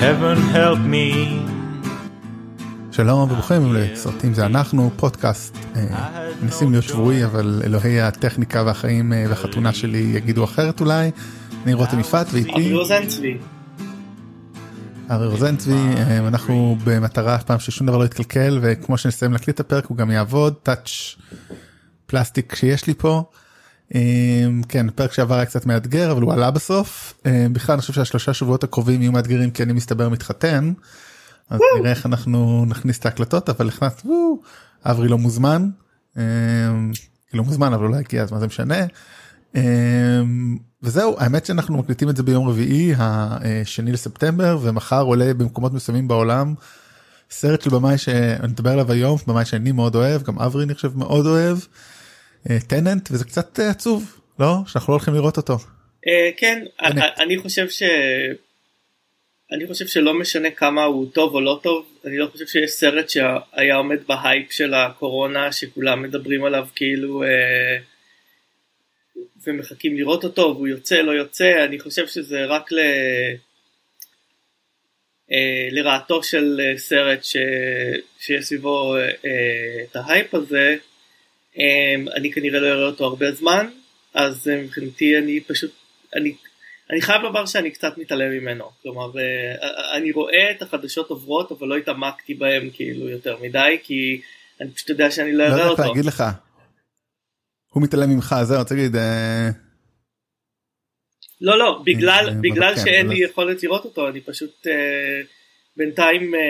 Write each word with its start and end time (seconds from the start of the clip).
heaven 0.00 0.38
help 0.54 0.78
me. 0.92 1.06
שלום 2.92 3.20
וברוכים 3.20 3.74
לסרטים 3.74 4.34
זה 4.34 4.46
אנחנו 4.46 4.90
פודקאסט 4.96 5.56
אה, 5.76 6.28
מנסים 6.42 6.70
להיות 6.70 6.84
שבועי 6.84 7.24
אבל 7.24 7.62
אלוהי 7.64 8.00
הטכניקה 8.00 8.62
והחיים 8.66 9.12
אה, 9.12 9.24
והחתונה 9.28 9.72
שלי 9.72 9.98
יגידו 9.98 10.44
אחרת 10.44 10.80
אולי. 10.80 11.10
אני 11.64 11.74
רותם 11.74 12.00
יפעת 12.00 12.26
ואיתי 12.32 12.52
אבי 12.52 12.74
רוזנצבי. 12.74 13.38
ארי 15.10 15.26
רוזנצבי 15.26 15.72
אה, 15.96 16.18
אנחנו 16.28 16.76
במטרה 16.84 17.34
אף 17.34 17.44
פעם 17.44 17.58
ששום 17.58 17.86
דבר 17.86 17.98
לא 17.98 18.04
יתקלקל 18.04 18.58
וכמו 18.62 18.98
שנסיים 18.98 19.32
להקליט 19.32 19.54
את 19.54 19.60
הפרק 19.60 19.86
הוא 19.86 19.96
גם 19.96 20.10
יעבוד 20.10 20.54
טאץ' 20.62 21.16
פלסטיק 22.06 22.54
שיש 22.54 22.86
לי 22.86 22.94
פה. 22.94 23.24
אה, 23.94 24.46
כן 24.68 24.90
פרק 24.90 25.12
שעבר 25.12 25.34
היה 25.34 25.46
קצת 25.46 25.66
מאתגר 25.66 26.12
אבל 26.12 26.22
הוא 26.22 26.32
עלה 26.32 26.50
בסוף 26.50 27.14
אה, 27.26 27.46
בכלל 27.52 27.72
אני 27.72 27.80
חושב 27.80 27.92
שהשלושה 27.92 28.34
שבועות 28.34 28.64
הקרובים 28.64 29.02
יהיו 29.02 29.12
מאתגרים 29.12 29.50
כי 29.50 29.62
אני 29.62 29.72
מסתבר 29.72 30.08
מתחתן. 30.08 30.72
אז 31.50 31.60
נראה 31.78 31.90
איך 31.90 32.06
אנחנו 32.06 32.64
נכניס 32.68 32.98
את 32.98 33.06
ההקלטות 33.06 33.48
אבל 33.48 33.68
הכנסת 33.68 34.06
אברי 34.84 35.08
לא 35.08 35.18
מוזמן. 35.18 35.68
אה, 36.18 36.22
לא 37.34 37.44
מוזמן 37.44 37.72
אבל 37.72 37.88
לא 37.88 37.96
הגיע 37.96 38.22
אז 38.22 38.32
מה 38.32 38.40
זה 38.40 38.46
משנה. 38.46 38.84
אה, 39.56 39.62
וזהו 40.82 41.16
האמת 41.18 41.46
שאנחנו 41.46 41.78
מקליטים 41.78 42.08
את 42.08 42.16
זה 42.16 42.22
ביום 42.22 42.48
רביעי 42.48 42.94
השני 42.98 43.92
לספטמבר 43.92 44.58
ומחר 44.62 45.02
עולה 45.02 45.34
במקומות 45.34 45.72
מסוימים 45.72 46.08
בעולם 46.08 46.54
סרט 47.30 47.60
של 47.60 47.70
במאי 47.70 47.98
שאני 47.98 48.48
מדבר 48.48 48.72
עליו 48.72 48.92
היום 48.92 49.18
במאי 49.26 49.44
שאני 49.44 49.72
מאוד 49.72 49.94
אוהב 49.94 50.22
גם 50.22 50.38
אברי 50.38 50.64
אני 50.64 50.74
חושב 50.74 50.98
מאוד 50.98 51.26
אוהב. 51.26 51.58
טננט 52.68 53.08
וזה 53.12 53.24
קצת 53.24 53.60
אה, 53.60 53.70
עצוב 53.70 54.20
לא 54.38 54.54
שאנחנו 54.66 54.92
לא 54.92 54.96
הולכים 54.96 55.14
לראות 55.14 55.36
אותו. 55.36 55.56
אה, 56.08 56.30
כן. 56.36 56.64
אני- 57.18 57.38
חושב 57.38 57.68
ש... 57.68 57.82
אני 59.52 59.66
חושב 59.66 59.86
שלא 59.86 60.14
משנה 60.14 60.50
כמה 60.50 60.84
הוא 60.84 61.10
טוב 61.12 61.34
או 61.34 61.40
לא 61.40 61.60
טוב, 61.62 61.86
אני 62.04 62.18
לא 62.18 62.26
חושב 62.26 62.46
שיש 62.46 62.70
סרט 62.70 63.10
שהיה 63.10 63.76
עומד 63.76 63.98
בהייפ 64.06 64.52
של 64.52 64.74
הקורונה 64.74 65.52
שכולם 65.52 66.02
מדברים 66.02 66.44
עליו 66.44 66.66
כאילו 66.74 67.22
אה, 67.22 67.78
ומחכים 69.46 69.96
לראות 69.96 70.24
אותו 70.24 70.42
והוא 70.42 70.68
יוצא 70.68 70.94
לא 71.00 71.12
יוצא, 71.12 71.64
אני 71.64 71.80
חושב 71.80 72.06
שזה 72.06 72.44
רק 72.44 72.72
ל... 72.72 72.78
אה, 75.32 75.68
לרעתו 75.70 76.22
של 76.22 76.60
אה, 76.60 76.78
סרט 76.78 77.24
ש... 77.24 77.36
שיש 78.20 78.44
סביבו 78.44 78.96
אה, 78.96 79.00
אה, 79.02 79.82
את 79.90 79.96
ההייפ 79.96 80.34
הזה, 80.34 80.58
אה, 80.58 80.89
אני 82.16 82.32
כנראה 82.32 82.60
לא 82.60 82.66
אראה 82.66 82.86
אותו 82.86 83.04
הרבה 83.04 83.32
זמן, 83.32 83.68
אז 84.14 84.48
אה, 84.48 84.62
מבחינתי 84.62 85.18
אני 85.18 85.40
פשוט, 85.40 85.70
אני, 86.16 86.34
אני 86.90 87.00
חייב 87.02 87.22
לומר 87.22 87.46
שאני 87.46 87.70
קצת 87.70 87.98
מתעלם 87.98 88.30
ממנו, 88.30 88.64
כלומר 88.82 89.10
אה, 89.18 89.96
אני 89.96 90.12
רואה 90.12 90.50
את 90.50 90.62
החדשות 90.62 91.10
עוברות 91.10 91.52
אבל 91.52 91.68
לא 91.68 91.76
התעמקתי 91.76 92.34
בהם 92.34 92.70
כאילו 92.72 93.08
יותר 93.08 93.36
מדי 93.42 93.78
כי 93.82 94.20
אני 94.60 94.70
פשוט 94.70 94.88
יודע 94.90 95.10
שאני 95.10 95.32
לא 95.32 95.38
לא 95.38 95.44
אראה 95.44 95.56
יודע 95.58 95.70
איך 95.70 95.78
אותו. 95.78 95.88
להגיד 95.88 96.04
לך. 96.04 96.24
הוא 97.72 97.82
מתעלם 97.82 98.10
ממך 98.10 98.34
זהו 98.42 98.62
להגיד 98.70 98.96
אה, 98.96 99.48
לא 101.40 101.58
לא 101.58 101.82
בגלל 101.84 102.28
אה, 102.28 102.34
בגלל 102.40 102.74
כן, 102.76 102.82
שאין 102.84 103.06
אבל- 103.06 103.14
לי 103.14 103.24
יכולת 103.24 103.62
לראות 103.62 103.84
אותו 103.84 104.08
אני 104.08 104.20
פשוט 104.20 104.66
אה, 104.66 105.20
בינתיים 105.76 106.34
אה, 106.34 106.40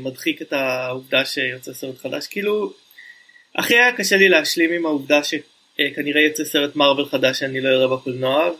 מדחיק 0.00 0.42
את 0.42 0.52
העובדה 0.52 1.24
שיוצא 1.24 1.72
סרט 1.72 1.98
חדש 1.98 2.26
כאילו 2.26 2.72
הכי 3.54 3.74
היה 3.74 3.96
קשה 3.96 4.16
לי 4.16 4.28
להשלים 4.28 4.72
עם 4.72 4.86
העובדה 4.86 5.20
שכנראה 5.24 6.20
יצא 6.20 6.44
סרט 6.44 6.76
מרוויל 6.76 7.06
חדש 7.06 7.38
שאני 7.38 7.60
לא 7.60 7.68
אראה 7.68 7.96
בקולנוע 7.96 8.50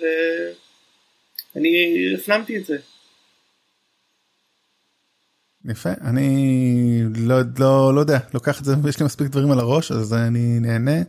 ואני 1.55 1.69
הפנמתי 2.15 2.59
את 2.59 2.67
זה. 2.67 2.77
יפה 5.65 5.91
אני 6.01 7.03
לא 7.17 7.37
לא 7.59 7.95
לא 7.95 8.01
יודע 8.01 8.19
לוקח 8.35 8.61
את 8.61 8.65
זה 8.65 8.75
יש 8.89 9.01
לי 9.01 9.07
מספיק 9.07 9.29
דברים 9.29 9.51
על 9.51 9.59
הראש 9.59 9.93
אז 9.93 10.15
אני 10.15 10.61
נהנה. 10.61 11.03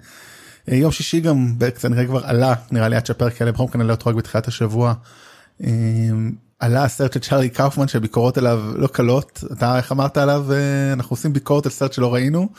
אה, 0.72 0.76
יום 0.76 0.92
שישי 0.92 1.20
גם 1.20 1.54
כנראה 1.82 2.06
כבר 2.06 2.26
עלה 2.26 2.54
נראה 2.72 2.88
לי 2.88 2.96
עד 2.96 3.06
שהפרק 3.06 3.40
יעלה 3.40 3.52
מקרה 3.52 3.78
נעלה 3.82 3.94
אותו 3.94 4.10
רק 4.10 4.16
בתחילת 4.16 4.48
השבוע. 4.48 4.94
אה, 5.64 5.70
עלה 6.60 6.84
הסרט 6.84 7.14
של 7.14 7.20
צ'ארלי 7.20 7.50
קאופמן 7.50 7.88
שהביקורות 7.88 8.38
עליו 8.38 8.60
לא 8.76 8.88
קלות 8.88 9.44
אתה 9.54 9.78
איך 9.78 9.92
אמרת 9.92 10.18
עליו 10.18 10.46
אה, 10.52 10.94
אנחנו 10.94 11.14
עושים 11.14 11.34
ביקורת 11.34 11.66
על 11.66 11.72
סרט 11.72 11.94
שלא 11.94 12.14
ראינו 12.14 12.50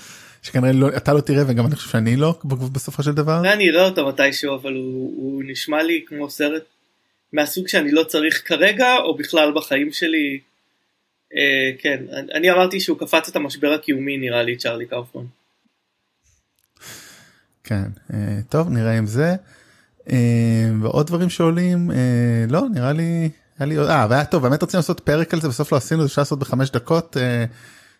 שכנראה 0.46 0.72
לא, 0.72 0.88
אתה 0.96 1.12
לא 1.12 1.20
תראה 1.20 1.44
וגם 1.48 1.66
אני 1.66 1.76
חושב 1.76 1.90
שאני 1.90 2.16
לא 2.16 2.38
בסופו 2.72 3.02
של 3.02 3.12
דבר. 3.12 3.38
אולי 3.38 3.52
אני 3.52 3.70
אראה 3.70 3.84
אותו 3.84 4.08
מתישהו 4.08 4.54
אבל 4.54 4.74
הוא, 4.74 5.14
הוא 5.16 5.42
נשמע 5.46 5.82
לי 5.82 6.04
כמו 6.06 6.30
סרט 6.30 6.62
מהסוג 7.32 7.68
שאני 7.68 7.90
לא 7.90 8.04
צריך 8.04 8.42
כרגע 8.44 8.96
או 8.96 9.16
בכלל 9.16 9.52
בחיים 9.54 9.92
שלי. 9.92 10.40
אה, 11.36 11.70
כן 11.78 12.04
אני, 12.12 12.32
אני 12.34 12.50
אמרתי 12.50 12.80
שהוא 12.80 12.98
קפץ 12.98 13.28
את 13.28 13.36
המשבר 13.36 13.72
הקיומי 13.72 14.16
נראה 14.16 14.42
לי 14.42 14.56
צ'ארלי 14.56 14.86
קאופמן. 14.86 15.24
כן 17.64 17.84
אה, 18.14 18.38
טוב 18.48 18.70
נראה 18.70 18.98
עם 18.98 19.06
זה. 19.06 19.34
אה, 20.10 20.70
ועוד 20.82 21.06
דברים 21.06 21.30
שעולים 21.30 21.90
אה, 21.90 21.96
לא 22.48 22.62
נראה 22.74 22.92
לי 22.92 23.30
היה 23.58 23.66
לי 23.66 23.78
אה 23.78 24.06
והיה 24.10 24.24
טוב 24.24 24.42
באמת 24.42 24.62
רצינו 24.62 24.78
לעשות 24.78 25.00
פרק 25.00 25.34
על 25.34 25.40
זה 25.40 25.48
בסוף 25.48 25.72
לא 25.72 25.76
עשינו 25.76 26.02
זה 26.02 26.06
אפשר 26.06 26.22
לעשות 26.22 26.38
בחמש 26.38 26.70
דקות 26.70 27.16
אה, 27.16 27.44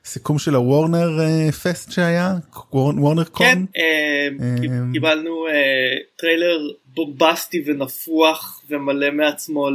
סיכום 0.07 0.39
של 0.39 0.55
הוורנר 0.55 1.21
אה, 1.21 1.53
פסט 1.53 1.93
שהיה? 1.93 2.35
וורנר 2.73 3.25
כן 3.25 3.31
קון 3.33 3.67
אה, 3.77 4.29
אה, 4.41 4.93
קיבלנו 4.93 5.47
טריילר 6.17 6.59
בומבסטי 6.85 7.63
ונפוח 7.67 8.65
ומלא 8.69 9.11
מעצמו 9.11 9.69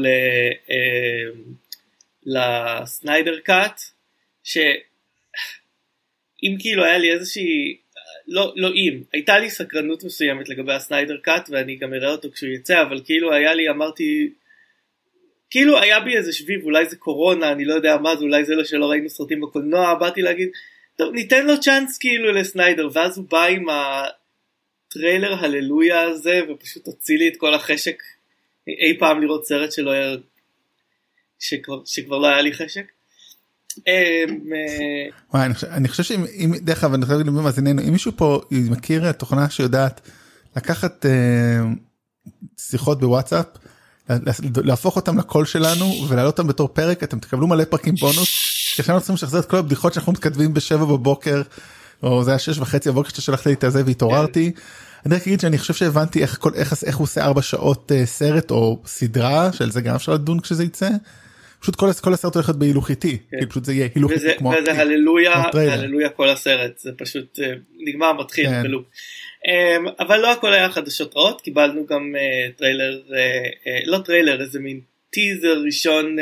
ל 2.25 2.42
Snyder 2.42 3.39
Cut 3.39 3.81
שאם 4.43 6.55
כאילו 6.59 6.85
היה 6.85 6.97
לי 6.97 7.11
איזושהי 7.11 7.77
לא 8.27 8.53
לא 8.55 8.69
אם 8.75 9.01
הייתה 9.13 9.39
לי 9.39 9.49
סקרנות 9.49 10.03
מסוימת 10.03 10.49
לגבי 10.49 10.73
ה 10.73 10.80
Snyder 10.80 11.17
Cut 11.17 11.49
ואני 11.51 11.75
גם 11.75 11.93
אראה 11.93 12.11
אותו 12.11 12.31
כשהוא 12.31 12.49
יצא 12.49 12.81
אבל 12.81 13.01
כאילו 13.05 13.33
היה 13.33 13.53
לי 13.53 13.69
אמרתי 13.69 14.29
כאילו 15.51 15.79
היה 15.79 16.00
בי 16.00 16.17
איזה 16.17 16.34
שביב 16.34 16.63
אולי 16.63 16.85
זה 16.89 16.95
קורונה 16.95 17.51
אני 17.51 17.66
לא 17.66 17.73
יודע 17.73 17.97
מה 17.97 18.16
זה 18.16 18.22
אולי 18.23 18.45
זה 18.45 18.56
לא 18.56 18.63
שלא 18.63 18.85
ראינו 18.85 19.09
סרטים 19.09 19.41
בקולנוע 19.41 19.94
באתי 19.94 20.22
להגיד 20.22 20.50
טוב 20.95 21.13
ניתן 21.13 21.45
לו 21.47 21.59
צ'אנס 21.62 21.97
כאילו 21.97 22.31
לסניידר 22.31 22.89
ואז 22.94 23.17
הוא 23.17 23.25
בא 23.31 23.45
עם 23.45 23.66
הטריילר 23.69 25.34
הללויה 25.45 26.01
הזה 26.01 26.40
ופשוט 26.50 26.85
הוציא 26.88 27.17
לי 27.17 27.28
את 27.28 27.34
כל 27.38 27.53
החשק 27.53 28.03
אי 28.67 28.97
פעם 29.00 29.22
לראות 29.22 29.45
סרט 29.47 29.72
שלא 29.72 29.91
היה 29.91 30.16
שכבר, 31.40 31.81
שכבר 31.85 32.17
לא 32.17 32.28
היה 32.28 32.41
לי 32.41 32.53
חשק. 32.53 32.85
אמ, 33.88 34.53
אה, 35.34 35.45
אני 35.45 35.53
חושב- 35.53 35.88
חושב 35.88 36.03
שאם 36.03 36.23
אם- 36.34 36.56
דרך 36.61 36.84
אגב 36.84 36.94
אני 36.94 37.06
חייב 37.06 37.17
להגיד 37.17 37.34
למאזיננו 37.34 37.81
אם 37.81 37.91
מישהו 37.91 38.11
פה 38.17 38.41
מכיר 38.51 39.11
תוכנה 39.11 39.50
שיודעת 39.50 40.01
לקחת 40.57 41.06
אה, 41.06 41.11
שיחות 42.57 43.00
בוואטסאפ 43.00 43.45
להפוך 44.63 44.95
אותם 44.95 45.17
לקול 45.17 45.45
שלנו 45.45 46.06
ולהעלות 46.09 46.39
אותם 46.39 46.47
בתור 46.47 46.67
פרק 46.67 47.03
אתם 47.03 47.19
תקבלו 47.19 47.47
מלא 47.47 47.63
פרקים 47.63 47.95
בונוס. 47.95 48.29
כי 48.75 48.81
עכשיו 48.81 48.95
אנחנו 48.95 49.06
צריכים 49.06 49.16
לשחזר 49.16 49.39
את 49.39 49.45
כל 49.45 49.57
הבדיחות 49.57 49.94
שאנחנו 49.94 50.12
מתכתבים 50.12 50.53
בשבע 50.53 50.85
בבוקר 50.85 51.41
או 52.03 52.23
זה 52.23 52.31
היה 52.31 52.40
שש 52.40 52.57
וחצי 52.57 52.90
בבוקר 52.90 53.09
שאתה 53.09 53.22
שלחת 53.22 53.45
לי 53.45 53.53
את 53.53 53.63
הזה 53.63 53.84
והתעוררתי. 53.85 54.51
אני 55.06 55.16
רק 55.16 55.22
אגיד 55.28 55.40
שאני 55.40 55.57
חושב 55.57 55.73
שהבנתי 55.73 56.22
איך 56.22 56.38
כל 56.40 56.51
איך 56.56 56.84
איך 56.85 56.97
הוא 56.97 57.03
עושה 57.03 57.25
ארבע 57.25 57.41
שעות 57.41 57.91
אה, 57.91 58.06
סרט 58.06 58.51
או 58.51 58.81
סדרה 58.85 59.53
של 59.53 59.72
זה 59.72 59.81
גם 59.81 59.95
אפשר 59.95 60.13
לדון 60.13 60.40
כשזה 60.40 60.63
יצא. 60.63 60.90
פשוט 61.59 61.75
כל 61.75 61.94
כל 62.01 62.13
הסרט 62.13 62.35
הולך 62.35 62.50
להיות 62.50 62.59
בהילוך 62.59 62.90
איטי 62.90 63.17
כאילו 63.29 63.50
פשוט 63.50 63.66
זה 63.66 63.73
יהיה 63.73 63.88
הילוך 63.95 64.11
וזה, 64.11 64.28
איטי 64.28 64.40
כמו 64.40 64.53
וזה 64.61 64.81
הללויה. 64.81 65.44
הללויה 65.53 66.09
כל 66.09 66.29
הסרט, 66.29 66.79
זה 66.79 66.91
פשוט 66.97 67.40
אה, 67.40 67.53
נגמר 67.88 68.13
מתחיל 68.13 68.45
כן. 68.45 68.63
בלופ. 68.63 68.85
אמ, 69.47 69.88
אבל 70.00 70.19
לא 70.19 70.31
הכל 70.31 70.53
היה 70.53 70.69
חדשות 70.69 71.16
רעות, 71.16 71.41
קיבלנו 71.41 71.85
גם 71.85 72.16
אה, 72.16 72.52
טריילר, 72.57 73.02
אה, 73.13 73.50
אה, 73.68 73.79
לא 73.85 74.00
טריילר, 74.06 74.41
איזה 74.41 74.59
מין 74.59 74.81
טיזר 75.09 75.62
ראשון 75.66 76.16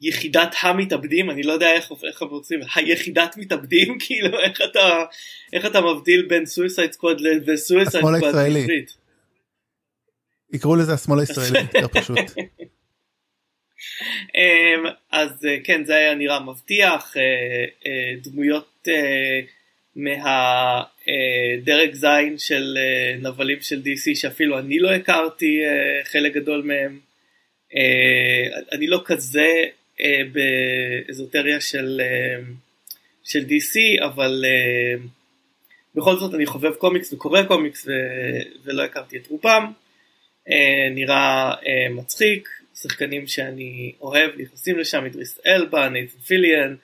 ליחידת 0.00 0.54
המתאבדים, 0.60 1.30
אני 1.30 1.42
לא 1.42 1.52
יודע 1.52 1.72
איך 1.72 1.92
איך 2.08 2.22
הם 2.22 2.28
רוצים, 2.28 2.60
היחידת 2.74 3.36
מתאבדים, 3.36 3.96
כאילו 4.06 4.40
איך 4.40 4.60
אתה, 4.70 5.04
איך 5.52 5.66
אתה 5.66 5.80
מבדיל 5.80 6.26
בין 6.28 6.46
squad 6.46 6.70
השמאל 6.70 7.88
squad 7.90 8.14
הישראלי. 8.14 8.60
בעברית. 8.60 8.96
יקראו 10.52 10.76
לזה 10.76 10.94
השמאל 10.94 11.20
הישראלי 11.20 11.58
יותר 11.58 11.88
פשוט. 11.88 12.18
אמ, 14.34 14.84
אז 15.10 15.30
כן 15.64 15.84
זה 15.84 15.94
היה 15.94 16.14
נראה 16.14 16.40
מבטיח 16.40 17.14
דמויות 18.22 18.88
אה, 18.88 19.40
מהדרג 21.06 21.94
זין 21.94 22.38
של 22.38 22.78
אה, 22.78 23.16
נבלים 23.18 23.60
של 23.60 23.82
DC 23.84 24.14
שאפילו 24.14 24.58
אני 24.58 24.78
לא 24.78 24.92
הכרתי 24.92 25.64
אה, 25.64 26.04
חלק 26.04 26.32
גדול 26.32 26.62
מהם. 26.62 26.98
אה, 27.76 28.60
אני 28.72 28.86
לא 28.86 29.02
כזה 29.04 29.52
אה, 30.00 30.20
באזוטריה 30.32 31.60
של, 31.60 32.00
אה, 32.04 32.42
של 33.24 33.40
DC 33.40 34.04
אבל 34.04 34.44
אה, 34.46 35.02
בכל 35.94 36.16
זאת 36.16 36.34
אני 36.34 36.46
חובב 36.46 36.74
קומיקס 36.74 37.12
וקורא 37.12 37.42
קומיקס 37.42 37.86
ו- 37.86 38.60
ולא 38.64 38.82
הכרתי 38.84 39.16
את 39.16 39.26
רובם. 39.26 39.72
אה, 40.50 40.88
נראה 40.90 41.50
אה, 41.50 41.88
מצחיק 41.90 42.48
שחקנים 42.82 43.26
שאני 43.26 43.92
אוהב 44.00 44.30
נכנסים 44.40 44.78
לשם, 44.78 45.04
אידריס 45.04 45.40
אלבה, 45.46 45.88
נייתן 45.88 46.18
פיליאן, 46.18 46.74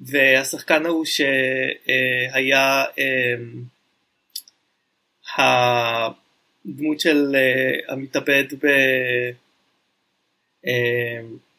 והשחקן 0.00 0.86
ההוא 0.86 1.04
שהיה 1.04 2.84
הדמות 5.36 7.00
של 7.00 7.36
המתאבד 7.88 8.44
ב... 8.64 8.66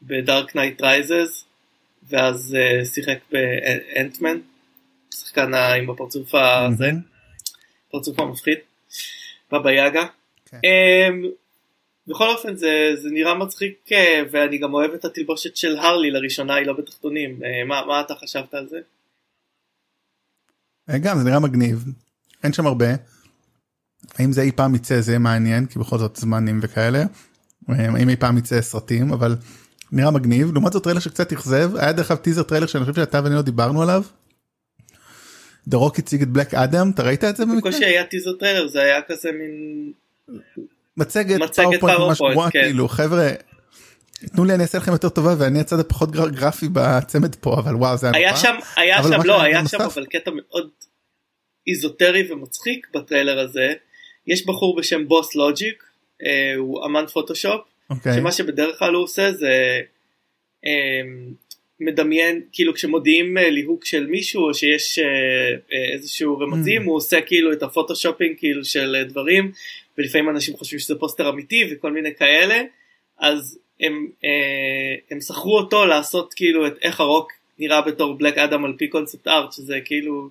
ב 0.01 0.12
Dark 0.12 0.55
Knight 0.55 0.81
Rises 0.81 1.45
ואז 2.09 2.57
שיחק 2.93 3.17
ב 3.31 3.43
Ant-Man, 3.43 4.37
שחקן 5.13 5.53
עם 5.53 5.89
הפרצוף 5.89 6.35
הזה, 6.35 6.91
פרצוף 7.91 8.19
המפחיד, 8.19 8.57
בבא 9.51 9.71
יאגה. 9.71 10.05
כן. 10.45 10.57
בכל 12.07 12.29
אופן 12.29 12.55
זה, 12.55 12.91
זה 13.01 13.09
נראה 13.09 13.35
מצחיק 13.35 13.89
ואני 14.31 14.57
גם 14.57 14.73
אוהב 14.73 14.91
את 14.91 15.05
התלבושת 15.05 15.55
של 15.55 15.77
הרלי 15.77 16.11
לראשונה 16.11 16.55
היא 16.55 16.67
לא 16.67 16.73
בתחתונים 16.73 17.39
מה, 17.67 17.85
מה 17.85 18.01
אתה 18.01 18.15
חשבת 18.15 18.53
על 18.53 18.67
זה? 18.67 18.79
גם 21.01 21.17
זה 21.17 21.23
נראה 21.23 21.39
מגניב 21.39 21.85
אין 22.43 22.53
שם 22.53 22.67
הרבה. 22.67 22.85
האם 24.19 24.31
זה 24.31 24.41
אי 24.41 24.51
פעם 24.51 24.75
יצא 24.75 25.01
זה 25.01 25.19
מעניין 25.19 25.65
כי 25.65 25.79
בכל 25.79 25.97
זאת 25.97 26.15
זמנים 26.15 26.59
וכאלה. 26.63 27.03
האם 27.67 28.09
אי 28.09 28.15
פעם 28.15 28.37
יצא 28.37 28.61
סרטים 28.61 29.13
אבל 29.13 29.35
נראה 29.91 30.11
מגניב 30.11 30.53
לעומת 30.53 30.73
זאת 30.73 30.83
טריילר 30.83 30.99
שקצת 30.99 31.33
אכזב 31.33 31.75
היה 31.75 31.91
דרך 31.91 32.11
אגב 32.11 32.19
טיזר 32.19 32.43
טריילר 32.43 32.67
שאני 32.67 32.83
חושב 32.83 32.95
שאתה 32.95 33.21
ואני 33.23 33.35
לא 33.35 33.41
דיברנו 33.41 33.81
עליו. 33.81 34.03
דה 35.67 35.80
רוק 35.80 35.99
הציג 35.99 36.21
את 36.21 36.27
Black 36.27 36.53
Adam 36.53 36.91
אתה 36.91 37.03
ראית 37.03 37.23
את 37.23 37.35
זה 37.35 37.45
במקרה? 37.45 37.71
בקושי 37.71 37.85
היה 37.85 38.05
טיזר 38.05 38.33
טריילר 38.33 38.67
זה 38.67 38.81
היה 38.81 39.01
כזה 39.01 39.29
מין 39.31 39.93
מצגת 40.97 41.55
PowerPoint 41.55 41.99
ממש 41.99 42.17
גרועה 42.17 42.51
כן. 42.51 42.63
כאילו 42.63 42.87
חבר'ה. 42.87 43.29
תנו 44.27 44.45
לי 44.45 44.53
אני 44.53 44.63
אעשה 44.63 44.77
לכם 44.77 44.91
יותר 44.91 45.09
טובה 45.09 45.35
ואני 45.39 45.59
הצד 45.59 45.79
הפחות 45.79 46.11
גרפי 46.11 46.67
בצמד 46.73 47.35
פה 47.35 47.53
אבל 47.53 47.75
וואו 47.75 47.97
זה 47.97 48.11
היה 48.13 48.37
שם 48.37 48.55
היה 48.75 49.03
שם 49.03 49.21
לא 49.23 49.41
היה 49.41 49.67
שם 49.67 49.81
אבל 49.81 50.05
קטע 50.05 50.31
מאוד 50.31 50.69
איזוטרי 51.67 52.31
ומצחיק 52.31 52.87
בטריילר 52.93 53.39
הזה 53.39 53.73
יש 54.27 54.45
בחור 54.45 54.77
בשם 54.77 55.07
BossLogic 55.07 55.83
אה, 56.25 56.53
הוא 56.57 56.85
אמן 56.85 57.05
פוטושופ 57.07 57.61
okay. 57.93 58.15
שמה 58.15 58.31
שבדרך 58.31 58.79
כלל 58.79 58.93
הוא 58.93 59.03
עושה 59.03 59.31
זה 59.31 59.81
אה, 60.65 61.01
מדמיין 61.79 62.41
כאילו 62.51 62.73
כשמודיעים 62.73 63.37
אה, 63.37 63.49
ליהוק 63.49 63.85
של 63.85 64.07
מישהו 64.07 64.47
או 64.47 64.53
שיש 64.53 64.99
אה, 64.99 65.05
אה, 65.73 65.93
איזשהו 65.93 66.39
רמזים 66.39 66.81
mm. 66.81 66.85
הוא 66.85 66.95
עושה 66.95 67.21
כאילו 67.21 67.53
את 67.53 67.63
ה 67.63 67.68
photoshopping 67.68 68.35
כאילו 68.37 68.65
של 68.65 68.95
אה, 68.95 69.03
דברים 69.03 69.51
ולפעמים 70.01 70.29
אנשים 70.29 70.57
חושבים 70.57 70.79
שזה 70.79 70.95
פוסטר 70.99 71.29
אמיתי 71.29 71.69
וכל 71.71 71.91
מיני 71.91 72.15
כאלה 72.15 72.61
אז 73.19 73.59
הם, 73.79 74.07
אה, 74.23 74.95
הם 75.11 75.21
שכרו 75.21 75.57
אותו 75.57 75.85
לעשות 75.85 76.33
כאילו 76.33 76.67
את 76.67 76.73
איך 76.81 76.99
הרוק 76.99 77.31
נראה 77.59 77.81
בתור 77.81 78.17
Black 78.17 78.37
Adam 78.37 78.65
על 78.65 78.73
פי 78.77 78.87
concept 78.87 79.27
art 79.27 79.51
שזה 79.51 79.79
כאילו 79.85 80.29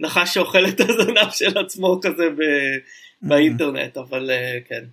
נחש 0.00 0.34
שאוכל 0.34 0.66
את 0.66 0.80
הזנב 0.88 1.30
של 1.30 1.58
עצמו 1.58 2.00
כזה 2.02 2.30
ב, 2.36 2.40
mm-hmm. 2.40 3.28
באינטרנט 3.28 3.96
אבל 3.96 4.30
אה, 4.30 4.58
כן. 4.68 4.84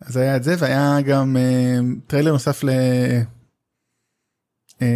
אז 0.00 0.16
היה 0.16 0.36
את 0.36 0.42
זה 0.42 0.54
והיה 0.58 0.96
גם 1.06 1.36
אה, 1.36 1.78
טריילר 2.06 2.32
נוסף 2.32 2.64
ל... 2.64 2.68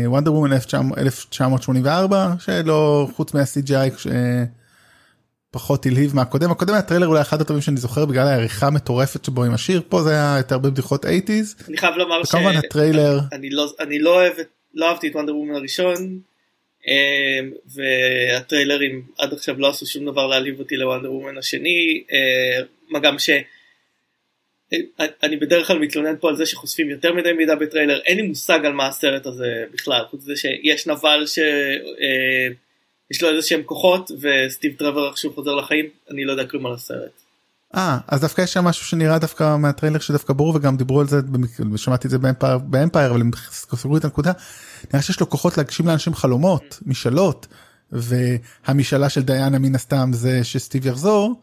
Wonder 0.07 0.33
Woman 0.35 0.53
1984 0.53 2.35
שלא 2.39 3.09
חוץ 3.15 3.35
מה-CGI 3.35 4.09
פחות 5.53 5.87
הלהיב 5.87 6.17
מהקודם. 6.17 6.51
הקודם 6.51 6.73
היה 6.73 6.83
טריילר 6.83 7.07
אולי 7.07 7.21
אחד 7.21 7.41
הטובים 7.41 7.63
שאני 7.63 7.77
זוכר 7.77 8.05
בגלל 8.05 8.27
העריכה 8.27 8.67
המטורפת 8.67 9.25
שבו 9.25 9.45
עם 9.45 9.55
השיר. 9.55 9.83
פה 9.89 10.03
זה 10.03 10.11
היה 10.11 10.35
יותר 10.39 10.55
הרבה 10.55 10.71
בדיחות 10.71 11.05
80's. 11.05 11.69
אני 11.69 11.77
חייב 11.77 11.95
לומר 11.97 12.25
שכמובן 12.25 12.57
הטריילר 12.57 13.19
אני 13.33 13.51
לא 13.51 13.67
אני 13.81 13.99
לא 13.99 14.15
אוהב 14.15 14.33
לא 14.75 14.89
אהבתי 14.89 15.09
את 15.09 15.15
Wonder 15.15 15.37
Woman 15.37 15.55
הראשון 15.55 16.19
אמ, 16.89 17.51
והטריילרים 17.67 19.03
עד 19.19 19.33
עכשיו 19.33 19.59
לא 19.59 19.69
עשו 19.69 19.87
שום 19.87 20.05
דבר 20.07 20.27
להלהיב 20.27 20.59
אותי 20.59 20.77
ל 20.77 20.82
Wonder 20.82 21.13
Woman 21.13 21.39
השני 21.39 22.03
אמ, 22.13 22.65
מה 22.89 22.99
גם 22.99 23.19
ש... 23.19 23.31
אני 25.23 25.37
בדרך 25.37 25.67
כלל 25.67 25.79
מתלונן 25.79 26.15
פה 26.21 26.29
על 26.29 26.37
זה 26.37 26.47
שחושפים 26.47 26.91
יותר 26.91 27.15
מדי 27.15 27.33
מידע 27.33 27.55
בטריילר. 27.55 28.01
אין 28.01 28.17
לי 28.17 28.23
מושג 28.23 28.61
על 28.67 28.73
מה 28.73 28.87
הסרט 28.87 29.27
הזה 29.27 29.65
בכלל 29.73 30.05
חוץ 30.11 30.21
מזה 30.23 30.37
שיש 30.37 30.87
נבל 30.87 31.25
ש... 31.27 31.39
יש 33.13 33.23
לו 33.23 33.29
איזה 33.29 33.49
שהם 33.49 33.63
כוחות 33.63 34.11
וסטיב 34.21 34.73
טרוור 34.79 35.09
איכשהו 35.09 35.33
חוזר 35.35 35.55
לחיים 35.55 35.87
אני 36.11 36.25
לא 36.25 36.33
יודע 36.33 36.47
כלום 36.47 36.67
על 36.67 36.75
הסרט. 36.75 37.11
אה 37.75 37.99
אז 38.09 38.21
דווקא 38.21 38.43
יש 38.43 38.53
שם 38.53 38.65
משהו 38.65 38.87
שנראה 38.87 39.19
דווקא 39.19 39.57
מהטריילר 39.57 39.99
שדווקא 39.99 40.33
ברור 40.33 40.57
וגם 40.57 40.77
דיברו 40.77 41.01
על 41.01 41.09
זה 41.09 41.21
שמעתי 41.77 42.07
את 42.07 42.11
זה 42.11 42.19
באמפייר, 42.19 42.59
באמפייר 42.59 43.11
אבל 43.11 43.21
הם 43.21 43.31
סגרו 43.51 43.97
את 43.97 44.05
הנקודה. 44.05 44.33
נראה 44.93 45.03
שיש 45.03 45.21
לו 45.21 45.31
כוחות 45.31 45.59
להגשים 45.59 45.87
לאנשים 45.87 46.15
חלומות 46.15 46.79
משאלות 46.87 47.47
והמשאלה 47.93 49.09
של 49.09 49.23
דיאנה 49.23 49.59
מן 49.59 49.75
הסתם 49.75 50.11
זה 50.13 50.45
שסטיב 50.45 50.87
יחזור. 50.87 51.43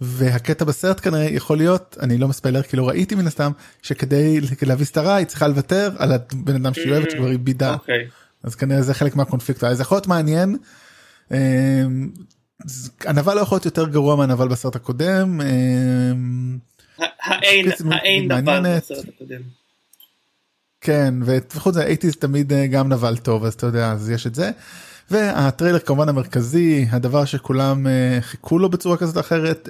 והקטע 0.00 0.64
בסרט 0.64 1.00
כנראה 1.02 1.24
יכול 1.24 1.56
להיות 1.56 1.96
אני 2.02 2.18
לא 2.18 2.28
מספיילר 2.28 2.62
כי 2.62 2.76
לא 2.76 2.88
ראיתי 2.88 3.14
מן 3.14 3.26
הסתם 3.26 3.52
שכדי 3.82 4.40
להביא 4.62 4.86
סתרה 4.86 5.16
היא 5.16 5.26
צריכה 5.26 5.48
לוותר 5.48 5.90
על 5.98 6.12
הבן 6.12 6.54
אדם 6.54 6.74
שהיא 6.74 6.92
אוהבת 6.92 7.10
שכבר 7.10 7.30
איבדה. 7.30 7.74
Okay. 7.74 7.78
אוקיי. 7.78 8.08
אז 8.42 8.54
כנראה 8.54 8.82
זה 8.82 8.94
חלק 8.94 9.16
מהקונפליקט 9.16 9.64
אז 9.64 9.80
יכול 9.80 9.96
להיות 9.96 10.06
מעניין 10.06 10.56
הנבל 13.04 13.34
לא 13.34 13.40
יכול 13.40 13.56
להיות 13.56 13.64
יותר 13.64 13.88
גרוע 13.88 14.16
מהנבל 14.16 14.48
בסרט 14.48 14.76
הקודם. 14.76 15.40
אמ, 15.40 16.58
האין 17.22 18.32
נבל 18.32 18.76
בסרט 18.76 19.08
הקודם. 19.08 19.40
כן 20.80 21.14
וחוץ 21.24 21.74
מזה 21.74 21.84
הייתי 21.84 22.12
תמיד 22.12 22.52
אה, 22.52 22.66
גם 22.66 22.92
נבל 22.92 23.16
טוב 23.16 23.44
אז 23.44 23.54
אתה 23.54 23.66
יודע 23.66 23.92
אז 23.92 24.10
יש 24.10 24.26
את 24.26 24.34
זה. 24.34 24.50
והטריילר 25.10 25.78
כמובן 25.78 26.08
המרכזי 26.08 26.86
הדבר 26.90 27.24
שכולם 27.24 27.86
אה, 27.86 28.18
חיכו 28.20 28.58
לו 28.58 28.68
בצורה 28.68 28.96
כזאת 28.96 29.16
או 29.16 29.20
אחרת. 29.20 29.68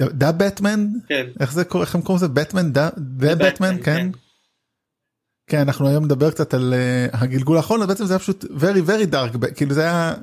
דה 0.00 0.32
בטמן 0.32 0.88
כן. 1.08 1.26
איך 1.40 1.52
זה 1.52 1.64
קורה 1.64 1.84
איך 1.84 1.94
הם 1.94 2.02
קוראים 2.02 2.16
לזה 2.16 2.28
בטמן 2.28 2.72
דה 2.72 2.88
בטמן 2.96 3.76
כן. 3.82 4.10
כן. 5.50 5.58
אנחנו 5.58 5.88
היום 5.88 6.04
נדבר 6.04 6.30
קצת 6.30 6.54
על 6.54 6.74
uh, 7.12 7.16
הגלגול 7.16 7.56
האחרון 7.56 7.86
בעצם 7.86 8.04
זה 8.04 8.14
היה 8.14 8.18
פשוט 8.18 8.44
very 8.44 8.88
very 8.88 9.14
dark 9.14 9.54
כאילו 9.56 9.74
זה 9.74 9.80
היה. 9.80 10.14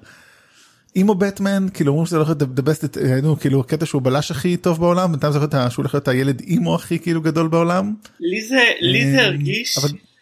אימו 0.95 1.15
בטמן 1.15 1.68
כאילו 1.74 1.91
אומרים 1.91 2.06
שזה 2.06 2.15
הולך 2.15 2.29
להיות 2.29 2.41
the 2.41 2.62
best 2.62 3.00
אה, 3.01 3.21
נו 3.21 3.39
כאילו 3.39 3.63
קטע 3.63 3.85
שהוא 3.85 4.01
בלש 4.01 4.31
הכי 4.31 4.57
טוב 4.57 4.80
בעולם 4.80 5.11
בינתיים 5.11 5.33
זה 5.33 5.40
שהוא 5.40 5.59
הולך 5.78 5.94
להיות 5.94 6.07
הילד 6.07 6.40
אימו 6.40 6.75
הכי 6.75 6.99
כאילו 6.99 7.21
גדול 7.21 7.47
בעולם. 7.47 7.94
לי 8.19 8.42
זה 8.42 8.63
לי 8.80 9.11
זה 9.11 9.18
אה, 9.18 9.25
הרגיש. 9.25 9.78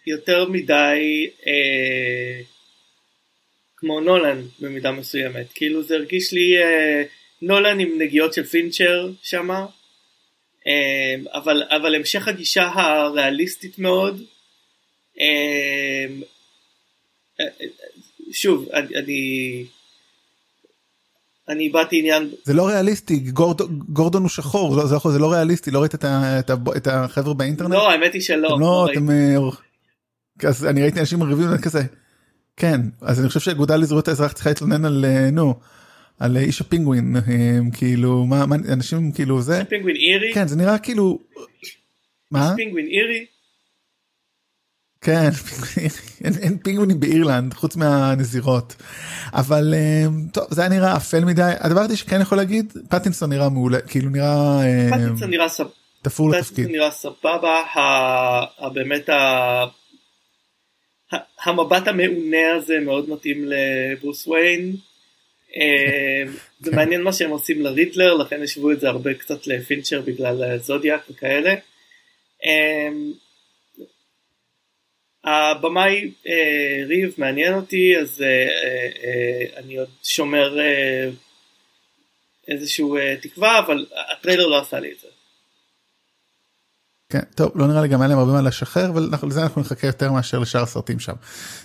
יותר 0.08 0.50
מדי 0.50 1.30
אה, 1.48 2.42
כמו 3.78 4.00
נולן 4.00 4.42
במידה 4.60 4.92
מסוימת 4.92 5.46
כאילו 5.56 5.84
זה 5.84 5.96
הרגיש 5.96 6.34
לי 6.34 6.58
אה, 6.58 7.04
נולן 7.42 7.80
עם 7.80 7.90
נגיעות 8.00 8.34
של 8.34 8.44
פינצ'ר 8.44 9.12
שמה 9.22 9.66
אה, 10.68 11.40
אבל 11.40 11.64
אבל 11.70 11.96
המשך 11.96 12.28
הגישה 12.28 12.72
הריאליסטית 12.74 13.80
מאוד. 13.80 14.22
אמ, 15.20 16.22
שוב 18.32 18.70
אני 18.74 19.66
אני 21.50 21.64
איבדתי 21.64 22.00
עניין 22.00 22.30
זה 22.44 22.54
לא 22.54 22.68
ריאליסטי 22.68 23.20
גורדון, 23.20 23.80
גורדון 23.90 24.22
הוא 24.22 24.30
שחור 24.30 24.76
זה, 24.76 24.88
זה, 24.88 24.96
זה 25.12 25.20
לא 25.20 25.32
ריאליסטי 25.32 25.72
לא 25.72 25.80
ראית 25.80 25.96
את, 25.96 26.04
ה, 26.04 26.40
את, 26.40 26.50
ה, 26.50 26.56
את 26.78 26.88
החבר'ה 26.88 27.34
באינטרנט? 27.34 27.74
לא 27.74 27.92
האמת 27.92 28.14
היא 28.14 28.22
שלא. 28.22 28.48
אתם 28.48 28.60
לא, 28.60 28.88
אתם, 28.92 29.10
אה, 29.10 30.50
אז 30.50 30.66
אני 30.66 30.82
ראיתי 30.82 31.00
אנשים 31.00 31.20
מריבים 31.20 31.48
כזה 31.64 31.82
כן 32.58 32.82
אז 33.02 33.20
אני 33.20 33.28
חושב 33.28 33.40
שהאגודה 33.40 33.76
לזכויות 33.76 34.08
האזרח 34.08 34.32
צריכה 34.32 34.50
להתלונן 34.50 34.86
על 34.86 35.06
אה, 35.06 35.32
נו 35.32 35.54
על 36.20 36.38
איש 36.38 36.62
הפינגווין 36.62 37.16
כאילו 37.74 38.26
מה, 38.26 38.46
מה 38.46 38.56
אנשים 38.74 39.12
כאילו 39.12 39.42
זה 39.42 39.64
פינגווין 39.70 39.96
אירי 39.96 40.34
כן 40.34 40.48
זה 40.48 40.56
נראה 40.56 40.78
כאילו 40.78 41.20
מה 42.32 42.54
פינגווין 42.56 42.86
אירי 42.86 43.26
כן, 45.06 45.30
אין, 46.24 46.34
אין 46.42 46.58
פינגווינים 46.58 47.00
באירלנד 47.00 47.54
חוץ 47.54 47.76
מהנזירות. 47.76 48.76
אבל 49.34 49.74
אה, 49.74 50.06
טוב 50.34 50.44
זה 50.50 50.62
היה 50.62 50.70
נראה 50.70 50.98
אפל 50.98 51.26
מדי 51.26 51.42
הדבר 51.60 51.80
הזה 51.80 51.98
שכן 51.98 52.22
יכול 52.22 52.38
להגיד 52.38 52.74
פטינסון 52.90 53.30
נראה 53.30 53.50
מעולה 53.50 53.82
כאילו 53.82 54.10
נראה 54.10 54.62
אה, 54.64 54.88
פטינסון 54.92 55.30
נראה 55.30 55.50
סבבה. 55.50 55.70
תפור 56.02 56.30
לתפקיד. 56.30 56.68
נראה 56.68 56.92
סבבה 56.92 57.64
באמת 58.74 59.10
המבט 61.44 61.88
המעונה 61.88 62.54
הזה 62.58 62.80
מאוד 62.86 63.10
מתאים 63.10 63.46
לברוס 63.46 64.28
ויין. 64.28 64.76
אה, 65.58 66.32
זה 66.64 66.72
כן. 66.72 66.76
מעניין 66.78 67.02
מה 67.02 67.14
שהם 67.14 67.30
עושים 67.30 67.62
לרידלר 67.62 68.14
לכן 68.14 68.44
ישבו 68.44 68.72
את 68.72 68.80
זה 68.80 68.90
הרבה 68.90 69.14
קצת 69.14 69.48
לפינצ'ר 69.48 70.02
בגלל 70.02 70.58
זודיאק 70.58 71.02
וכאלה. 71.10 71.54
הבמאי 75.26 76.12
אה, 76.28 76.86
ריב 76.88 77.14
מעניין 77.18 77.54
אותי 77.54 77.94
אז 78.02 78.22
אה, 78.22 78.28
אה, 78.28 78.90
אה, 79.04 79.60
אני 79.60 79.78
עוד 79.78 79.90
שומר 80.04 80.60
אה, 80.60 81.10
איזשהו 82.48 82.98
אה, 82.98 83.16
תקווה 83.22 83.60
אבל 83.60 83.86
הטריילר 84.12 84.48
לא 84.48 84.62
עשה 84.62 84.80
לי 84.80 84.92
את 84.92 85.00
זה. 85.02 85.08
כן, 87.10 87.22
טוב 87.36 87.52
לא 87.56 87.68
נראה 87.68 87.82
לי 87.82 87.88
גם 87.88 88.02
היה 88.02 88.08
להם 88.08 88.20
הרבה 88.20 88.32
מה 88.32 88.42
לשחרר 88.42 88.90
אבל 88.90 89.10
לזה 89.24 89.42
אנחנו 89.44 89.62
נחכה 89.62 89.88
יותר 89.88 90.12
מאשר 90.12 90.40
לשאר 90.40 90.62
הסרטים 90.64 91.00
שם. 91.00 91.14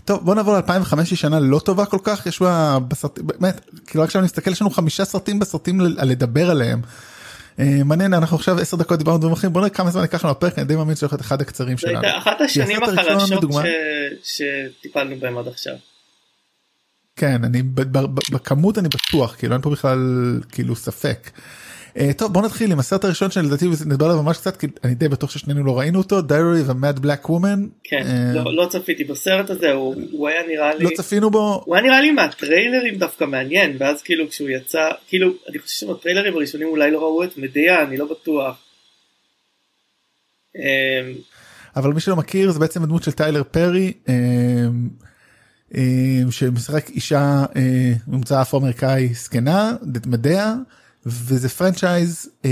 טוב 0.05 0.25
בוא 0.25 0.35
נעבור 0.35 0.55
ל-2005 0.55 0.97
היא 0.97 1.17
שנה 1.17 1.41
לא 1.41 1.59
טובה 1.59 1.87
כל 1.87 1.99
כך 2.03 2.27
יש 2.27 2.43
בה 2.43 2.79
בסרטים 2.89 3.27
באמת 3.27 3.61
כאילו 3.87 4.05
עכשיו 4.05 4.21
אני 4.21 4.25
מסתכל 4.25 4.51
יש 4.51 4.61
לנו 4.61 4.71
חמישה 4.71 5.05
סרטים 5.05 5.39
בסרטים 5.39 5.81
לדבר 5.81 6.51
עליהם. 6.51 6.81
אה, 7.61 7.85
מעניין 7.85 8.15
אנחנו 8.15 8.37
עכשיו 8.37 8.59
10 8.59 8.77
דקות 8.77 8.99
דיברנו 8.99 9.19
דברים 9.19 9.33
אחרים 9.33 9.53
בוא 9.53 9.61
נראה 9.61 9.71
כמה 9.71 9.91
זמן 9.91 10.03
ייקח 10.03 10.25
לנו 10.25 10.33
הפרק 10.33 10.59
אני 10.59 10.67
די 10.67 10.77
מאמין 10.77 10.97
שזה 10.97 11.07
להיות 11.11 11.21
אחד 11.21 11.41
הקצרים 11.41 11.77
זו 11.77 11.81
שלנו. 11.81 12.01
הייתה 12.01 12.19
אחת 12.19 12.41
השנים 12.41 12.83
החלשות 12.83 13.45
ש... 14.23 14.43
שטיפלנו 14.79 15.17
בהם 15.17 15.39
עד 15.39 15.49
עכשיו. 15.49 15.75
כן 17.17 17.45
אני 17.45 17.63
בכמות 18.33 18.79
אני 18.79 18.89
בטוח 18.89 19.37
כאילו 19.39 19.55
אין 19.55 19.63
פה 19.63 19.71
בכלל 19.71 19.99
כאילו 20.53 20.77
ספק. 20.77 21.31
Uh, 21.97 22.13
טוב 22.17 22.33
בוא 22.33 22.43
נתחיל 22.43 22.73
עם 22.73 22.79
הסרט 22.79 23.05
הראשון 23.05 23.31
שלדעתי 23.31 23.67
נדבר 23.87 24.05
עליו 24.05 24.23
ממש 24.23 24.39
קצת 24.39 24.57
כי 24.57 24.67
אני 24.85 24.95
די 24.95 25.09
בטוח 25.09 25.31
ששנינו 25.31 25.65
לא 25.65 25.79
ראינו 25.79 25.99
אותו 25.99 26.21
Diary 26.21 26.67
of 26.67 26.71
a 26.71 26.75
Mad 26.75 27.01
Black 27.05 27.27
Woman. 27.27 27.59
כן, 27.85 28.03
אה, 28.07 28.33
לא, 28.35 28.57
לא 28.57 28.69
צפיתי 28.71 29.05
בסרט 29.05 29.51
הזה, 29.51 29.73
הוא, 29.73 29.95
הוא 30.13 30.29
היה 30.29 30.43
נראה 30.47 30.75
לי, 30.75 30.85
לא 30.85 30.91
צפינו 30.97 31.31
בו 31.31 31.63
הוא 31.67 31.75
היה 31.77 31.85
נראה 31.85 32.01
לי 32.01 32.11
מהטריילרים 32.11 32.95
דווקא 32.95 33.25
מעניין, 33.25 33.77
ואז 33.81 34.03
כאילו 34.03 34.29
כשהוא 34.29 34.49
יצא, 34.49 34.91
כאילו 35.09 35.33
אני 35.49 35.59
חושב 35.59 35.87
שבטריילרים 35.87 36.35
הראשונים 36.35 36.69
אולי 36.69 36.91
לא 36.91 36.99
ראו 36.99 37.25
את 37.25 37.39
מדיה, 37.39 37.83
אני 37.83 37.97
לא 37.97 38.07
בטוח. 38.11 38.57
אמ, 40.57 40.63
אבל 41.77 41.93
מי 41.93 42.01
שלא 42.01 42.17
מכיר 42.17 42.51
זה 42.51 42.59
בעצם 42.59 42.83
הדמות 42.83 43.03
של 43.03 43.13
טיילר 43.13 43.43
פרי 43.51 43.93
אה, 44.09 44.15
אה, 45.75 46.31
שמשחק 46.31 46.91
אישה 46.91 47.45
אה, 47.57 47.93
ממוצא 48.09 48.43
אפרו 48.43 48.61
אמריקאי 48.61 49.15
זקנה 49.15 49.73
Madea 50.07 50.55
וזה 51.07 51.49
franchise 51.49 52.31
אה, 52.45 52.51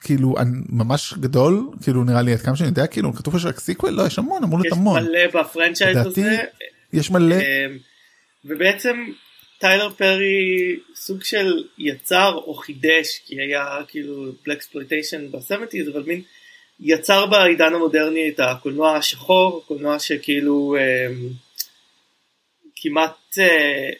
כאילו 0.00 0.34
ממש 0.68 1.14
גדול 1.20 1.70
כאילו 1.82 2.04
נראה 2.04 2.22
לי 2.22 2.32
עד 2.32 2.40
כמה 2.40 2.56
שאני 2.56 2.68
יודע 2.68 2.86
כאילו 2.86 3.12
כתוב 3.12 3.38
שיש 3.38 3.46
רק 3.46 3.60
sequel 3.60 3.90
לא 3.90 4.06
יש 4.06 4.18
המון 4.18 4.44
אמור 4.44 4.60
יש 4.60 4.64
להיות 4.64 4.78
המון. 4.78 5.02
מלא 5.02 5.26
ב 5.26 5.33
franchise 5.33 5.96
הזה, 5.96 6.38
יש 6.92 7.10
מלא. 7.10 7.34
אמ, 7.34 7.78
ובעצם 8.44 8.96
טיילר 9.58 9.90
פרי 9.90 10.76
סוג 10.94 11.24
של 11.24 11.64
יצר 11.78 12.34
או 12.34 12.54
חידש, 12.54 13.20
כי 13.26 13.40
היה 13.40 13.78
כאילו 13.88 14.32
blaxploitation 14.46 15.30
ב-70's, 15.30 15.90
אבל 15.92 16.02
מין 16.02 16.22
יצר 16.80 17.26
בעידן 17.26 17.74
המודרני 17.74 18.28
את 18.28 18.40
הקולנוע 18.40 18.96
השחור, 18.96 19.64
קולנוע 19.68 19.98
שכאילו 19.98 20.76
אמ, 20.78 21.28
כמעט, 22.76 23.38
אה, 23.38 23.44
אה, 23.44 23.90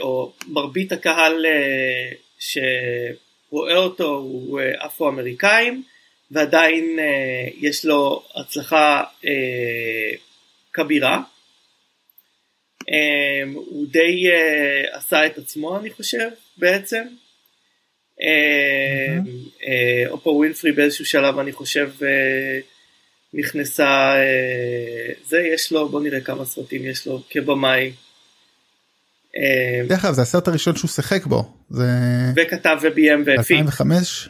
או 0.00 0.32
מרבית 0.48 0.92
הקהל 0.92 1.46
אה, 1.46 2.10
שרואה 2.38 3.76
אותו 3.76 4.14
הוא 4.14 4.60
אה, 4.60 4.86
אפרו-אמריקאים, 4.86 5.82
ועדיין 6.30 6.98
אה, 6.98 7.48
יש 7.60 7.84
לו 7.84 8.22
הצלחה 8.34 9.04
אה, 9.26 10.10
כבירה. 10.72 11.22
הוא 13.54 13.86
די 13.90 14.24
עשה 14.92 15.26
את 15.26 15.38
עצמו 15.38 15.78
אני 15.78 15.90
חושב 15.90 16.28
בעצם. 16.56 17.02
Uh, 18.20 20.08
אופו 20.08 20.30
ווינפרי 20.30 20.72
באיזשהו 20.72 21.06
שלב 21.06 21.38
אני 21.38 21.52
חושב 21.52 21.90
נכנסה, 23.34 24.14
זה 25.24 25.40
יש 25.54 25.72
לו, 25.72 25.88
בוא 25.88 26.00
נראה 26.00 26.20
כמה 26.20 26.44
סרטים 26.44 26.84
יש 26.84 27.06
לו 27.06 27.22
כבמאי. 27.30 27.92
Um, 29.34 29.88
דרך 29.88 30.04
אגב 30.04 30.14
זה 30.14 30.22
הסרט 30.22 30.48
הראשון 30.48 30.76
שהוא 30.76 30.88
שיחק 30.88 31.26
בו 31.26 31.54
זה 31.70 31.86
וכתב 32.36 32.78
וביים 32.82 33.22
והפיק. 33.26 33.56
2005. 33.56 34.28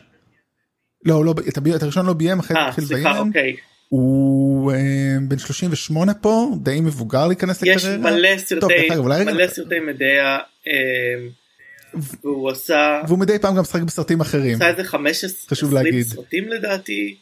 לא 1.04 1.24
לא 1.24 1.34
את 1.76 1.82
הראשון 1.82 2.06
לא 2.06 2.12
ביים 2.12 2.38
אחרי 2.38 2.54
זה 2.54 2.60
אה, 2.60 2.68
התחיל 2.68 2.84
לביים. 2.84 3.28
אוקיי. 3.28 3.56
הוא 3.88 4.72
אה, 4.72 5.16
בן 5.28 5.38
38 5.38 6.14
פה 6.14 6.50
די 6.62 6.80
מבוגר 6.80 7.26
להיכנס 7.26 7.62
יש 7.62 7.84
לקריירה. 7.84 8.10
מלא 8.10 8.28
טוב, 8.60 8.70
סרטי, 8.88 9.00
מלא 9.24 9.46
סרטי 9.46 9.80
מדיה, 9.80 10.38
והוא 12.22 12.50
עשה, 12.50 13.02
והוא 13.06 13.18
מדי 13.18 13.38
פעם 13.38 13.54
גם 13.54 13.60
משחק 13.60 13.82
בסרטים 13.82 14.20
אחרים. 14.20 14.54
עשה 14.54 14.68
איזה 14.68 14.84
15 14.84 15.30
חשוב 15.48 15.74
20 15.74 15.84
להגיד. 15.84 16.06
סרטים 16.06 16.48
לדעתי. 16.48 17.16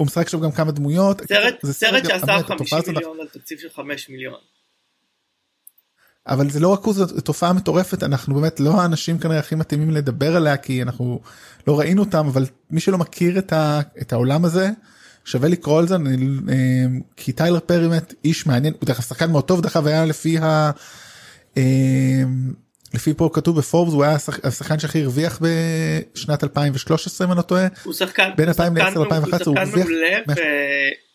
הוא 0.00 0.06
משחק 0.06 0.24
עכשיו 0.24 0.40
גם 0.40 0.52
כמה 0.52 0.72
דמויות. 0.72 1.22
סרט, 1.28 1.54
זה 1.62 1.72
סרט 1.74 2.02
גם- 2.04 2.10
שעשה 2.10 2.26
באמת, 2.26 2.44
50 2.46 2.54
התופעה 2.56 2.78
הזאת- 2.78 2.94
מיליון 2.94 3.20
על 3.20 3.26
תקציב 3.26 3.58
של 3.58 3.68
5 3.76 4.08
מיליון. 4.08 4.38
אבל 6.26 6.50
זה 6.50 6.60
לא 6.60 6.68
רק 6.68 6.84
הוא 6.84 6.94
זאת 6.94 7.24
תופעה 7.24 7.52
מטורפת 7.52 8.02
אנחנו 8.02 8.34
באמת 8.34 8.60
לא 8.60 8.80
האנשים 8.80 9.18
כנראה 9.18 9.38
הכי 9.38 9.54
מתאימים 9.54 9.90
לדבר 9.90 10.36
עליה 10.36 10.56
כי 10.56 10.82
אנחנו 10.82 11.20
לא 11.66 11.78
ראינו 11.78 12.02
אותם 12.02 12.26
אבל 12.26 12.44
מי 12.70 12.80
שלא 12.80 12.98
מכיר 12.98 13.38
את, 13.38 13.52
ה, 13.52 13.80
את 14.00 14.12
העולם 14.12 14.44
הזה 14.44 14.70
שווה 15.24 15.48
לקרוא 15.48 15.78
על 15.78 15.88
זה 15.88 15.94
אני, 15.94 16.26
אה, 16.48 16.54
כי 17.16 17.32
טיילר 17.32 17.60
פרי 17.60 17.88
באמת 17.88 18.14
איש 18.24 18.46
מעניין 18.46 18.74
הוא 18.74 18.86
דרך 18.86 18.96
אגב 18.96 19.06
שחקן 19.06 19.30
מאוד 19.30 19.44
טוב 19.44 19.60
דרך 19.60 19.76
אגב 19.76 19.86
היה 19.86 20.04
לפי 20.04 20.38
ה... 20.38 20.70
לפי 22.94 23.14
פה 23.14 23.30
כתוב 23.32 23.58
בפורבס 23.58 23.92
הוא 23.92 24.04
היה 24.04 24.14
השח- 24.14 24.44
השחקן 24.46 24.78
שהכי 24.78 25.02
הרוויח 25.02 25.40
בשנת 26.14 26.44
2013 26.44 27.26
אם 27.26 27.32
אני 27.32 27.36
לא 27.36 27.42
טועה 27.42 27.66
הוא 27.84 27.92
שחקן, 27.94 28.30
בין 28.36 28.46
הוא 28.48 28.54
שחקן 28.54 28.64
2010 28.66 29.00
מעולה- 29.00 29.18
ל-2011 29.18 29.44
הוא 29.46 29.56
הוא 29.56 29.56
שחקן 29.56 29.58
הרוויח 29.60 29.86
מעולה 29.86 30.18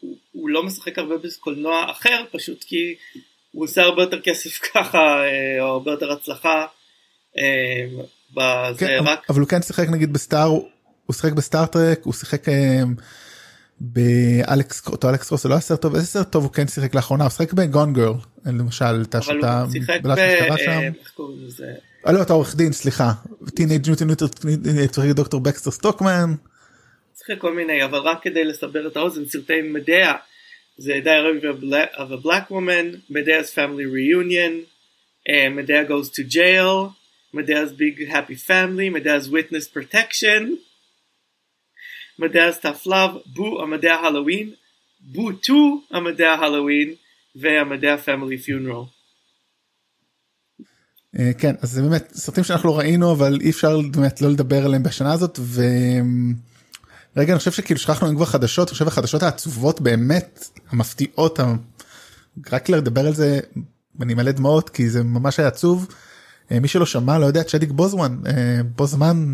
והוא 0.01 0.15
הוא 0.31 0.49
לא 0.49 0.63
משחק 0.63 0.97
הרבה 0.99 1.15
בקולנוע 1.17 1.85
אחר 1.91 2.23
פשוט 2.31 2.63
כי 2.67 2.95
הוא 3.51 3.63
עושה 3.65 3.81
הרבה 3.81 4.01
יותר 4.03 4.21
כסף 4.21 4.59
ככה 4.73 4.97
אה, 4.97 5.61
או 5.61 5.65
הרבה 5.65 5.91
יותר 5.91 6.11
הצלחה. 6.11 6.65
אה, 7.37 7.85
בזה 8.31 8.79
כן, 8.79 8.97
אבל- 8.99 9.07
רק 9.09 9.19
אבל 9.29 9.39
הוא 9.39 9.47
כן 9.49 9.61
שיחק 9.61 9.89
נגיד 9.89 10.13
בסטאר 10.13 10.47
הוא 11.05 11.13
שיחק 11.13 11.31
בסטאר 11.33 11.65
טרק 11.65 11.99
הוא 12.03 12.13
שיחק 12.13 12.49
אה, 12.49 12.81
באלכס 13.79 14.87
אותו 14.87 15.09
אלכס 15.09 15.27
קרוס 15.27 15.43
זה 15.43 15.49
לא 15.49 15.53
היה 15.53 15.61
סרט 15.61 15.81
טוב 15.81 15.95
איזה 15.95 16.07
סרט 16.07 16.31
טוב 16.31 16.43
הוא 16.43 16.51
כן 16.51 16.67
שיחק 16.67 16.95
לאחרונה 16.95 17.23
הוא 17.23 17.29
שיחק 17.29 17.53
בגון 17.53 17.93
גרל 17.93 18.13
למשל 18.45 18.85
את 19.01 19.15
אבל 19.15 19.23
השיטה 19.23 19.61
הוא 19.61 19.71
שיחק 19.71 19.99
ב... 20.01 20.07
משטרה 20.07 20.51
אה, 20.51 20.57
שם. 20.57 20.81
איך 20.99 21.11
קוראים 21.15 21.37
לזה? 21.47 21.73
אה, 22.07 22.11
לא 22.11 22.21
אתה 22.21 22.33
עורך 22.33 22.55
דין 22.55 22.71
סליחה 22.71 23.11
טינג' 23.55 23.87
ניוטון 23.87 24.07
ניוטון 24.73 25.11
דוקטור 25.11 25.39
בקסטר 25.39 25.71
סטוקמן 25.71 26.33
שיחק 27.17 27.41
כל 27.41 27.55
מיני 27.55 27.85
אבל 27.85 27.97
רק 27.97 28.17
כדי 28.21 28.43
לסבר 28.43 28.87
את 28.87 28.97
האוזן 28.97 29.25
סרטי 29.25 29.61
מדיה 29.61 30.13
זה 30.77 30.99
Diary 31.03 31.43
of 31.95 32.11
a 32.11 32.17
Black 32.17 32.49
Woman, 32.49 33.01
Medea's 33.09 33.51
Family 33.53 33.85
Reunion, 33.85 34.65
Medea 35.27 35.85
Goes 35.85 36.09
to 36.09 36.23
Jail, 36.23 36.95
Medea's 37.33 37.71
Big 37.71 38.07
Happy 38.07 38.35
Family, 38.35 38.89
Medea's 38.89 39.29
Witness 39.29 39.67
Protection, 39.67 40.57
Tough 42.19 42.87
Love, 42.87 43.33
בו 43.35 43.63
המדע 43.63 43.93
הלואוין, 43.93 44.51
בו 44.99 45.29
2 45.41 45.81
המדע 45.91 46.31
הלואוין 46.31 46.93
והמדע 47.35 47.95
Family 48.05 48.47
Funeral. 48.47 48.95
אה, 51.19 51.31
כן 51.37 51.55
אז 51.61 51.71
זה 51.71 51.81
באמת 51.81 52.11
סרטים 52.13 52.43
שאנחנו 52.43 52.69
לא 52.69 52.77
ראינו 52.77 53.11
אבל 53.11 53.39
אי 53.41 53.49
אפשר 53.49 53.79
באמת 53.91 54.21
לא 54.21 54.31
לדבר 54.31 54.65
עליהם 54.65 54.83
בשנה 54.83 55.13
הזאת 55.13 55.39
ו... 55.41 55.61
רגע 57.17 57.31
אני 57.33 57.39
חושב 57.39 57.51
שכאילו 57.51 57.79
שכחנו 57.79 58.15
כבר 58.15 58.25
חדשות 58.25 58.67
אני 58.67 58.73
חושב 58.73 58.87
החדשות 58.87 59.23
העצובות 59.23 59.81
באמת 59.81 60.49
המפתיעות 60.69 61.39
רק 62.51 62.69
לדבר 62.69 63.07
על 63.07 63.13
זה 63.13 63.39
אני 64.01 64.13
מלא 64.13 64.31
דמעות 64.31 64.69
כי 64.69 64.89
זה 64.89 65.03
ממש 65.03 65.39
היה 65.39 65.47
עצוב. 65.47 65.87
אה, 66.51 66.59
מי 66.59 66.67
שלא 66.67 66.85
שמע 66.85 67.17
לא 67.17 67.25
יודע 67.25 67.43
צ'דוויק 67.43 67.71
בוזמן 67.71 68.17
אה, 68.27 68.61
בוזמן 68.75 69.31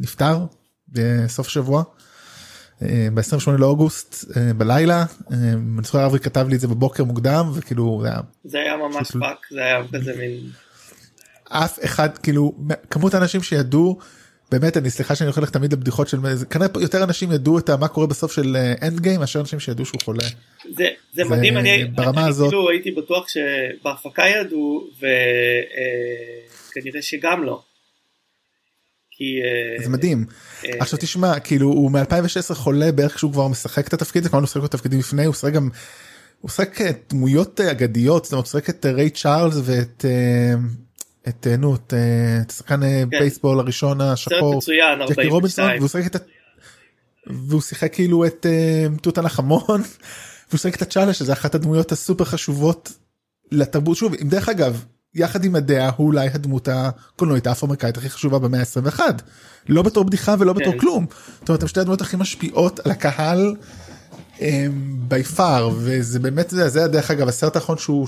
נפטר 0.00 0.46
בסוף 0.88 1.48
שבוע. 1.48 1.82
ב-28 3.14 3.50
לאוגוסט 3.58 4.36
אה, 4.36 4.54
בלילה 4.54 5.04
אה, 5.32 5.36
אני 5.52 5.84
זוכר 5.84 6.06
אברי 6.06 6.18
כתב 6.18 6.46
לי 6.48 6.56
את 6.56 6.60
זה 6.60 6.68
בבוקר 6.68 7.04
מוקדם 7.04 7.50
וכאילו 7.54 8.00
זה 8.02 8.08
היה 8.08 8.20
זה 8.44 8.58
היה 8.58 8.76
ממש 8.76 9.10
פאק, 9.20 9.46
זה 9.50 9.60
היה 9.60 9.82
כזה 9.92 10.14
מין... 10.18 10.40
אף 11.48 11.78
אחד 11.84 12.18
כאילו 12.18 12.54
כמות 12.90 13.14
האנשים 13.14 13.42
שידעו 13.42 13.98
באמת 14.52 14.76
אני 14.76 14.90
סליחה 14.90 15.14
שאני 15.14 15.30
הולך 15.36 15.50
תמיד 15.50 15.72
לבדיחות 15.72 16.08
של 16.08 16.18
כנראה 16.50 16.68
יותר 16.80 17.04
אנשים 17.04 17.32
ידעו 17.32 17.58
את 17.58 17.70
מה 17.70 17.88
קורה 17.88 18.06
בסוף 18.06 18.32
של 18.32 18.56
Endgame 18.82 19.20
מאשר 19.20 19.40
אנשים 19.40 19.60
שידעו 19.60 19.86
שהוא 19.86 20.00
חולה. 20.04 20.22
זה, 20.22 20.30
זה 20.74 20.84
זה 21.12 21.24
מדהים, 21.24 21.56
אני, 21.56 21.84
ברמה 21.84 22.20
אני 22.20 22.28
הזאת- 22.28 22.48
כאילו 22.48 22.70
הייתי 22.70 22.90
בטוח 22.90 23.26
שבהפקה 23.28 24.22
ידעו 24.26 24.86
וכנראה 24.96 27.02
שגם 27.02 27.44
לא. 27.44 27.62
כי 29.20 29.40
אה, 29.42 29.84
זה 29.84 29.90
מדהים. 29.90 30.24
אה, 30.64 30.70
עכשיו 30.80 30.98
תשמע 30.98 31.40
כאילו 31.40 31.68
הוא 31.68 31.90
מ2016 31.90 32.54
חולה 32.54 32.92
בערך 32.92 33.14
כשהוא 33.14 33.32
כבר 33.32 33.48
משחק 33.48 33.88
את 33.88 33.92
התפקיד 33.92 34.22
זה 34.22 34.28
כבר 34.28 34.38
הוא 34.38 34.42
משחק 34.42 34.62
בתפקידים 34.62 34.98
לפני 34.98 35.24
הוא 35.24 35.30
משחק 35.30 35.52
גם. 35.52 35.68
הוא 36.40 36.48
משחק 36.48 36.80
אה, 36.80 36.90
דמויות 37.10 37.60
אה, 37.60 37.70
אגדיות 37.70 38.24
זאת 38.24 38.32
אומרת 38.32 38.46
הוא 38.46 38.58
משחק 38.58 38.70
את 38.70 38.86
אה, 38.86 38.92
ריי 38.92 39.10
צ'ארלס 39.10 39.54
ואת 39.64 40.04
אה, 40.04 40.54
את 41.28 41.46
אה, 41.46 41.56
נו 41.56 41.74
את 41.74 41.94
אה, 41.94 42.40
את 42.42 42.52
אה, 42.70 42.76
כן. 42.76 43.08
בייסבול 43.10 43.60
הראשון 43.60 44.00
השחור 44.00 44.60
ג'קי 45.08 45.28
רובינסון 45.28 45.64
42. 45.64 45.78
והוא 45.78 45.88
שיחק 45.88 46.16
את. 46.16 46.26
והוא 47.26 47.60
שיחק 47.60 47.94
כאילו 47.94 48.26
את 48.26 48.46
אה, 48.46 48.86
תות 49.02 49.18
הנחמון 49.18 49.82
והוא 50.48 50.58
שיחק 50.58 50.76
את 50.76 50.82
הצ'אלה 50.82 51.12
שזה 51.12 51.32
אחת 51.32 51.54
הדמויות 51.54 51.92
הסופר 51.92 52.24
חשובות 52.24 52.92
לתרבות 53.52 53.96
שוב 53.96 54.14
אם 54.14 54.28
דרך 54.28 54.48
אגב 54.48 54.84
יחד 55.14 55.44
עם 55.44 55.54
הדעה 55.54 55.90
הוא 55.96 56.06
אולי 56.06 56.28
הדמות 56.34 56.68
הקולנועית 56.72 57.46
האפרו-אמריקאית 57.46 57.96
הכי 57.96 58.10
חשובה 58.10 58.38
במאה 58.38 58.60
ה-21. 58.60 59.00
לא 59.68 59.82
בתור 59.82 60.04
בדיחה 60.04 60.34
ולא 60.38 60.52
בתור 60.52 60.72
כן. 60.72 60.78
כלום. 60.78 61.06
זאת 61.40 61.48
אומרת, 61.48 61.62
הם 61.62 61.68
שתי 61.68 61.80
הדמות 61.80 62.00
הכי 62.00 62.16
משפיעות 62.16 62.80
על 62.80 62.90
הקהל 62.90 63.56
בי 65.08 65.24
פאר 65.36 65.70
וזה 65.76 66.18
באמת 66.18 66.50
זה, 66.50 66.68
זה 66.68 66.88
דרך 66.88 67.10
אגב 67.10 67.28
הסרט 67.28 67.56
האחרון 67.56 67.78
שהוא 67.78 68.06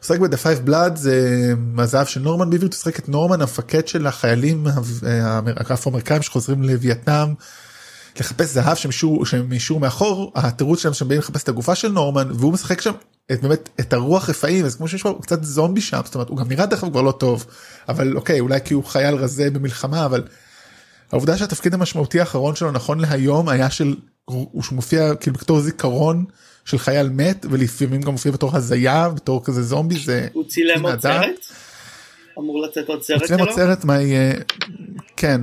עוסק 0.00 0.18
ב-The 0.20 0.36
Five 0.36 0.68
Blood 0.68 0.94
זה 0.96 1.52
מהזהב 1.56 2.06
של 2.06 2.20
נורמן 2.20 2.50
ביברט 2.50 2.72
הוא 2.72 2.80
שחק 2.80 2.98
את 2.98 3.08
נורמן 3.08 3.40
המפקד 3.40 3.88
של 3.88 4.06
החיילים 4.06 4.66
האפרו-אמריקאים 5.56 6.22
שחוזרים 6.22 6.62
לווייטנאם. 6.62 7.34
לחפש 8.20 8.46
זהב 8.46 8.76
אישור 9.52 9.80
מאחור 9.80 10.32
התירוץ 10.34 10.82
שלהם 10.82 10.94
שהם 10.94 11.08
באים 11.08 11.20
לחפש 11.20 11.42
את 11.42 11.48
הגופה 11.48 11.74
של 11.74 11.88
נורמן 11.88 12.28
והוא 12.34 12.52
משחק 12.52 12.80
שם 12.80 12.92
את 13.32 13.42
באמת 13.42 13.68
את 13.80 13.92
הרוח 13.92 14.30
רפאים 14.30 14.64
אז 14.64 14.76
כמו 14.76 14.88
שיש 14.88 15.02
פה 15.02 15.18
קצת 15.22 15.44
זומבי 15.44 15.80
שם 15.80 16.00
זאת 16.04 16.14
אומרת 16.14 16.28
הוא 16.28 16.36
גם 16.36 16.48
נראה 16.48 16.66
דרך 16.66 16.84
אגב 16.84 16.92
כבר 16.92 17.02
לא 17.02 17.12
טוב 17.12 17.46
אבל 17.88 18.16
אוקיי 18.16 18.40
אולי 18.40 18.58
כי 18.64 18.74
הוא 18.74 18.84
חייל 18.84 19.14
רזה 19.14 19.50
במלחמה 19.50 20.06
אבל 20.06 20.22
העובדה 21.12 21.38
שהתפקיד 21.38 21.74
המשמעותי 21.74 22.20
האחרון 22.20 22.54
שלו 22.54 22.72
נכון 22.72 23.00
להיום 23.00 23.48
היה 23.48 23.70
של 23.70 23.96
הוא 24.24 24.62
מופיע 24.72 25.14
כאילו 25.14 25.36
בתור 25.36 25.60
זיכרון 25.60 26.24
של 26.64 26.78
חייל 26.78 27.08
מת 27.08 27.46
ולפעמים 27.50 28.00
גם 28.00 28.12
מופיע 28.12 28.32
בתור 28.32 28.56
הזיה 28.56 29.08
בתור 29.08 29.44
כזה 29.44 29.62
זומבי 29.62 29.98
זה 29.98 30.28
הוא 30.32 30.44
צילם 30.44 30.86
עוד 30.86 31.00
סרט? 31.00 31.46
אמור 32.38 32.62
לצאת 32.62 32.88
עוד 32.88 33.02
סרט 33.02 33.18
שלו? 33.18 33.26
צילם 33.26 33.40
עוד 33.40 33.50
סרט 33.50 33.84
מה 33.84 34.02
יהיה 34.02 34.32
כן. 35.16 35.40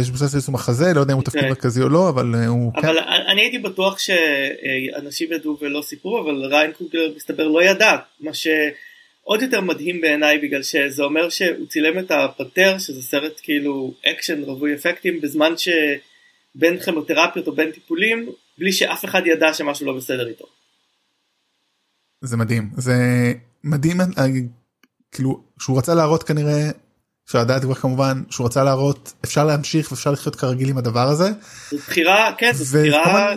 יש 0.00 0.08
מבוסס 0.08 0.48
על 0.48 0.54
מחזה 0.54 0.94
לא 0.94 1.00
יודע 1.00 1.12
אם 1.12 1.18
הוא 1.18 1.24
תפקיד 1.24 1.38
אוקיי. 1.38 1.50
מרכזי 1.50 1.82
או 1.82 1.88
לא 1.88 2.08
אבל 2.08 2.34
אה, 2.34 2.46
הוא 2.46 2.72
כן. 2.72 2.88
אבל 2.88 2.98
אני 3.32 3.40
הייתי 3.40 3.58
בטוח 3.58 3.98
שאנשים 3.98 5.32
ידעו 5.32 5.58
ולא 5.60 5.82
סיפרו 5.82 6.20
אבל 6.20 6.44
ריאן 6.44 6.72
קוגלר 6.72 7.12
מסתבר 7.16 7.48
לא 7.48 7.62
ידע 7.62 7.96
מה 8.20 8.34
שעוד 8.34 9.42
יותר 9.42 9.60
מדהים 9.60 10.00
בעיניי 10.00 10.38
בגלל 10.38 10.62
שזה 10.62 11.02
אומר 11.02 11.28
שהוא 11.28 11.66
צילם 11.68 11.98
את 11.98 12.10
הפנתר 12.10 12.78
שזה 12.78 13.02
סרט 13.02 13.40
כאילו 13.42 13.94
אקשן 14.06 14.42
רווי 14.42 14.74
אפקטים 14.74 15.20
בזמן 15.20 15.52
שבין 15.56 16.78
כימותרפיות 16.78 17.46
או 17.46 17.52
בין 17.52 17.70
טיפולים 17.70 18.28
בלי 18.58 18.72
שאף 18.72 19.04
אחד 19.04 19.22
ידע 19.26 19.54
שמשהו 19.54 19.86
לא 19.86 19.96
בסדר 19.96 20.28
איתו. 20.28 20.44
זה 22.20 22.36
מדהים 22.36 22.70
זה 22.76 22.94
מדהים 23.64 24.00
אה, 24.00 24.06
כאילו 25.12 25.42
שהוא 25.60 25.78
רצה 25.78 25.94
להראות 25.94 26.22
כנראה 26.22 26.70
אפשר 27.28 27.40
לדעת 27.40 27.62
כבר 27.62 27.74
כמובן 27.74 28.22
שהוא 28.30 28.46
רצה 28.46 28.64
להראות 28.64 29.12
אפשר 29.24 29.44
להמשיך 29.44 29.92
ואפשר 29.92 30.10
לחיות 30.10 30.36
כרגיל 30.36 30.68
עם 30.68 30.78
הדבר 30.78 31.08
הזה. 31.08 31.28
זו 31.70 31.76
בחירה 31.76 32.34
כן 32.38 32.52
זו 32.52 32.78
בחירה 32.78 33.34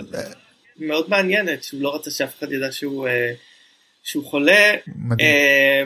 מאוד 0.79 1.09
מעניינת 1.09 1.63
שהוא 1.63 1.81
לא 1.81 1.95
רצה 1.95 2.11
שאף 2.11 2.39
אחד 2.39 2.51
ידע 2.51 2.71
שהוא 2.71 3.07
אה, 3.07 3.33
שהוא 4.03 4.25
חולה. 4.25 4.73
מדהים. 4.87 5.27
אה, 5.27 5.83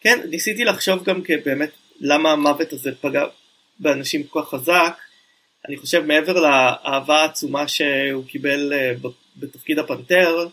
כן 0.00 0.20
ניסיתי 0.30 0.64
לחשוב 0.64 1.04
גם 1.04 1.22
באמת 1.44 1.70
למה 2.00 2.32
המוות 2.32 2.72
הזה 2.72 2.90
פגע 3.00 3.24
באנשים 3.78 4.22
כל 4.22 4.42
כך 4.42 4.48
חזק. 4.48 4.96
אני 5.68 5.76
חושב 5.76 6.04
מעבר 6.06 6.40
לאהבה 6.40 7.22
העצומה 7.22 7.68
שהוא 7.68 8.24
קיבל 8.26 8.72
אה, 8.72 8.92
בתפקיד 9.36 9.78
הפנתר 9.78 10.48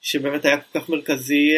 שבאמת 0.00 0.44
היה 0.44 0.56
כל 0.56 0.80
כך 0.80 0.88
מרכזי. 0.88 1.48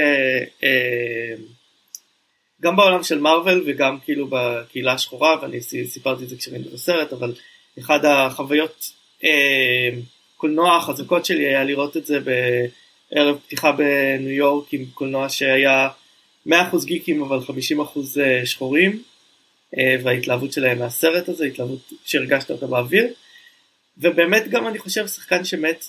גם 2.64 2.76
בעולם 2.76 3.02
של 3.02 3.18
מארוול 3.18 3.64
וגם 3.66 3.98
כאילו 4.04 4.26
בקהילה 4.30 4.92
השחורה 4.92 5.36
ואני 5.42 5.62
סיפרתי 5.62 6.24
את 6.24 6.28
זה 6.28 6.36
כשראינו 6.36 6.68
את 6.68 6.74
הסרט 6.74 7.12
אבל 7.12 7.34
אחד 7.78 8.04
החוויות 8.04 8.90
אה, 9.24 9.88
קולנוע 10.36 10.76
החזקות 10.76 11.24
שלי 11.24 11.46
היה 11.46 11.64
לראות 11.64 11.96
את 11.96 12.06
זה 12.06 12.18
בערב 12.20 13.38
פתיחה 13.46 13.72
בניו 13.72 14.30
יורק 14.30 14.72
עם 14.72 14.84
קולנוע 14.94 15.28
שהיה 15.28 15.88
100% 16.48 16.52
גיקים 16.84 17.22
אבל 17.22 17.38
50% 17.38 17.50
אה, 18.20 18.46
שחורים 18.46 19.02
אה, 19.78 19.96
וההתלהבות 20.02 20.52
שלהם 20.52 20.78
מהסרט 20.78 21.28
הזה 21.28 21.44
התלהבות 21.44 21.92
שהרגשת 22.04 22.50
אותה 22.50 22.66
באוויר. 22.66 23.06
ובאמת 23.98 24.48
גם 24.48 24.66
אני 24.68 24.78
חושב 24.78 25.06
שחקן 25.06 25.44
שמת 25.44 25.84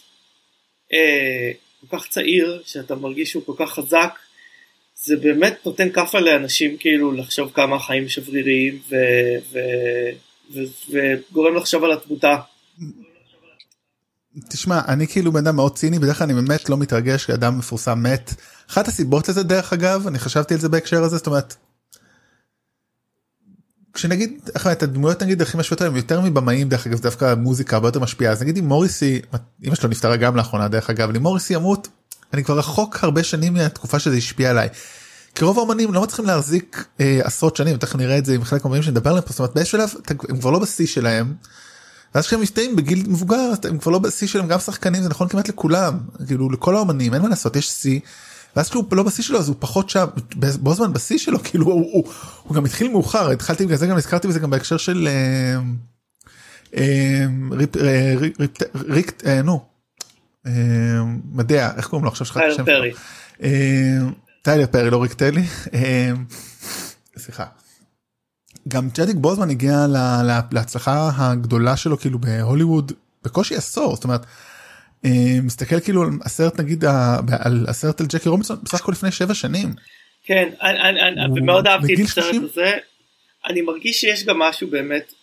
אה, 0.93 1.51
כל 1.81 1.97
כך 1.97 2.07
צעיר 2.07 2.61
שאתה 2.65 2.95
מרגיש 2.95 3.31
שהוא 3.31 3.43
כל 3.45 3.53
כך 3.57 3.71
חזק 3.71 4.19
זה 5.05 5.15
באמת 5.17 5.57
נותן 5.65 5.91
כאפה 5.91 6.19
לאנשים 6.19 6.77
כאילו 6.79 7.11
לחשוב 7.11 7.51
כמה 7.53 7.75
החיים 7.75 8.09
שבריריים 8.09 8.79
וגורם 10.89 11.55
לחשוב 11.55 11.83
על 11.83 11.91
התמותה. 11.91 12.35
תשמע 14.49 14.81
אני 14.87 15.07
כאילו 15.07 15.31
בן 15.31 15.47
אדם 15.47 15.55
מאוד 15.55 15.75
ציני 15.75 15.99
בדרך 15.99 16.17
כלל 16.17 16.25
אני 16.25 16.33
באמת 16.33 16.69
לא 16.69 16.77
מתרגש 16.77 17.23
כשאדם 17.23 17.57
מפורסם 17.57 18.03
מת. 18.03 18.33
אחת 18.69 18.87
הסיבות 18.87 19.29
לזה 19.29 19.43
דרך 19.43 19.73
אגב 19.73 20.07
אני 20.07 20.19
חשבתי 20.19 20.53
על 20.53 20.59
זה 20.59 20.69
בהקשר 20.69 21.03
הזה 21.03 21.17
זאת 21.17 21.27
אומרת. 21.27 21.55
כשנגיד 23.93 24.49
את 24.71 24.83
הדמויות 24.83 25.23
נגיד 25.23 25.41
הכי 25.41 25.57
משפיעות 25.57 25.81
עליהם 25.81 25.95
יותר 25.95 26.21
מבמאים 26.21 26.69
דרך 26.69 26.87
אגב 26.87 26.99
דווקא 26.99 27.35
מוזיקה 27.35 27.75
הרבה 27.75 27.87
יותר 27.87 27.99
משפיעה 27.99 28.31
אז 28.31 28.41
נגיד 28.41 28.57
אם 28.57 28.67
מוריסי 28.67 29.21
אמא 29.65 29.75
שלו 29.75 29.89
נפטרה 29.89 30.17
גם 30.17 30.35
לאחרונה 30.35 30.67
דרך 30.67 30.89
אגב 30.89 31.15
אם 31.15 31.21
מוריסי 31.21 31.53
ימות 31.53 31.87
אני 32.33 32.43
כבר 32.43 32.57
רחוק 32.57 33.03
הרבה 33.03 33.23
שנים 33.23 33.53
מהתקופה 33.53 33.99
שזה 33.99 34.15
השפיע 34.15 34.49
עליי. 34.49 34.69
כי 35.35 35.45
רוב 35.45 35.59
האמנים 35.59 35.93
לא 35.93 36.01
מצליחים 36.01 36.25
להחזיק 36.25 36.85
אה, 36.99 37.19
עשרות 37.23 37.55
שנים 37.55 37.77
תכף 37.77 37.95
נראה 37.95 38.17
את 38.17 38.25
זה 38.25 38.35
עם 38.35 38.43
חלק 38.43 38.63
מהאמנים 38.65 38.83
שנדבר 38.83 39.09
עליהם 39.09 39.25
פה 39.25 39.31
זאת 39.31 39.39
אומרת 39.39 39.53
באיזשהו 39.55 39.79
שלב 39.79 39.93
הם 40.29 40.39
כבר 40.39 40.51
לא 40.51 40.59
בשיא 40.59 40.87
שלהם. 40.87 41.33
ואז 42.15 42.27
כשהם 42.27 42.41
מסתיים 42.41 42.75
בגיל 42.75 43.03
מבוגר 43.07 43.51
הם 43.63 43.77
כבר 43.77 43.91
לא 43.91 43.99
בשיא 43.99 44.27
שלהם 44.27 44.47
גם 44.47 44.59
שחקנים 44.59 45.03
זה 45.03 45.09
נכון 45.09 45.27
כמעט 45.27 45.49
לכולם 45.49 45.97
כאילו 46.27 46.49
לכל 46.49 46.75
האמנים 46.75 47.13
אין 47.13 47.21
מה 47.21 47.29
לעשות 47.29 47.55
יש 47.55 47.69
שיא. 47.69 47.99
ואז 48.55 48.69
כשהוא 48.69 48.85
לא 48.91 49.03
בשיא 49.03 49.23
שלו 49.23 49.39
אז 49.39 49.47
הוא 49.47 49.55
פחות 49.59 49.89
שם 49.89 50.05
בו 50.35 50.73
זמן 50.73 50.93
בשיא 50.93 51.17
שלו 51.17 51.43
כאילו 51.45 51.65
הוא, 51.65 51.89
הוא, 51.93 52.03
הוא 52.43 52.55
גם 52.55 52.65
התחיל 52.65 52.91
מאוחר 52.91 53.31
התחלתי 53.31 53.65
בגלל 53.65 53.77
זה 53.77 53.87
גם 53.87 53.97
הזכרתי 53.97 54.27
בזה 54.27 54.39
גם 54.39 54.49
בהקשר 54.49 54.77
של 54.77 55.07
אה, 55.07 55.59
אה, 56.77 57.25
ריפ, 57.51 57.77
אה, 57.77 58.15
ריק 58.75 59.21
אה, 59.25 59.41
נו 59.41 59.74
Madea 61.31 61.71
איך 61.77 61.87
קוראים 61.87 62.05
לו 62.05 62.11
עכשיו 62.11 62.27
שלך 62.27 62.37
טיילר 62.37 62.65
פרי. 62.65 62.91
אה, 63.43 63.97
טיילר 64.41 64.67
פרי 64.67 64.89
לא 64.89 65.01
ריק 65.01 65.13
טלי. 65.13 65.43
אה, 65.73 66.11
סליחה. 67.17 67.45
גם 68.67 68.89
צ'דוויק 68.89 69.15
בוזמן 69.15 69.49
הגיע 69.49 69.85
להצלחה 70.51 71.09
הגדולה 71.15 71.77
שלו 71.77 71.97
כאילו 71.97 72.19
בהוליווד 72.19 72.91
בקושי 73.23 73.55
עשור 73.55 73.95
זאת 73.95 74.03
אומרת. 74.03 74.25
מסתכל 75.43 75.79
כאילו 75.79 76.03
על 76.03 76.09
הסרט 76.21 76.59
נגיד 76.59 76.85
על 77.39 77.65
הסרט 77.67 78.01
על 78.01 78.07
ג'קי 78.07 78.29
רובינסון 78.29 78.57
בסך 78.63 78.81
הכל 78.81 78.91
לפני 78.91 79.11
שבע 79.11 79.33
שנים. 79.33 79.73
כן 80.23 80.49
אני 80.61 81.41
מאוד 81.41 81.67
אהבתי 81.67 81.93
את 81.93 81.99
הסרט 81.99 82.35
הזה 82.43 82.71
אני 83.49 83.61
מרגיש 83.61 84.01
שיש 84.01 84.25
גם 84.25 84.39
משהו 84.39 84.67
באמת 84.67 85.13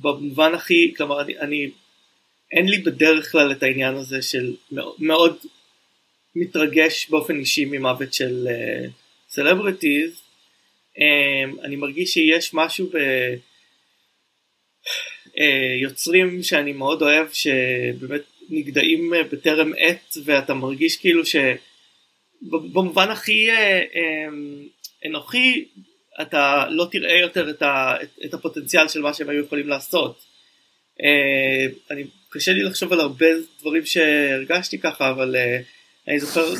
במובן 0.00 0.54
הכי 0.54 0.94
כלומר 0.96 1.20
אני 1.20 1.70
אין 2.52 2.68
לי 2.68 2.78
בדרך 2.78 3.32
כלל 3.32 3.52
את 3.52 3.62
העניין 3.62 3.94
הזה 3.94 4.22
של 4.22 4.54
מאוד 4.98 5.36
מתרגש 6.36 7.10
באופן 7.10 7.38
אישי 7.38 7.64
ממוות 7.64 8.14
של 8.14 8.48
סלבריטיז. 9.28 10.10
Uh, 10.12 11.00
um, 11.00 11.64
אני 11.64 11.76
מרגיש 11.76 12.12
שיש 12.12 12.54
משהו 12.54 12.90
ביוצרים 15.34 16.38
uh, 16.40 16.42
שאני 16.42 16.72
מאוד 16.72 17.02
אוהב 17.02 17.26
שבאמת 17.32 18.22
נגדעים 18.50 19.14
uh, 19.14 19.16
בטרם 19.32 19.72
עת 19.78 20.16
ואתה 20.24 20.54
מרגיש 20.54 20.96
כאילו 20.96 21.22
שבמובן 21.26 23.10
הכי 23.10 23.48
uh, 23.50 23.54
אנוכי 25.06 25.64
אתה 26.22 26.66
לא 26.70 26.88
תראה 26.90 27.20
יותר 27.20 27.50
את, 27.50 27.62
ה, 27.62 27.96
את, 28.02 28.08
את 28.24 28.34
הפוטנציאל 28.34 28.88
של 28.88 29.00
מה 29.00 29.14
שהם 29.14 29.28
היו 29.28 29.44
יכולים 29.44 29.68
לעשות. 29.68 30.24
אני 31.90 32.04
קשה 32.30 32.52
לי 32.52 32.62
לחשוב 32.62 32.92
על 32.92 33.00
הרבה 33.00 33.26
דברים 33.60 33.86
שהרגשתי 33.86 34.78
ככה 34.78 35.10
אבל 35.10 35.36
uh, 35.36 36.08
אני 36.08 36.20
זוכר 36.20 36.54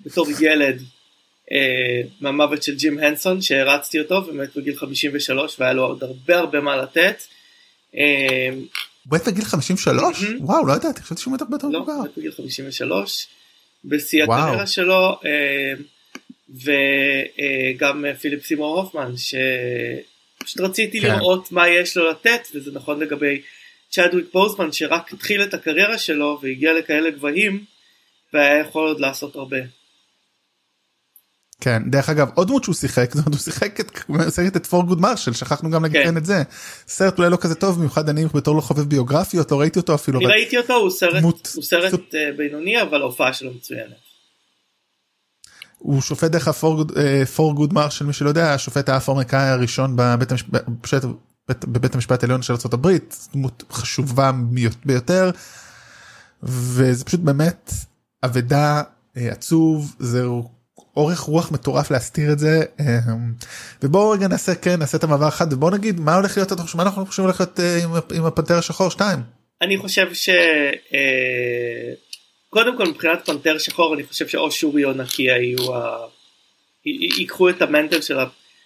בתור 0.00 0.26
ילד 0.40 0.78
uh, 0.80 1.52
מהמוות 2.20 2.62
של 2.62 2.76
ג'ים 2.76 2.98
הנסון 2.98 3.42
שהרצתי 3.42 4.00
אותו 4.00 4.26
ומת 4.26 4.56
בגיל 4.56 4.76
53 4.76 5.60
והיה 5.60 5.72
לו 5.72 5.82
עוד 5.82 6.04
הרבה 6.04 6.38
הרבה 6.38 6.60
מה 6.60 6.76
לתת. 6.76 7.22
הוא 7.90 8.00
מת 9.12 9.28
בגיל 9.28 9.44
53? 9.44 10.24
וואו 10.40 10.66
לא 10.66 10.72
ידעתי 10.72 11.02
חשבתי 11.02 11.22
שהוא 11.22 11.34
מת 11.34 11.40
הרבה 11.40 11.56
יותר 11.56 11.68
לא, 11.68 11.80
מבוגר. 11.80 11.96
לא, 11.98 12.04
מת 12.04 12.18
בגיל 12.18 12.32
53 12.32 13.26
בשיא 13.84 14.24
הקריירה 14.24 14.66
שלו 14.66 15.20
וגם 16.48 18.04
פיליפ 18.20 18.46
סימור 18.46 18.80
הופמן 18.80 19.12
שפשוט 19.16 20.60
רציתי 20.60 21.00
כן. 21.00 21.14
לראות 21.14 21.52
מה 21.52 21.68
יש 21.68 21.96
לו 21.96 22.10
לתת 22.10 22.40
וזה 22.54 22.70
נכון 22.72 23.00
לגבי 23.00 23.40
צ'אדוויק 23.92 24.26
בוזמן 24.32 24.72
שרק 24.72 25.12
התחיל 25.12 25.42
את 25.42 25.54
הקריירה 25.54 25.98
שלו 25.98 26.38
והגיע 26.42 26.72
לכאלה 26.72 27.10
גבהים 27.10 27.64
והיה 28.32 28.60
יכול 28.60 28.88
עוד 28.88 29.00
לעשות 29.00 29.36
הרבה. 29.36 29.56
כן 31.60 31.82
דרך 31.90 32.08
אגב 32.08 32.28
עוד 32.34 32.48
דמות 32.48 32.64
שהוא 32.64 32.74
שיחק 32.74 33.10
זאת 33.14 33.14
אומרת 33.14 33.28
הוא 33.28 33.38
שיחק 33.38 33.80
את, 33.80 33.98
שיחק 34.34 34.56
את 34.56 34.66
תורגוד 34.66 35.00
מרשל 35.00 35.32
שכחנו 35.32 35.70
גם 35.70 35.82
להגיד 35.82 36.02
כן. 36.02 36.16
את 36.16 36.24
זה 36.24 36.42
סרט 36.86 37.18
אולי 37.18 37.30
לא 37.30 37.36
כזה 37.36 37.54
טוב 37.54 37.76
במיוחד 37.76 38.08
אני 38.08 38.24
בתור 38.34 38.56
לא 38.56 38.60
חובב 38.60 38.82
ביוגרפיות 38.82 39.50
לא 39.50 39.60
ראיתי 39.60 39.78
אותו 39.78 39.94
אפילו. 39.94 40.18
אני 40.18 40.26
ראיתי 40.26 40.58
אותו 40.58 40.74
הוא 40.74 40.90
סרט, 40.90 41.14
דמות, 41.14 41.52
הוא 41.54 41.64
סרט 41.64 41.90
סופ... 41.90 42.14
אה, 42.14 42.30
בינוני 42.36 42.82
אבל 42.82 43.00
ההופעה 43.00 43.32
שלו 43.32 43.54
מצוינת. 43.54 43.96
הוא 45.78 46.00
שופט 46.00 46.30
דרך 46.30 46.48
התורגוד 46.48 47.72
מרשל 47.72 48.04
מי 48.04 48.12
שלא 48.12 48.28
יודע 48.28 48.54
השופט 48.54 48.88
האפרו-אמריקאי 48.88 49.48
הראשון 49.48 49.96
בבית 49.96 50.30
המשפט, 50.30 51.04
בבית 51.48 51.94
המשפט 51.94 52.22
העליון 52.22 52.42
של 52.42 52.52
ארה"ב 52.52 52.88
דמות 53.32 53.64
חשובה 53.70 54.30
ביותר 54.84 55.30
וזה 56.42 57.04
פשוט 57.04 57.20
באמת 57.20 57.70
אבדה 58.24 58.82
אה, 59.16 59.32
עצוב 59.32 59.96
זה 59.98 60.24
אורך 60.96 61.18
רוח 61.18 61.52
מטורף 61.52 61.90
להסתיר 61.90 62.32
את 62.32 62.38
זה 62.38 62.62
אה, 62.80 62.98
ובואו 63.82 64.10
רגע 64.10 64.28
נעשה 64.28 64.54
כן 64.54 64.78
נעשה 64.78 64.98
את 64.98 65.04
המעבר 65.04 65.28
אחד 65.28 65.52
ובואו 65.52 65.70
נגיד 65.70 66.00
מה 66.00 66.14
הולך 66.14 66.36
להיות 66.36 66.52
מה 66.74 66.82
אנחנו 66.82 67.06
חושבים 67.06 67.24
הולך 67.26 67.40
להיות 67.40 67.60
אה, 67.60 67.84
עם, 67.84 67.90
עם 68.14 68.24
הפנתר 68.24 68.58
השחור 68.58 68.90
2. 68.90 69.18
אני 69.62 69.78
חושב 69.78 70.14
ש... 70.14 70.30
קודם 72.50 72.76
כל 72.76 72.86
מבחינת 72.86 73.26
פנתר 73.26 73.58
שחור 73.58 73.94
אני 73.94 74.02
חושב 74.04 74.28
שאו 74.28 74.50
שורי 74.50 74.84
או 74.84 74.92
נקיה 74.92 75.36
יהיו 75.36 75.76
ה... 75.76 76.06
ייקחו 77.18 77.48
את 77.48 77.62
המנטל 77.62 78.00
של, 78.00 78.18
ה... 78.18 78.24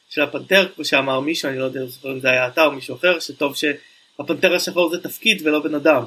של 0.09 0.23
הפנתר 0.23 0.69
כמו 0.75 0.85
שאמר 0.85 1.21
מישהו 1.21 1.49
אני 1.49 1.59
לא 1.59 1.65
יודע 1.65 1.81
אם 2.07 2.21
זה 2.21 2.31
היה 2.31 2.49
אתה 2.49 2.65
או 2.65 2.73
מישהו 2.73 2.97
אחר 2.97 3.21
שטוב 3.21 3.57
שהפנתר 3.57 4.55
השחור 4.55 4.91
זה 4.91 5.03
תפקיד 5.03 5.43
ולא 5.45 5.63
בן 5.63 5.75
אדם. 5.75 6.05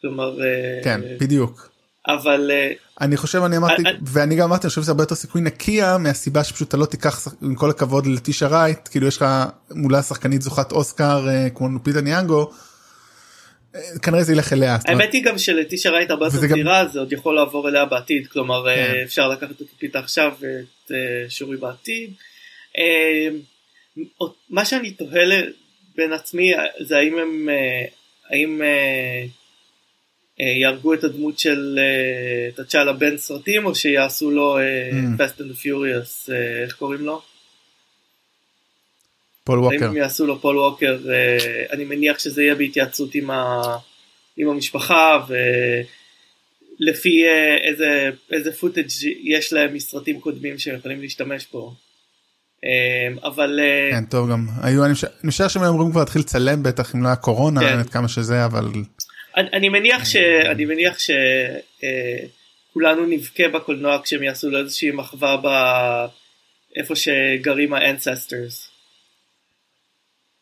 כלומר 0.00 0.38
כן 0.84 1.00
בדיוק 1.20 1.72
אבל 2.08 2.50
אה, 2.50 2.72
אני 3.00 3.16
חושב 3.16 3.42
אני 3.42 3.56
אמרתי 3.56 3.82
אני, 3.82 3.98
ואני 4.06 4.36
גם 4.36 4.44
אמרתי 4.48 4.62
אני 4.62 4.68
חושב 4.68 4.82
שזה 4.82 4.92
הרבה 4.92 5.02
יותר 5.02 5.14
סיכוי 5.14 5.40
נקייה 5.40 5.98
מהסיבה 5.98 6.44
שפשוט 6.44 6.68
אתה 6.68 6.76
לא 6.76 6.86
תיקח 6.86 7.28
עם 7.42 7.54
כל 7.54 7.70
הכבוד 7.70 8.06
לטישה 8.06 8.46
רייט 8.46 8.88
כאילו 8.88 9.06
יש 9.06 9.16
לך 9.16 9.26
מולה 9.70 10.02
שחקנית 10.02 10.42
זוכת 10.42 10.72
אוסקר 10.72 11.28
אה, 11.28 11.50
כמו 11.50 11.68
נופידה 11.68 12.00
ניאנגו. 12.00 12.50
אה, 13.74 13.80
כנראה 14.02 14.22
זה 14.22 14.32
ילך 14.32 14.52
אליה. 14.52 14.78
האמת 14.84 15.12
היא 15.12 15.24
גם 15.24 15.38
שלטישה 15.38 15.90
רייט 15.90 16.10
הרבה 16.10 16.26
יותר 16.26 16.48
צעירה 16.48 16.88
זה 16.88 16.98
עוד 16.98 17.12
יכול 17.12 17.34
לעבור 17.34 17.68
אליה 17.68 17.84
בעתיד 17.84 18.26
כלומר 18.26 18.64
כן. 18.74 19.02
אפשר 19.04 19.28
לקחת 19.28 19.50
את 19.50 19.66
הפיתה 19.76 19.98
עכשיו 19.98 20.32
ואת 20.40 20.90
שורי 21.28 21.56
בעתיד. 21.56 22.12
מה 24.50 24.64
שאני 24.64 24.90
תוהה 24.90 25.42
בין 25.94 26.12
עצמי 26.12 26.52
זה 26.80 26.98
האם 26.98 27.18
הם 27.18 27.48
האם 28.32 28.62
אה, 30.40 30.46
יהרגו 30.46 30.94
את 30.94 31.04
הדמות 31.04 31.38
של 31.38 31.78
אה, 31.78 32.64
טצ'אלה 32.64 32.92
בין 32.92 33.18
סרטים 33.18 33.66
או 33.66 33.74
שיעשו 33.74 34.30
לו 34.30 34.58
אה. 34.58 34.90
Fast 35.18 35.38
and 35.38 35.42
the 35.42 35.64
Furious 35.64 36.32
איך 36.64 36.76
קוראים 36.76 37.00
לו? 37.00 37.22
פול 39.44 39.58
ווקר. 39.58 39.88
אם 39.88 39.96
יעשו 39.96 40.26
לו 40.26 40.40
פול 40.40 40.58
ווקר 40.58 40.98
אני 41.70 41.84
מניח 41.84 42.18
שזה 42.18 42.42
יהיה 42.42 42.54
בהתייעצות 42.54 43.14
עם, 43.14 43.30
ה... 43.30 43.62
עם 44.36 44.48
המשפחה 44.48 45.26
ולפי 46.80 47.24
איזה, 47.64 48.10
איזה 48.32 48.52
footage 48.52 48.86
יש 49.22 49.52
להם 49.52 49.74
מסרטים 49.74 50.20
קודמים 50.20 50.58
שהם 50.58 50.76
יכולים 50.76 51.00
להשתמש 51.00 51.46
פה. 51.46 51.72
אבל 53.24 53.60
כן 53.90 54.04
טוב 54.04 54.30
גם 54.30 54.46
היו 54.62 54.84
אני 54.84 54.92
משער 55.24 55.48
שהם 55.48 55.62
אמורים 55.62 55.90
כבר 55.90 56.00
להתחיל 56.00 56.20
לצלם 56.20 56.62
בטח 56.62 56.94
אם 56.94 57.02
לא 57.02 57.08
היה 57.08 57.16
קורונה 57.16 57.60
כן. 57.60 57.82
כמה 57.82 58.08
שזה 58.08 58.44
אבל 58.44 58.68
אני, 59.36 59.48
אני 59.52 59.68
מניח 59.68 60.04
ש... 60.04 60.16
אני 60.50 60.64
מניח 60.64 60.98
שכולנו 60.98 63.02
אה, 63.02 63.06
נבכה 63.08 63.48
בקולנוע 63.48 63.98
כשהם 64.04 64.22
יעשו 64.22 64.50
לו 64.50 64.58
איזושהי 64.58 64.90
מחווה 64.90 65.36
ב... 65.36 65.46
איפה 66.76 66.94
שגרים 66.96 67.74
האנססטרס. 67.74 68.68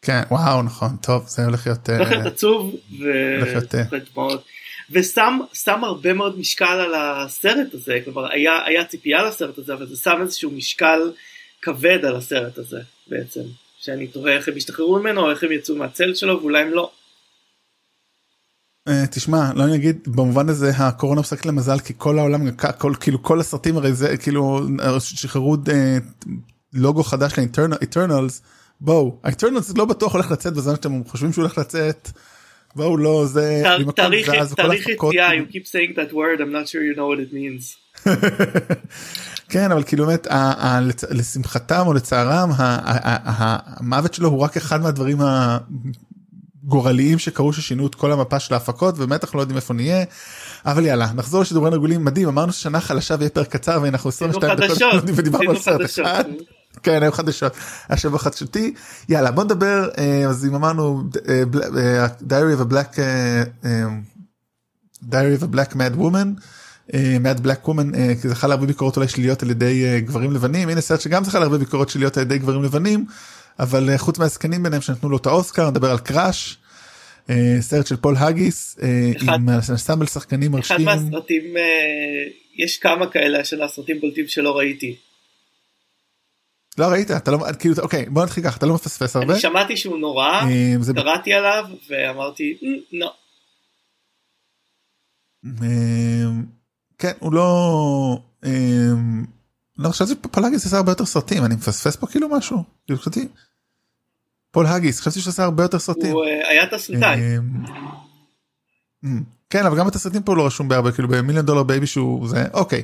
כן 0.03 0.21
וואו 0.31 0.63
נכון 0.63 0.97
טוב 1.03 1.25
זה 1.27 1.45
הולך 1.45 1.67
להיות 1.67 1.89
הולך 1.89 2.11
להיות 2.11 2.27
עצוב 2.27 2.77
ושם 4.91 5.39
שם 5.53 5.85
הרבה 5.85 6.13
מאוד 6.13 6.39
משקל 6.39 6.81
על 6.81 6.95
הסרט 6.95 7.75
הזה 7.75 7.99
כלומר 8.05 8.33
היה 8.33 8.65
היה 8.67 8.85
ציפייה 8.85 9.23
לסרט 9.23 9.59
הזה 9.59 9.75
אבל 9.75 9.87
זה 9.87 9.97
שם 9.97 10.19
איזשהו 10.23 10.51
משקל 10.51 11.13
כבד 11.63 12.05
על 12.05 12.17
הסרט 12.17 12.59
הזה 12.59 12.81
בעצם 13.07 13.41
שאני 13.79 14.07
תוהה 14.07 14.37
איך 14.37 14.49
הם 14.49 14.57
ישתחררו 14.57 14.99
ממנו 14.99 15.21
או 15.21 15.31
איך 15.31 15.45
הם 15.45 15.53
יצאו 15.53 15.77
מהצל 15.77 16.15
שלו 16.15 16.41
ואולי 16.41 16.63
הם 16.63 16.71
לא. 16.71 16.91
אה, 18.89 19.07
תשמע 19.11 19.53
לא 19.57 19.67
נגיד 19.67 19.99
במובן 20.07 20.49
הזה 20.49 20.71
הקורונה 20.71 21.21
משחקת 21.21 21.47
למזל 21.47 21.79
כי 21.79 21.93
כל 21.97 22.19
העולם 22.19 22.51
כל 22.79 22.93
כאילו 23.01 23.23
כל 23.23 23.41
הסרטים 23.41 23.77
הרי 23.77 23.93
זה 23.93 24.17
כאילו 24.17 24.61
שחררו 24.99 25.57
אה, 25.69 25.99
לוגו 26.73 27.03
חדש 27.03 27.33
לאיטרנלס 27.39 28.43
בואו 28.81 29.21
האיטרנלס 29.25 29.77
לא 29.77 29.85
בטוח 29.85 30.15
הולך 30.15 30.31
לצאת 30.31 30.55
בזמן 30.55 30.75
שאתם 30.75 31.05
חושבים 31.05 31.33
שהוא 31.33 31.43
הולך 31.43 31.59
לצאת. 31.59 32.09
בואו 32.77 32.97
לא 32.97 33.27
זה 33.27 33.63
תאריך 33.97 34.29
יציאה 34.89 35.31
you 35.31 35.53
keep 35.53 35.67
saying 35.67 35.95
that 35.95 36.13
word 36.13 36.41
I'm 36.41 36.53
not 36.53 36.69
sure 36.69 36.83
you 36.83 36.95
know 36.95 37.09
what 37.09 37.19
it 37.19 37.33
means. 37.33 37.80
כן 39.49 39.73
אבל 39.73 39.83
כאילו 39.83 40.07
באמת 40.07 40.27
לשמחתם 41.11 41.87
או 41.87 41.93
לצערם 41.93 42.51
המוות 42.57 44.15
שלו 44.15 44.29
הוא 44.29 44.39
רק 44.41 44.57
אחד 44.57 44.81
מהדברים 44.81 45.19
גורליים 46.65 47.19
שקרו 47.19 47.53
ששינו 47.53 47.87
את 47.87 47.95
כל 47.95 48.13
המפה 48.13 48.41
של 48.41 48.55
ההפקות 48.55 48.95
ובטח 48.99 49.35
לא 49.35 49.41
יודעים 49.41 49.57
איפה 49.57 49.75
נהיה. 49.75 50.05
אבל 50.67 50.87
יאללה 50.87 51.13
נחזור 51.15 51.41
לשידורים 51.41 51.75
רגילים 51.75 52.05
מדהים 52.05 52.29
אמרנו 52.29 52.53
ששנה 52.53 52.81
חלשה 52.81 53.15
ויהיה 53.19 53.31
פרק 53.31 53.49
קצר 53.49 53.79
ואנחנו 53.83 54.09
22 54.09 54.57
דקות 54.57 55.03
ודיברנו 55.17 55.51
על 55.51 55.59
סרט 55.59 55.81
אחד. 55.85 56.25
כן 56.83 57.03
היו 57.03 57.13
חדשות. 57.13 57.53
השבוע 57.89 58.19
חדשותי. 58.19 58.75
יאללה 59.09 59.31
בוא 59.31 59.45
נדבר 59.45 59.89
אה, 59.99 60.25
אז 60.29 60.47
אם 60.47 60.55
אמרנו 60.55 61.03
diary 62.29 62.59
of 62.59 62.63
a 62.63 62.73
black 62.73 62.99
diary 65.11 65.41
of 65.41 65.45
mad 66.91 66.97
woman 66.97 67.41
mad 67.41 67.47
black 67.47 67.69
woman 67.69 68.29
זכה 68.29 68.47
להרבה 68.47 68.67
ביקורות 68.67 68.97
אולי 68.97 69.09
שליליות 69.09 69.43
על 69.43 69.51
ידי 69.51 70.01
גברים 70.01 70.33
לבנים 70.33 70.69
הנה 70.69 70.81
סרט 70.81 71.01
שגם 71.01 71.25
זכה 71.25 71.39
להרבה 71.39 71.59
ביקורות 71.59 71.89
שליליות 71.89 72.17
על 72.17 72.23
ידי 72.23 72.39
גברים 72.39 72.63
לבנים. 72.63 73.07
אבל 73.61 73.97
חוץ 73.97 74.19
מהזקנים 74.19 74.63
ביניהם 74.63 74.83
שנתנו 74.83 75.09
לו 75.09 75.17
את 75.17 75.27
האוסקר 75.27 75.71
נדבר 75.71 75.91
על 75.91 75.99
Crash 75.99 76.57
אה, 77.31 77.57
סרט 77.61 77.87
של 77.87 77.97
פול 77.97 78.17
האגיס 78.17 78.79
אה, 78.83 79.11
עם 79.35 79.49
אנסמבל 79.49 80.07
שחקנים 80.07 80.53
מרשים. 80.53 80.89
אחד 80.89 80.97
מהסרטים 80.97 81.57
אה, 81.57 82.25
יש 82.57 82.79
כמה 82.79 83.11
כאלה 83.11 83.45
של 83.45 83.63
הסרטים 83.63 84.01
בולטים 84.01 84.29
שלא 84.29 84.59
ראיתי. 84.59 84.97
לא 86.79 86.87
ראית 86.87 87.11
אתה 87.11 87.31
לא 87.31 87.39
כאילו 87.59 87.75
אוקיי 87.79 88.07
בוא 88.09 88.25
נתחיל 88.25 88.45
ככה 88.45 88.57
אתה 88.57 88.67
לא 88.67 88.75
מפספס 88.75 89.17
הרבה. 89.17 89.33
אני 89.33 89.41
שמעתי 89.41 89.77
שהוא 89.77 89.99
נורא 89.99 90.41
קראתי 90.95 91.33
עליו 91.33 91.65
ואמרתי 91.89 92.59
לא. 92.93 93.13
כן 97.01 97.13
הוא 97.19 97.33
לא 97.33 98.23
לא 99.79 99.89
חשבתי 99.89 100.15
פול 100.31 100.44
האגיס 100.44 100.67
עשה 100.67 100.77
הרבה 100.77 100.93
יותר 100.93 101.07
סרטים 101.07 101.45
אני 101.45 101.55
מפספס 101.55 101.97
פה 101.97 102.07
כאילו 102.07 102.29
משהו. 102.29 102.65
חשבתי 102.93 103.29
פול 104.51 104.67
האגיס 104.67 105.01
חשבתי 105.01 105.21
שעשה 105.21 105.45
הרבה 105.45 105.63
יותר 105.63 105.79
סרטים. 105.79 106.13
הוא 106.13 106.25
אה, 106.25 106.49
היה 106.49 106.67
תסריטאי. 106.67 107.39
אמ, 109.05 109.23
כן 109.51 109.67
אבל 109.67 109.79
גם 109.79 109.89
את 109.89 109.95
הסרטים 109.95 110.23
פה 110.23 110.37
לא 110.37 110.47
רשום 110.47 110.69
בהרבה 110.69 110.93
כאילו 110.93 111.09
ב 111.09 111.13
Million 111.14 111.47
Dollar 111.47 111.63
Baby 111.63 111.87
שהוא 111.87 112.29
זה 112.29 112.45
אוקיי. 112.53 112.83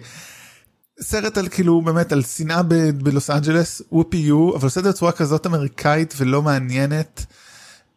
סרט 1.00 1.38
על 1.38 1.48
כאילו 1.48 1.80
באמת 1.80 2.12
על 2.12 2.22
שנאה 2.22 2.62
בלוס 2.98 3.30
אנג'לס 3.30 3.82
whoopee 3.92 4.16
doo 4.16 4.56
אבל 4.56 4.64
עושה 4.64 4.80
את 4.80 4.84
זה 4.84 4.90
בצורה 4.90 5.12
כזאת 5.12 5.46
אמריקאית 5.46 6.14
ולא 6.16 6.42
מעניינת. 6.42 7.26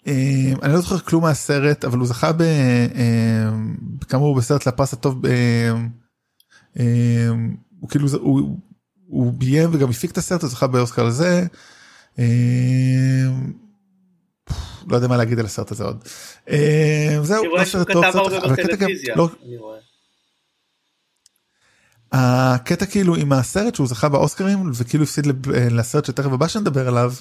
אמ, 0.08 0.54
אני 0.64 0.74
לא 0.74 0.82
זוכר 0.82 1.00
כלום 1.00 1.24
מהסרט 1.24 1.86
אבל 1.86 1.98
הוא 1.98 2.08
זכה. 2.08 2.32
אמ, 2.32 3.76
כאמור 4.10 4.36
בסרט 4.36 4.66
לפרס 4.66 4.94
הטוב 4.94 5.22
הוא 7.80 7.90
כאילו 7.90 8.08
הוא 9.08 9.34
ביים 9.34 9.70
וגם 9.74 9.90
הפיק 9.90 10.12
את 10.12 10.18
הסרט 10.18 10.42
הוא 10.42 10.50
זכה 10.50 10.68
באוסקר 10.68 11.04
לזה. 11.04 11.46
אמ, 12.20 13.54
לא 14.88 14.96
יודע 14.96 15.08
מה 15.08 15.18
להגיד 15.18 15.40
על 15.40 15.46
הסרט 15.46 15.72
הזה 15.72 15.84
עוד. 15.84 16.04
אמ, 16.50 16.56
זהו, 17.24 17.44
לא 17.44 17.66
סרט 17.66 17.92
טוב, 17.92 18.04
לא- 19.16 19.30
הקטע 22.12 22.86
כאילו 22.86 23.16
עם 23.16 23.34
הסרט 23.34 23.76
שהוא 23.76 23.88
זכה 23.88 24.10
באוסקרים 24.10 24.72
וכאילו 24.76 25.04
הפסיד 25.04 25.26
לסרט 25.72 26.06
שתכף 26.06 26.32
הבא 26.32 26.48
שנדבר 26.48 26.88
עליו 26.88 27.14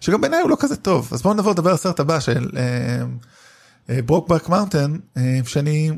שגם 0.00 0.20
בעיניי 0.20 0.40
הוא 0.40 0.50
לא 0.50 0.56
כזה 0.60 0.76
טוב 0.76 1.08
אז 1.12 1.22
בואו 1.22 1.34
נעבור 1.34 1.52
לדבר 1.52 1.68
על 1.68 1.74
הסרט 1.74 2.00
הבא 2.00 2.20
של 2.20 2.50
Brokeback 3.88 4.48
Mountain 4.48 4.96
שאני 5.44 5.90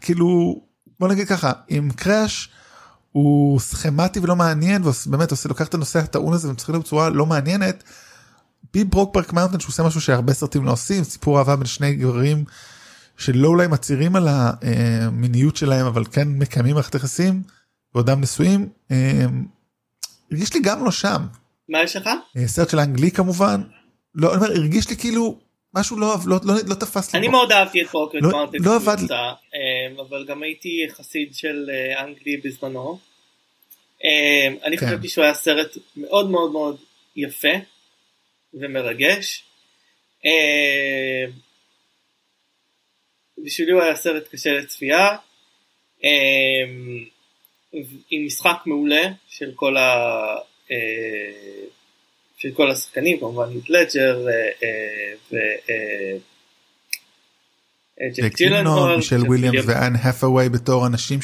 כאילו 0.00 0.60
בוא 1.00 1.08
נגיד 1.08 1.28
ככה 1.28 1.52
עם 1.68 1.90
Crash 1.90 2.50
הוא 3.12 3.60
סכמטי 3.60 4.20
ולא 4.20 4.36
מעניין 4.36 4.82
ובאמת 4.84 5.30
עושה 5.30 5.48
לוקח 5.48 5.66
את 5.66 5.74
הנושא 5.74 5.98
הטעון 5.98 6.34
הזה 6.34 6.48
ומצחיק 6.48 6.74
לו 6.74 6.80
בצורה 6.80 7.08
לא 7.08 7.26
מעניינת. 7.26 7.84
בי 8.72 8.84
Brokeback 8.84 9.32
Mountain 9.32 9.60
שהוא 9.60 9.70
עושה 9.70 9.82
משהו 9.82 10.00
שהרבה 10.00 10.32
סרטים 10.32 10.64
לא 10.64 10.72
עושים 10.72 11.04
סיפור 11.04 11.38
אהבה 11.38 11.56
בין 11.56 11.66
שני 11.66 11.94
גברים 11.94 12.44
שלא 13.16 13.48
אולי 13.48 13.66
מצהירים 13.66 14.16
על 14.16 14.28
המיניות 14.28 15.56
שלהם 15.56 15.86
אבל 15.86 16.04
כן 16.04 16.28
מקיימים 16.28 16.74
מערכת 16.74 16.94
יחסים 16.94 17.42
ועודם 17.94 18.20
נשואים. 18.20 18.68
הרגיש 20.30 20.54
לי 20.54 20.60
גם 20.60 20.84
לא 20.84 20.90
שם. 20.90 21.26
מה 21.68 21.78
יש 21.82 21.96
לך? 21.96 22.08
אה, 22.36 22.48
סרט 22.48 22.68
של 22.68 22.78
אנג 22.78 22.97
לי 22.97 23.10
כמובן. 23.10 23.62
לא, 24.14 24.34
אני 24.34 24.36
אומר, 24.36 24.52
הרגיש 24.52 24.90
לי 24.90 24.96
כאילו 24.96 25.38
משהו 25.74 25.98
לא, 25.98 26.14
לא, 26.26 26.36
לא, 26.44 26.54
לא 26.66 26.74
תפס 26.74 27.14
לי. 27.14 27.18
אני 27.18 27.28
מאוד 27.28 27.52
אהבתי 27.52 27.82
את 27.82 27.86
Brokeback 27.86 28.22
לא, 28.22 28.30
Mountain, 28.30 28.58
לא 28.60 28.76
עבד. 28.76 29.12
אה, 29.12 30.00
אבל 30.00 30.24
גם 30.24 30.42
הייתי 30.42 30.86
חסיד 30.90 31.34
של 31.34 31.70
אה, 31.72 32.04
אנג 32.04 32.23
לי 32.23 32.36
בזמנו. 32.36 32.98
אמ, 34.04 34.56
אני 34.64 34.78
כן. 34.78 34.86
חשבתי 34.86 35.08
שהוא 35.08 35.24
היה 35.24 35.34
סרט 35.34 35.76
מאוד 35.96 36.30
מאוד 36.30 36.52
מאוד 36.52 36.76
יפה 37.16 37.54
ומרגש. 38.54 39.44
אמ, 40.24 40.30
בשבילי 43.44 43.72
הוא 43.72 43.82
היה 43.82 43.96
סרט 43.96 44.28
קשה 44.28 44.52
לצפייה. 44.52 45.16
אמ, 46.04 47.04
עם 48.10 48.26
משחק 48.26 48.58
מעולה 48.66 49.02
של 49.28 49.52
כל 49.54 49.76
ה... 49.76 50.16
אה, 52.38 52.42
של 52.42 52.50
כל 52.54 52.70
השחקנים, 52.70 53.18
כמובן 53.18 53.48
היט 53.50 53.70
לג'ר 53.70 54.26
ו... 55.32 55.36
אה, 55.70 56.18
ג'ק 58.16 58.40
מישל 58.96 59.22
וויליאמס 59.26 59.64
ואן 59.66 59.94
הפאווי 59.94 60.48
בתור 60.48 60.86
אנשים 60.86 61.18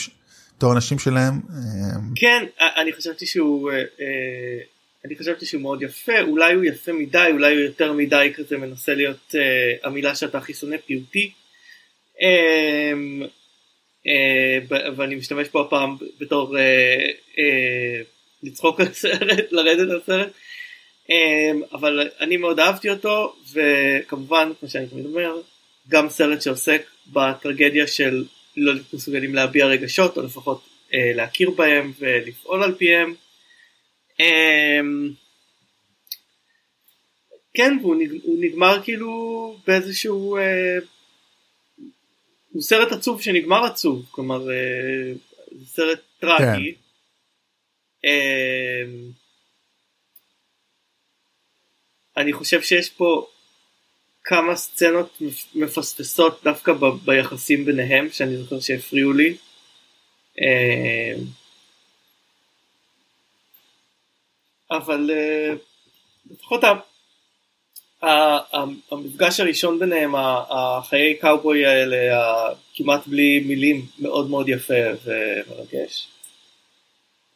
בתור 0.56 0.72
אנשים 0.72 0.98
שלהם. 0.98 1.40
אה, 1.50 2.00
כן, 2.16 2.44
אני 2.60 2.92
חשבתי 2.92 3.26
שהוא, 3.26 3.70
אה, 3.70 3.76
אה, 3.76 4.58
אני 5.04 5.16
חשבתי 5.16 5.46
שהוא 5.46 5.62
מאוד 5.62 5.82
יפה, 5.82 6.20
אולי 6.20 6.54
הוא 6.54 6.64
יפה 6.64 6.92
מדי, 6.92 7.28
אולי 7.32 7.54
הוא 7.54 7.62
יותר 7.62 7.92
מדי 7.92 8.32
כזה 8.36 8.58
מנסה 8.58 8.94
להיות 8.94 9.34
אה, 9.34 9.88
המילה 9.88 10.14
שאתה 10.14 10.38
הכי 10.38 10.54
שונא 10.54 10.76
פיוטי. 10.86 11.32
אה, 12.22 12.92
אה, 14.06 14.58
ואני 14.96 15.14
משתמש 15.14 15.48
פה 15.48 15.60
הפעם 15.60 15.96
בתור 16.20 16.58
אה, 16.58 16.96
אה, 17.38 18.00
לצחוק 18.42 18.80
על 18.80 18.92
סרט, 18.92 19.52
לרדת 19.52 19.90
על 19.90 20.00
סרט. 20.06 20.28
אה, 21.10 21.52
אבל 21.72 22.08
אני 22.20 22.36
מאוד 22.36 22.60
אהבתי 22.60 22.90
אותו, 22.90 23.36
וכמובן, 23.52 24.52
כמו 24.60 24.68
שאני 24.68 24.86
תמיד 24.86 25.06
אומר, 25.06 25.40
גם 25.88 26.08
סרט 26.08 26.42
שעוסק 26.42 26.82
בטרגדיה 27.12 27.86
של 27.86 28.24
לא 28.56 28.72
מסוגלים 28.92 29.34
להביע 29.34 29.66
רגשות, 29.66 30.16
או 30.16 30.22
לפחות 30.22 30.64
אה, 30.94 31.12
להכיר 31.14 31.50
בהם 31.50 31.92
ולפעול 31.98 32.62
על 32.62 32.74
פיהם. 32.74 33.14
אה, 34.20 34.80
כן, 37.54 37.78
והוא 37.82 37.96
נג, 37.96 38.10
הוא 38.22 38.38
נגמר 38.40 38.82
כאילו 38.84 39.56
באיזשהו... 39.66 40.36
אה, 40.36 40.78
הוא 42.52 42.62
סרט 42.62 42.92
עצוב 42.92 43.22
שנגמר 43.22 43.64
עצוב, 43.64 44.06
כלומר 44.10 44.50
אה, 44.50 45.12
סרט 45.66 46.00
טרגי. 46.20 46.74
אה, 48.04 48.84
אני 52.16 52.32
חושב 52.32 52.62
שיש 52.62 52.90
פה 52.90 53.26
כמה 54.24 54.56
סצנות 54.56 55.22
מפספסות 55.54 56.40
דווקא 56.44 56.72
ב- 56.72 57.04
ביחסים 57.04 57.64
ביניהם 57.64 58.08
שאני 58.10 58.36
זוכר 58.36 58.60
שהפריעו 58.60 59.12
לי. 59.12 59.36
אה, 60.40 61.14
אבל 64.70 65.10
אה, 65.10 65.54
לפחות 66.30 66.60
המפגש 68.90 69.40
הראשון 69.40 69.78
ביניהם, 69.78 70.14
החיי 70.50 71.16
קאובוי 71.16 71.66
האלה, 71.66 71.96
כמעט 72.74 73.06
בלי 73.06 73.40
מילים, 73.40 73.86
מאוד 73.98 74.30
מאוד 74.30 74.48
יפה 74.48 74.74
ומרגש. 75.04 76.13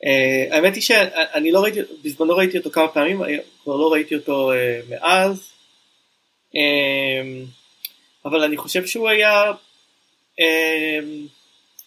אה, 0.04 0.54
האמת 0.54 0.74
היא 0.74 0.82
שאני 0.82 1.52
לא 1.52 1.60
ראיתי, 1.62 1.80
בזמנו 2.04 2.36
ראיתי 2.36 2.58
אותו 2.58 2.70
כמה 2.70 2.88
פעמים, 2.88 3.22
כבר 3.62 3.76
לא 3.76 3.92
ראיתי 3.92 4.14
אותו 4.14 4.52
אה, 4.52 4.90
מאז. 4.90 5.50
אמ, 6.54 7.48
אבל 8.24 8.42
אני 8.42 8.56
חושב 8.56 8.86
שהוא 8.86 9.08
היה 9.08 9.52
אמ, 10.40 10.44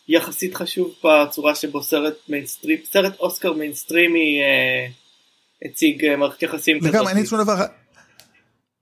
יחסית 0.08 0.56
חשוב 0.56 0.96
בצורה 1.04 1.56
שבו 1.56 1.84
סרט 1.84 2.14
מיינסטרים, 2.30 2.78
סרט 2.84 3.20
אוסקר 3.20 3.54
מיינסטרימי 3.54 4.42
אה, 4.42 4.92
הציג 5.66 6.16
מערכת 6.16 6.44
יחסים 6.44 6.80
וגם 6.84 7.08
אין 7.08 7.18
לי 7.18 7.26
שום 7.26 7.44
דבר 7.44 7.66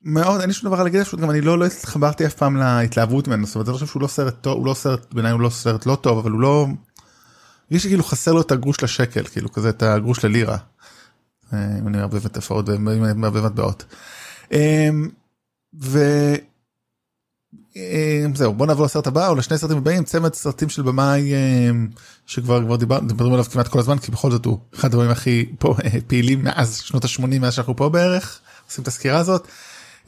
מאוד 0.03 0.39
אין 0.39 0.49
לי 0.49 0.53
שום 0.53 0.69
דבר 0.69 0.83
להגיד 0.83 1.03
פשוט 1.03 1.19
גם 1.19 1.29
אני 1.29 1.41
לא 1.41 1.59
לא 1.59 1.65
התחברתי 1.65 2.25
אף 2.25 2.33
פעם 2.33 2.57
להתלהבות 2.57 3.27
ממנו 3.27 3.45
זאת 3.45 3.55
אומרת 3.55 3.67
אני 3.67 3.73
חושב 3.73 3.85
שהוא 3.85 4.01
לא 4.01 4.07
סרט 4.07 4.35
טוב 4.41 4.57
הוא 4.57 4.65
לא 4.65 4.73
סרט 4.73 5.13
בעיניי 5.13 5.31
הוא 5.31 5.41
לא 5.41 5.49
סרט 5.49 5.85
לא 5.85 5.95
טוב 5.95 6.17
אבל 6.17 6.31
הוא 6.31 6.41
לא. 6.41 6.65
יש 7.71 7.87
כאילו 7.87 8.03
חסר 8.03 8.33
לו 8.33 8.41
את 8.41 8.51
הגרוש 8.51 8.83
לשקל 8.83 9.23
כאילו 9.23 9.51
כזה 9.51 9.69
את 9.69 9.83
הגרוש 9.83 10.25
ללירה. 10.25 10.57
אה, 11.53 11.77
אם 11.79 11.87
אני 11.87 11.97
מערבב 11.97 12.25
מטאפורות 12.25 12.65
ומערבב 12.69 13.45
מטבעות. 13.45 13.85
אמ, 14.51 15.09
ו... 15.81 15.99
אמ, 17.75 18.33
בוא 18.57 18.65
נעבור 18.65 18.85
לסרט 18.85 19.07
הבא 19.07 19.27
או 19.27 19.35
לשני 19.35 19.57
סרטים 19.57 19.77
הבאים 19.77 20.03
צמד 20.03 20.33
סרטים 20.33 20.69
של 20.69 20.81
במאי 20.81 21.33
אמ, 21.33 21.87
שכבר 22.25 22.63
כבר 22.63 22.75
דיברנו 22.75 23.33
עליו 23.33 23.45
כמעט 23.45 23.67
כל 23.67 23.79
הזמן 23.79 23.97
כי 23.97 24.11
בכל 24.11 24.31
זאת 24.31 24.45
הוא 24.45 24.57
אחד 24.75 24.87
הדברים 24.87 25.09
הכי 25.09 25.45
פה 25.59 25.75
אה, 25.83 26.01
פעילים 26.07 26.43
מאז 26.43 26.77
שנות 26.77 27.05
ה-80 27.05 27.39
מאז 27.39 27.53
שאנחנו 27.53 27.75
פה 27.75 27.89
בערך 27.89 28.39
עושים 28.67 28.81
את 28.81 28.87
הסקירה 28.87 29.17
הזאת. 29.19 29.47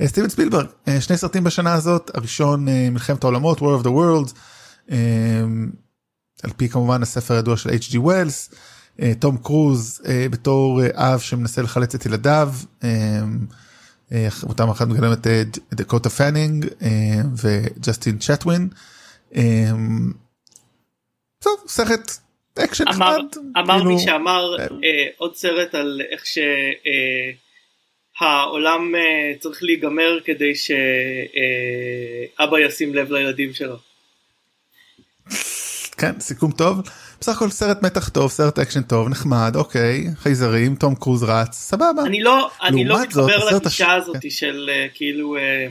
אה, 0.01 0.07
סטיבן 0.07 0.29
ספילברג 0.29 0.65
שני 0.99 1.17
סרטים 1.17 1.43
בשנה 1.43 1.73
הזאת 1.73 2.11
הראשון 2.13 2.65
מלחמת 2.91 3.23
העולמות 3.23 3.59
War 3.59 3.81
of 3.81 3.85
the 3.85 3.89
Worlds. 3.89 4.33
על 6.43 6.51
פי 6.57 6.69
כמובן 6.69 7.01
הספר 7.01 7.33
הידוע 7.33 7.57
של 7.57 7.69
H.G. 7.69 7.97
ווילס, 7.97 8.51
אה, 9.01 9.11
תום 9.19 9.37
קרוז 9.37 10.01
אה, 10.07 10.25
בתור 10.31 10.81
אה, 10.81 11.13
אב 11.13 11.19
שמנסה 11.19 11.61
לחלץ 11.61 11.95
את 11.95 12.05
ילדיו, 12.05 12.49
אותם 14.43 14.69
אחד 14.69 14.89
מגלם 14.89 15.13
את 15.13 15.27
דקוטה 15.73 16.09
פאנינג 16.09 16.65
וג'סטין 17.43 18.17
צ'אטווין. 18.17 18.69
טוב, 21.39 21.63
סרט 21.67 22.11
אקשן 22.59 22.87
אחד. 22.87 23.19
אמר 23.57 23.77
כאילו, 23.77 23.95
מי 23.95 23.99
שאמר 23.99 24.55
עוד 25.17 25.35
סרט 25.35 25.75
על 25.75 26.01
איך 26.11 26.23
שהעולם 28.19 28.93
צריך 29.39 29.63
להיגמר 29.63 30.19
כדי 30.25 30.53
שאבא 30.55 32.59
ישים 32.59 32.95
לב 32.95 33.11
לילדים 33.11 33.53
שלו. 33.53 33.90
כן 36.01 36.19
סיכום 36.19 36.51
טוב. 36.51 36.81
בסך 37.19 37.35
הכל 37.35 37.49
סרט 37.49 37.81
מתח 37.81 38.09
טוב 38.09 38.31
סרט 38.31 38.59
אקשן 38.59 38.81
טוב 38.81 39.09
נחמד 39.09 39.51
אוקיי 39.55 40.03
חייזרים 40.15 40.75
תום 40.75 40.95
קרוז 40.95 41.23
רץ 41.23 41.53
סבבה. 41.53 42.01
אני 42.05 42.23
לא, 42.23 42.49
אני 42.63 42.85
לא 42.85 43.01
מתחבר 43.01 43.45
לגישה 43.55 43.67
הש- 43.67 44.01
הזאת 44.03 44.31
של 44.31 44.69
אה, 44.73 44.87
כאילו 44.93 45.37
אה, 45.37 45.67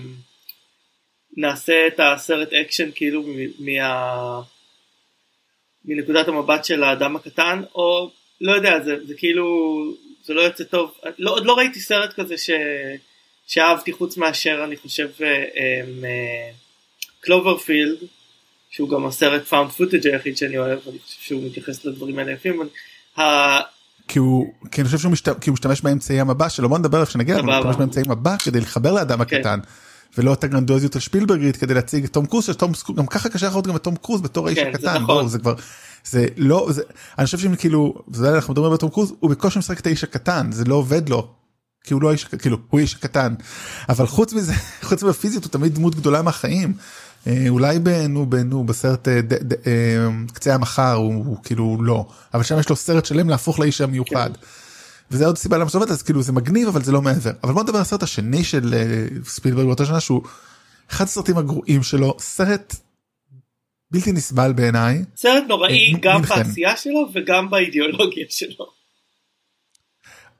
נעשה 1.37 1.87
את 1.87 2.01
הסרט 2.01 2.53
אקשן 2.53 2.89
כאילו 2.95 3.25
מה... 3.59 4.41
מנקודת 5.85 6.29
המבט 6.29 6.65
של 6.65 6.83
האדם 6.83 7.17
הקטן 7.17 7.63
או 7.75 8.11
לא 8.41 8.53
יודע 8.53 8.81
זה, 8.85 9.07
זה 9.07 9.15
כאילו 9.17 9.47
זה 10.25 10.35
לא 10.35 10.41
יוצא 10.41 10.65
טוב. 10.65 10.95
לא, 11.19 11.31
עוד 11.31 11.47
לא 11.47 11.55
ראיתי 11.55 11.81
סרט 11.81 12.13
כזה 12.13 12.39
ש... 12.39 12.51
שאהבתי 13.47 13.93
חוץ 13.93 14.17
מאשר 14.17 14.65
אני 14.65 14.77
חושב 14.77 15.09
קלוברפילד 17.21 17.99
שהוא 18.71 18.89
גם 18.89 19.07
הסרט 19.07 19.47
found 19.47 19.71
footage 19.71 20.07
היחיד 20.07 20.37
שאני 20.37 20.59
אוהב 20.59 20.79
אני 20.89 20.99
חושב 20.99 21.21
שהוא 21.21 21.47
מתייחס 21.47 21.85
לדברים 21.85 22.19
האלה 22.19 22.33
יפה. 22.33 22.63
כי 24.09 24.19
הוא 24.19 24.53
כי 24.71 24.81
אני 24.81 24.87
חושב 24.87 24.99
שהוא 24.99 25.13
משת... 25.13 25.29
כי 25.41 25.51
הוא 25.51 25.55
משתמש 25.55 25.81
באמצעי 25.81 26.21
המבע 26.21 26.49
שלו 26.49 26.69
בוא 26.69 26.79
נדבר 26.79 27.01
איך 27.01 27.11
שנגיע 27.11 27.39
אבל 27.39 27.53
הוא. 27.53 27.59
משתמש 27.59 27.77
באמצעי 27.77 28.03
מבע 28.09 28.37
כדי 28.37 28.61
לחבר 28.61 28.93
לאדם 28.93 29.25
כן. 29.25 29.37
הקטן. 29.37 29.61
ולא 30.19 30.33
את 30.33 30.45
הגרנדוזיות 30.45 30.97
השפילברגית 30.97 31.57
כדי 31.57 31.75
להציג 31.75 32.05
את 32.05 32.13
תום 32.13 32.27
קרוז 32.27 32.45
שתום 32.45 32.73
גם 32.97 33.07
ככה 33.07 33.29
קשה 33.29 33.49
לראות 33.49 33.67
גם 33.67 33.77
את 33.77 33.83
תום 33.83 33.97
קרוז 33.97 34.21
בתור 34.21 34.47
האיש 34.47 34.59
כן, 34.59 34.65
זה 34.65 34.71
הקטן 34.91 35.03
נכון. 35.03 35.29
זה 35.29 35.39
כבר 35.39 35.55
זה 36.05 36.27
לא 36.37 36.67
זה 36.71 36.83
אני 37.19 37.27
חושב 37.27 37.39
שאם 37.39 37.57
כאילו 37.57 37.95
זה 38.13 38.35
אנחנו 38.35 38.53
מדברים 38.53 38.73
על 38.73 38.79
תום 38.79 38.91
קרוז 38.91 39.15
הוא 39.21 39.31
בקושי 39.31 39.59
משחק 39.59 39.81
את 39.81 39.87
האיש 39.87 40.05
הקטן 40.05 40.53
זה 40.53 40.65
לא 40.65 40.75
עובד 40.75 41.09
לו. 41.09 41.29
כי 41.85 41.95
הוא 41.95 42.03
לא 42.03 42.09
האיש 42.09 42.25
כאילו 42.25 42.59
הוא 42.71 42.81
האיש 42.81 42.95
הקטן 42.95 43.35
אבל 43.89 44.07
חוץ 44.07 44.33
מזה 44.33 44.53
חוץ 44.89 45.03
מהפיזיות 45.03 45.45
הוא 45.45 45.53
תמיד 45.53 45.75
דמות 45.75 45.95
גדולה 45.95 46.23
מהחיים. 46.23 46.73
אה, 47.27 47.45
אולי 47.49 47.79
בנו 47.79 48.27
בנו 48.27 48.65
בסרט 48.65 49.09
אה, 49.09 49.21
אה, 49.67 50.09
קצה 50.33 50.55
המחר 50.55 50.93
הוא, 50.93 51.37
כאילו 51.45 51.83
לא 51.83 52.07
אבל 52.35 52.43
שם 52.43 52.59
יש 52.59 52.69
לו 52.69 52.77
סרט 52.77 53.05
שלם 53.05 53.29
להפוך 53.29 53.59
לאיש 53.59 53.81
המיוחד. 53.81 54.31
וזה 55.11 55.27
עוד 55.27 55.39
סיבה 55.39 55.59
למה 55.59 55.71
שעובד 55.71 55.91
אז 55.91 56.03
כאילו 56.03 56.23
זה 56.23 56.33
מגניב 56.33 56.69
אבל 56.69 56.83
זה 56.83 56.93
לא 56.93 57.03
מעבר 57.03 57.31
אבל 57.45 57.53
בוא 57.53 57.63
נדבר 57.63 57.77
על 57.77 57.83
הסרט 57.83 58.03
השני 58.03 58.45
של 58.45 58.75
ספילברג 59.25 59.67
באותה 59.67 59.87
שנה 59.87 60.01
שהוא 60.01 60.23
אחד 60.91 61.05
הסרטים 61.05 61.39
הגרועים 61.39 61.83
שלו 61.83 62.17
סרט 62.19 62.77
בלתי 63.91 64.13
נסבל 64.13 64.53
בעיניי 64.53 65.05
סרט 65.17 65.45
נוראי 65.49 65.95
גם. 66.01 66.23
בעשייה 66.23 66.77
שלו 66.77 67.11
וגם 67.15 67.51
באידיאולוגיה 67.51 68.27
שלו. 68.31 68.80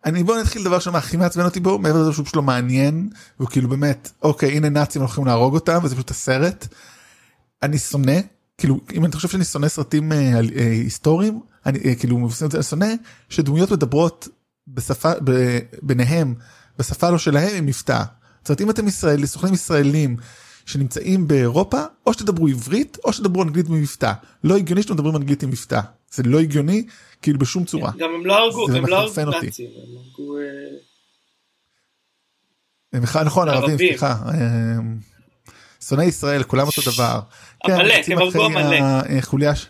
אני 0.05 0.25
בוא 0.25 0.39
נתחיל 0.41 0.65
דבר 0.65 0.79
שם 0.79 0.97
הכי 0.97 1.17
מעצבן 1.17 1.45
אותי 1.45 1.61
בו 1.61 1.79
מעבר 1.79 2.03
לזה 2.03 2.13
שהוא 2.13 2.25
פשוט 2.25 2.37
לא 2.37 2.43
מעניין 2.43 3.11
הוא 3.37 3.49
כאילו 3.49 3.69
באמת 3.69 4.11
אוקיי 4.23 4.57
הנה 4.57 4.69
נאצים 4.69 5.03
הולכים 5.03 5.25
להרוג 5.25 5.55
אותם 5.55 5.79
וזה 5.83 5.95
פשוט 5.95 6.11
הסרט. 6.11 6.67
אני 7.63 7.79
שונא 7.79 8.21
כאילו 8.59 8.81
אם 8.93 9.05
אני 9.05 9.13
חושב 9.13 9.29
שאני 9.29 9.45
שונא 9.45 9.69
סרטים 9.69 10.13
אה, 10.13 10.41
אה, 10.57 10.71
היסטוריים 10.71 11.41
אני 11.67 11.79
אה, 11.85 11.95
כאילו 11.95 12.19
מבוססים 12.19 12.47
את 12.47 12.53
זה 12.53 12.59
אני 12.59 12.65
שונא 12.65 12.95
שדמויות 13.29 13.73
מדברות 13.73 14.29
בשפה 14.69 15.13
ב, 15.25 15.59
ביניהם 15.83 16.35
בשפה 16.79 17.11
לא 17.11 17.19
שלהם 17.19 17.57
עם 17.57 17.67
מבטא. 17.67 18.03
זאת 18.41 18.49
אומרת 18.49 18.61
אם 18.61 18.71
אתם 18.71 18.89
ישראלים 18.89 19.27
סוכנים 19.27 19.55
ישראלים 19.55 20.17
שנמצאים 20.67 21.29
באירופה 21.29 21.83
או 22.07 22.13
שתדברו 22.13 22.49
עברית 22.49 22.99
או 23.05 23.13
שתדברו 23.13 23.43
אנגלית 23.43 23.69
במבטא 23.69 24.13
לא 24.45 24.57
הגיוני 24.57 24.83
שאתם 24.83 24.95
מדברים 24.95 25.17
אנגלית 25.17 25.43
עם 25.43 25.49
מבטא 25.49 25.81
זה 26.11 26.23
לא 26.23 26.41
הגיוני 26.41 26.87
כאילו 27.23 27.39
בשום 27.39 27.65
צורה. 27.65 27.93
גם 27.99 28.11
הם 28.15 28.27
לא 28.27 28.45
הרגו, 28.45 28.67
הם 28.69 28.87
לא 28.87 28.97
הרגו. 28.97 29.13
נאצים, 29.45 29.67
הם 29.67 29.97
הרגו... 29.99 30.39
אה, 32.95 33.01
בכלל 33.01 33.25
נכון 33.25 33.49
ערבים. 33.49 33.77
סליחה. 33.77 34.17
אה, 34.29 34.77
שונאי 35.85 36.05
ישראל 36.05 36.43
כולם 36.43 36.67
אותו 36.67 36.83
דבר. 36.95 37.21
כן, 37.67 37.73
עמלק, 37.73 38.09
הם 38.11 38.19
הרגו 38.19 38.45
עמלק. 38.45 38.81
ש- 39.55 39.67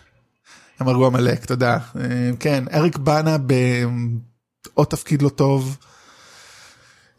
הם 0.78 0.88
הרגו 0.88 1.06
עמלק 1.06 1.44
תודה. 1.44 1.78
אה, 2.00 2.30
כן 2.40 2.64
אריק 2.72 2.96
בנה 2.96 3.36
בעוד 3.38 4.86
תפקיד 4.86 5.22
לא 5.22 5.28
טוב. 5.28 5.76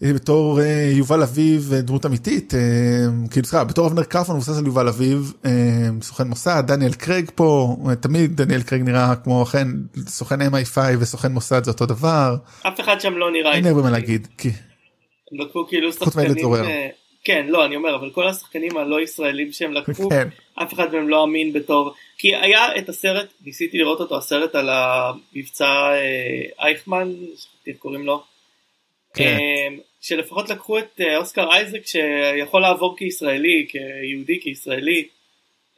אה, 0.03 0.13
בתור 0.13 0.61
אה, 0.61 0.89
יובל 0.91 1.21
אביב 1.21 1.73
אה, 1.73 1.81
דמות 1.81 2.05
אמיתית 2.05 2.53
כאילו 3.31 3.45
סליחה 3.45 3.63
בתור 3.63 3.87
אבנר 3.87 4.03
קאופמן 4.03 4.35
מבוסס 4.35 4.57
על 4.57 4.65
יובל 4.65 4.87
אביב 4.87 5.33
סוכן 6.01 6.27
מוסד 6.27 6.63
דניאל 6.67 6.93
קרייג 6.93 7.31
פה 7.35 7.75
תמיד 8.01 8.41
דניאל 8.41 8.61
קרייג 8.61 8.83
נראה 8.83 9.15
כמו 9.23 9.43
אכן 9.43 9.67
סוכן 10.07 10.41
MI5 10.41 10.77
וסוכן 10.99 11.31
מוסד 11.31 11.63
זה 11.63 11.71
אותו 11.71 11.85
דבר. 11.85 12.35
אף 12.67 12.79
אחד 12.79 13.01
שם 13.01 13.17
לא 13.17 13.31
נראה... 13.31 13.53
אין 13.53 13.65
הרבה 13.65 13.81
מה 13.81 13.89
להגיד 13.89 14.27
כי 14.37 14.49
הם 15.31 15.47
לקחו 15.47 15.67
כאילו 15.67 15.93
שחקנים... 15.93 16.35
כן, 17.23 17.45
לא, 17.49 17.65
אני 17.65 17.75
אומר, 17.75 17.95
אבל 17.95 18.09
כל 18.09 18.27
השחקנים 18.27 18.77
הלא 18.77 19.01
ישראלים 19.01 19.51
שהם 19.51 19.73
לקחו, 19.73 20.09
כן. 20.09 20.27
אף 20.63 20.73
אחד 20.73 20.93
מהם 20.93 21.09
לא 21.09 21.23
אמין 21.23 21.53
בתור... 21.53 21.93
כי 22.17 22.35
היה 22.35 22.77
את 22.77 22.89
הסרט, 22.89 23.27
ניסיתי 23.45 23.77
לראות 23.77 23.99
אותו, 23.99 24.17
הסרט 24.17 24.55
על 24.55 24.69
המבצע 24.69 25.89
אייכמן, 26.59 27.11
איך 27.67 27.77
קוראים 27.77 28.05
לו, 28.05 28.23
כן. 29.13 29.37
אה, 30.01 30.05
שלפחות 30.07 30.49
לקחו 30.49 30.79
את 30.79 31.01
אה, 31.01 31.17
אוסקר 31.17 31.51
אייזק 31.51 31.85
שיכול 31.85 32.61
לעבור 32.61 32.97
כישראלי, 32.97 33.67
כיהודי, 33.69 34.39
כישראלי, 34.41 35.07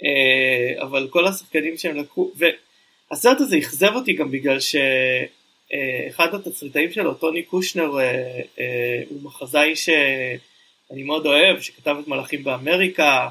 אה, 0.04 0.84
אבל 0.84 1.08
כל 1.10 1.28
השחקנים 1.28 1.78
שהם 1.78 1.96
לקחו, 1.96 2.32
והסרט 2.36 3.42
הזה 3.42 3.58
אכזב 3.58 3.96
אותי 3.96 4.14
גם 4.14 4.32
בגלל 4.32 4.58
שאחד 4.60 6.34
התסריטאים 6.34 6.92
שלו, 6.92 7.14
טוני 7.14 7.44
קושנר, 7.44 8.00
אה, 8.00 8.42
אה, 8.60 9.04
הוא 9.10 9.22
מחזאי 9.24 9.76
שאני 9.76 11.04
מאוד 11.04 11.26
אוהב, 11.26 11.62
שכתב 11.62 11.96
את 12.00 12.08
מלאכים 12.08 12.44
באמריקה, 12.44 13.30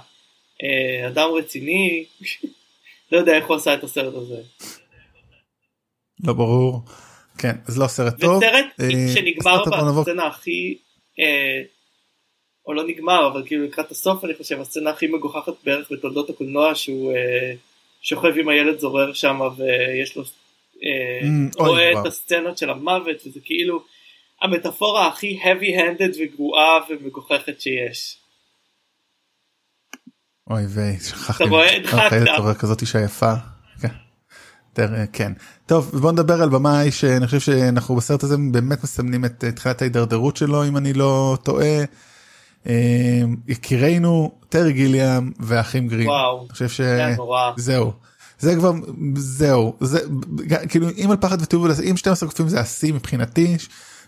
אה, 0.63 1.09
אדם 1.09 1.29
רציני, 1.31 2.05
לא 3.13 3.19
יודע 3.19 3.37
איך 3.37 3.47
הוא 3.47 3.57
עשה 3.57 3.75
את 3.75 3.85
הסרט 3.85 4.15
הזה. 4.15 4.43
לא 6.25 6.33
ברור. 6.33 6.81
כן 7.43 7.57
אז 7.67 7.79
לא 7.79 7.87
סרט 7.87 8.21
טוב. 8.21 8.43
וסרט 8.43 8.67
אה, 8.81 9.15
שנגמר 9.15 9.63
בסצנה 10.01 10.27
הכי, 10.27 10.79
אה, 11.21 11.63
או 12.67 12.73
לא 12.75 12.87
נגמר, 12.87 13.29
אבל 13.33 13.47
כאילו 13.47 13.65
לקראת 13.65 13.91
הסוף 13.91 14.25
אני 14.25 14.35
חושב, 14.35 14.61
הסצנה 14.61 14.91
הכי 14.91 15.07
מגוחכת 15.07 15.53
בערך 15.65 15.93
בתולדות 15.93 16.31
הקולנוע, 16.31 16.75
שהוא 16.75 17.13
אה, 17.13 17.53
שוכב 18.03 18.39
עם 18.39 18.49
הילד 18.49 18.79
זורר 18.79 19.13
שם 19.13 19.41
ויש 19.57 20.17
לו, 20.17 20.25
Mm, 20.83 21.59
רואה. 21.59 22.01
את 22.01 22.07
הסצנות 22.07 22.59
של 22.59 22.71
המוות, 22.71 23.27
וזה 23.27 23.41
כאילו 23.45 23.85
המטאפורה 24.43 25.09
הכי 25.09 25.41
heavy 25.43 25.79
handed 25.79 26.17
וגרועה 26.19 26.79
ומגוחכת 26.91 27.61
שיש. 27.61 28.19
אוי 30.51 30.63
ויי 30.69 31.01
שכחתי. 31.01 31.45
אתה 31.45 31.51
רואה? 31.51 31.77
אה. 31.77 32.09
חיילת 32.09 32.29
זורר 32.37 32.55
כזאת 32.55 32.81
אישה 32.81 33.01
יפה. 33.01 33.33
כן. 34.75 34.95
אה, 34.95 35.05
כן. 35.13 35.33
טוב 35.67 35.91
בוא 36.01 36.13
נדבר 36.13 36.43
על 36.43 36.49
במאי 36.49 36.91
שאני 36.91 37.27
חושב 37.27 37.41
שאנחנו 37.41 37.97
בסרט 37.97 38.23
הזה 38.23 38.37
באמת 38.51 38.85
מסמנים 38.85 39.25
את 39.25 39.45
אה, 39.45 39.53
תחילת 39.53 39.83
ההידרדרות 39.83 40.37
שלו 40.37 40.65
אם 40.65 40.77
אני 40.77 40.93
לא 40.93 41.39
טועה. 41.43 41.85
אה, 42.67 43.23
יקירנו 43.49 44.33
טרי 44.49 44.73
גיליאם 44.73 45.31
והאחים 45.41 45.89
גרין. 45.89 46.09
וואו, 46.09 46.41
אני 46.41 46.49
חושב 46.49 46.69
ש... 46.69 46.81
זה 48.39 48.55
כבר 48.55 48.73
זהו 49.17 49.75
זה 49.81 49.99
כאילו 50.69 50.89
אם 50.99 51.11
על 51.11 51.17
פחד 51.17 51.43
ותיעוב 51.43 51.67
אם 51.91 51.97
12 51.97 52.29
קופים 52.29 52.49
זה 52.49 52.61
השיא 52.61 52.93
מבחינתי 52.93 53.57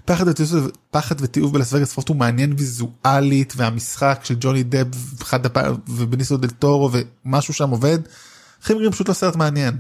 פחד 0.05 0.29
ותיעוב 0.29 0.71
פחד 0.91 1.15
ותיעוב 1.21 1.53
בלס 1.53 1.73
וגאס 1.73 1.91
ספורט 1.91 2.09
הוא 2.09 2.17
מעניין 2.17 2.55
ויזואלית 2.59 3.53
והמשחק 3.57 4.21
של 4.23 4.35
ג'וני 4.41 4.63
דב 4.63 4.87
ובניסו 5.89 6.37
דל 6.37 6.51
טורו 6.51 6.91
ומשהו 6.93 7.55
שם 7.55 7.71
עובד. 7.71 7.99
אחים 8.63 8.79
גרים 8.79 8.93
פשוט 8.93 9.09
לא 9.09 9.15
סרט 9.15 9.37
מעניין. 9.37 9.79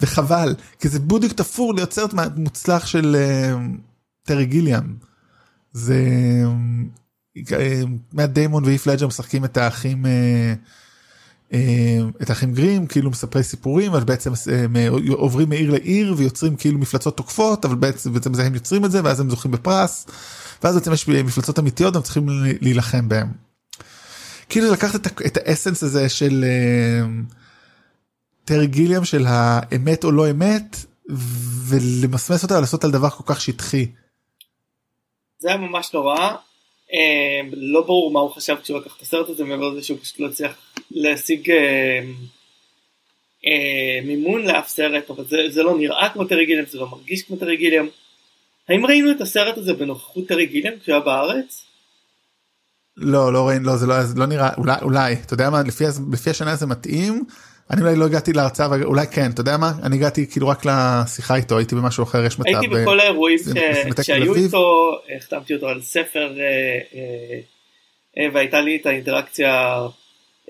וחבל 0.00 0.54
כי 0.80 0.88
זה 0.88 0.98
בודיק 1.00 1.32
תפור 1.32 1.74
מע- 2.12 2.28
מוצלח 2.36 2.86
של 2.86 3.16
אה, 3.18 3.56
טרי 4.22 4.46
גיליאם. 4.46 4.94
זה 5.72 6.04
אה, 7.52 7.82
מאט 8.12 8.30
דיימון 8.30 8.64
ואיף 8.64 8.86
לג'ר 8.86 9.06
משחקים 9.06 9.44
את 9.44 9.56
האחים. 9.56 10.06
אה, 10.06 10.54
את 12.22 12.30
האחים 12.30 12.54
גרים 12.54 12.86
כאילו 12.86 13.10
מספרי 13.10 13.42
סיפורים 13.42 13.92
אבל 13.92 14.04
בעצם 14.04 14.32
עוברים 15.08 15.48
מעיר 15.48 15.70
לעיר 15.70 16.14
ויוצרים 16.16 16.56
כאילו 16.56 16.78
מפלצות 16.78 17.16
תוקפות 17.16 17.64
אבל 17.64 17.74
בעצם 17.74 18.12
בעצם 18.12 18.34
זה 18.34 18.46
הם 18.46 18.54
יוצרים 18.54 18.84
את 18.84 18.90
זה 18.90 19.00
ואז 19.04 19.20
הם 19.20 19.30
זוכים 19.30 19.50
בפרס. 19.50 20.06
ואז 20.64 20.74
בעצם 20.74 20.92
יש 20.92 21.08
מפלצות 21.08 21.58
אמיתיות 21.58 21.94
והם 21.94 22.02
צריכים 22.02 22.26
להילחם 22.60 23.08
בהם. 23.08 23.28
כאילו 24.48 24.72
לקחת 24.72 25.06
את, 25.06 25.20
את 25.26 25.36
ה 25.36 25.42
essence 25.42 25.82
הזה 25.82 26.08
של 26.08 26.44
אה, 26.44 27.06
טרי 28.44 28.66
גיליאם 28.66 29.04
של 29.04 29.24
האמת 29.26 30.04
או 30.04 30.10
לא 30.10 30.30
אמת 30.30 30.76
ולמסמס 31.68 32.42
אותה 32.42 32.58
ולעשות 32.58 32.84
על 32.84 32.90
דבר 32.90 33.10
כל 33.10 33.24
כך 33.26 33.40
שטחי. 33.40 33.86
זה 35.38 35.48
היה 35.48 35.56
ממש 35.56 35.94
נורא. 35.94 36.30
אה, 36.92 37.40
לא 37.52 37.80
ברור 37.80 38.12
מה 38.12 38.20
הוא 38.20 38.30
חשב 38.30 38.56
כשהוא 38.62 38.80
לקח 38.80 38.96
את 38.96 39.02
הסרט 39.02 39.28
הזה 39.28 39.44
מעבר 39.44 39.68
לזה 39.68 39.82
שהוא 39.82 39.98
פשוט 40.02 40.20
לא 40.20 40.26
הצליח 40.26 40.56
להשיג 40.90 41.50
אה, 41.50 42.00
אה, 43.46 44.06
מימון 44.06 44.42
לאף 44.42 44.68
סרט 44.68 45.10
אבל 45.10 45.24
זה, 45.24 45.36
זה 45.50 45.62
לא 45.62 45.78
נראה 45.78 46.08
כמו 46.12 46.24
טרי 46.24 46.46
גיליאם 46.46 46.66
זה 46.66 46.78
לא 46.78 46.88
מרגיש 46.90 47.22
כמו 47.22 47.36
טרי 47.36 47.56
גיליאם. 47.56 47.86
האם 48.68 48.86
ראינו 48.86 49.10
את 49.10 49.20
הסרט 49.20 49.58
הזה 49.58 49.74
בנוכחות 49.74 50.28
טרי 50.28 50.46
גיליאם 50.46 50.78
כשהוא 50.80 50.94
היה 50.94 51.04
בארץ? 51.04 51.64
לא 52.96 53.32
לא 53.32 53.48
ראינו 53.48 53.64
לא 53.64 53.76
זה 53.76 53.86
לא, 53.86 54.02
זה 54.02 54.18
לא 54.18 54.26
נראה 54.26 54.54
אולי 54.58 54.76
אולי 54.82 55.12
אתה 55.12 55.34
יודע 55.34 55.50
מה 55.50 55.62
לפי, 55.62 55.84
לפי 56.12 56.30
השנה 56.30 56.56
זה 56.56 56.66
מתאים. 56.66 57.24
אני 57.70 57.82
אולי 57.82 57.96
לא 57.96 58.04
הגעתי 58.04 58.32
להרצאה 58.32 58.66
אולי 58.66 59.06
כן 59.06 59.30
אתה 59.30 59.40
יודע 59.40 59.56
מה 59.56 59.72
אני 59.82 59.96
הגעתי 59.96 60.26
כאילו 60.30 60.48
רק 60.48 60.62
לשיחה 60.64 61.36
איתו 61.36 61.58
הייתי 61.58 61.74
במשהו 61.74 62.04
אחר 62.04 62.24
יש 62.24 62.38
מצב. 62.38 62.48
הייתי 62.48 62.68
בכל 62.68 63.00
האירועים. 63.00 63.38
בסרטי 63.38 63.90
תל 63.90 64.02
שהיו. 64.02 64.34
איתו, 64.34 64.92
החתמתי 65.16 65.54
אותו 65.54 65.68
על 65.68 65.82
ספר 65.82 66.34
אה, 66.40 66.44
אה, 66.94 67.40
אה, 68.18 68.26
והייתה 68.32 68.60
לי 68.60 68.76
את 68.76 68.86
האינטראקציה 68.86 69.78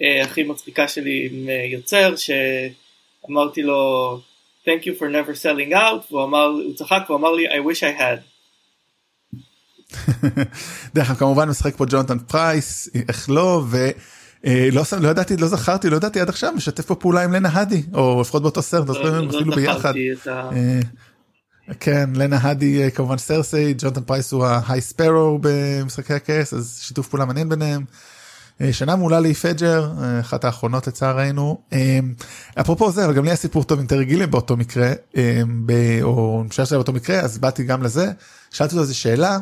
אה, 0.03 0.23
הכי 0.23 0.43
מצחיקה 0.43 0.89
שלי 0.89 1.29
עם 1.31 1.49
אה, 1.49 1.67
יוצר 1.73 2.15
שאמרתי 2.17 3.63
לו 3.63 4.21
thank 4.65 4.83
you 4.83 5.01
for 5.01 5.05
never 5.05 5.43
selling 5.43 5.73
out 5.73 6.07
והוא 6.11 6.25
אמר 6.25 6.45
הוא 6.45 6.75
צחק 6.75 7.03
והוא 7.09 7.19
אמר 7.19 7.33
לי 7.33 7.49
I 7.49 7.65
wish 7.67 7.79
I 7.81 8.01
had 8.01 8.21
דרך 10.95 11.11
אגב 11.11 11.19
כמובן 11.19 11.49
משחק 11.49 11.77
פה 11.77 11.85
ג'ונתן 11.89 12.19
פרייס 12.19 12.89
איך 13.09 13.31
לא 13.31 13.63
שם 13.73 13.91
לא 15.01 15.09
ידעתי 15.09 15.37
לא 15.37 15.49
זכרתי 15.49 15.91
לא 15.91 15.97
ידעתי 15.97 16.21
עד 16.21 16.29
עכשיו 16.29 16.53
משתף 16.53 16.85
פה 16.85 16.95
פעולה 16.95 17.25
עם 17.25 17.33
לנה 17.33 17.49
הידי 17.53 17.83
או 17.95 18.21
לפחות 18.21 18.43
באותו 18.43 18.63
סרט 18.63 18.91
אז 18.91 18.97
הם 18.97 19.05
לא 19.05 19.31
אפילו 19.31 19.55
ביחד. 19.57 19.93
אה, 20.27 20.81
כן 21.81 22.11
לנה 22.15 22.39
הידי 22.43 22.83
אה, 22.83 22.91
כמובן 22.91 23.19
סרסי 23.19 23.75
ג'ונתן 23.79 24.03
פרייס 24.03 24.33
הוא 24.33 24.47
ה 24.47 24.81
High 24.81 25.02
Sparrow 25.02 25.39
במשחקי 25.43 26.15
הכס 26.15 26.55
אז 26.55 26.79
שיתוף 26.83 27.09
פעולה 27.09 27.25
מעניין 27.25 27.49
ביניהם. 27.49 27.85
אה, 28.61 28.73
שנה 28.73 28.97
מעולה 28.97 29.21
ליפג'ר 29.21 29.93
אה, 30.03 30.21
אחת 30.21 30.45
האחרונות 30.45 30.87
לצערנו 30.87 31.59
אה, 31.73 31.99
אפרופו 32.61 32.91
זה 32.91 33.05
אבל 33.05 33.15
גם 33.15 33.25
לי 33.25 33.31
היה 33.31 33.37
סיפור 33.37 33.65
טוב 33.65 33.81
עם 33.81 33.87
טרי 33.87 34.05
גילים 34.05 34.31
באותו 34.31 34.57
מקרה 34.57 34.93
אה, 35.17 35.43
או 36.03 36.45
שזה 36.51 36.75
היה 36.75 36.79
באותו 36.79 36.93
מקרה 36.93 37.21
אז 37.21 37.39
באתי 37.39 37.65
גם 37.65 37.83
לזה 37.83 38.13
שאלתי 38.51 38.75
אותו 38.75 38.83
איזה 38.83 38.95
שאלה 38.95 39.39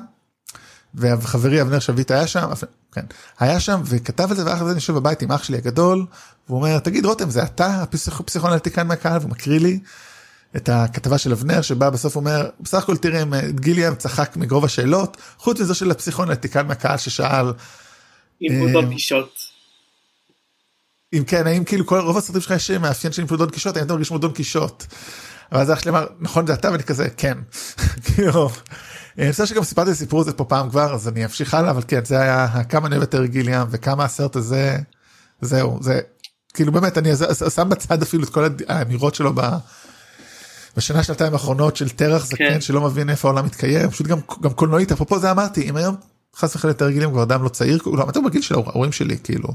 וחברי 0.94 1.62
אבנר 1.62 1.78
שביט 1.78 2.11
היה 2.11 2.26
שם 2.26 2.48
כן 2.92 3.05
היה 3.40 3.61
שם 3.61 3.81
וכתב 3.85 4.31
על 4.31 4.37
זה 4.37 4.46
ואחרי 4.46 4.64
זה 4.64 4.70
אני 4.70 4.74
יושב 4.74 4.92
בבית 4.92 5.23
עם 5.23 5.33
אח 5.33 5.44
שלי 5.44 5.56
הגדול 5.56 6.06
והוא 6.48 6.58
אומר 6.58 6.79
תגיד 6.79 7.06
רותם 7.06 7.31
זה 7.31 7.42
אתה 7.42 7.83
הפסיכואנליטיקן 7.83 8.87
מהקהל 8.87 9.19
והוא 9.19 9.31
מקריא 9.31 9.60
לי 9.60 9.79
את 10.56 10.69
הכתבה 10.69 11.19
של 11.19 11.33
אבנר 11.33 11.62
שבה 11.62 11.90
בסוף 11.90 12.16
אומר 12.16 12.50
בסך 12.60 12.83
הכל 12.83 12.96
תראה 12.96 13.23
אם, 13.23 13.35
אה, 13.35 13.50
גיליאם 13.50 13.94
צחק 13.94 14.37
מגרוב 14.37 14.64
השאלות 14.64 15.16
חוץ 15.38 15.60
מזו 15.60 15.75
של 15.75 15.90
הפסיכואנליטיקן 15.90 16.66
מהקהל 16.66 16.96
ששאל 16.96 17.52
עם 18.40 18.52
אה. 18.77 19.21
אם 21.12 21.25
כן 21.25 21.46
האם 21.46 21.64
כאילו 21.64 21.87
כל 21.87 22.00
רוב 22.00 22.19
הסרטים 22.19 22.40
שלך 22.40 22.50
יש 22.50 22.71
מאפיין 22.71 23.12
של 23.12 23.27
דון 23.27 23.50
קישוט 23.50 23.77
האם 23.77 23.85
אתה 23.85 23.92
מרגיש 23.92 24.08
כמו 24.08 24.19
דון 24.19 24.33
קישוט. 24.33 24.85
אבל 25.52 25.60
אז 25.60 25.73
אח 25.73 25.81
שלי 25.81 25.90
אמר 25.90 26.06
נכון 26.21 26.46
זה 26.46 26.54
אתה 26.54 26.71
ואני 26.71 26.83
כזה 26.83 27.08
כן. 27.16 27.38
כאילו. 28.04 28.50
אה, 29.19 29.25
אני 29.25 29.33
חושב 29.33 29.46
שגם 29.46 29.65
סיפרתי 29.65 29.90
את 29.90 29.94
הסיפור 29.94 30.21
הזה 30.21 30.33
פה 30.33 30.44
פעם 30.44 30.71
כבר 30.71 30.94
אז 30.94 31.08
אני 31.08 31.25
אמשיך 31.25 31.54
הלאה 31.54 31.71
אבל 31.71 31.83
כן 31.88 32.04
זה 32.04 32.21
היה 32.21 32.65
כמה 32.69 32.87
אני 32.87 32.96
אוהב 32.96 33.08
את 33.15 33.15
גיליאם 33.25 33.67
וכמה 33.71 34.04
הסרט 34.04 34.37
הזה 34.37 34.79
זהו 35.40 35.79
זה 35.83 36.00
כאילו 36.54 36.73
באמת 36.73 36.98
אני 36.98 37.10
שם 37.54 37.69
בצד 37.69 38.02
אפילו 38.02 38.25
את 38.25 38.29
כל 38.29 38.48
האמירות 38.69 39.15
שלו 39.15 39.33
ב... 39.35 39.40
בשנה 40.77 41.02
שנתיים 41.02 41.33
האחרונות 41.33 41.77
של 41.77 41.88
תרח 41.88 42.27
זקן 42.27 42.37
כן. 42.37 42.60
שלא 42.60 42.81
מבין 42.81 43.10
איפה 43.10 43.29
העולם 43.29 43.44
מתקיים 43.44 43.90
פשוט 43.90 44.06
גם 44.06 44.19
גם 44.40 44.52
קולנועית 44.52 44.92
אפרופו 44.92 45.19
זה 45.19 45.31
אמרתי 45.31 45.71
אם 45.71 45.77
היום 45.77 45.96
חס 46.37 46.56
וחלילה 46.56 46.71
יותר 46.71 46.90
גילים 46.90 47.10
כבר 47.10 47.23
אדם 47.23 47.42
לא 47.42 47.48
צעיר 47.48 47.79
הוא 47.85 47.98
לא, 47.98 48.06
הוא 48.15 48.25
בגיל 48.25 48.42
של 48.42 48.54
ההורים 48.54 48.92
שלי 48.92 49.19
כאילו 49.25 49.48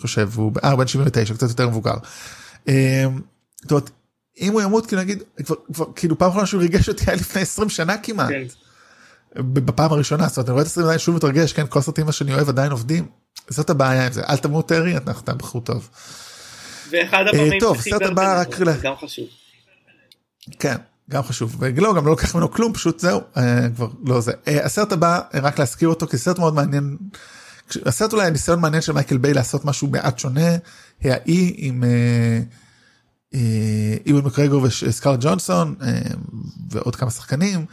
חושב 0.00 0.28
הוא 0.34 0.52
אה, 0.64 0.76
בן 0.76 0.86
79 0.86 1.34
קצת 1.34 1.48
יותר 1.48 1.68
מבוגר. 1.68 1.94
אומרת, 3.70 3.90
אם 4.40 4.52
הוא 4.52 4.62
ימות 4.62 4.86
כאילו 4.86 5.02
נגיד 5.02 5.22
כבר, 5.44 5.56
כבר 5.72 5.84
כאילו 5.96 6.18
פעם 6.18 6.28
אחרונה 6.28 6.46
שהוא 6.46 6.60
ריגש 6.60 6.88
אותי 6.88 7.04
היה 7.06 7.16
לפני 7.16 7.42
20 7.42 7.68
שנה 7.68 7.96
כמעט. 7.96 8.28
כן. 8.28 8.44
בפעם 9.36 9.92
הראשונה 9.92 10.28
זאת 10.28 10.36
אומרת 10.36 10.48
אני 10.48 10.52
רואה 10.52 10.62
את 10.62 10.66
הסרטים 10.66 10.84
עדיין 10.84 10.98
שוב 10.98 11.16
מתרגש 11.16 11.52
כן 11.52 11.66
כל 11.68 11.78
הסרטים 11.78 12.12
שאני 12.12 12.34
אוהב 12.34 12.48
עדיין 12.48 12.70
עובדים 12.70 13.06
זאת 13.48 13.70
הבעיה 13.70 14.06
עם 14.06 14.12
זה 14.12 14.22
אל 14.28 14.36
תמות 14.36 14.68
טרי 14.68 14.96
אתה 14.96 15.34
בחור 15.34 15.60
טוב. 15.60 15.88
ואחד 16.90 17.24
אה, 17.26 17.30
הבמים 17.30 17.60
טוב, 17.60 17.76
הכי 17.76 17.90
סרט 17.90 18.02
הבא, 18.02 18.40
רק 18.40 18.60
גם 18.82 18.94
חשוב. 18.96 19.26
כן 20.58 20.76
גם 21.10 21.22
חשוב 21.22 21.56
ולא 21.58 21.94
גם 21.94 22.04
לא 22.04 22.10
לוקח 22.10 22.34
ממנו 22.34 22.50
כלום 22.50 22.72
פשוט 22.72 23.00
זהו 23.00 23.20
אה, 23.36 23.66
כבר 23.74 23.88
לא 24.04 24.20
זה 24.20 24.32
אה, 24.48 24.64
הסרט 24.64 24.92
הבא 24.92 25.20
אה, 25.34 25.40
רק 25.40 25.58
להזכיר 25.58 25.88
אותו 25.88 26.06
כי 26.06 26.18
סרט 26.18 26.38
מאוד 26.38 26.54
מעניין. 26.54 26.96
הסרט 27.86 28.12
אולי 28.12 28.30
ניסיון 28.30 28.60
מעניין 28.60 28.82
של 28.82 28.92
מייקל 28.92 29.18
ביי 29.18 29.34
לעשות 29.34 29.64
משהו 29.64 29.88
מעט 29.88 30.18
שונה 30.18 30.56
האי 31.02 31.54
עם 31.56 31.84
אה, 31.84 32.40
אה, 33.34 33.96
יואן 34.06 34.26
מקגרגור 34.26 34.62
וסקרלט 34.62 35.18
ג'והנסון 35.22 35.74
אה, 35.82 36.00
ועוד 36.70 36.96
כמה 36.96 37.10
שחקנים 37.10 37.66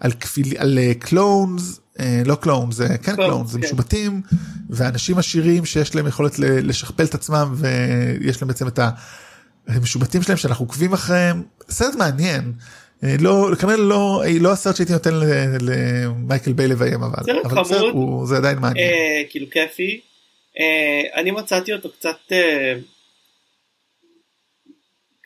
על 0.00 0.12
כפיל 0.12 0.54
על 0.58 0.78
קלונס 0.98 1.80
לא 2.24 2.34
קלונס 2.34 2.74
זה 2.74 2.88
כן 3.02 3.16
קלונס, 3.16 3.50
זה 3.50 3.58
כן. 3.58 3.64
משובטים 3.66 4.22
ואנשים 4.70 5.18
עשירים 5.18 5.64
שיש 5.64 5.94
להם 5.94 6.06
יכולת 6.06 6.38
לשכפל 6.38 7.04
את 7.04 7.14
עצמם 7.14 7.54
ויש 7.56 8.42
להם 8.42 8.48
בעצם 8.48 8.68
את. 8.68 8.78
המשובטים 9.68 10.22
שלהם 10.22 10.36
שאנחנו 10.38 10.64
עוקבים 10.64 10.92
אחריהם 10.92 11.42
סרט 11.70 11.94
מעניין 11.94 12.52
אה, 13.04 13.16
לא 13.20 13.48
כנראה 13.60 13.76
לא 13.76 14.22
לא 14.40 14.52
הסרט 14.52 14.76
שהייתי 14.76 14.92
נותן 14.92 15.10
למייקל 15.60 16.52
ביי 16.52 16.68
לביים 16.68 17.02
אבל 17.02 17.14
אבל. 17.42 17.60
בסדר, 17.62 18.24
זה 18.24 18.36
עדיין 18.36 18.58
מעניין. 18.58 18.88
אה, 18.88 19.22
כאילו 19.30 19.46
כיפי. 19.50 20.00
אה, 20.60 21.20
אני 21.20 21.30
מצאתי 21.30 21.72
אותו 21.72 21.88
קצת 21.92 22.16
אה, 22.32 22.74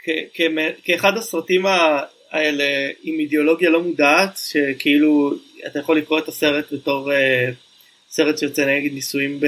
כ- 0.05 0.41
כאחד 0.85 1.17
הסרטים 1.17 1.67
ה- 1.67 2.01
האלה 2.33 2.91
עם 3.03 3.19
אידיאולוגיה 3.19 3.71
לא 3.71 3.83
מודעת 3.83 4.41
שכאילו 4.51 5.35
אתה 5.67 5.79
יכול 5.79 5.99
לקרוא 5.99 6.19
את 6.19 6.29
הסרט 6.29 6.73
בתור 6.73 7.13
אה, 7.13 7.51
סרט 8.11 8.39
שיוצא 8.39 8.67
נגד 8.67 8.93
ניסויים 8.93 9.41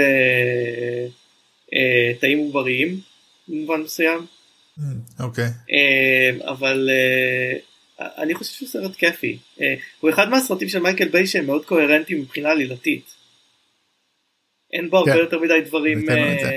בתאים 2.12 2.39
עובריים 2.39 3.01
במובן 3.49 3.80
מסוים. 3.80 4.26
אוקיי 5.20 5.45
אה, 5.45 6.30
אבל 6.51 6.91
אה, 6.91 7.59
אני 8.22 8.35
חושב 8.35 8.53
שהוא 8.53 8.68
סרט 8.68 8.97
כיפי. 8.97 9.39
אה, 9.61 9.74
הוא 10.01 10.11
אחד 10.11 10.28
מהסרטים 10.28 10.68
של 10.68 10.78
מייקל 10.78 11.09
ביי 11.09 11.26
שהם 11.26 11.47
מאוד 11.47 11.64
קוהרנטיים 11.64 12.20
מבחינה 12.20 12.51
עלילתית. 12.51 13.14
אין 14.72 14.91
בו 14.91 14.99
הרבה 14.99 15.12
כן. 15.12 15.18
יותר 15.18 15.39
מדי 15.39 15.61
דברים. 15.64 15.99
ניתן 15.99 16.18
לו 16.18 16.32
את 16.32 16.41
זה. 16.41 16.51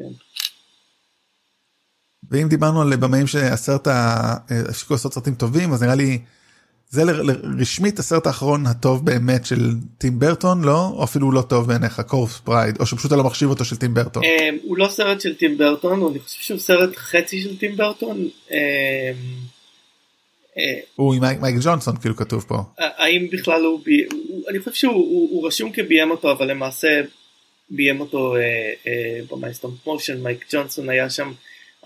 אה, 0.00 0.06
ואם 2.30 2.48
דיברנו 2.48 2.82
על 2.82 2.96
במאים 2.96 3.26
שהסרט 3.26 3.86
ה- 3.86 4.34
הפסיקו 4.68 4.94
לעשות 4.94 5.14
סרטים 5.14 5.34
טובים 5.34 5.72
אז 5.72 5.82
נראה 5.82 5.94
לי 5.94 6.18
זה 6.90 7.04
ל- 7.04 7.30
רשמית 7.60 7.98
הסרט 7.98 8.26
האחרון 8.26 8.66
הטוב 8.66 9.06
באמת 9.06 9.46
של 9.46 9.60
טים 9.98 10.18
ברטון 10.18 10.64
לא 10.64 10.86
או 10.94 11.04
אפילו 11.04 11.32
לא 11.32 11.42
טוב 11.42 11.66
בעיניך 11.68 12.00
Corpse 12.06 12.38
Bride 12.44 12.76
או 12.80 12.86
שפשוט 12.86 13.06
אתה 13.06 13.16
לא 13.16 13.24
מחשיב 13.24 13.48
אותו 13.50 13.64
של 13.64 13.76
טים 13.76 13.94
ברטון. 13.94 14.24
אה, 14.24 14.48
הוא 14.62 14.78
לא 14.78 14.88
סרט 14.88 15.20
של 15.20 15.34
טים 15.34 15.58
ברטון, 15.58 16.10
אני 16.10 16.18
חושב 16.18 16.40
שהוא 16.42 16.58
סרט 16.58 16.96
חצי 16.96 17.42
של 17.42 17.58
טים 17.58 17.76
ברטון. 17.76 18.28
אה, 18.52 18.56
אה, 20.58 20.80
הוא 20.96 21.14
עם 21.14 21.20
מייק- 21.40 21.56
ג'ונסון 21.62 21.96
כאילו 21.96 22.16
כתוב 22.16 22.44
פה. 22.48 22.58
האם 22.78 23.26
בכלל 23.32 23.64
הוא, 23.64 23.80
אני 24.48 24.58
חושב 24.58 24.72
שהוא 24.72 24.92
הוא, 24.94 25.28
הוא 25.32 25.46
רשום 25.46 25.72
כביים 25.72 26.10
אותו 26.10 26.32
אבל 26.32 26.50
למעשה 26.50 26.88
ביים 27.70 28.00
אותו 28.00 28.36
אה, 28.36 28.40
אה, 28.86 29.20
במייסטום 29.30 29.76
מושן 29.86 30.22
מייק 30.22 30.44
ג'ונסון 30.52 30.88
היה 30.88 31.10
שם 31.10 31.32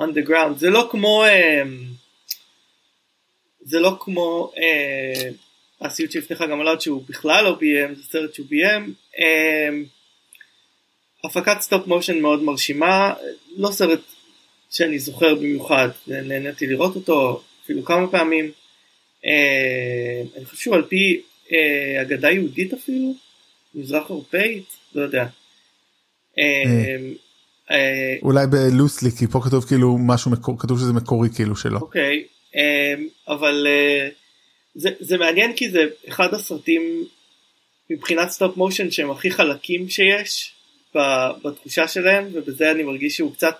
underground. 0.00 0.56
זה 0.56 0.70
לא 0.70 0.88
כמו 0.90 1.24
אה, 1.24 1.62
זה 3.60 3.80
לא 3.80 3.96
כמו 4.00 4.52
אה, 4.58 5.30
הסיוט 5.80 6.10
שהבטיח 6.10 6.42
גם 6.42 6.60
עליו 6.60 6.80
שהוא 6.80 7.02
בכלל 7.08 7.44
לא 7.44 7.54
ביים 7.54 7.94
זה 7.94 8.02
סרט 8.02 8.34
שהוא 8.34 8.46
ביים 8.50 8.94
אה, 9.18 9.68
הפקת 11.24 11.60
סטופ 11.60 11.86
מושן 11.86 12.20
מאוד 12.20 12.42
מרשימה 12.42 13.14
לא 13.56 13.70
סרט 13.72 14.00
שאני 14.70 14.98
זוכר 14.98 15.34
במיוחד 15.34 15.88
נהניתי 16.06 16.66
לראות 16.66 16.96
אותו 16.96 17.42
אפילו 17.64 17.84
כמה 17.84 18.10
פעמים. 18.10 18.50
אה, 19.26 20.22
אני 20.36 20.44
חושב 20.44 20.62
שהוא 20.62 20.74
על 20.74 20.82
פי 20.82 21.22
אה, 21.52 22.02
אגדה 22.02 22.30
יהודית 22.30 22.72
אפילו, 22.72 23.14
מזרח 23.74 24.10
אירופאית, 24.10 24.76
לא 24.94 25.02
יודע. 25.02 25.26
אה, 27.70 28.16
אולי 28.22 28.46
בלוסלי 28.46 29.10
כי 29.10 29.26
פה 29.26 29.40
כתוב 29.44 29.64
כאילו 29.64 29.98
משהו 29.98 30.30
מקור 30.30 30.58
כתוב 30.58 30.78
שזה 30.78 30.92
מקורי 30.92 31.28
כאילו 31.34 31.56
שלו. 31.56 31.80
אוקיי, 31.80 32.24
אה, 32.56 32.94
אבל 33.28 33.66
אה, 33.66 34.08
זה, 34.74 34.90
זה 35.00 35.18
מעניין 35.18 35.52
כי 35.56 35.70
זה 35.70 35.84
אחד 36.08 36.34
הסרטים 36.34 37.04
מבחינת 37.90 38.28
stop 38.28 38.56
motion 38.56 38.90
שהם 38.90 39.10
הכי 39.10 39.30
חלקים 39.30 39.88
שיש 39.88 40.52
בתחושה 41.44 41.88
שלהם 41.88 42.28
ובזה 42.32 42.70
אני 42.70 42.82
מרגיש 42.82 43.16
שהוא 43.16 43.34
קצת 43.34 43.56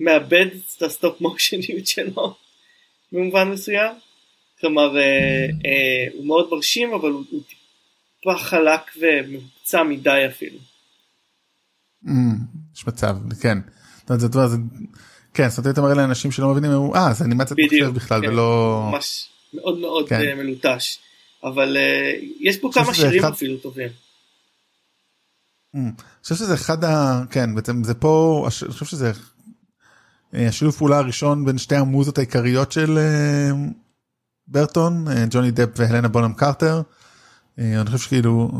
מאבד 0.00 0.46
את 0.76 0.82
ה 0.82 0.90
stop 0.90 1.20
motionיות 1.20 1.86
שלו 1.92 2.34
במובן 3.12 3.48
מסוים. 3.48 3.92
כלומר 4.60 4.96
הוא 6.14 6.26
מאוד 6.26 6.48
מרשים 6.50 6.92
אבל 6.92 7.10
הוא, 7.10 7.24
הוא 7.30 7.42
טיפה 8.20 8.38
חלק 8.38 8.80
ומבוצע 9.00 9.82
מדי 9.82 10.24
אפילו. 10.26 10.58
יש 12.78 12.86
מצב 12.86 13.16
כן. 13.40 13.58
זאת 14.06 14.34
אומרת, 14.34 14.50
זה 14.50 14.56
כן 15.34 15.48
זאת 15.48 15.58
אומרת 15.58 15.72
אתה 15.72 15.80
מראה 15.82 15.94
לאנשים 15.94 16.30
שלא 16.30 16.48
מבינים 16.48 16.70
אה 16.94 17.12
זה 17.12 17.24
אנימציה 17.24 17.56
בדיוק, 17.66 17.94
בכלל 17.94 18.20
כן. 18.22 18.28
ולא 18.28 18.82
ממש 18.92 19.28
מאוד 19.54 19.78
מאוד 19.78 20.08
כן. 20.08 20.20
אה, 20.20 20.34
מלוטש. 20.34 20.98
אבל 21.44 21.76
אה, 21.76 22.12
יש 22.40 22.56
פה 22.58 22.70
כמה 22.74 22.94
שירים 22.94 23.24
אחד- 23.24 23.32
אפילו 23.32 23.56
טובים. 23.56 23.88
Mm. 25.76 25.78
אני 25.78 25.92
חושב 26.22 26.34
שזה 26.34 26.54
אחד 26.54 26.84
ה... 26.84 27.22
כן 27.30 27.54
בעצם 27.54 27.84
זה 27.84 27.94
פה 27.94 28.42
אני 28.62 28.72
חושב 28.72 28.86
שזה 28.86 29.12
אה, 30.34 30.48
השילוב 30.48 30.74
פעולה 30.74 30.98
הראשון 30.98 31.44
בין 31.44 31.58
שתי 31.58 31.76
המוזות 31.76 32.18
העיקריות 32.18 32.72
של 32.72 32.98
ברטון 34.48 35.04
ג'וני 35.30 35.50
דפ 35.50 35.68
והלנה 35.76 36.08
בונם 36.08 36.32
קרטר. 36.32 36.82
אני 37.58 37.86
חושב 37.86 37.98
שכאילו 37.98 38.50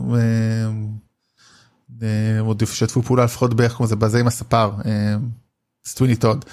אה, 2.03 2.07
אה, 2.37 2.41
עוד 2.41 2.63
ישתפו 2.63 3.03
פעולה 3.03 3.25
לפחות 3.25 3.55
בערך 3.55 3.73
כמו 3.73 3.87
זה 3.87 3.97
בזה 3.97 4.21
עם 4.21 4.27
הספר 4.27 4.71
אה, 4.87 5.15
סטוויני 5.87 6.17
טוד 6.17 6.45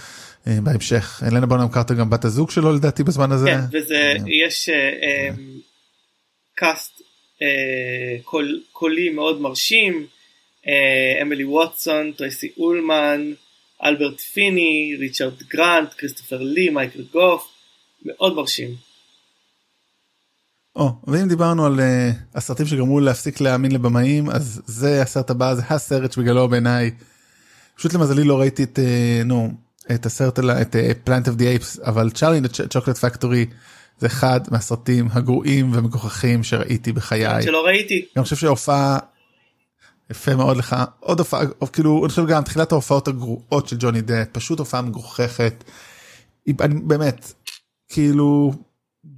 אה, 0.48 0.58
בהמשך 0.64 1.24
הלנה 1.28 1.46
בונהם 1.46 1.68
קרטר 1.72 1.94
גם 1.94 2.10
בת 2.10 2.26
הזוג 2.26 2.52
שלו 2.52 2.74
לדעתי 2.74 3.04
בזמן 3.04 3.32
הזה. 3.32 3.46
כן, 3.48 3.60
וזה 3.78 3.96
אה, 3.96 4.14
יש 4.46 4.70
אה, 4.70 4.76
אה, 5.04 5.30
cast 6.56 7.02
אה, 7.42 7.48
קול- 8.24 8.62
קולי 8.72 9.10
מאוד 9.10 9.42
מרשים. 9.42 10.06
אה, 10.68 11.22
אמילי 11.22 11.44
ווטסון, 11.44 12.12
טרייסי 12.12 12.52
אולמן, 12.58 13.34
אלברט 13.84 14.20
פיני, 14.20 14.96
ריצ'רד 15.00 15.44
גרנט, 15.44 15.94
כריסטופר 15.98 16.42
לי, 16.42 16.70
מייקל 16.70 17.04
גאף, 17.12 17.48
מאוד 18.06 18.36
מרשים. 18.36 18.70
או, 20.76 20.94
ואם 21.08 21.28
דיברנו 21.28 21.66
על 21.66 21.80
uh, 21.80 22.16
הסרטים 22.38 22.66
שגרמו 22.66 23.00
להפסיק 23.00 23.42
להאמין 23.42 23.72
לבמאים 23.72 24.30
אז 24.30 24.62
זה 24.66 25.02
הסרט 25.02 25.30
הבא 25.30 25.54
זה 25.56 25.62
הסרט 25.70 26.12
שבגללו 26.12 26.48
בעיניי. 26.48 26.92
פשוט 27.78 27.94
למזלי 27.94 28.24
לא 28.24 28.40
ראיתי 28.40 28.64
את 28.64 28.80
uh, 28.80 29.24
נו 29.26 29.52
את 29.92 30.06
הסרט 30.06 30.40
ה- 30.40 30.62
את 30.62 30.76
Planet 31.04 31.28
of 31.28 31.36
the 31.36 31.48
Apes 31.48 31.80
אבל 31.80 32.10
Charlie 32.10 32.40
Chocolate 32.70 32.98
Factory 32.98 33.46
זה 34.00 34.08
אחד 34.08 34.40
מהסרטים 34.52 35.08
הגרועים 35.12 35.72
ומגוחכים 35.74 36.44
שראיתי 36.44 36.92
בחיי. 36.92 37.44
שלא 37.44 37.66
ראיתי. 37.66 38.06
אני 38.16 38.24
חושב 38.24 38.36
שההופעה 38.36 38.98
יפה 40.12 40.36
מאוד 40.36 40.58
לך 40.58 40.76
עוד 41.00 41.20
הופעה 41.20 41.42
כאילו 41.74 42.02
אני 42.04 42.10
חושב 42.10 42.26
גם 42.28 42.44
תחילת 42.44 42.72
ההופעות 42.72 43.08
הגרועות 43.08 43.68
של 43.68 43.76
ג'וני 43.80 44.02
דפ 44.02 44.30
פשוט 44.32 44.60
הופעה 44.60 44.82
מגוחכת. 44.82 45.64
אני 46.62 46.74
באמת 46.84 47.34
כאילו 47.90 48.54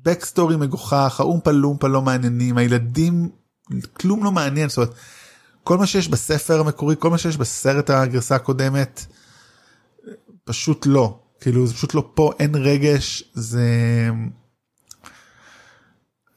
בקסטורי 0.07 0.55
מגוחך 0.55 1.19
האומפה 1.19 1.51
לומפה 1.51 1.87
לא 1.87 2.01
מעניינים 2.01 2.57
הילדים 2.57 3.29
כלום 3.93 4.23
לא 4.23 4.31
מעניין 4.31 4.69
זאת 4.69 4.77
אומרת 4.77 4.93
כל 5.63 5.77
מה 5.77 5.87
שיש 5.87 6.07
בספר 6.07 6.59
המקורי 6.59 6.95
כל 6.99 7.09
מה 7.09 7.17
שיש 7.17 7.37
בסרט 7.37 7.89
הגרסה 7.89 8.35
הקודמת 8.35 9.05
פשוט 10.43 10.85
לא 10.85 11.19
כאילו 11.41 11.67
זה 11.67 11.73
פשוט 11.73 11.93
לא 11.93 12.09
פה 12.13 12.31
אין 12.39 12.55
רגש 12.55 13.23
זה 13.33 13.65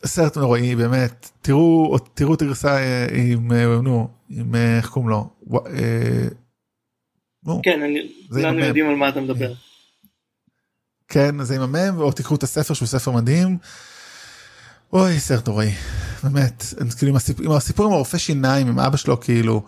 סרט 0.04 0.36
נוראי 0.36 0.76
באמת 0.76 1.30
תראו 1.42 1.98
תראו 2.14 2.34
את 2.34 2.42
הגרסה 2.42 2.76
אה, 2.76 3.06
עם 3.32 3.52
אה, 3.52 3.80
נו 3.82 4.08
עם 4.28 4.54
אה, 4.54 4.76
איך 4.76 4.88
קוראים 4.88 5.10
לו 5.10 5.30
נו, 7.44 7.60
כן, 7.62 7.82
אני- 7.82 8.12
כולנו. 8.28 8.64
יודעים 8.64 8.88
על 8.88 8.94
מה 8.96 9.08
אתה 9.08 9.20
מדבר. 9.20 9.52
כן 11.10 11.44
זה 11.44 11.56
עם 11.56 11.62
המם 11.62 12.00
או 12.00 12.12
תקראו 12.12 12.36
את 12.36 12.42
הספר 12.42 12.74
שהוא 12.74 12.86
ספר 12.88 13.10
מדהים. 13.10 13.58
אוי 14.92 15.20
סרט 15.20 15.48
נוראי 15.48 15.70
באמת. 16.22 16.64
כאילו 16.98 17.10
עם 17.10 17.16
הסיפור, 17.16 17.44
עם 17.46 17.52
הסיפור 17.52 17.86
עם 17.86 17.92
הרופא 17.92 18.18
שיניים 18.18 18.66
עם 18.68 18.78
אבא 18.78 18.96
שלו 18.96 19.20
כאילו 19.20 19.62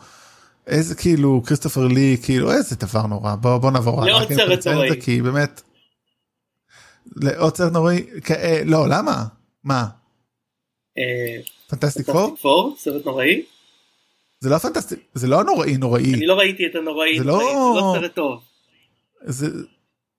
איזה 0.67 0.95
כאילו 0.95 1.43
כריסטופר 1.47 1.87
לי 1.87 2.17
כאילו 2.23 2.53
איזה 2.53 2.77
דבר 2.77 3.07
נורא. 3.07 3.35
בוא 3.35 3.59
בוא 3.59 3.71
נעבור 3.71 4.05
לעוד 4.07 4.23
רק 4.23 4.29
אני 4.29 4.37
סרט 4.37 4.67
נוראי. 4.67 5.01
כי 5.03 5.23
באמת 5.23 5.63
לעוד 7.17 7.57
סרט 7.57 7.73
נוראי? 7.73 8.07
אה, 8.31 8.63
לא 8.65 8.89
למה? 8.89 9.25
מה? 9.65 9.87
אה, 10.99 11.43
פנטסטיק 11.69 12.07
פור? 12.11 12.37
פור 12.43 12.77
סרט 12.79 13.07
נוראי? 13.07 13.43
זה 14.41 14.51
לא 14.51 14.59
fantastic 14.59 14.99
זה 15.15 15.27
לא 15.27 15.45
נוראי 15.45 15.77
נוראי. 15.77 16.15
אני 16.15 16.27
לא 16.27 16.35
ראיתי 16.35 16.67
את 16.67 16.75
הנוראי 16.75 17.19
זה 17.19 17.25
לא- 17.25 17.39
זה 17.39 17.81
לא 17.81 17.95
סרט 18.01 18.15
טוב. 18.15 18.41
זה 19.25 19.47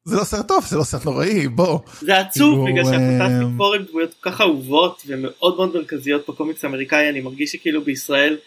זה 0.06 0.16
לא 0.16 0.24
סרט 0.24 0.48
טוב 0.48 0.66
זה 0.66 0.78
לא 0.78 0.84
סרט 0.84 1.06
נוראי 1.06 1.48
בוא. 1.48 1.80
זה 2.02 2.20
עצוב 2.20 2.54
כאילו, 2.54 2.66
בגלל 2.66 2.84
שהפנטסטיק 2.84 3.48
אמ, 3.48 3.58
פור 3.58 3.76
הם 3.76 3.84
דמויות 3.84 4.14
כל 4.20 4.32
כך 4.32 4.42
אהובות 4.42 5.04
ומאוד 5.08 5.56
מאוד 5.58 5.76
מרכזיות 5.76 6.30
בקומיקס 6.30 6.64
האמריקאי 6.64 7.10
אני 7.10 7.22
מרגיש 7.22 7.52
שכאילו 7.52 7.82
בישראל 7.82 8.38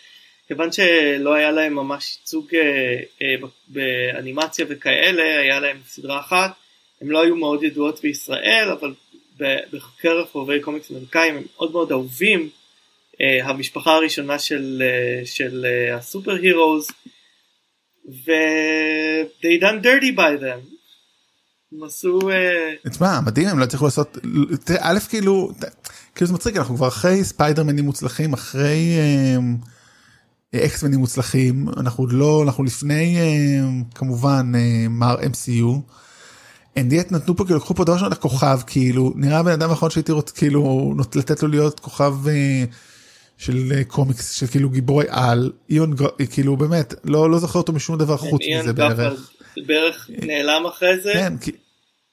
כיוון 0.48 0.72
שלא 0.72 1.34
היה 1.34 1.50
להם 1.50 1.74
ממש 1.74 2.16
ייצוג 2.20 2.54
אה, 2.54 2.60
אה, 3.22 3.48
באנימציה 3.68 4.66
וכאלה 4.68 5.40
היה 5.40 5.60
להם 5.60 5.76
סדרה 5.86 6.20
אחת 6.20 6.50
הם 7.00 7.10
לא 7.10 7.22
היו 7.22 7.36
מאוד 7.36 7.62
ידועות 7.62 8.00
בישראל 8.02 8.68
אבל 8.80 8.94
בקרב 9.72 10.26
חובבי 10.32 10.60
קומיקס 10.60 10.90
אמריקאים 10.90 11.36
הם 11.36 11.42
מאוד 11.56 11.72
מאוד 11.72 11.92
אהובים 11.92 12.48
אה, 13.20 13.46
המשפחה 13.46 13.94
הראשונה 13.94 14.38
של, 14.38 14.82
אה, 14.82 15.26
של 15.26 15.66
אה, 15.68 15.96
הסופר 15.96 16.34
הירוז 16.34 16.90
they 19.42 19.60
done 19.60 19.82
dirty 19.82 20.16
by 20.16 20.42
them 20.42 20.75
הם 21.72 21.84
עשו 21.84 22.18
אה, 22.30 22.90
תשמע 22.90 23.20
מדהים 23.20 23.48
הם 23.48 23.58
לא 23.58 23.64
הצליחו 23.64 23.84
לעשות 23.84 24.18
א' 24.80 24.98
כאילו 25.08 25.50
כאילו 26.14 26.26
זה 26.28 26.34
מצחיק 26.34 26.56
אנחנו 26.56 26.76
כבר 26.76 26.88
אחרי 26.88 27.24
ספיידרמנים 27.24 27.84
מוצלחים 27.84 28.32
אחרי 28.32 28.94
אמ, 29.36 29.56
אקסמנים 30.54 31.00
מוצלחים 31.00 31.68
אנחנו 31.76 32.04
עוד 32.04 32.12
לא 32.12 32.42
אנחנו 32.42 32.64
לפני 32.64 33.18
אמ, 33.20 33.82
כמובן 33.94 34.52
מר 34.90 35.16
MCU. 35.20 35.80
And 36.78 36.92
yet 36.92 37.14
נתנו 37.14 37.36
פה 37.36 37.44
כאילו 37.44 37.58
לקחו 37.58 37.74
פה 37.74 37.84
דבר 37.84 37.94
ראשון 37.94 38.12
לכוכב 38.12 38.60
כאילו 38.66 39.12
נראה 39.16 39.42
בן 39.42 39.52
אדם 39.52 39.70
האחרון 39.70 39.90
שהייתי 39.90 40.12
רוצה 40.12 40.34
כאילו 40.34 40.94
לתת 41.14 41.42
לו 41.42 41.48
להיות 41.48 41.80
כוכב 41.80 42.28
אה, 42.28 42.64
של 43.36 43.72
אה, 43.74 43.84
קומיקס 43.84 44.30
של 44.30 44.46
כאילו 44.46 44.70
גיבורי 44.70 45.04
על 45.08 45.52
איון 45.70 45.94
כאילו 46.30 46.56
באמת 46.56 46.94
לא 47.04 47.30
לא 47.30 47.38
זוכר 47.38 47.58
אותו 47.58 47.72
משום 47.72 47.98
דבר 47.98 48.16
חוץ 48.16 48.40
איאן 48.42 48.62
מזה 48.62 48.72
בערך. 48.72 49.30
בערך 49.66 50.10
נעלם 50.22 50.66
אחרי 50.66 51.00
זה 51.00 51.10
כן, 51.14 51.38
כי- 51.40 51.52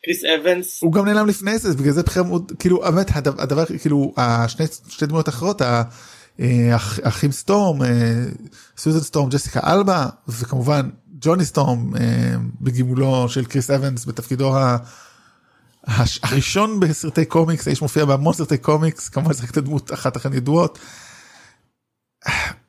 קריס 0.06 0.22
אבנס 0.26 0.80
הוא 0.82 0.94
גם 0.94 1.06
נעלם 1.06 1.28
לפני 1.28 1.58
זה 1.58 1.78
בגלל 1.78 1.92
זה 1.94 2.04
בכלל 2.04 2.24
מאוד 2.24 2.52
כאילו 2.60 2.80
באמת 2.80 3.12
הדבר, 3.16 3.66
כאילו 3.66 4.14
השני 4.18 4.66
שתי 4.90 5.06
דמויות 5.06 5.30
אחרות 5.30 5.62
ה- 5.62 5.84
אה, 6.40 6.70
האחים 7.04 7.32
סטורם 7.32 7.84
אה, 7.84 8.24
סוזן 8.78 9.00
סטורם 9.00 9.30
ג'סיקה 9.30 9.60
אלבה 9.74 10.06
וכמובן 10.28 10.90
ג'וני 11.20 11.46
סטורם 11.46 11.96
אה, 11.96 12.36
בגילומו 12.62 13.30
של 13.30 13.46
קריס 13.46 13.70
אבנס 13.72 14.06
בתפקידו 14.06 14.58
ה- 14.58 14.78
הראשון 16.24 16.80
בסרטי 16.80 17.26
קומיקס 17.26 17.68
האיש 17.68 17.82
מופיע 17.82 18.06
בהמון 18.06 18.34
סרטי 18.34 18.58
קומיקס 18.58 19.10
כמובן 19.10 19.34
זה 19.34 19.44
את 19.52 19.58
הדמות 19.58 19.94
אחת 19.94 20.18
אחת 20.18 20.34
ידועות. 20.34 20.80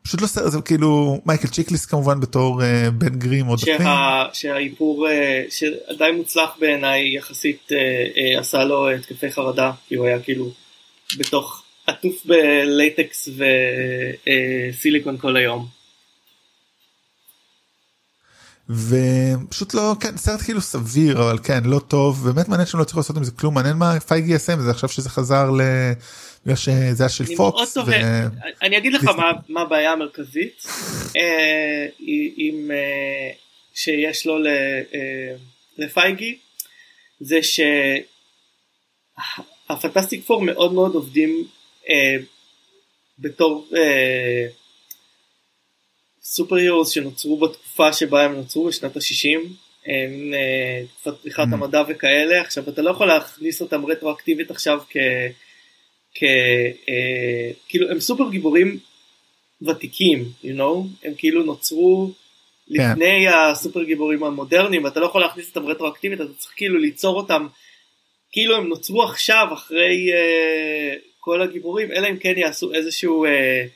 פשוט 0.06 0.20
לא 0.20 0.26
סרט 0.26 0.52
זה 0.52 0.60
כאילו 0.60 1.20
מייקל 1.26 1.48
צ'יקליס 1.48 1.86
כמובן 1.86 2.20
בתור 2.20 2.62
אה, 2.62 2.90
בן 2.90 3.18
גרים 3.18 3.46
עוד 3.46 3.58
שה, 3.58 4.24
שהאיפור 4.32 5.08
אה, 5.08 5.44
שדי 5.50 6.10
מוצלח 6.16 6.50
בעיניי 6.60 7.16
יחסית 7.16 7.68
אה, 7.72 7.78
אה, 8.16 8.40
עשה 8.40 8.64
לו 8.64 8.90
התקפי 8.90 9.30
חרדה 9.30 9.72
כי 9.88 9.94
הוא 9.94 10.06
היה 10.06 10.20
כאילו 10.20 10.50
בתוך 11.18 11.62
עטוף 11.86 12.26
בלייטקס 12.26 13.28
וסיליקון 14.72 15.18
כל 15.18 15.36
היום. 15.36 15.66
ופשוט 18.68 19.74
לא 19.74 19.96
כן 20.00 20.16
סרט 20.16 20.40
כאילו 20.40 20.60
סביר 20.60 21.22
אבל 21.22 21.38
כן 21.42 21.64
לא 21.64 21.78
טוב 21.78 22.24
באמת 22.24 22.48
מעניין 22.48 22.66
שהם 22.66 22.80
לא 22.80 22.84
צריכים 22.84 23.00
לעשות 23.00 23.16
עם 23.16 23.24
זה 23.24 23.30
כלום 23.30 23.54
מעניין 23.54 23.76
מה 23.76 24.00
פייגי 24.00 24.32
יעשה 24.32 24.52
עם 24.52 24.60
זה 24.60 24.70
עכשיו 24.70 24.88
שזה 24.88 25.10
חזר 25.10 25.50
ל... 26.46 26.50
בגלל 26.50 26.56
שזה 26.56 27.02
היה 27.02 27.08
של 27.08 27.36
פוקס. 27.36 27.74
תוהה, 27.74 28.28
אני 28.62 28.78
אגיד 28.78 28.92
לך 28.92 29.04
מה, 29.04 29.32
מה 29.48 29.60
הבעיה 29.60 29.92
המרכזית 29.92 30.62
אה, 31.16 31.86
עם 32.36 32.70
אה, 32.70 33.30
שיש 33.74 34.26
לו 34.26 34.38
ל, 34.38 34.46
אה, 34.94 35.34
לפייגי 35.78 36.38
זה 37.20 37.38
שהפנטסטיק 39.68 40.24
פור 40.24 40.42
מאוד 40.42 40.72
מאוד 40.72 40.94
עובדים 40.94 41.44
אה, 41.90 42.16
בתור 43.18 43.68
אה, 43.76 44.46
סופר 46.22 46.56
הירוס 46.56 46.90
שנוצרו 46.90 47.36
בתקופה 47.36 47.92
שבה 47.92 48.22
הם 48.22 48.34
נוצרו 48.34 48.64
בשנת 48.66 48.96
ה-60 48.96 49.38
הם 49.86 50.34
אה, 50.34 50.82
תקופת 50.86 51.22
פריחת 51.22 51.48
Mm. 51.50 51.54
המדע 51.54 51.82
וכאלה 51.88 52.40
עכשיו 52.40 52.68
אתה 52.68 52.82
לא 52.82 52.90
יכול 52.90 53.06
להכניס 53.06 53.60
אותם 53.60 53.86
רטרואקטיבית 53.86 54.50
עכשיו 54.50 54.80
כ... 56.14 56.22
אה, 56.88 57.50
כאילו 57.68 57.90
הם 57.90 58.00
סופר 58.00 58.30
גיבורים 58.30 58.78
ותיקים, 59.62 60.24
you 60.42 60.58
know, 60.58 61.04
הם 61.04 61.12
כאילו 61.16 61.42
נוצרו 61.42 62.10
כן. 62.74 62.90
לפני 62.90 63.28
הסופר 63.28 63.82
גיבורים 63.82 64.24
המודרניים 64.24 64.84
ואתה 64.84 65.00
לא 65.00 65.06
יכול 65.06 65.20
להכניס 65.20 65.48
אותם 65.48 65.66
רטרואקטיבית 65.66 66.20
אתה 66.20 66.34
צריך 66.38 66.52
כאילו 66.56 66.78
ליצור 66.78 67.16
אותם 67.16 67.46
כאילו 68.32 68.56
הם 68.56 68.68
נוצרו 68.68 69.02
עכשיו 69.02 69.46
אחרי 69.52 70.12
אה, 70.12 70.94
כל 71.20 71.42
הגיבורים 71.42 71.92
אלא 71.92 72.08
אם 72.10 72.16
כן 72.16 72.34
יעשו 72.36 72.74
איזשהו 72.74 73.24
אה, 73.24 73.66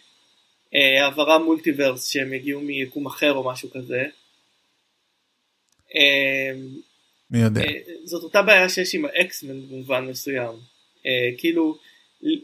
אה, 0.74 1.04
העברה 1.04 1.38
מולטיברס 1.38 2.08
שהם 2.10 2.32
יגיעו 2.32 2.60
מיקום 2.60 3.06
אחר 3.06 3.32
או 3.32 3.50
משהו 3.50 3.70
כזה. 3.70 4.04
אה, 5.96 6.52
מי 7.30 7.38
יודע. 7.38 7.60
אה, 7.60 7.66
זאת 8.04 8.22
אותה 8.22 8.42
בעיה 8.42 8.68
שיש 8.68 8.94
עם 8.94 9.04
האקסמן 9.04 9.68
במובן 9.68 10.04
מסוים. 10.04 10.52
אה, 11.06 11.36
כאילו 11.38 11.78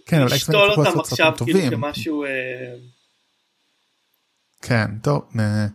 כן, 0.06 0.20
אבל 0.20 0.34
לשתול 0.34 0.70
אותם 0.70 0.82
לעשות 0.82 1.06
עכשיו 1.06 1.32
כאילו 1.36 1.60
טובים. 1.60 1.70
כמשהו 1.70 2.24
אה, 2.24 2.28
כן 4.62 4.86
טוב 5.02 5.22
אה, 5.38 5.66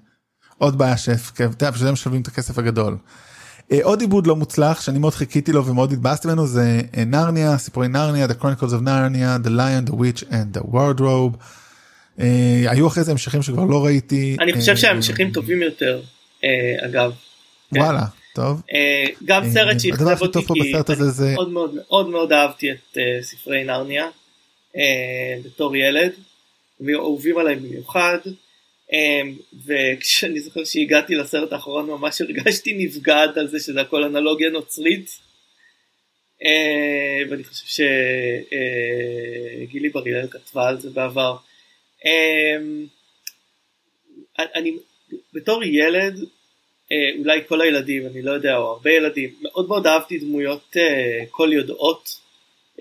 עוד 0.57 0.77
בעיה 0.77 0.97
שהפקב, 0.97 1.43
אתה 1.43 1.63
יודע, 1.63 1.71
בשביל 1.71 1.87
זה 1.87 1.91
משלמים 1.91 2.21
את 2.21 2.27
הכסף 2.27 2.57
הגדול. 2.57 2.97
אה, 3.71 3.79
עוד 3.83 4.01
עיבוד 4.01 4.27
לא 4.27 4.35
מוצלח 4.35 4.81
שאני 4.81 4.99
מאוד 4.99 5.13
חיכיתי 5.13 5.51
לו 5.51 5.65
ומאוד 5.65 5.91
התבאסתי 5.91 6.27
ממנו 6.27 6.47
זה 6.47 6.81
נרניה 7.07 7.57
סיפורי 7.57 7.87
נרניה 7.87 8.25
The 8.25 8.43
Chronicles 8.43 8.71
of 8.71 8.83
Narnia 8.83 9.45
The 9.45 9.49
Lion 9.49 9.91
The 9.91 9.93
Witch 9.93 10.23
and 10.23 10.57
The 10.57 10.73
Wardrobe. 10.73 11.37
היו 12.67 12.87
אחרי 12.87 13.03
זה 13.03 13.11
המשכים 13.11 13.41
שכבר 13.41 13.63
לא 13.63 13.85
ראיתי. 13.85 14.37
אני 14.39 14.53
חושב 14.53 14.77
שההמשכים 14.77 15.31
טובים 15.31 15.61
יותר 15.61 16.01
אגב. 16.85 17.11
כן. 17.73 17.79
וואלה 17.79 18.05
טוב. 18.39 18.61
אה, 18.73 19.05
גם 19.25 19.43
אה, 19.43 19.49
סרט 19.49 19.75
הכי 19.75 19.91
אותי 20.21 20.39
כי 20.53 20.73
זה 21.11 21.33
מאוד 21.33 21.49
מאוד 21.49 21.75
מאוד 21.75 22.09
מאוד 22.09 22.33
אהבתי 22.33 22.71
את 22.71 22.97
אה, 22.97 23.17
ספרי 23.21 23.63
נרניה 23.63 24.09
בתור 25.45 25.75
ילד 25.75 26.11
ואהובים 26.79 27.37
עליי 27.37 27.55
במיוחד 27.55 28.17
וכשאני 29.65 30.39
זוכר 30.39 30.63
שהגעתי 30.65 31.15
לסרט 31.15 31.53
האחרון 31.53 31.85
ממש 31.85 32.21
הרגשתי 32.21 32.73
נפגעת 32.85 33.37
על 33.37 33.47
זה 33.47 33.59
שזה 33.59 33.81
הכל 33.81 34.03
אנלוגיה 34.03 34.49
נוצרית 34.49 35.19
ואני 37.29 37.43
חושב 37.43 37.83
שגילי 39.67 39.89
בריאל 39.89 40.27
כתבה 40.27 40.67
על 40.67 40.81
זה 40.81 40.89
בעבר. 40.89 41.37
אני 44.55 44.77
בתור 45.33 45.63
ילד 45.63 46.19
אה, 46.91 47.09
אולי 47.19 47.39
כל 47.47 47.61
הילדים 47.61 48.07
אני 48.07 48.21
לא 48.21 48.31
יודע 48.31 48.57
או 48.57 48.71
הרבה 48.71 48.91
ילדים. 48.91 49.29
מאוד 49.41 49.67
מאוד 49.67 49.87
אהבתי 49.87 50.17
דמויות 50.17 50.77
אה, 50.77 51.23
קול 51.31 51.53
יודעות. 51.53 52.09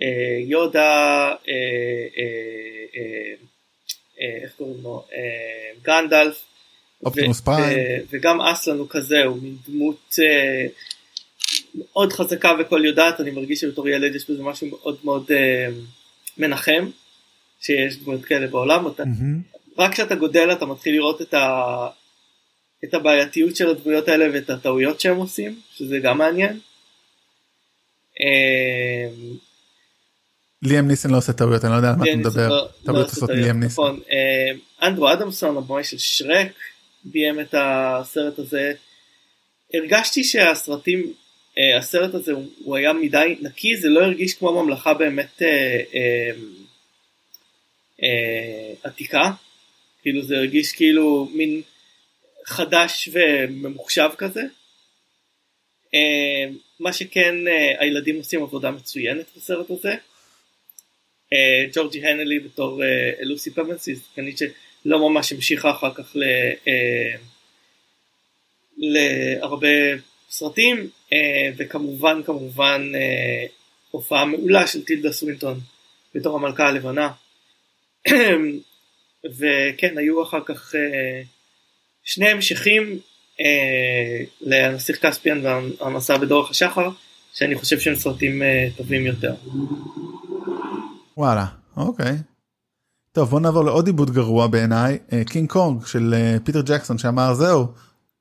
אה, 0.02 0.38
יודה 0.46 1.28
אה, 1.28 1.54
אה, 2.18 2.24
אה, 2.96 3.34
אה, 4.20 4.42
איך 4.42 4.52
קוראים 4.56 4.76
לו? 4.82 5.04
אה, 5.14 5.70
גנדלף. 5.82 6.44
אופטימוס. 7.04 7.42
ו- 7.48 7.96
וגם 8.10 8.40
אסלן 8.40 8.78
הוא 8.78 8.86
כזה 8.90 9.24
הוא 9.24 9.42
מין 9.42 9.56
דמות 9.68 10.14
אה, 10.22 10.66
מאוד 11.74 12.12
חזקה 12.12 12.52
וקול 12.60 12.84
יודעת. 12.86 13.20
אני 13.20 13.30
מרגיש 13.30 13.60
שבתור 13.60 13.88
ילד 13.88 14.14
יש 14.14 14.30
בזה 14.30 14.42
משהו 14.42 14.66
מאוד 14.66 14.98
מאוד 15.04 15.32
אה, 15.32 15.68
מנחם 16.38 16.90
שיש 17.60 17.96
דמויות 17.96 18.24
כאלה 18.24 18.46
בעולם. 18.46 18.86
אתה 18.86 19.04
מהמם. 19.04 19.40
רק 19.78 19.92
כשאתה 19.92 20.14
גודל 20.14 20.52
אתה 20.52 20.66
מתחיל 20.66 20.94
לראות 20.94 21.22
את, 21.22 21.34
ה... 21.34 21.86
את 22.84 22.94
הבעייתיות 22.94 23.56
של 23.56 23.68
הדמויות 23.68 24.08
האלה 24.08 24.26
ואת 24.32 24.50
הטעויות 24.50 25.00
שהם 25.00 25.16
עושים, 25.16 25.60
שזה 25.74 25.98
גם 25.98 26.18
מעניין. 26.18 26.60
אמ, 28.20 29.36
ליאם 30.62 30.88
ניסן 30.88 31.10
לא 31.10 31.16
עושה 31.16 31.32
טעויות 31.32 31.64
אני 31.64 31.72
לא 31.72 31.76
יודע 31.76 31.88
על 31.90 31.96
מה 31.96 32.04
אתה 32.04 32.16
מדבר. 32.16 32.48
לא- 32.48 32.56
לא 32.56 32.68
טעויות 32.84 33.08
עושות 33.08 33.30
ליאם 33.30 33.60
ניסן. 33.60 33.72
נכון. 33.72 34.00
אמ, 34.10 34.58
אנדרו 34.82 35.12
אדמסון, 35.12 35.56
הבמאי 35.56 35.84
של 35.84 35.98
שרק, 35.98 36.52
ביים 37.04 37.40
את 37.40 37.54
הסרט 37.58 38.38
הזה. 38.38 38.72
הרגשתי 39.74 40.24
שהסרטים, 40.24 41.12
אה, 41.58 41.78
הסרט 41.78 42.14
הזה 42.14 42.32
הוא, 42.64 42.76
היה 42.76 42.92
מדי 42.92 43.36
נקי, 43.40 43.76
זה 43.76 43.88
לא 43.88 44.00
הרגיש 44.00 44.34
כמו 44.34 44.62
ממלכה 44.62 44.94
באמת 44.94 45.42
אה, 45.42 45.80
אה, 45.94 46.30
אה, 48.02 48.72
עתיקה. 48.82 49.30
כאילו 50.02 50.22
זה 50.22 50.36
הרגיש 50.36 50.72
כאילו 50.72 51.28
מין 51.34 51.62
חדש 52.48 53.08
וממוחשב 53.12 54.10
כזה. 54.18 54.42
אה, 55.94 56.50
מה 56.80 56.92
שכן 56.92 57.48
אה, 57.48 57.74
הילדים 57.78 58.16
עושים 58.16 58.42
עבודה 58.42 58.70
מצוינת 58.70 59.26
בסרט 59.36 59.70
הזה. 59.70 59.94
אה, 61.32 61.66
ג'ורג'י 61.72 62.06
הנלי 62.06 62.38
בתור 62.38 62.82
לוסי 63.20 63.50
פמנס 63.50 63.86
היא 63.86 63.96
שלא 64.36 65.10
ממש 65.10 65.32
המשיכה 65.32 65.70
אחר 65.70 65.94
כך 65.94 66.16
ל, 66.16 66.24
להרבה 68.76 69.68
סרטים 70.30 70.90
וכמובן 71.56 72.22
כמובן 72.22 72.92
הופעה 73.90 74.24
מעולה 74.24 74.66
של 74.66 74.84
טילדה 74.84 75.12
סווינטון 75.12 75.60
בתור 76.14 76.36
המלכה 76.36 76.68
הלבנה. 76.68 77.10
וכן 79.38 79.98
היו 79.98 80.22
אחר 80.22 80.40
כך 80.44 80.74
שני 82.08 82.28
המשכים 82.28 82.98
אה, 83.40 84.24
לנסיך 84.40 85.06
כספיאן 85.06 85.46
והמסע 85.46 86.16
בדורך 86.16 86.50
השחר 86.50 86.88
שאני 87.32 87.54
חושב 87.54 87.78
שהם 87.78 87.96
סרטים 87.96 88.42
אה, 88.42 88.68
טובים 88.76 89.06
יותר. 89.06 89.34
וואלה 91.16 91.46
אוקיי. 91.76 92.16
טוב 93.12 93.30
בוא 93.30 93.40
נעבור 93.40 93.64
לעוד 93.64 93.86
עיבוד 93.86 94.10
גרוע 94.10 94.46
בעיניי 94.46 94.98
קינג 95.26 95.50
קונג 95.50 95.86
של 95.86 96.14
פיטר 96.44 96.60
ג'קסון 96.60 96.98
שאמר 96.98 97.34
זהו 97.34 97.66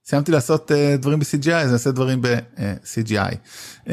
סיימתי 0.05 0.31
לעשות 0.31 0.71
אה, 0.71 0.97
דברים 0.97 1.19
ב-CGI 1.19 1.53
אז 1.53 1.71
נעשה 1.71 1.91
דברים 1.91 2.21
ב-CGI. 2.21 3.35
אה, 3.85 3.91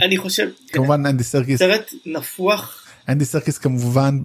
אני 0.00 0.18
חושב 0.18 0.48
כמובן 0.68 1.06
אנדי 1.06 1.24
סרקיס 1.24 1.58
סרט 1.58 1.90
נפוח 2.06 2.86
אנדי 3.08 3.24
סרקיס 3.24 3.58
כמובן 3.58 4.18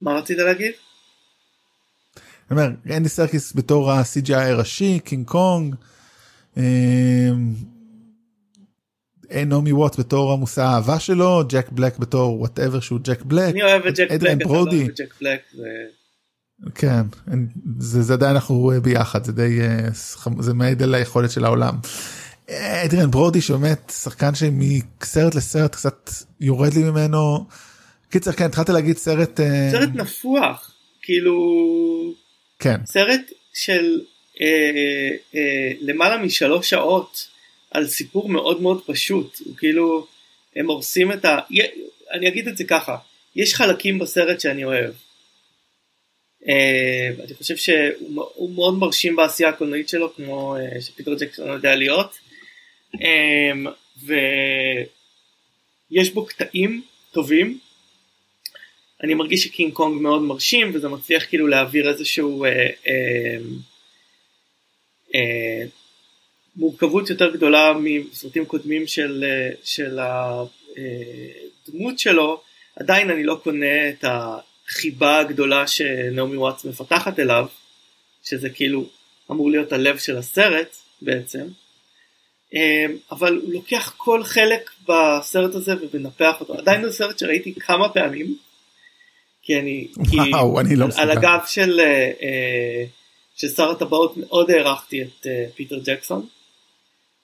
מה 0.00 0.12
רצית 0.12 0.38
להגיד? 0.38 0.72
אומר 2.50 2.70
אנדי 2.96 3.08
סרקיס 3.08 3.52
בתור 3.56 3.90
ה-CGI 3.92 4.34
הראשי 4.36 5.00
קינג 5.04 5.26
קונג. 5.26 5.74
נעמי 9.46 9.72
ווטס 9.72 9.98
בתור 9.98 10.32
המושא 10.32 10.62
האהבה 10.62 10.98
שלו 10.98 11.42
ג'ק 11.48 11.68
בלק 11.72 11.98
בתור 11.98 12.40
whatever 12.40 12.80
שהוא 12.80 13.00
ג'ק 13.04 13.22
בלק. 13.22 13.52
אני 13.54 13.62
אוהב 13.62 13.86
את 13.86 13.94
ג'ק 13.98 14.10
בלק. 14.20 14.46
ברודי. 14.46 14.70
אתה 14.70 14.76
לא 14.76 14.80
אוהב 14.80 14.90
את 14.90 15.00
ג'ק 15.00 15.14
בלק, 15.20 15.40
זה- 15.56 16.04
כן 16.74 17.02
זה, 17.78 18.02
זה 18.02 18.12
עדיין 18.12 18.30
אנחנו 18.34 18.72
ביחד 18.82 19.24
זה 19.24 19.32
די 19.32 19.60
אה, 19.60 19.88
זה 20.38 20.54
מעיד 20.54 20.82
על 20.82 20.94
היכולת 20.94 21.30
של 21.30 21.44
העולם. 21.44 21.74
אדריאן 22.50 23.10
ברודי 23.10 23.40
שבאמת 23.40 23.92
שחקן 24.02 24.30
שמסרט 24.34 25.34
לסרט 25.34 25.74
קצת 25.74 26.10
יורד 26.40 26.74
לי 26.74 26.82
ממנו. 26.84 27.46
קיצר 28.10 28.32
כן 28.32 28.44
התחלת 28.44 28.68
להגיד 28.68 28.96
סרט 28.96 29.40
אה, 29.40 29.68
סרט 29.72 29.88
נפוח 29.94 30.70
כאילו 31.02 31.34
כן 32.64 32.86
סרט 32.86 33.32
של 33.54 34.00
אה, 34.40 35.10
אה, 35.34 35.72
למעלה 35.80 36.16
משלוש 36.16 36.70
שעות 36.70 37.28
על 37.70 37.86
סיפור 37.86 38.28
מאוד 38.28 38.62
מאוד 38.62 38.82
פשוט 38.86 39.38
הוא 39.44 39.56
כאילו 39.56 40.06
הם 40.56 40.66
הורסים 40.66 41.12
את 41.12 41.24
ה... 41.24 41.38
אני 42.12 42.28
אגיד 42.28 42.48
את 42.48 42.56
זה 42.56 42.64
ככה 42.64 42.96
יש 43.36 43.54
חלקים 43.54 43.98
בסרט 43.98 44.40
שאני 44.40 44.64
אוהב. 44.64 44.94
אה, 46.48 47.10
אני 47.24 47.34
חושב 47.34 47.56
שהוא 47.56 48.50
מאוד 48.54 48.78
מרשים 48.78 49.16
בעשייה 49.16 49.48
הקולנועית 49.48 49.88
שלו 49.88 50.14
כמו 50.14 50.56
אה, 50.56 50.80
שפיטר 50.80 51.14
ג'קסון 51.14 51.48
יודע 51.48 51.76
להיות. 51.76 52.18
אה, 53.02 53.52
ויש 55.90 56.10
בו 56.10 56.26
קטעים 56.26 56.82
טובים. 57.12 57.58
אני 59.04 59.14
מרגיש 59.14 59.44
שקינג 59.44 59.72
קונג 59.72 60.02
מאוד 60.02 60.22
מרשים 60.22 60.70
וזה 60.74 60.88
מצליח 60.88 61.24
כאילו 61.28 61.46
להעביר 61.46 61.88
איזשהו 61.88 62.44
אה, 62.44 62.50
אה, 62.88 63.36
אה, 65.14 65.66
מורכבות 66.56 67.10
יותר 67.10 67.34
גדולה 67.34 67.72
מסרטים 67.80 68.44
קודמים 68.44 68.86
של, 68.86 69.24
אה, 69.28 69.50
של 69.64 69.98
הדמות 71.68 71.98
שלו. 71.98 72.40
עדיין 72.76 73.10
אני 73.10 73.24
לא 73.24 73.40
קונה 73.42 73.88
את 73.88 74.04
החיבה 74.04 75.18
הגדולה 75.18 75.66
שנעמי 75.66 76.36
וואטס 76.36 76.64
מפתחת 76.64 77.18
אליו 77.18 77.46
שזה 78.24 78.50
כאילו 78.50 78.86
אמור 79.30 79.50
להיות 79.50 79.72
הלב 79.72 79.98
של 79.98 80.16
הסרט 80.16 80.76
בעצם. 81.02 81.46
אה, 82.54 82.86
אבל 83.12 83.36
הוא 83.42 83.52
לוקח 83.52 83.94
כל 83.96 84.24
חלק 84.24 84.70
בסרט 84.88 85.54
הזה 85.54 85.72
ומנפח 85.80 86.40
אותו. 86.40 86.58
עדיין 86.58 86.84
זה 86.84 86.92
סרט 86.92 87.18
שראיתי 87.18 87.54
כמה 87.54 87.88
פעמים 87.88 88.36
כי 89.44 89.58
אני 89.58 89.88
כי 90.10 90.16
וואו 90.32 90.60
אני 90.60 90.76
לא 90.76 90.84
על 90.84 90.88
מסוגל. 90.88 91.10
הגב 91.10 91.40
של, 91.46 91.80
אה, 91.80 92.10
אה, 92.22 92.84
של 93.36 93.48
שר 93.48 93.70
הטבעות 93.70 94.16
מאוד 94.16 94.50
הערכתי 94.50 95.02
את 95.02 95.26
אה, 95.26 95.44
פיטר 95.54 95.78
ג'קסון 95.84 96.26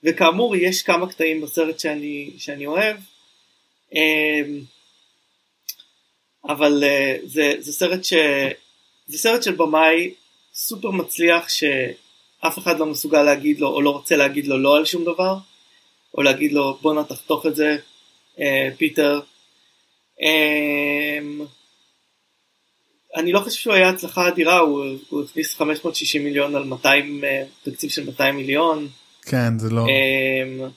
וכאמור 0.05 0.57
יש 0.57 0.83
כמה 0.83 1.09
קטעים 1.09 1.41
בסרט 1.41 1.81
שאני, 1.81 2.31
שאני 2.39 2.66
אוהב 2.66 2.97
אה, 3.95 4.43
אבל 6.49 6.85
זה, 7.25 7.55
זה 7.59 7.73
סרט 7.73 8.05
ש... 8.05 8.12
זה 9.07 9.18
סרט 9.18 9.43
של 9.43 9.55
במאי 9.55 10.14
סופר 10.55 10.91
מצליח 10.91 11.49
שאף 11.49 12.59
אחד 12.59 12.79
לא 12.79 12.87
מסוגל 12.87 13.23
להגיד 13.23 13.61
לו 13.61 13.68
או 13.68 13.83
לא 13.83 13.91
רוצה 13.91 14.16
להגיד 14.16 14.47
לו 14.47 14.59
לא 14.59 14.77
על 14.77 14.85
שום 14.85 15.05
דבר 15.05 15.37
או 16.14 16.23
להגיד 16.23 16.53
לו 16.53 16.79
בואנה 16.83 17.05
תחתוך 17.05 17.47
את 17.47 17.57
זה 17.57 17.77
פיטר. 18.79 19.21
אה, 20.23 21.18
אני 23.17 23.33
לא 23.33 23.41
חושב 23.41 23.61
שהוא 23.61 23.75
היה 23.75 23.89
הצלחה 23.89 24.29
אדירה, 24.29 24.59
הוא, 24.59 24.85
הוא 25.09 25.25
הכניס 25.25 25.55
560 25.55 26.25
מיליון 26.25 26.55
על 26.57 26.65
200, 26.65 27.25
אה, 27.25 27.43
תקציב 27.63 27.91
של 27.91 28.05
200 28.05 28.37
מיליון, 28.37 28.89
כן 29.23 29.59
זה 29.59 29.71
לא, 29.71 29.87
אה, 29.89 30.69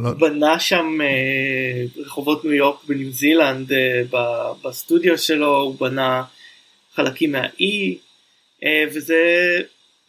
לא 0.00 0.10
בנה 0.10 0.60
שם 0.60 0.98
אה, 1.00 2.02
רחובות 2.02 2.44
ניו 2.44 2.52
יורק 2.52 2.84
בניו 2.84 3.12
זילנד 3.12 3.72
אה, 3.72 4.02
ב- 4.10 4.66
בסטודיו 4.68 5.18
שלו, 5.18 5.56
הוא 5.56 5.76
בנה 5.80 6.24
חלקים 6.94 7.32
מהאי, 7.32 7.98
אה, 8.64 8.84
וזה 8.94 9.16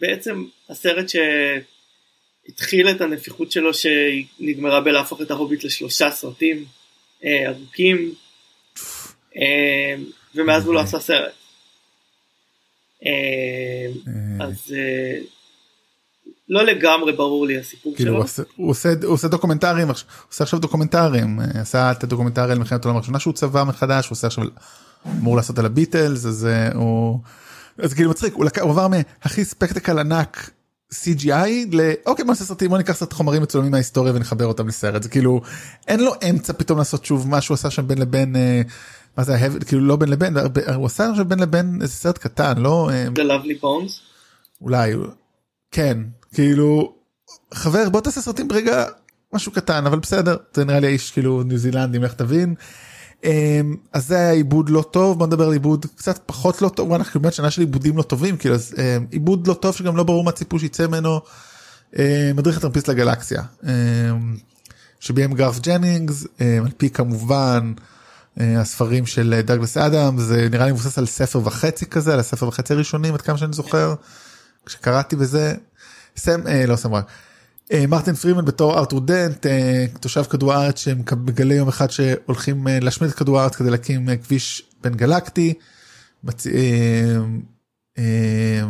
בעצם 0.02 0.46
הסרט 0.70 1.06
שהתחיל 2.50 2.90
את 2.90 3.02
הנפיחות 3.02 3.52
שלו 3.52 3.72
שנגמרה 3.74 4.82
בלהפוך 4.82 5.22
את 5.22 5.32
ההוביט 5.32 5.64
לשלושה 5.64 6.12
סרטים 6.12 6.66
אה, 7.26 7.50
ארוכים, 7.50 8.14
אה, 9.38 9.96
ומאז 10.36 10.66
הוא 10.66 10.74
לא 10.74 10.80
עשה 10.80 11.00
סרט. 11.00 11.43
אה, 13.06 13.86
אז 14.46 14.74
אה, 14.76 15.20
לא 16.50 16.64
לגמרי 16.66 17.12
ברור 17.14 17.48
לי 17.48 17.58
הסיפור 17.58 17.96
כאילו 17.96 18.10
שלו. 18.12 18.18
הוא 18.18 18.24
עושה- 18.24 18.44
הוא 18.56 18.70
עושה 18.70 18.90
הוא 19.04 19.14
עושה 19.14 19.28
דוקומנטרים 19.28 19.88
הוא 19.88 19.96
עושה 20.32 20.44
עכשיו 20.44 20.60
דוקומנטרים 20.60 21.40
אה, 21.40 21.62
עשה 21.62 21.92
את 21.92 22.04
הדוקומנטרי 22.04 22.52
על 22.52 22.58
מלחמת 22.60 22.86
העולם 22.86 22.98
הראשונה 22.98 23.20
שהוא 23.20 23.34
צבע 23.34 23.64
מחדש 23.64 24.06
הוא 24.06 24.12
עושה 24.12 24.28
עכשיו 24.28 24.46
אמור 25.20 25.36
לעשות 25.36 25.60
על 25.60 25.66
הביטלס 25.66 26.26
אז 26.26 26.48
הוא 26.74 27.20
אז 27.78 27.94
כאילו 27.94 28.10
מצחיק 28.10 28.34
הוא 28.34 28.46
לקח 28.46 28.62
הוא 28.62 28.72
עבר 28.72 28.88
מהכי 28.88 29.46
ספקטקל 29.46 30.00
ענק. 30.00 30.50
CGI 30.94 31.50
לאוקיי 31.72 32.26
בוא 32.26 32.32
נעשה 32.34 32.44
סרטים 32.46 32.70
בוא 32.70 32.78
ניקח 32.78 32.94
קצת 32.94 33.14
חומרים 33.14 33.42
מצולמים 33.42 33.72
מההיסטוריה 33.72 34.14
ונחבר 34.16 34.46
אותם 34.46 34.68
לסרט 34.68 35.04
זה 35.04 35.10
כאילו 35.10 35.42
אין 35.88 36.00
לו 36.00 36.12
אמצע 36.30 36.54
פתאום 36.54 36.78
לעשות 36.78 37.06
שוב 37.06 37.28
מה 37.30 37.42
שהוא 37.42 37.56
עשה 37.56 37.70
שם 37.70 37.88
בין 37.88 37.98
לבין 37.98 38.36
אה, 38.36 38.62
מה 39.18 39.24
זה 39.24 39.36
היה? 39.36 39.50
כאילו 39.68 39.82
לא 39.82 39.96
בין 39.96 40.10
לבין 40.10 40.38
הוא 40.76 40.86
עשה 40.86 41.10
עכשיו 41.10 41.26
בין 41.26 41.40
לבין 41.40 41.80
איזה 41.82 41.94
סרט 41.94 42.18
קטן 42.18 42.58
לא 42.58 42.90
אה, 42.94 43.08
The 43.08 43.20
Lovely 43.20 43.64
Bones. 43.64 43.92
אולי 44.62 44.94
כן 45.72 45.98
כאילו 46.34 46.94
חבר 47.54 47.90
בוא 47.90 48.02
תעשה 48.02 48.22
סרטים 48.22 48.48
ברגע 48.48 48.86
משהו 49.34 49.52
קטן 49.52 49.86
אבל 49.86 50.00
בסדר 50.00 50.38
זה 50.54 50.66
נראה 50.66 50.80
לי 50.80 50.88
האיש 50.88 51.12
כאילו 51.12 51.44
ניו 51.44 51.58
זילנדי 51.58 52.00
לך 52.00 52.14
תבין. 52.14 52.56
אמ, 53.24 53.76
אז 53.94 54.08
זה 54.08 54.18
היה 54.18 54.32
עיבוד 54.32 54.70
לא 54.70 54.82
טוב 54.92 55.20
בוא 55.20 55.28
נדבר 55.28 55.46
על 55.48 55.54
עיבוד 55.54 55.86
קצת 55.96 56.20
פחות 56.26 56.62
לא 56.62 56.70
טוב 56.70 56.94
אנחנו 56.94 57.20
באמת 57.20 57.34
שנה 57.34 57.52
של 57.52 57.62
עיבודים 57.62 57.98
לא 57.98 58.04
טובים 58.04 58.38
כאילו 58.38 58.56
אז 58.56 58.76
אמ, 58.78 59.06
עיבוד 59.12 59.48
לא 59.48 59.54
טוב 59.54 59.76
שגם 59.76 59.98
לא 59.98 60.04
ברור 60.04 60.24
מה 60.24 60.32
ציפו 60.32 60.60
שיצא 60.60 60.88
ממנו. 60.88 61.22
מדריך 62.36 62.58
הטרמפיסט 62.58 62.88
לגלקסיה 62.88 63.44
שביים 65.00 65.34
גארת' 65.34 65.60
ג'נינגס 65.60 66.28
על 66.40 66.72
פי 66.78 66.90
כמובן 66.90 67.74
אה, 67.78 67.84
הספרים 68.38 69.06
של 69.06 69.42
דאגלס 69.46 69.78
אדמס 69.78 70.18
זה 70.18 70.48
נראה 70.52 70.66
לי 70.66 70.72
מבוסס 70.72 70.98
על 70.98 71.06
ספר 71.06 71.40
וחצי 71.44 71.86
כזה 71.86 72.14
על 72.14 72.20
הספר 72.20 72.48
וחצי 72.48 72.74
הראשונים 72.74 73.14
עד 73.14 73.22
כמה 73.22 73.38
שאני 73.38 73.54
זוכר. 73.54 73.96
כשקראתי 74.66 75.16
בזה 75.16 75.56
סם 76.18 76.48
אה, 76.48 76.66
לא 76.66 76.76
סם 76.76 76.94
רק 76.94 77.06
אה, 77.72 77.88
מרטין 77.88 78.16
פרימן 78.16 78.46
בתור 78.46 78.80
ארתור 78.80 79.00
דנט 79.00 79.46
אה, 79.46 79.86
תושב 80.00 80.24
כדור 80.24 80.54
הארץ 80.54 80.80
שמגלה 80.80 81.54
יום 81.54 81.68
אחד 81.68 81.92
שהולכים 81.92 82.68
אה, 82.68 82.80
להשמיד 82.80 83.10
את 83.10 83.16
כדור 83.16 83.40
הארץ 83.40 83.56
כדי 83.56 83.70
להקים 83.70 84.10
אה, 84.10 84.18
כביש 84.18 84.64
בין 84.82 84.94
גלקטי. 84.94 85.54
מצ... 86.24 86.48
אה, 86.48 87.18
אה, 87.98 88.62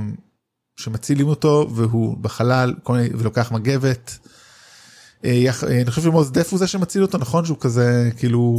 שמצילים 0.76 1.28
אותו 1.28 1.70
והוא 1.76 2.18
בחלל 2.18 2.74
כל 2.84 2.94
מיני, 2.94 3.10
ולוקח 3.18 3.52
מגבת. 3.52 4.18
אה, 5.26 5.30
אה, 5.70 5.82
אני 5.82 5.92
חושב 5.92 6.02
שמוז 6.02 6.32
דף 6.32 6.50
הוא 6.52 6.60
זה 6.60 6.68
שמציל 6.68 7.02
אותו 7.02 7.18
נכון 7.18 7.46
שהוא 7.46 7.58
כזה 7.60 8.10
כאילו 8.20 8.58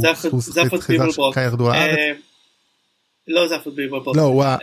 כדור 1.33 1.71
הארץ. 1.71 1.97
אה, 1.97 2.11
לא 3.27 3.47
זה 3.47 3.55
אחד 3.55 3.71
ביבלברוק. 3.71 4.17
לא 4.17 4.21
הוא 4.21 4.43
ה- 4.43 4.57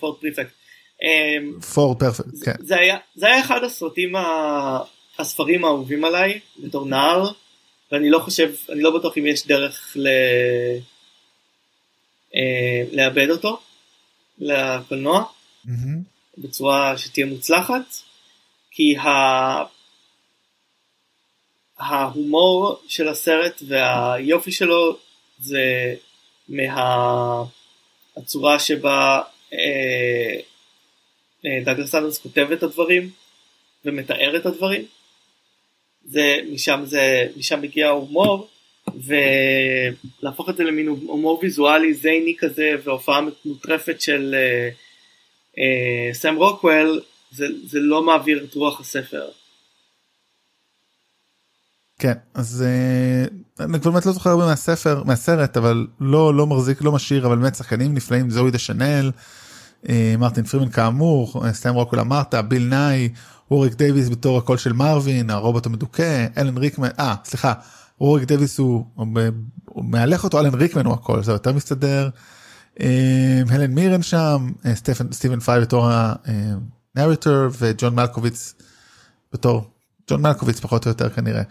פורט 0.00 0.20
פריפקט. 0.20 0.52
אה, 1.02 1.60
פור 1.74 1.98
פרפקט 1.98 2.44
כן. 2.44 2.54
זה 3.14 3.26
היה 3.26 3.40
אחד 3.40 3.64
הסרטים 3.64 4.12
הספרים 5.18 5.64
האהובים 5.64 6.04
עליי 6.04 6.40
בתור 6.58 6.86
נער 6.86 7.30
ואני 7.92 8.10
לא 8.10 8.18
חושב 8.18 8.50
אני 8.72 8.82
לא 8.82 8.98
בטוח 8.98 9.18
אם 9.18 9.26
יש 9.26 9.46
דרך 9.46 9.96
ל... 9.96 10.08
לאבד 12.92 13.30
אותו 13.30 13.60
לקולנוע. 14.38 15.24
בצורה 16.38 16.98
שתהיה 16.98 17.26
מוצלחת 17.26 17.94
כי 18.70 18.96
ה... 18.96 19.08
ההומור 21.78 22.80
של 22.88 23.08
הסרט 23.08 23.62
והיופי 23.68 24.52
שלו 24.52 24.96
זה 25.38 25.94
מהצורה 26.48 27.48
שבה 28.58 29.22
אה, 29.52 30.40
אה, 31.46 31.64
דאגלס 31.64 31.94
אדמס 31.94 32.18
כותב 32.18 32.52
את 32.52 32.62
הדברים 32.62 33.10
ומתאר 33.84 34.36
את 34.36 34.46
הדברים. 34.46 34.84
זה 36.04 36.36
משם 36.52 36.80
זה 36.84 37.26
משם 37.36 37.60
מגיע 37.62 37.86
ההומור 37.86 38.48
ולהפוך 40.22 40.50
את 40.50 40.56
זה 40.56 40.64
למין 40.64 40.88
הומור 40.88 41.38
ויזואלי 41.42 41.94
zany 41.94 42.34
כזה 42.38 42.72
והופעה 42.84 43.20
מוטרפת 43.44 44.00
של 44.00 44.34
אה, 44.34 44.68
אה, 45.58 46.14
סם 46.14 46.36
רוקוול 46.36 47.00
זה, 47.30 47.46
זה 47.64 47.78
לא 47.80 48.02
מעביר 48.02 48.44
את 48.44 48.54
רוח 48.54 48.80
הספר. 48.80 49.28
כן 51.98 52.12
אז 52.34 52.64
אה, 52.66 53.64
אני 53.64 53.80
כבר 53.80 53.90
באמת 53.90 54.06
לא 54.06 54.12
זוכר 54.12 54.30
הרבה 54.30 54.46
מהספר 54.46 55.02
מהסרט 55.04 55.56
אבל 55.56 55.86
לא 56.00 56.34
לא 56.34 56.46
מחזיק 56.46 56.82
לא 56.82 56.92
משאיר 56.92 57.26
אבל 57.26 57.36
באמת 57.36 57.54
שחקנים 57.54 57.94
נפלאים 57.94 58.30
זואי 58.30 58.50
דשנל. 58.50 59.10
אה, 59.88 60.14
מרטין 60.18 60.44
פרימן 60.44 60.68
כאמור 60.68 61.44
אה, 61.44 61.52
סם 61.52 61.74
רוקוול 61.74 62.00
אמרת 62.00 62.34
ביל 62.34 62.68
נאי 62.68 63.08
וורוויק 63.50 63.74
דייוויס 63.74 64.08
בתור 64.08 64.38
הקול 64.38 64.56
של 64.56 64.72
מרווין 64.72 65.30
הרובוט 65.30 65.66
המדוכא 65.66 66.26
אלן 66.38 66.58
ריקמן 66.58 66.88
אה 66.98 67.14
סליחה 67.24 67.52
וורוויק 68.00 68.24
דייוויס 68.24 68.58
הוא, 68.58 68.84
הוא, 68.94 69.84
מהלך 69.84 70.24
אותו 70.24 70.40
אלן 70.40 70.54
ריקמן 70.54 70.86
הוא 70.86 70.94
הקול 70.94 71.22
זה 71.22 71.32
יותר 71.32 71.52
מסתדר. 71.52 72.08
הלן 73.50 73.74
מירן 73.74 74.02
שם 74.02 74.52
סטפן 74.74 75.12
סטיבן 75.12 75.40
פריי 75.40 75.60
בתור 75.60 75.88
הנרטור 76.96 77.46
וג'ון 77.58 77.94
מלקוביץ 77.94 78.54
בתור 79.32 79.70
ג'ון 80.10 80.22
מלקוביץ 80.22 80.60
פחות 80.60 80.86
או 80.86 80.90
יותר 80.90 81.10
כנראה. 81.10 81.42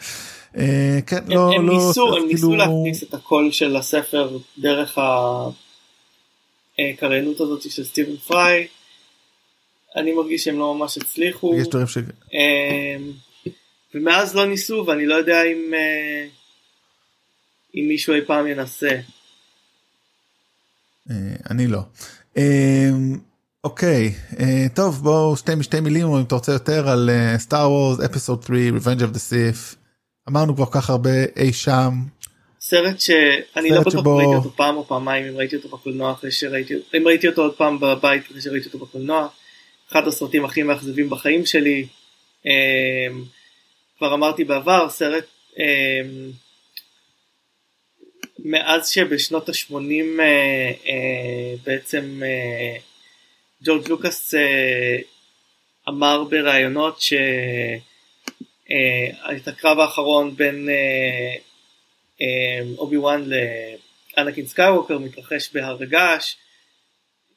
אה, 0.57 0.99
כן 1.07 1.17
הם, 1.17 1.29
לא 1.31 1.51
הם, 1.55 1.67
לא 1.67 1.73
ניסו, 1.73 2.15
הם 2.15 2.27
ניסו 2.27 2.47
כאילו- 2.49 2.57
להכניס 2.57 3.03
את 3.03 3.13
הקול 3.13 3.51
של 3.51 3.75
הספר 3.75 4.37
דרך 4.57 4.97
הקריינות 6.79 7.39
הזאת 7.41 7.71
של 7.71 7.83
סטיבן 7.83 8.17
פריי. 8.17 8.67
אני 9.95 10.13
מרגיש 10.13 10.43
שהם 10.43 10.59
לא 10.59 10.75
ממש 10.75 10.97
הצליחו. 10.97 11.55
יש 11.55 11.67
דברים 11.67 11.87
ש... 11.87 11.97
אמ, 11.97 13.11
ומאז 13.93 14.35
לא 14.35 14.45
ניסו 14.45 14.83
ואני 14.87 15.05
לא 15.05 15.15
יודע 15.15 15.43
אם, 15.43 15.73
אה, 15.73 16.27
אם 17.75 17.85
מישהו 17.87 18.13
אי 18.13 18.21
פעם 18.25 18.47
ינסה. 18.47 18.89
אה, 21.11 21.15
אני 21.49 21.67
לא. 21.67 21.79
אה, 22.37 22.89
אוקיי 23.63 24.13
אה, 24.39 24.65
טוב 24.73 25.03
בואו 25.03 25.37
שתי 25.37 25.55
משתי 25.55 25.79
מילים 25.79 26.07
או 26.07 26.17
אם 26.19 26.23
אתה 26.23 26.35
רוצה 26.35 26.51
יותר 26.51 26.89
על 26.89 27.09
סטאר 27.37 27.71
וורס 27.71 27.99
אפיסוד 27.99 28.43
3 28.43 28.59
Revenge 28.69 29.01
of 29.01 29.15
the 29.15 29.19
Sith. 29.19 29.84
אמרנו 30.29 30.55
כבר 30.55 30.65
כך 30.71 30.89
הרבה 30.89 31.09
אי 31.37 31.53
שם 31.53 31.89
סרט 32.61 32.99
שאני 32.99 33.69
לא 33.69 33.81
בטוח 33.81 33.93
שבו- 33.93 34.17
ראיתי 34.17 34.35
אותו 34.35 34.51
פעם 34.55 34.75
או 34.77 34.87
פעמיים 34.87 35.25
אם 35.25 35.37
ראיתי 35.37 35.55
אותו 35.55 35.69
בקולנוע 35.69 36.11
אחרי 36.11 36.31
שראיתי 36.31 36.73
אם 36.97 37.07
ראיתי 37.07 37.27
אותו 37.27 37.41
עוד 37.41 37.55
פעם 37.55 37.79
בבית 37.79 38.25
אחרי 38.25 38.41
שראיתי 38.41 38.65
אותו 38.67 38.77
בקולנוע. 38.79 39.27
אחד 39.91 40.07
הסרטים 40.07 40.45
הכי 40.45 40.63
מאכזבים 40.63 41.09
בחיים 41.09 41.45
שלי. 41.45 41.87
אמ, 42.45 43.23
כבר 43.97 44.13
אמרתי 44.13 44.43
בעבר 44.43 44.89
סרט 44.89 45.25
אמ, 45.57 46.31
מאז 48.39 48.89
שבשנות 48.89 49.49
ה-80 49.49 50.21
בעצם 51.63 52.21
אה, 52.25 52.77
ג'ורג' 53.63 53.87
לוקאס 53.89 54.33
אה, 54.33 54.97
אמר 55.89 56.23
בראיונות 56.23 56.97
שאת 58.67 59.47
הקרב 59.47 59.79
האחרון 59.79 60.35
בין 60.35 60.69
אה, 60.69 61.35
אה, 62.21 62.67
אובי 62.77 62.97
וואן 62.97 63.23
לאנאקין 64.17 64.45
סקייווקר 64.45 64.97
מתרחש 64.97 65.49
בהר 65.53 65.83
געש. 65.83 66.35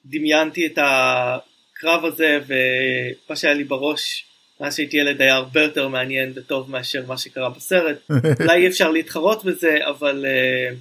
דמיינתי 0.06 0.66
את 0.66 0.78
הקרב 0.78 2.04
הזה 2.04 2.38
ומה 2.46 3.36
שהיה 3.36 3.54
לי 3.54 3.64
בראש 3.64 4.24
מאז 4.60 4.76
שהייתי 4.76 4.96
ילד 4.96 5.20
היה 5.20 5.34
הרבה 5.34 5.62
יותר 5.62 5.88
מעניין 5.88 6.32
וטוב 6.36 6.70
מאשר 6.70 7.06
מה 7.06 7.18
שקרה 7.18 7.50
בסרט. 7.50 7.96
אולי 8.40 8.62
אי 8.62 8.68
אפשר 8.68 8.90
להתחרות 8.90 9.44
בזה 9.44 9.78
אבל 9.88 10.24
אה, 10.28 10.74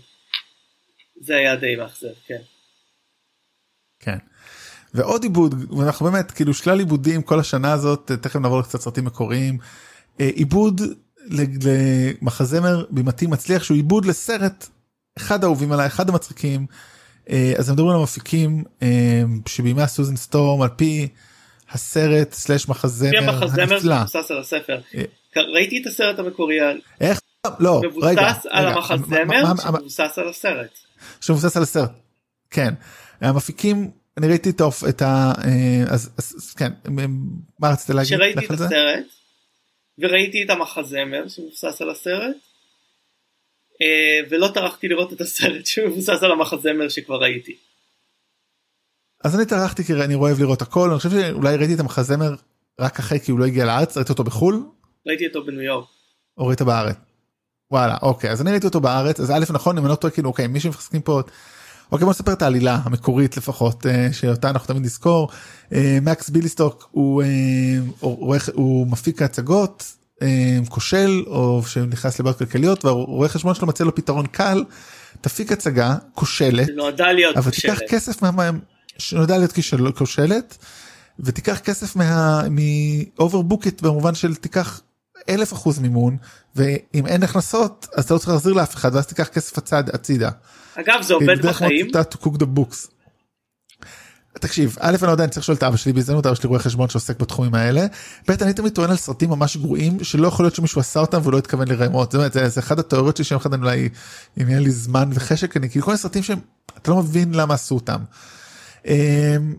זה 1.21 1.35
היה 1.35 1.55
די 1.55 1.75
מאכזב 1.75 2.13
כן. 2.27 2.41
כן. 3.99 4.17
ועוד 4.93 5.23
עיבוד 5.23 5.71
ואנחנו 5.77 6.05
באמת 6.05 6.31
כאילו 6.31 6.53
שלל 6.53 6.79
עיבודים 6.79 7.21
כל 7.21 7.39
השנה 7.39 7.73
הזאת 7.73 8.11
תכף 8.21 8.35
נעבור 8.35 8.59
לקצת 8.59 8.81
סרטים 8.81 9.05
מקוריים. 9.05 9.57
אה, 10.19 10.29
עיבוד 10.35 10.81
למחזמר 11.29 12.85
בימתי 12.89 13.27
מצליח 13.27 13.63
שהוא 13.63 13.75
עיבוד 13.75 14.05
לסרט 14.05 14.67
אחד 15.17 15.43
האהובים 15.43 15.71
עליי 15.71 15.87
אחד 15.87 16.09
המצחיקים. 16.09 16.65
אה, 17.29 17.53
אז 17.57 17.71
מדברים 17.71 17.89
על 17.89 17.99
המפיקים 17.99 18.63
אה, 18.81 19.23
שביימה 19.45 19.87
סוזן 19.87 20.15
סטורם 20.15 20.61
על 20.61 20.69
פי 20.69 21.07
הסרט 21.71 22.33
סלאש 22.33 22.67
מחזמר 22.69 23.43
הנפלא. 23.61 23.95
ראיתי 25.53 25.81
את 25.81 25.87
הסרט 25.87 26.19
המקורי 26.19 26.55
איך? 27.01 27.19
לא, 27.59 27.81
רגע. 28.01 28.21
מבוסס 28.21 28.45
על 28.49 28.67
המחזמר 28.67 29.43
שמבוסס 29.61 30.17
על 30.17 30.29
הסרט. 30.29 30.69
שמבוסס 31.21 31.57
על 31.57 31.63
הסרט. 31.63 31.91
כן. 32.49 32.73
המפיקים 33.21 33.91
אני 34.17 34.27
ראיתי 34.27 34.49
את 34.49 34.61
האופ- 34.61 34.89
את 34.89 35.01
ה... 35.01 35.33
אז 35.87 36.53
כן 36.57 36.71
מה 37.59 37.69
רצית 37.69 37.89
להגיד? 37.89 38.13
כשראיתי 38.17 38.45
את? 38.45 38.51
הסרט 38.51 39.03
וראיתי 39.99 40.43
את 40.43 40.49
המחזמר 40.49 41.27
שמבוסס 41.27 41.81
על 41.81 41.89
הסרט 41.89 42.35
אה, 43.81 44.29
ולא 44.29 44.47
טרחתי 44.53 44.87
לראות 44.87 45.13
את 45.13 45.21
הסרט 45.21 45.65
שמבוסס 45.71 46.23
על 46.23 46.31
המחזמר 46.31 46.89
שכבר 46.89 47.21
ראיתי. 47.21 47.57
אז 49.23 49.35
אני 49.35 49.45
טרחתי 49.45 49.83
כי 49.83 49.93
אני 49.93 50.15
אוהב 50.15 50.39
לראות 50.39 50.61
הכל 50.61 50.89
אני 50.89 50.97
חושב 50.97 51.09
שאולי 51.09 51.55
ראיתי 51.55 51.73
את 51.73 51.79
המחזמר 51.79 52.35
רק 52.79 52.99
אחרי 52.99 53.19
כי 53.19 53.31
הוא 53.31 53.39
לא 53.39 53.45
הגיע 53.45 53.65
לארץ 53.65 53.97
ראיתי 53.97 54.11
אותו 54.11 54.23
בחול 54.23 54.63
ראיתי 55.07 55.27
אותו 55.27 55.45
בניו 55.45 55.61
יורק. 55.61 55.87
או 56.37 56.47
ראית 56.47 56.61
בארץ. 56.61 56.95
וואלה 57.71 57.97
אוקיי 58.01 58.31
אז 58.31 58.41
אני 58.41 58.51
ראיתי 58.51 58.67
אותו 58.67 58.79
בארץ 58.79 59.19
אז 59.19 59.31
א' 59.31 59.53
נכון 59.53 59.77
אם 59.77 59.83
אני 59.83 59.91
לא 59.91 59.95
טועה 59.95 60.13
כאילו 60.13 60.29
אוקיי 60.29 60.47
מי 60.47 60.59
שמחזקים 60.59 61.01
פה 61.01 61.21
אוקיי 61.91 62.05
בוא 62.05 62.11
נספר 62.11 62.33
את 62.33 62.41
העלילה 62.41 62.79
המקורית 62.83 63.37
לפחות 63.37 63.85
אה, 63.85 64.09
שאותה 64.11 64.49
אנחנו 64.49 64.67
תמיד 64.67 64.83
נזכור. 64.83 65.29
אה, 65.73 65.97
מקס 66.01 66.29
ביליסטוק 66.29 66.89
הוא 66.91 67.23
אה, 67.23 67.27
עורך 67.99 68.49
הוא 68.53 68.87
מפיק 68.87 69.21
הצגות 69.21 69.93
כושל 70.69 71.23
או 71.27 71.63
שנכנס 71.67 72.19
לבעיות 72.19 72.37
כלכליות 72.37 72.85
והרואה 72.85 73.29
חשבון 73.29 73.55
שלו 73.55 73.67
מציע 73.67 73.85
לו 73.85 73.95
פתרון 73.95 74.25
קל 74.25 74.63
תפיק 75.21 75.51
הצגה 75.51 75.95
כושלת 76.13 76.67
שנועדה 76.67 77.11
להיות 77.11 77.37
אבל 77.37 77.51
תיקח 77.51 77.73
כושלת. 77.73 77.89
כסף 77.89 78.21
מה... 78.21 78.49
שנודע 78.97 79.37
להיות 79.37 79.51
כושלת 79.97 80.57
ותיקח 81.19 81.59
כסף 81.59 81.95
מה... 81.95 82.41
מ 82.49 82.61
overbooked 82.61 83.81
במובן 83.81 84.15
של 84.15 84.35
תיקח 84.35 84.81
אלף 85.29 85.53
אחוז 85.53 85.79
מימון 85.79 86.17
ואם 86.55 87.07
אין 87.07 87.23
הכנסות 87.23 87.87
אז 87.95 88.03
אתה 88.03 88.13
לא 88.13 88.19
צריך 88.19 88.29
להחזיר 88.29 88.53
לאף 88.53 88.75
אחד 88.75 88.95
ואז 88.95 89.07
תיקח 89.07 89.27
כסף 89.27 89.57
הצד 89.57 89.83
הצידה. 89.93 90.29
אגב 90.79 91.01
זה 91.01 91.13
עובד 91.13 91.45
בחיים. 91.45 91.91
תקשיב 94.39 94.75
א' 94.79 94.95
אני 94.95 95.07
לא 95.07 95.11
יודע 95.11 95.23
אני 95.23 95.31
צריך 95.31 95.43
לשאול 95.43 95.57
את 95.57 95.63
אבא 95.63 95.77
שלי 95.77 95.93
בהזדמנות 95.93 96.25
אבא 96.25 96.35
שלי 96.35 96.49
רואה 96.49 96.59
חשבון 96.59 96.89
שעוסק 96.89 97.19
בתחומים 97.19 97.55
האלה. 97.55 97.85
ב' 98.27 98.31
אני 98.31 98.53
תמיד 98.53 98.73
טוען 98.73 98.89
על 98.89 98.95
סרטים 98.95 99.29
ממש 99.29 99.57
גרועים 99.57 100.03
שלא 100.03 100.27
יכול 100.27 100.45
להיות 100.45 100.55
שמישהו 100.55 100.81
עשה 100.81 100.99
אותם 100.99 101.21
ולא 101.23 101.37
התכוון 101.37 101.67
לרמות 101.67 102.11
זה, 102.11 102.17
באמת, 102.17 102.33
זה, 102.33 102.49
זה 102.49 102.59
אחד 102.59 102.79
התיאוריות 102.79 103.17
שלי 103.17 103.25
שיום 103.25 103.41
אחד 103.41 103.53
אני 103.53 103.61
אולי 103.61 103.89
אם 104.41 104.49
יהיה 104.49 104.59
לי 104.59 104.71
זמן 104.71 105.09
וחשק 105.13 105.57
אני 105.57 105.69
כאילו 105.69 105.85
כל 105.85 105.91
מיני 105.91 105.97
סרטים 105.97 106.23
שהם 106.23 106.39
אתה 106.77 106.91
לא 106.91 106.97
מבין 106.97 107.33
למה 107.33 107.53
עשו 107.53 107.75
אותם. 107.75 107.99
אמ, 108.87 109.53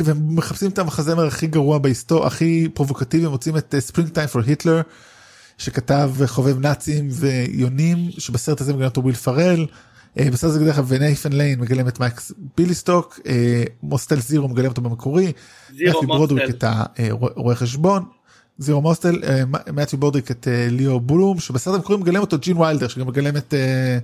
ומחפשים 0.00 0.70
את 0.70 0.78
המחזמר 0.78 1.26
הכי 1.26 1.46
גרוע 1.46 1.78
בהיסטוריה 1.78 2.26
הכי 2.26 2.68
פרובוקטיבי 2.74 3.26
מוצאים 3.26 3.56
את 3.56 3.74
Springtime 3.78 4.26
for 4.26 4.42
Hitler 4.46 4.80
שכתב 5.58 6.10
חובב 6.26 6.58
נאצים 6.58 7.08
ויונים 7.10 8.10
שבסרט 8.18 8.60
הזה 8.60 8.72
מגלם 8.72 8.84
אותו 8.84 9.02
וויל 9.02 9.14
פרל. 9.14 9.66
אה, 10.18 10.30
בסרט 10.30 10.50
הזה 10.50 10.64
דרך 10.64 10.78
אגב 10.78 10.86
ונייתן 10.88 11.32
ליין 11.32 11.60
מגלם 11.60 11.88
את 11.88 12.00
מקס 12.00 12.32
ביאליסטוק 12.56 13.20
אה, 13.26 13.62
מוסטל 13.82 14.20
זירו 14.20 14.48
מגלם 14.48 14.68
אותו 14.68 14.82
במקורי. 14.82 15.32
מתיו 15.70 16.02
ברודריק. 16.02 16.50
את 16.50 16.64
הרואה 17.36 17.54
חשבון. 17.54 18.04
זירו 18.58 18.80
מוסטל 18.82 19.22
אה, 19.24 19.42
מתיו 19.72 19.98
ברודריק 19.98 20.30
את 20.30 20.48
אה, 20.48 20.66
ליאו 20.70 21.00
בולום 21.00 21.40
שבסרט 21.40 21.74
המקורי 21.74 21.98
מגלם 21.98 22.20
אותו 22.20 22.38
ג'ין 22.38 22.56
ווילדר 22.56 22.88
שגם 22.88 23.06
מגלם 23.06 23.36
את 23.36 23.54
אה, 23.54 23.98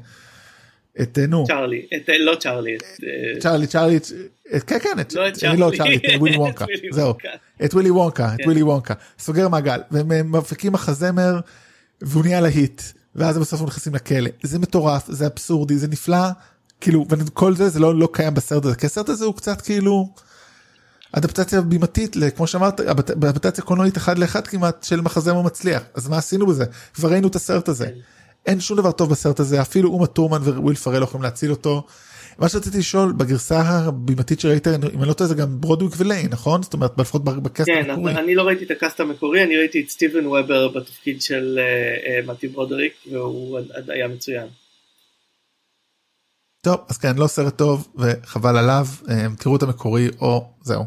את 1.03 1.19
אה, 1.19 1.27
נו 1.27 1.45
צ'ארלי 1.47 1.87
את 1.97 2.09
לא 2.21 2.35
צ'ארלי 2.41 2.77
את 2.77 2.83
אה, 3.05 3.41
צ'ארלי 3.41 3.67
צ'ארלי 3.67 3.97
את- 3.97 4.07
כן 4.67 4.79
כן 4.83 5.01
את- 5.01 5.15
לא 5.15 5.25
לא 5.57 5.71
צ'ארלי. 5.77 5.97
את 5.97 6.21
ווילי 6.21 6.37
וונקה 6.37 6.65
זהו. 6.91 7.15
את 7.65 7.75
ווילי 7.75 7.91
וונקה 7.91 8.35
את 8.35 8.39
כן. 8.39 8.45
ווילי 8.45 8.63
וונקה 8.63 8.95
סוגר 9.19 9.49
מעגל 9.49 9.81
והם 9.91 10.33
מפיקים 10.33 10.73
מחזמר 10.73 11.41
והוא 12.01 12.25
נהיה 12.25 12.41
להיט 12.41 12.83
ואז 13.17 13.39
בסוף 13.39 13.61
הם 13.61 13.67
נכנסים 13.67 13.95
לכלא. 13.95 14.31
זה 14.43 14.59
מטורף 14.59 15.05
זה 15.09 15.27
אבסורדי 15.27 15.79
זה 15.79 15.89
נפלא. 15.89 16.29
כאילו 16.81 17.07
וכל 17.11 17.57
זה 17.57 17.69
זה 17.69 17.81
לא 17.81 17.95
לא 17.95 18.09
קיים 18.13 18.35
בסרט 18.35 18.65
הזה. 18.65 18.75
כי 18.75 18.87
הסרט 18.87 19.09
הזה 19.09 19.25
הוא 19.25 19.35
קצת 19.35 19.61
כאילו. 19.61 20.09
אדפטציה 21.13 21.61
בימתית 21.61 22.17
כמו 22.37 22.47
שאמרת 22.47 22.81
אדפט- 22.81 23.11
אדפטציה 23.11 23.65
קולנועית 23.65 23.97
אחד 23.97 24.19
לאחד 24.19 24.47
כמעט 24.47 24.85
של 24.85 25.01
מחזמר 25.01 25.43
מצליח. 25.43 25.83
אז 25.95 26.09
מה 26.09 26.17
עשינו 26.19 26.47
בזה? 26.47 26.65
כבר 26.95 27.11
ראינו 27.11 27.29
את 27.29 27.37
הסרט 27.37 27.69
הזה. 27.69 27.89
אין 28.47 28.61
שום 28.61 28.77
דבר 28.77 28.93
טוב 28.93 29.11
בסרט 29.11 29.41
הזה 29.41 29.61
אפילו 29.61 29.91
אומה 29.93 30.07
תורמן 30.07 30.43
וויל 30.43 30.77
פרל 30.77 30.99
לא 30.99 31.05
יכולים 31.05 31.23
להציל 31.23 31.51
אותו. 31.51 31.87
מה 32.39 32.49
שרציתי 32.49 32.79
לשאול 32.79 33.13
בגרסה 33.13 33.61
הבימתית 33.61 34.41
שראית 34.41 34.69
אם 34.69 35.03
אני 35.03 35.09
לא 35.09 35.13
טועה 35.13 35.29
זה 35.29 35.35
גם 35.35 35.61
ברודריק 35.61 35.95
וליין 35.97 36.29
נכון 36.31 36.63
זאת 36.63 36.75
אומרת 36.75 36.99
לפחות 36.99 37.25
ב 37.25 37.33
cast 37.33 37.67
כן 37.67 37.91
המקורי. 37.91 38.15
אני 38.15 38.35
לא 38.35 38.43
ראיתי 38.43 38.65
את 38.65 38.71
ה 38.71 38.77
cast 38.77 39.01
המקורי 39.01 39.45
אני 39.45 39.57
ראיתי 39.57 39.81
את 39.81 39.91
סטיבן 39.91 40.27
וובר 40.27 40.69
בתפקיד 40.69 41.23
של 41.23 41.59
אה, 41.59 42.27
מתי 42.27 42.49
ברודריק 42.49 42.93
והוא 43.13 43.59
היה 43.89 44.09
מצוין. 44.09 44.47
טוב 46.61 46.77
אז 46.89 46.99
כן 46.99 47.17
לא 47.17 47.27
סרט 47.27 47.57
טוב 47.57 47.89
וחבל 47.97 48.57
עליו 48.59 48.87
אה, 49.11 49.27
תראו 49.39 49.57
את 49.57 49.63
המקורי 49.63 50.09
או 50.21 50.49
זהו 50.63 50.85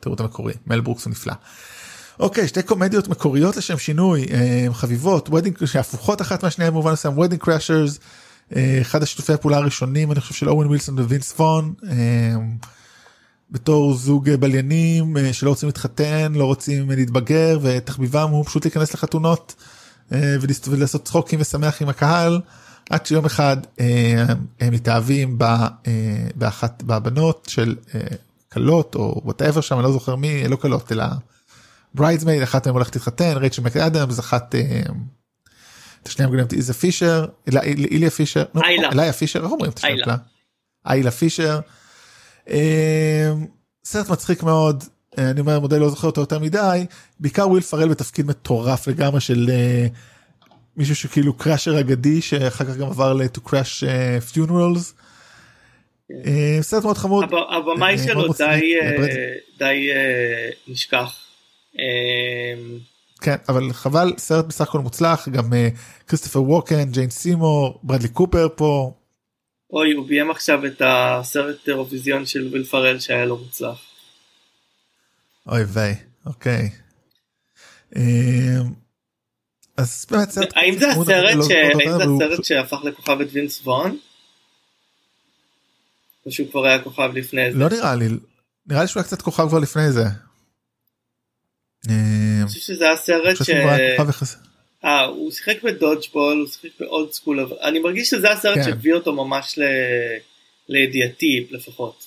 תראו 0.00 0.14
את 0.14 0.20
המקורי 0.20 0.54
מל 0.66 0.80
ברוקס 0.80 1.04
הוא 1.04 1.10
נפלא. 1.10 1.34
אוקיי 2.20 2.48
שתי 2.48 2.62
קומדיות 2.62 3.08
מקוריות 3.08 3.56
לשם 3.56 3.78
שינוי 3.78 4.26
חביבות 4.72 5.28
Wedding 5.28 5.64
שהפוכות 5.64 6.20
אחת 6.20 6.42
מהשנייה 6.42 6.70
במובן 6.70 6.92
מסוים 6.92 7.18
Wedding 7.18 7.40
Crashers 7.40 7.98
אחד 8.80 9.02
השיתופי 9.02 9.32
הפעולה 9.32 9.56
הראשונים 9.56 10.12
אני 10.12 10.20
חושב 10.20 10.34
של 10.34 10.48
אוון 10.48 10.66
ווילסון 10.66 10.98
ווינס 10.98 11.32
ווהן 11.32 11.74
אה, 11.90 12.34
בתור 13.50 13.94
זוג 13.94 14.30
בליינים 14.30 15.16
אה, 15.16 15.32
שלא 15.32 15.50
רוצים 15.50 15.68
להתחתן 15.68 16.32
לא 16.34 16.44
רוצים 16.44 16.90
להתבגר 16.90 17.58
ותחביבם 17.62 18.30
הוא 18.30 18.44
פשוט 18.44 18.64
להיכנס 18.64 18.94
לחתונות 18.94 19.54
אה, 20.12 20.36
ולעשות 20.66 21.04
צחוקים 21.04 21.40
ושמח 21.40 21.82
עם 21.82 21.88
הקהל 21.88 22.40
עד 22.90 23.06
שיום 23.06 23.24
אחד 23.24 23.56
אה, 23.80 24.24
הם 24.60 24.74
מתאהבים 24.74 25.38
אה, 25.42 25.68
באחת 26.34 26.82
בבנות 26.82 27.46
של 27.48 27.76
כלות 28.52 28.94
או 28.94 29.20
whatever 29.24 29.60
שם 29.60 29.74
אני 29.74 29.84
לא 29.84 29.92
זוכר 29.92 30.16
מי 30.16 30.48
לא 30.48 30.56
כלות 30.56 30.92
אלא 30.92 31.04
bridesmaid 31.94 32.42
אחת 32.42 32.66
מהם 32.66 32.74
הולכת 32.74 32.96
להתחתן 32.96 33.36
רייצ'ל 33.36 33.62
מקאדמס 33.62 34.20
אחת 34.20 34.54
את 36.02 36.08
השנייה 36.08 36.28
מגלמים 36.28 36.44
את 36.46 36.52
איילה 36.52 36.74
פישר 36.74 37.24
איליה- 37.46 38.10
פישר. 38.10 38.44
איליה 38.92 39.12
פישר 39.12 39.42
איך 39.44 39.50
אומרים 39.52 39.70
את 39.70 39.78
השם. 39.78 39.88
שלה? 40.04 40.16
איילה 40.86 41.10
פישר. 41.10 41.60
אה, 42.50 43.32
סרט 43.84 44.08
מצחיק 44.08 44.42
מאוד 44.42 44.84
אה, 45.18 45.30
אני 45.30 45.40
אומר 45.40 45.60
מודה 45.60 45.78
לא 45.78 45.88
זוכר 45.90 46.06
אותו 46.06 46.20
יותר 46.20 46.38
מדי 46.38 46.84
בעיקר 47.20 47.48
וויל 47.48 47.62
פרל 47.62 47.88
בתפקיד 47.88 48.26
מטורף 48.26 48.86
לגמרי 48.88 49.20
של 49.20 49.50
אה, 49.52 49.86
מישהו 50.76 50.96
שכאילו 50.96 51.32
crasher 51.34 51.80
אגדי 51.80 52.20
שאחר 52.22 52.64
כך 52.64 52.76
גם 52.76 52.86
עבר 52.86 53.12
ל-to 53.12 53.48
crash 53.48 53.86
אה, 53.86 54.18
funerals. 54.34 54.92
אה, 56.26 56.58
סרט 56.60 56.84
מאוד 56.84 56.98
חמוד. 56.98 57.24
הב- 57.24 57.34
הבמאי 57.56 57.98
שלו 57.98 58.32
די 59.58 59.88
נשכח. 60.68 61.16
כן 63.22 63.36
אבל 63.48 63.72
חבל 63.72 64.12
סרט 64.18 64.44
בסך 64.44 64.68
הכל 64.68 64.78
מוצלח 64.78 65.28
גם 65.28 65.52
כריסטופר 66.06 66.42
ווקן 66.42 66.90
ג'יין 66.90 67.10
סימור 67.10 67.80
ברדלי 67.82 68.08
קופר 68.08 68.48
פה 68.56 68.92
אוי 69.72 69.92
הוא 69.92 70.06
ביים 70.06 70.30
עכשיו 70.30 70.66
את 70.66 70.82
הסרט 70.84 71.68
אירוויזיון 71.68 72.26
של 72.26 72.48
וויל 72.48 72.64
פרל 72.64 72.98
שהיה 72.98 73.24
לו 73.24 73.36
מוצלח. 73.36 73.78
אוי 75.48 75.62
ויי 75.62 75.94
אוקיי. 76.26 76.70
אה, 77.96 78.02
אז 79.76 80.06
באמת 80.10 80.30
סרט 80.30 80.52
האם 80.56 80.78
זה 80.78 80.90
הסרט 80.90 82.44
שהפך 82.44 82.78
לכוכב 82.84 83.20
את 83.20 83.28
וינס 83.32 83.60
וון? 83.64 83.98
או 86.26 86.32
שהוא 86.32 86.50
כבר 86.50 86.66
היה 86.66 86.82
כוכב 86.82 87.10
לפני 87.14 87.52
זה? 87.52 87.58
לא 87.58 87.68
נראה 87.68 87.94
לי 87.94 88.08
נראה 88.66 88.82
לי 88.82 88.88
שהוא 88.88 89.00
היה 89.00 89.06
קצת 89.06 89.22
כוכב 89.22 89.48
כבר 89.48 89.58
לפני 89.58 89.92
זה. 89.92 90.04
אה, 91.90 91.94
אני 92.40 92.46
חושב 92.46 92.60
שזה 92.60 92.84
היה 92.84 92.96
סרט 92.96 93.36
ש... 93.44 93.50
אה, 94.84 95.04
הוא 95.04 95.32
שיחק 95.32 95.62
בדודג'בול, 95.62 96.38
הוא 96.38 96.48
שיחק 96.48 96.80
באולד 96.80 97.12
סקול, 97.12 97.40
אבל 97.40 97.56
אני 97.62 97.78
מרגיש 97.78 98.10
שזה 98.10 98.30
הסרט 98.30 98.54
כן. 98.54 98.64
שהביא 98.64 98.94
אותו 98.94 99.12
ממש 99.12 99.58
ל... 99.58 99.62
לידיעתי 100.68 101.46
לפחות. 101.50 102.06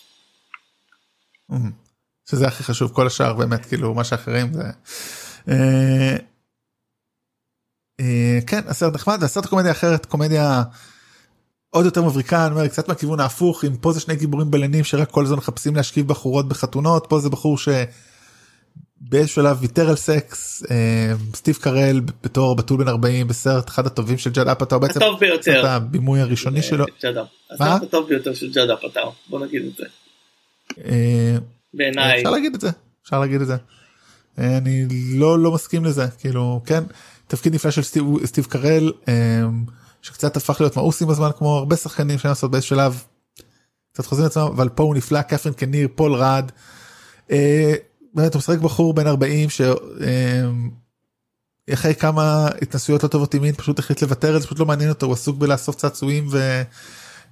שזה 2.30 2.48
הכי 2.48 2.64
חשוב 2.64 2.92
כל 2.94 3.08
השאר 3.08 3.34
באמת 3.34 3.66
כאילו 3.66 3.94
מה 3.94 4.04
שאחרים 4.04 4.54
זה. 4.54 4.64
אה, 5.50 6.18
אה, 8.00 8.40
כן 8.48 8.62
הסרט 8.68 8.94
נחמד 8.94 9.18
והסרט 9.22 9.46
קומדיה 9.46 9.72
אחרת 9.72 10.06
קומדיה 10.06 10.64
עוד 11.70 11.86
יותר 11.86 12.04
מבריקה 12.04 12.46
אני 12.46 12.56
אומר 12.56 12.68
קצת 12.68 12.88
מהכיוון 12.88 13.20
ההפוך 13.20 13.66
אם 13.66 13.78
פה 13.78 13.92
זה 13.92 14.00
שני 14.00 14.16
גיבורים 14.16 14.52
בליינים 14.52 14.84
שרק 14.84 15.10
כל 15.12 15.24
הזמן 15.24 15.38
מחפשים 15.38 15.76
להשכיב 15.76 16.08
בחורות 16.08 16.48
בחתונות 16.48 17.06
פה 17.10 17.20
זה 17.20 17.30
בחור 17.30 17.58
ש... 17.58 17.70
באיזשהו 19.10 19.42
שלב 19.42 19.58
ויתר 19.62 19.90
על 19.90 19.96
סקס 19.96 20.64
אה, 20.72 21.14
סטיב 21.34 21.56
קרל 21.62 22.02
בתור 22.24 22.56
בתול 22.56 22.84
בן 22.84 22.88
40 22.88 23.28
בסרט 23.28 23.70
אחד 23.70 23.86
הטובים 23.86 24.18
של 24.18 24.30
ג'אד 24.30 24.48
אפאטאו 24.48 24.80
בעצם 24.80 25.00
הטוב 25.00 25.20
ביותר. 25.20 25.68
הבימוי 25.68 26.22
הראשוני 26.22 26.62
שלו 26.62 26.86
ג'אדה. 27.04 27.24
מה? 27.60 27.76
הסרט 27.76 27.84
הטוב 27.84 28.10
ביותר 28.10 28.34
של 28.34 28.52
ג'אד 28.52 28.76
אפטאו, 28.76 29.12
בוא 29.30 29.46
נגיד 29.46 29.66
את 29.66 29.78
זה. 29.78 29.86
אה, 30.86 31.38
בעיניי. 31.74 32.18
אפשר 32.18 32.32
להגיד 32.32 32.56
את 32.56 32.62
זה 32.62 32.70
אפשר 33.04 33.20
להגיד 33.20 33.42
את 33.42 33.48
זה. 33.48 33.56
אה, 34.40 34.58
אני 34.58 34.86
לא 35.14 35.40
לא 35.40 35.52
מסכים 35.52 35.86
לזה 35.86 36.08
כאילו 36.20 36.62
כן 36.66 36.84
תפקיד 37.28 37.56
נפלא 37.56 37.72
של 37.72 37.82
סטיב, 37.82 38.04
סטיב 38.26 38.46
קרל 38.46 38.92
אה, 39.08 39.14
שקצת 40.02 40.38
הפך 40.38 40.62
להיות 40.62 40.78
מאוס 40.78 41.02
עם 41.02 41.10
הזמן 41.10 41.30
כמו 41.38 41.58
הרבה 41.58 41.76
שחקנים 41.76 42.18
שאני 42.18 42.30
לעשות 42.30 42.52
באיזה 42.52 42.66
שלב. 42.66 43.04
קצת 43.94 44.06
חוזרים 44.06 44.24
לעצמם 44.24 44.44
אבל 44.44 44.70
פה 44.70 44.84
הוא 44.84 44.96
נפלא 44.96 45.22
קתרין 45.22 45.54
קינר 45.54 45.88
פול 45.96 46.14
ראד. 46.14 46.52
אה, 48.18 48.22
באמת 48.22 48.34
הוא 48.34 48.40
משחק 48.40 48.58
בחור 48.60 48.94
בן 48.94 49.08
40 49.08 49.50
ש... 49.50 49.62
אה, 49.62 50.44
אחרי 51.74 51.96
כמה 51.96 52.48
התנסויות 52.62 53.04
לא 53.04 53.08
טובות 53.08 53.34
עם 53.34 53.42
מין 53.42 53.56
פשוט 53.56 53.80
החליט 53.80 54.02
לוותר 54.02 54.40
זה 54.40 54.46
פשוט 54.46 54.60
לא 54.60 54.66
מעניין 54.66 54.90
אותו 54.90 55.06
הוא 55.06 55.14
עסוק 55.14 55.38
בלאסוף 55.38 55.76
צעצועים 55.76 56.28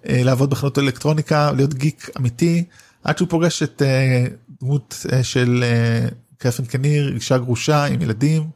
ולעבוד 0.05 0.49
בחנות 0.49 0.79
אלקטרוניקה 0.79 1.51
להיות 1.51 1.73
גיק 1.73 2.09
אמיתי. 2.17 2.63
עד 3.03 3.17
שהוא 3.17 3.29
פוגש 3.29 3.63
את 3.63 3.81
אה, 3.81 4.25
דמות 4.61 5.05
אה, 5.11 5.23
של 5.23 5.63
אה, 5.63 6.07
קפן 6.37 6.65
קניר 6.65 7.13
אישה 7.15 7.37
גרושה 7.37 7.85
עם 7.85 8.01
ילדים. 8.01 8.49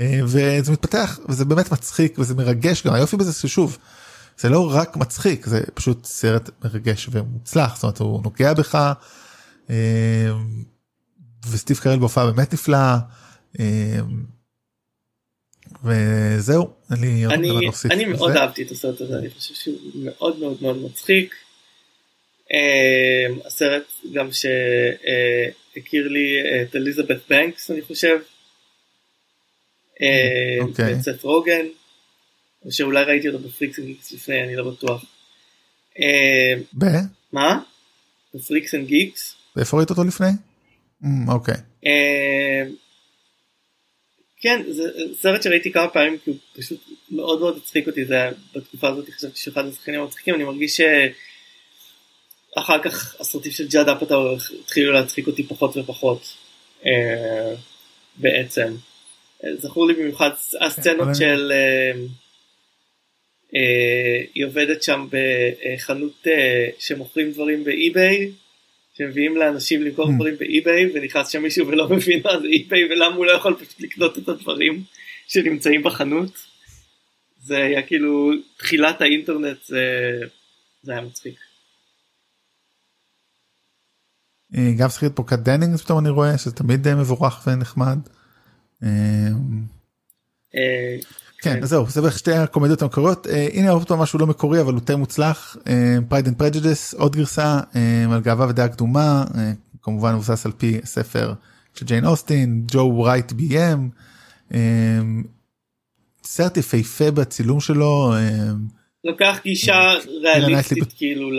אה, 0.00 0.20
וזה 0.24 0.72
מתפתח 0.72 1.18
וזה 1.28 1.44
באמת 1.44 1.72
מצחיק 1.72 2.18
וזה 2.18 2.34
מרגש 2.34 2.86
גם. 2.86 2.94
היופי 2.94 3.16
בזה 3.16 3.32
ששוב 3.32 3.78
זה 4.38 4.48
לא 4.48 4.74
רק 4.74 4.96
מצחיק 4.96 5.46
זה 5.46 5.60
פשוט 5.74 6.04
סרט 6.04 6.50
מרגש 6.64 7.08
ומוצלח. 7.12 7.74
זאת 7.74 7.82
אומרת 7.82 7.98
הוא 7.98 8.22
נוגע 8.22 8.54
בך 8.54 8.92
אה, 9.70 10.32
וסטיב 11.50 11.78
קרל 11.78 11.98
בהופעה 11.98 12.32
באמת 12.32 12.52
נפלא. 12.52 12.76
אה, 13.60 13.98
וזהו 15.84 16.72
אין 16.90 17.00
לי 17.00 17.24
עוד 17.24 17.34
אני, 17.34 17.50
אני 17.90 18.04
לזה. 18.04 18.12
מאוד 18.12 18.36
אהבתי 18.36 18.62
את 18.62 18.70
הסרט 18.70 19.00
הזה, 19.00 19.18
אני 19.18 19.30
חושב 19.30 19.54
שהוא 19.54 19.76
מאוד 19.94 20.38
מאוד 20.38 20.62
מאוד 20.62 20.76
מצחיק. 20.82 21.34
Uh, 22.44 23.46
הסרט 23.46 23.92
גם 24.12 24.28
שהכיר 24.32 26.08
לי 26.08 26.36
את 26.62 26.76
אליזבת 26.76 27.18
בנקס 27.30 27.70
אני 27.70 27.82
חושב. 27.82 28.16
Uh, 29.94 30.00
אוקיי. 30.60 30.94
ואת 30.94 31.02
סת' 31.02 31.24
רוגן. 31.24 31.66
או 32.64 32.72
שאולי 32.72 33.04
ראיתי 33.04 33.28
אותו 33.28 33.38
ב 33.38 33.44
Freaks 33.44 33.78
and 33.78 33.86
Geeks 33.86 34.12
לפני 34.12 34.42
אני 34.42 34.56
לא 34.56 34.70
בטוח. 34.70 35.04
Uh, 35.94 35.98
ב? 36.78 36.84
מה? 37.32 37.60
ב 38.34 38.40
Freaks 38.40 38.74
and 38.74 38.86
Geeks. 38.86 39.34
ואיפה 39.56 39.76
ראית 39.76 39.90
אותו 39.90 40.04
לפני? 40.04 40.30
אוקיי. 41.28 41.54
אה, 41.86 42.64
כן 44.40 44.62
זה 44.68 44.82
סרט 45.20 45.42
שראיתי 45.42 45.72
כמה 45.72 45.88
פעמים 45.88 46.18
כי 46.18 46.30
הוא 46.30 46.38
פשוט 46.56 46.80
מאוד 47.10 47.40
מאוד 47.40 47.56
הצחיק 47.56 47.86
אותי 47.86 48.04
זה 48.04 48.28
בתקופה 48.54 48.88
הזאת 48.88 49.10
חשבתי 49.10 49.40
שאחד 49.40 49.66
השחקנים 49.66 50.00
המצחיקים 50.00 50.34
אני 50.34 50.44
מרגיש 50.44 50.80
שאחר 52.54 52.82
כך 52.82 53.20
הסרטים 53.20 53.52
של 53.52 53.68
ג'אד 53.68 53.88
אפאטאו 53.88 54.36
התחילו 54.60 54.92
להצחיק 54.92 55.26
אותי 55.26 55.42
פחות 55.42 55.76
ופחות 55.76 56.36
אה, 56.86 57.54
בעצם. 58.16 58.74
אה, 59.44 59.56
זכור 59.56 59.86
לי 59.86 59.94
במיוחד 59.94 60.30
הסצנות 60.60 61.08
של 61.14 61.52
אה, 61.52 61.92
אה, 63.54 64.24
היא 64.34 64.44
עובדת 64.44 64.82
שם 64.82 65.06
בחנות 65.10 66.26
אה, 66.26 66.68
שמוכרים 66.78 67.30
דברים 67.30 67.64
באי-ביי 67.64 68.30
שמביאים 68.98 69.36
לאנשים 69.36 69.82
למכור 69.82 70.08
Hmm. 70.08 70.14
דברים 70.14 70.34
ב 70.38 70.48
eBay 70.48 70.90
ונכנס 70.94 71.28
שם 71.28 71.42
מישהו 71.42 71.68
ולא 71.68 71.88
מבין 71.88 72.20
מה 72.24 72.40
זה 72.40 72.46
eBay 72.46 72.84
ולמה 72.84 73.16
הוא 73.16 73.26
לא 73.26 73.32
יכול 73.32 73.56
פשוט 73.56 73.80
לקנות 73.80 74.18
את 74.18 74.28
הדברים 74.28 74.84
שנמצאים 75.26 75.82
בחנות. 75.82 76.46
זה 77.42 77.56
היה 77.56 77.82
כאילו 77.82 78.30
תחילת 78.56 79.00
האינטרנט 79.00 79.64
זה 79.64 79.84
זה 80.82 80.92
היה 80.92 81.00
מצחיק. 81.00 81.34
גם 84.78 84.88
שחקנית 84.88 85.12
פה 85.16 85.24
קאט 85.26 85.38
דנינגס 85.38 85.82
פתאום 85.82 85.98
אני 85.98 86.08
רואה 86.08 86.38
שזה 86.38 86.52
תמיד 86.52 86.94
מבורך 86.94 87.46
ונחמד. 87.46 87.98
כן, 91.44 91.62
אז 91.62 91.68
זהו, 91.68 91.86
זה 91.88 92.00
בערך 92.00 92.18
שתי 92.18 92.32
הקומדיות 92.32 92.82
המקוריות. 92.82 93.26
הנה 93.52 93.70
עוד 93.70 93.88
פעם 93.88 93.98
משהו 93.98 94.18
לא 94.18 94.26
מקורי 94.26 94.60
אבל 94.60 94.72
הוא 94.72 94.80
די 94.80 94.94
מוצלח. 94.94 95.56
Pride 96.08 96.28
and 96.28 96.38
Prejudice 96.38 96.94
עוד 96.94 97.16
גרסה 97.16 97.60
על 98.12 98.20
גאווה 98.20 98.46
ודעה 98.48 98.68
קדומה 98.68 99.24
כמובן 99.82 100.14
מבוסס 100.14 100.46
על 100.46 100.52
פי 100.52 100.80
ספר 100.84 101.32
של 101.74 101.86
ג'יין 101.86 102.06
אוסטין 102.06 102.64
ג'ו 102.66 103.02
רייט 103.02 103.32
ביים. 103.32 103.90
סרט 106.24 106.56
יפהפה 106.56 107.10
בצילום 107.10 107.60
שלו. 107.60 108.12
לוקח 109.04 109.38
גישה 109.44 109.92
ריאליסטית 110.22 110.92
כאילו 110.96 111.30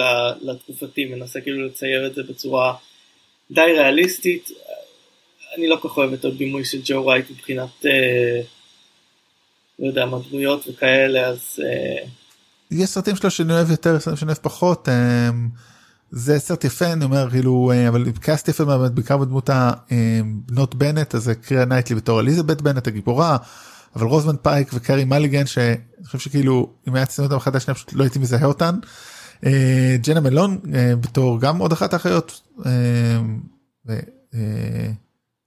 לתקופתי 0.41 1.05
מנסה 1.05 1.41
כאילו 1.41 1.65
לצייר 1.65 2.07
את 2.07 2.15
זה 2.15 2.21
בצורה 2.29 2.73
די 3.51 3.61
ריאליסטית. 3.61 4.49
אני 5.57 5.67
לא 5.67 5.77
כל 5.81 5.89
כך 5.89 5.97
אוהב 5.97 6.13
את 6.13 6.25
הבימוי 6.25 6.65
של 6.65 6.77
ג'ו 6.83 7.07
רייט 7.07 7.25
מבחינת 7.31 7.85
לא 9.79 9.87
יודע 9.87 10.05
מה 10.05 10.17
דמויות 10.29 10.67
וכאלה 10.67 11.27
אז. 11.27 11.39
יש 12.71 12.89
סרטים 12.89 13.15
שלו 13.15 13.31
שאני 13.31 13.53
אוהב 13.53 13.71
יותר 13.71 13.99
סרטים 13.99 14.17
שאני 14.17 14.27
אוהב 14.27 14.37
פחות. 14.41 14.89
זה 16.11 16.39
סרט 16.39 16.63
יפה 16.63 16.93
אני 16.93 17.05
אומר 17.05 17.29
כאילו 17.29 17.71
אבל 17.87 18.11
cast 18.11 18.47
יפה 18.47 18.77
בעיקר 18.87 19.17
בדמות 19.17 19.49
הבנות 19.53 20.75
בנט 20.75 21.15
אז 21.15 21.23
זה 21.23 21.35
קירה 21.35 21.65
נייטלי 21.65 21.95
בתור 21.95 22.19
אליזבת 22.19 22.61
בנט 22.61 22.87
הגיבורה. 22.87 23.37
אבל 23.95 24.05
רוזמן 24.05 24.35
פייק 24.41 24.69
וקרי 24.73 25.05
מליגן 25.05 25.45
שאני 25.45 25.75
חושב 26.05 26.19
שכאילו 26.19 26.69
אם 26.87 26.95
היה 26.95 27.05
ציונות 27.05 27.33
מחדש 27.33 27.69
אני 27.69 27.75
פשוט 27.75 27.93
לא 27.93 28.03
הייתי 28.03 28.19
מזהה 28.19 28.45
אותן. 28.45 28.75
ג'נה 30.01 30.19
מלון 30.19 30.59
בתור 31.01 31.39
גם 31.39 31.57
עוד 31.57 31.71
אחת 31.71 31.93
האחיות. 31.93 32.41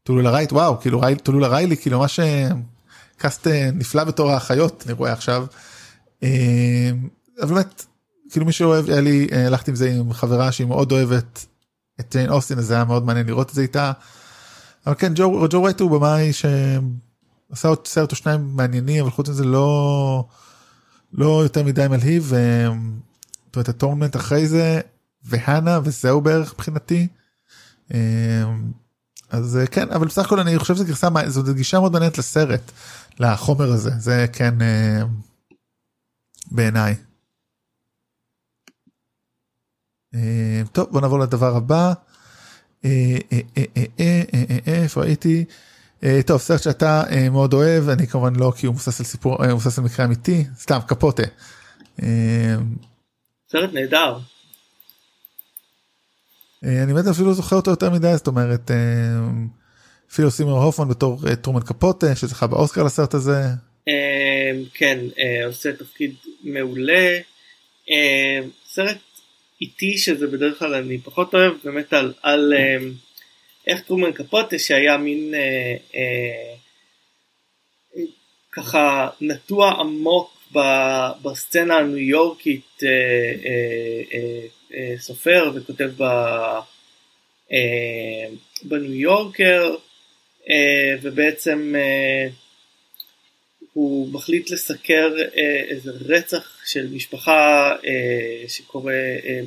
טולולה 0.02 0.30
רייט 0.30 0.52
וואו 0.52 0.80
כאילו 0.80 1.00
טולולה 1.22 1.48
ריילי 1.48 1.76
כאילו 1.76 1.98
ממש 1.98 2.20
cast 3.18 3.46
נפלא 3.72 4.04
בתור 4.04 4.30
האחיות 4.30 4.82
אני 4.86 4.92
רואה 4.92 5.12
עכשיו. 5.12 5.46
אבל 6.22 6.28
באמת 7.48 7.84
כאילו 8.30 8.46
מי 8.46 8.52
שאוהב 8.52 8.90
היה 8.90 9.00
לי 9.00 9.28
הלכתי 9.46 9.70
עם 9.70 9.76
זה 9.76 9.90
עם 9.90 10.12
חברה 10.12 10.52
שהיא 10.52 10.66
מאוד 10.66 10.92
אוהבת 10.92 11.46
את 12.00 12.06
ג'יין 12.12 12.30
אוסטין 12.30 12.58
אז 12.58 12.66
זה 12.66 12.74
היה 12.74 12.84
מאוד 12.84 13.06
מעניין 13.06 13.26
לראות 13.26 13.50
את 13.50 13.54
זה 13.54 13.62
איתה. 13.62 13.92
אבל 14.86 14.94
כן 14.98 15.12
ג'ו, 15.14 15.48
ג'ו 15.50 15.62
רייט 15.62 15.80
הוא 15.80 15.90
במאי 15.90 16.32
שעשה 16.32 17.68
עוד 17.68 17.86
סרט 17.86 18.10
או 18.10 18.16
שניים 18.16 18.50
מעניינים 18.52 19.02
אבל 19.02 19.10
חוץ 19.10 19.28
מזה 19.28 19.44
לא 19.44 20.24
לא 21.12 21.42
יותר 21.42 21.62
מדי 21.62 21.88
מלהיב. 21.88 22.32
זאת 23.46 23.56
אומרת 23.56 23.68
ה 23.68 23.73
Atonement 23.73 24.16
אחרי 24.16 24.48
זה 24.48 24.80
והנה 25.24 25.80
וזהו 25.84 26.20
בערך 26.20 26.54
מבחינתי. 26.54 27.08
אז 29.30 29.58
כן 29.70 29.90
אבל 29.90 30.06
בסך 30.06 30.24
הכל 30.24 30.40
אני 30.40 30.58
חושב 30.58 30.74
שזו 30.74 30.84
גרסה 30.84 31.08
זאת 31.26 31.56
גישה 31.56 31.80
מאוד 31.80 31.92
מעניינת 31.92 32.18
לסרט 32.18 32.72
לחומר 33.18 33.72
הזה 33.72 33.90
זה 33.98 34.26
כן 34.32 34.54
בעיניי. 36.50 36.94
טוב 40.72 40.88
בוא 40.90 41.00
נעבור 41.00 41.18
לדבר 41.18 41.56
הבא. 41.56 41.92
איפה 44.66 45.04
הייתי? 45.04 45.44
טוב 46.26 46.40
סרט 46.40 46.62
שאתה 46.62 47.02
מאוד 47.30 47.52
אוהב 47.52 47.88
אני 47.88 48.06
כמובן 48.06 48.36
לא 48.36 48.52
כי 48.56 48.66
הוא 48.66 48.74
מבוסס 48.74 49.00
על 49.00 49.06
סיפור 49.06 49.46
מבוסס 49.46 49.78
על 49.78 49.84
מקרה 49.84 50.06
אמיתי 50.06 50.46
סתם 50.56 50.78
קפוטה. 50.86 51.22
סרט 53.52 53.70
נהדר. 53.72 54.18
אני 56.62 56.92
באמת 56.94 57.06
אפילו 57.06 57.34
זוכר 57.34 57.56
אותו 57.56 57.70
יותר 57.70 57.90
מדי 57.90 58.16
זאת 58.16 58.26
אומרת 58.26 58.70
אפילו 60.12 60.30
סימר 60.30 60.52
הופמן 60.52 60.88
בתור 60.88 61.18
טרומן 61.42 61.60
קפוטה 61.60 62.16
שזכה 62.16 62.46
באוסקר 62.46 62.82
לסרט 62.82 63.14
הזה. 63.14 63.42
כן 64.74 64.98
עושה 65.46 65.72
תפקיד 65.72 66.14
מעולה. 66.42 67.18
סרט 68.66 68.98
איטי 69.60 69.98
שזה 69.98 70.26
בדרך 70.26 70.58
כלל 70.58 70.74
אני 70.74 70.98
פחות 70.98 71.34
אוהב 71.34 71.52
באמת 71.64 71.92
על, 71.92 72.12
על 72.22 72.52
איך 73.68 73.80
טרומן 73.80 74.12
קפוטה 74.12 74.58
שהיה 74.58 74.96
מין 74.96 75.34
אה, 75.34 75.76
אה, 75.94 76.54
ככה 78.52 79.08
נטוע 79.20 79.70
עמוק 79.70 80.38
בסצנה 81.22 81.76
הניו 81.76 81.98
יורקית 81.98 82.80
אה, 82.82 82.88
אה, 83.44 84.02
אה, 84.14 84.46
אה, 84.74 84.94
סופר 84.98 85.50
וכותב 85.54 86.02
אה, 86.02 86.60
בניו 88.62 88.94
יורקר 88.94 89.74
אה, 89.74 89.87
ובעצם 91.02 91.74
אה, 91.76 92.28
הוא 93.72 94.12
מחליט 94.12 94.50
לסקר 94.50 95.14
אה, 95.36 95.62
איזה 95.68 95.90
רצח 96.08 96.66
של 96.66 96.88
משפחה 96.92 97.76
אה, 97.86 98.48
שקורה 98.48 98.92
אה, 99.24 99.40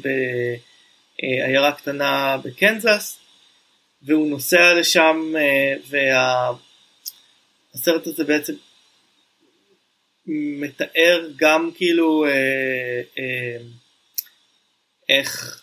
בעיירה 1.21 1.71
קטנה 1.71 2.37
בקנזס 2.43 3.19
והוא 4.01 4.29
נוסע 4.29 4.73
לשם 4.73 5.33
אה, 5.37 5.73
והסרט 7.73 8.07
הזה 8.07 8.23
בעצם 8.23 8.53
מתאר 10.25 11.27
גם 11.35 11.71
כאילו 11.77 12.25
אה, 12.25 13.01
אה, 13.17 13.57
איך 15.09 15.61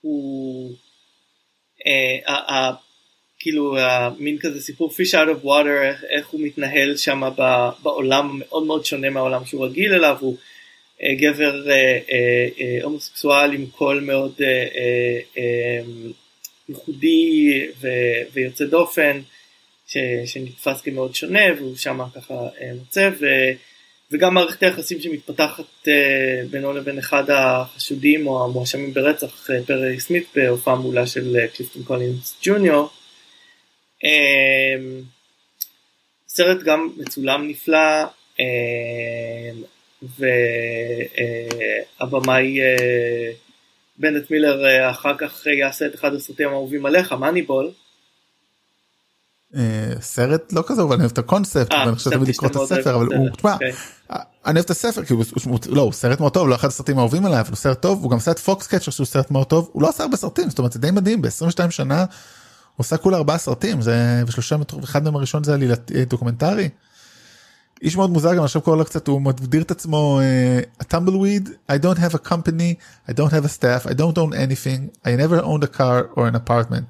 הוא 0.00 0.74
אה, 1.86 2.72
כאילו 3.42 3.76
מין 4.18 4.38
כזה 4.38 4.60
סיפור 4.60 4.90
fish 4.90 5.12
out 5.12 5.28
of 5.28 5.44
water 5.44 5.82
איך, 5.82 6.04
איך 6.10 6.28
הוא 6.28 6.40
מתנהל 6.40 6.96
שם 6.96 7.22
בעולם 7.82 8.38
מאוד 8.38 8.66
מאוד 8.66 8.84
שונה 8.84 9.10
מהעולם 9.10 9.44
שהוא 9.44 9.66
רגיל 9.66 9.94
אליו. 9.94 10.16
הוא 10.20 10.36
אה, 11.02 11.14
גבר 11.14 11.70
אה, 11.70 11.98
אה, 12.60 12.78
הומוסקסואל 12.82 13.52
עם 13.52 13.66
קול 13.66 14.00
מאוד 14.00 14.32
אה, 14.40 14.46
אה, 14.46 15.20
אה, 15.38 15.82
ייחודי 16.68 17.68
ו, 17.80 17.88
ויוצא 18.32 18.64
דופן 18.64 19.20
ש, 19.86 19.96
שנתפס 20.26 20.80
כמאוד 20.80 21.14
שונה 21.14 21.40
והוא 21.58 21.76
שם 21.76 22.00
ככה 22.14 22.34
אה, 22.34 22.72
מוצא 22.78 23.10
ו, 23.20 23.26
וגם 24.12 24.34
מערכת 24.34 24.62
היחסים 24.62 25.00
שמתפתחת 25.00 25.88
אה, 25.88 26.42
בינו 26.50 26.72
לבין 26.72 26.98
אחד 26.98 27.30
החשודים 27.30 28.26
או 28.26 28.44
המואשמים 28.44 28.94
ברצח 28.94 29.50
אה, 29.50 29.62
פרי 29.66 30.00
סמית 30.00 30.26
בהופעה 30.34 30.76
מעולה 30.76 31.06
של 31.06 31.36
אה, 31.36 31.48
קליפטון 31.48 31.82
קולינס 31.82 32.36
ג'וניור 32.42 32.90
סרט 36.28 36.62
גם 36.62 36.88
מצולם 36.96 37.48
נפלא 37.48 38.04
um, 38.38 38.42
והבמאי 42.00 42.60
uh, 42.60 42.64
בנט 43.98 44.30
מילר 44.30 44.64
uh, 44.64 44.90
אחר 44.90 45.16
כך 45.18 45.46
יעשה 45.46 45.86
את 45.86 45.94
אחד 45.94 46.14
הסרטים 46.14 46.48
האהובים 46.48 46.86
עליך 46.86 47.12
Moneyball. 47.12 47.70
סרט 50.00 50.52
לא 50.52 50.62
כזה 50.66 50.82
אבל 50.82 50.92
אני 50.92 51.00
אוהב 51.00 51.12
את 51.12 51.18
הקונספט 51.18 51.72
ואני 51.72 51.94
חושב 51.96 52.10
תמיד 52.10 52.28
לקרוא 52.28 52.50
את 52.50 52.56
הספר 52.56 52.94
אבל 52.94 53.06
הוא 53.06 53.28
תשמע 53.36 53.56
אני 54.46 54.54
אוהב 54.54 54.64
את 54.64 54.70
הספר 54.70 55.04
כי 55.04 55.12
הוא 55.12 55.24
לא 55.68 55.82
הוא 55.82 55.92
סרט 55.92 56.20
מאוד 56.20 56.32
טוב 56.32 56.48
לא 56.48 56.54
אחד 56.54 56.68
הסרטים 56.68 56.98
האהובים 56.98 57.26
עליי 57.26 57.40
אבל 57.40 57.48
הוא 57.48 57.56
סרט 57.56 57.82
טוב 57.82 58.02
הוא 58.02 58.10
גם 58.10 58.18
את 58.30 58.38
Foxcatcher 58.38 58.90
שהוא 58.90 59.06
סרט 59.06 59.30
מאוד 59.30 59.46
טוב 59.46 59.70
הוא 59.72 59.82
לא 59.82 59.88
עשה 59.88 60.02
הרבה 60.02 60.16
סרטים 60.16 60.50
זאת 60.50 60.58
אומרת 60.58 60.72
זה 60.72 60.78
די 60.78 60.90
מדהים 60.90 61.22
ב-22 61.22 61.70
שנה. 61.70 62.04
עושה 62.76 62.96
כולה 62.96 63.16
ארבעה 63.16 63.38
סרטים 63.38 63.80
זה 63.80 64.22
ושלושה 64.26 64.56
אחד 64.84 65.04
מהם 65.04 65.16
הראשון 65.16 65.44
זה 65.44 65.54
עלילת 65.54 65.90
דוקומנטרי. 66.08 66.68
איש 67.82 67.96
מאוד 67.96 68.10
מוזר 68.10 68.34
גם 68.34 68.44
עכשיו 68.44 68.62
קורא 68.62 68.76
לו 68.76 68.84
קצת 68.84 69.08
הוא 69.08 69.22
מגדיר 69.22 69.62
את 69.62 69.70
עצמו 69.70 70.20
a 70.82 70.84
tumbleweed 70.84 71.48
I 71.70 71.74
don't 71.74 71.98
have 71.98 72.14
a 72.14 72.28
company 72.28 72.74
I 73.08 73.12
don't 73.12 73.32
have 73.32 73.44
a 73.44 73.48
staff 73.48 73.86
I 73.86 73.94
don't 73.94 74.18
own 74.18 74.34
anything 74.34 74.80
I 75.04 75.10
never 75.16 75.42
owned 75.42 75.64
a 75.64 75.78
car 75.78 76.10
or 76.16 76.28
an 76.28 76.36
apartment. 76.36 76.84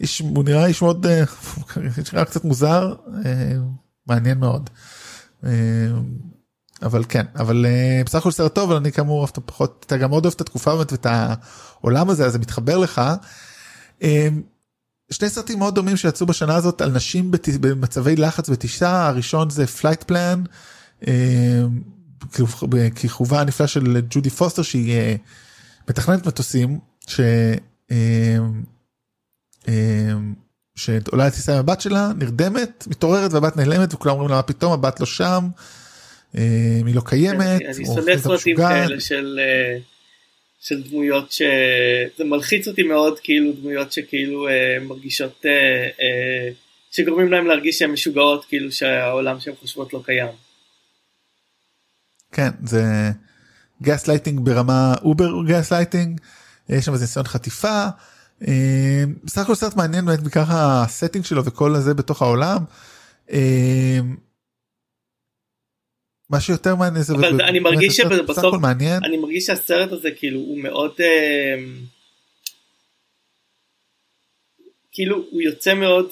איש 0.00 0.18
הוא 0.18 0.44
נראה 0.44 0.66
איש 0.66 0.82
מאוד 0.82 1.06
נראה 2.12 2.24
קצת 2.24 2.44
מוזר 2.44 2.94
מעניין 4.06 4.38
מאוד. 4.38 4.70
אבל 6.82 7.04
כן 7.08 7.26
אבל 7.38 7.66
בסך 8.06 8.18
הכל 8.18 8.30
סרט 8.30 8.54
טוב 8.54 8.70
אבל 8.70 8.80
אני 8.80 8.92
כאמור 8.92 9.24
אתה 9.24 9.40
פחות 9.40 9.84
אתה 9.86 9.96
גם 9.96 10.10
מאוד 10.10 10.24
אוהב 10.24 10.34
את 10.34 10.40
התקופה 10.40 10.74
ואת 10.74 11.06
העולם 11.06 12.10
הזה 12.10 12.26
אז 12.26 12.32
זה 12.32 12.38
מתחבר 12.38 12.78
לך. 12.78 13.02
שני 15.12 15.28
סרטים 15.28 15.58
מאוד 15.58 15.74
דומים 15.74 15.96
שיצאו 15.96 16.26
בשנה 16.26 16.56
הזאת 16.56 16.80
על 16.80 16.90
נשים 16.90 17.30
בת... 17.30 17.48
במצבי 17.48 18.16
לחץ 18.16 18.48
בטיסה 18.48 19.06
הראשון 19.06 19.50
זה 19.50 19.66
Flightplan 19.66 20.42
בכיכובה 22.94 23.40
הנפלא 23.40 23.66
של 23.66 24.00
ג'ודי 24.10 24.30
פוסטר 24.30 24.62
שהיא 24.62 24.92
אה, 24.92 25.14
מתכננת 25.88 26.26
מטוסים 26.26 26.78
ש... 27.06 27.20
אה, 27.90 28.36
אה, 29.68 30.12
שעולה 30.76 31.26
לטיסה 31.26 31.52
עם 31.52 31.58
הבת 31.58 31.80
שלה 31.80 32.10
נרדמת 32.16 32.84
מתעוררת 32.90 33.32
והבת 33.32 33.56
נעלמת 33.56 33.94
וכולם 33.94 34.14
אומרים 34.14 34.30
לה 34.30 34.36
מה 34.36 34.42
פתאום 34.42 34.72
הבת 34.72 35.00
לא 35.00 35.06
שם 35.06 35.48
היא 36.86 36.94
לא 36.94 37.02
קיימת. 37.04 37.60
אני 37.76 37.86
שונא 37.86 38.18
סרטים 38.18 38.56
כאלה 38.56 39.00
של 39.00 39.40
של 40.60 40.82
דמויות 40.82 41.32
שזה 41.32 42.24
מלחיץ 42.24 42.68
אותי 42.68 42.82
מאוד 42.82 43.20
כאילו 43.20 43.52
דמויות 43.52 43.92
שכאילו 43.92 44.48
אה, 44.48 44.78
מרגישות 44.80 45.46
אה, 45.46 45.50
אה, 45.84 46.52
שגורמים 46.90 47.32
להם 47.32 47.46
להרגיש 47.46 47.78
שהן 47.78 47.90
משוגעות 47.90 48.44
כאילו 48.44 48.72
שהעולם 48.72 49.40
שהן 49.40 49.54
חושבות 49.60 49.92
לא 49.92 50.02
קיים. 50.04 50.34
כן 52.32 52.50
זה 52.64 52.82
גס 53.82 54.08
לייטינג 54.08 54.40
ברמה 54.40 54.94
over 55.02 55.30
gaslighting 55.48 56.20
יש 56.68 56.84
שם 56.84 56.92
איזה 56.92 57.04
ניסיון 57.04 57.26
חטיפה. 57.26 57.86
אה, 58.48 59.04
בסך 59.24 59.38
הכל 59.42 59.54
סרט 59.54 59.76
מעניין 59.76 60.04
באמת 60.04 60.20
בעיקר 60.20 60.44
ה 60.48 60.57
setting 60.57 61.24
שלו 61.24 61.44
וכל 61.44 61.74
הזה 61.74 61.94
בתוך 61.94 62.22
העולם. 62.22 62.64
אה, 63.32 63.98
מה 66.30 66.40
שיותר 66.40 66.74
מעניין 66.76 67.02
זה 67.02 67.14
אבל 67.14 67.42
אני 67.42 67.58
מרגיש 67.60 67.96
שבסוף 67.96 68.54
מעניין 68.60 69.04
אני 69.04 69.16
מרגיש 69.16 69.46
שהסרט 69.46 69.92
הזה 69.92 70.08
כאילו 70.16 70.40
הוא 70.40 70.58
מאוד 70.58 70.92
אה, 71.00 71.54
כאילו 74.92 75.24
הוא 75.30 75.42
יוצא 75.42 75.74
מאוד 75.74 76.06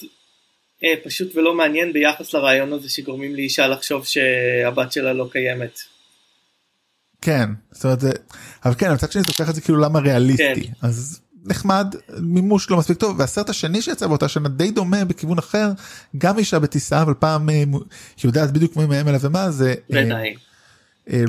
אה, 0.84 0.94
פשוט 1.04 1.36
ולא 1.36 1.54
מעניין 1.54 1.92
ביחס 1.92 2.34
לרעיון 2.34 2.72
הזה 2.72 2.90
שגורמים 2.90 3.34
לאישה 3.34 3.66
לחשוב 3.66 4.06
שהבת 4.06 4.92
שלה 4.92 5.12
לא 5.12 5.28
קיימת. 5.32 5.78
כן 7.20 7.46
זאת 7.72 7.84
אומרת 7.84 8.00
זה 8.00 8.10
אבל 8.64 8.74
כן 8.74 8.92
מצד 8.94 9.12
שני 9.12 9.22
זה 9.22 9.28
לוקח 9.28 9.50
את 9.50 9.54
זה 9.54 9.60
כאילו 9.60 9.78
למה 9.78 9.98
ריאליסטי 9.98 10.66
כן. 10.66 10.72
אז 10.82 11.20
נחמד 11.48 11.94
מימוש 12.18 12.70
לא 12.70 12.76
מספיק 12.78 12.96
טוב 12.98 13.20
והסרט 13.20 13.50
השני 13.50 13.82
שיצא 13.82 14.06
באותה 14.06 14.28
שנה 14.28 14.48
די 14.48 14.70
דומה 14.70 15.04
בכיוון 15.04 15.38
אחר 15.38 15.70
גם 16.18 16.38
אישה 16.38 16.58
בטיסה 16.58 17.02
אבל 17.02 17.14
פעם 17.14 17.50
אה, 17.50 17.62
מו- 17.66 17.80
יודעת 18.24 18.50
בדיוק 18.52 18.76
מי 18.76 18.86
מהם 18.86 19.08
אלה 19.08 19.18
ומה 19.20 19.50
זה 19.50 19.74
Red 19.92 20.10
Eye 20.12 20.34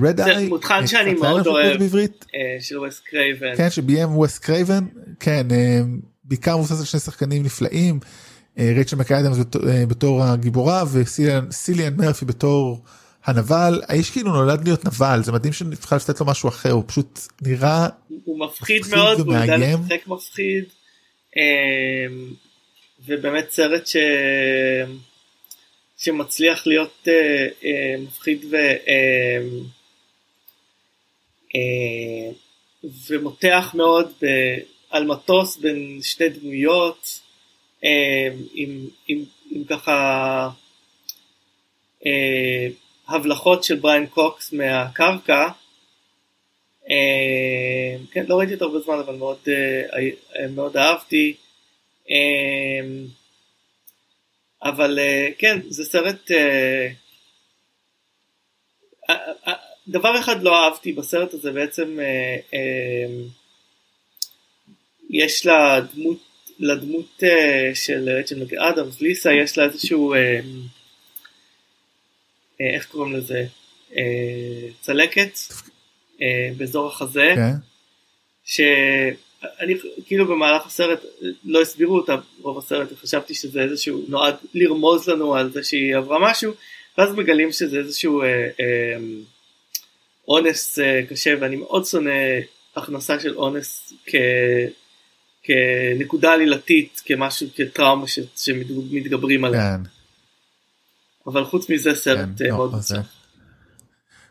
Red 0.02 0.18
זה 0.24 0.46
מותחן 0.50 0.88
שאני 0.88 1.14
מאוד 1.14 1.48
אוהב. 1.48 1.78
בעברית 1.80 2.26
אה, 2.36 2.40
של 2.62 2.80
וס 2.80 3.00
קרייבן. 3.00 3.56
כן 3.58 3.70
שביים 3.70 4.18
ווס 4.18 4.38
קרייבן 4.44 4.84
כן 5.20 5.48
אה, 5.52 5.82
בעיקר 6.24 6.58
מבוסס 6.58 6.80
על 6.80 6.86
שני 6.86 7.00
שחקנים 7.00 7.44
נפלאים 7.44 8.00
אה, 8.60 8.72
רייצ'ל 8.76 8.98
אה, 9.68 9.86
בתור 9.86 10.24
הגיבורה 10.24 10.84
וסיליאן 10.92 11.96
מרפי 11.98 12.26
בתור 12.26 12.84
הנבל 13.30 13.82
האיש 13.88 14.10
כאילו 14.10 14.32
נולד 14.32 14.64
להיות 14.64 14.86
נבל 14.86 15.20
זה 15.24 15.32
מדהים 15.32 15.54
שנבחר 15.54 15.96
לתת 15.96 16.20
לו 16.20 16.26
משהו 16.26 16.50
אחר 16.50 16.72
הוא 16.72 16.84
פשוט 16.88 17.20
נראה 17.42 17.88
הוא 18.24 18.40
מפחיד 18.40 18.80
מפחיד 18.80 18.96
מאוד 18.96 19.20
והוא 19.20 19.34
יודע 19.34 19.56
ומאיים. 19.56 19.80
לשחק 19.86 20.08
מפחיד 20.08 20.64
אמ, 21.38 22.34
ובאמת 23.06 23.52
סרט 23.52 23.88
ש... 23.88 23.96
שמצליח 25.98 26.68
להיות 26.68 27.08
אה, 27.08 27.48
אה, 27.64 27.96
מפחיד 28.00 28.46
ו... 28.52 28.56
אמ, 28.56 29.64
אה, 31.56 32.32
ומותח 33.08 33.72
מאוד 33.74 34.12
ב... 34.22 34.26
על 34.90 35.06
מטוס 35.06 35.58
בין 35.58 36.00
שתי 36.02 36.30
דמויות 36.30 37.20
אמ, 37.84 37.90
עם, 38.54 38.88
עם, 39.08 39.24
עם 39.52 39.64
ככה 39.64 40.50
הבלחות 43.10 43.64
של 43.64 43.76
בריין 43.76 44.06
קוקס 44.08 44.54
מהקרקע 44.54 45.48
אה, 46.90 47.98
כן, 48.12 48.26
לא 48.28 48.36
ראיתי 48.36 48.54
אותו 48.54 48.66
הרבה 48.66 48.80
זמן, 48.80 49.00
אבל 49.06 49.16
מאוד, 49.16 49.38
אה, 49.48 50.00
אה, 50.40 50.48
מאוד 50.48 50.78
אהבתי. 50.78 51.36
אה, 52.12 52.88
אבל 54.64 55.00
כן, 55.38 55.60
זה 55.70 55.86
סרט... 55.86 56.32
דבר 59.88 60.20
אחד 60.20 60.44
לא 60.44 60.66
אהבתי 60.66 60.94
בסרט 60.94 61.34
הזה 61.34 61.52
בעצם, 61.52 61.98
יש 65.10 65.46
לדמות, 65.46 66.18
לדמות 66.60 67.24
של 67.74 68.10
רצ'ל 68.10 68.44
מקאדמס, 68.44 69.02
ליסה, 69.02 69.34
יש 69.34 69.58
לה 69.58 69.64
איזשהו, 69.64 70.14
איך 72.60 72.86
קוראים 72.86 73.14
לזה? 73.14 73.46
אה, 73.96 74.68
צלקת 74.82 75.38
אה, 76.22 76.50
באזור 76.58 76.88
החזה. 76.88 77.32
כן. 77.36 77.54
שאני 78.44 79.74
כאילו 80.06 80.28
במהלך 80.28 80.66
הסרט 80.66 81.00
לא 81.44 81.62
הסבירו 81.62 81.96
אותה 81.96 82.16
רוב 82.42 82.58
הסרט 82.58 82.92
וחשבתי 82.92 83.34
שזה 83.34 83.62
איזשהו 83.62 84.06
נועד 84.08 84.36
לרמוז 84.54 85.10
לנו 85.10 85.36
על 85.36 85.52
זה 85.52 85.64
שהיא 85.64 85.96
עברה 85.96 86.32
משהו 86.32 86.54
ואז 86.98 87.14
מגלים 87.14 87.52
שזה 87.52 87.78
איזשהו 87.78 88.22
אה, 88.22 88.28
אה, 88.60 88.98
אונס 90.28 90.80
אה, 90.80 91.02
קשה 91.10 91.34
ואני 91.40 91.56
מאוד 91.56 91.86
שונא 91.86 92.12
הכנסה 92.76 93.20
של 93.20 93.36
אונס 93.36 93.94
כ, 94.06 94.16
כנקודה 95.44 96.34
עלילתית 96.34 97.02
כמשהו 97.06 97.48
כטראומה 97.56 98.08
ש, 98.08 98.20
שמתגברים 98.38 99.46
עליה 99.46 99.78
כן. 99.78 99.99
אבל 101.34 101.46
חוץ 101.46 101.70
מזה 101.70 101.96
סרט 101.96 102.30
כן, 102.38 102.46
אה, 102.46 102.50
לא, 102.50 102.58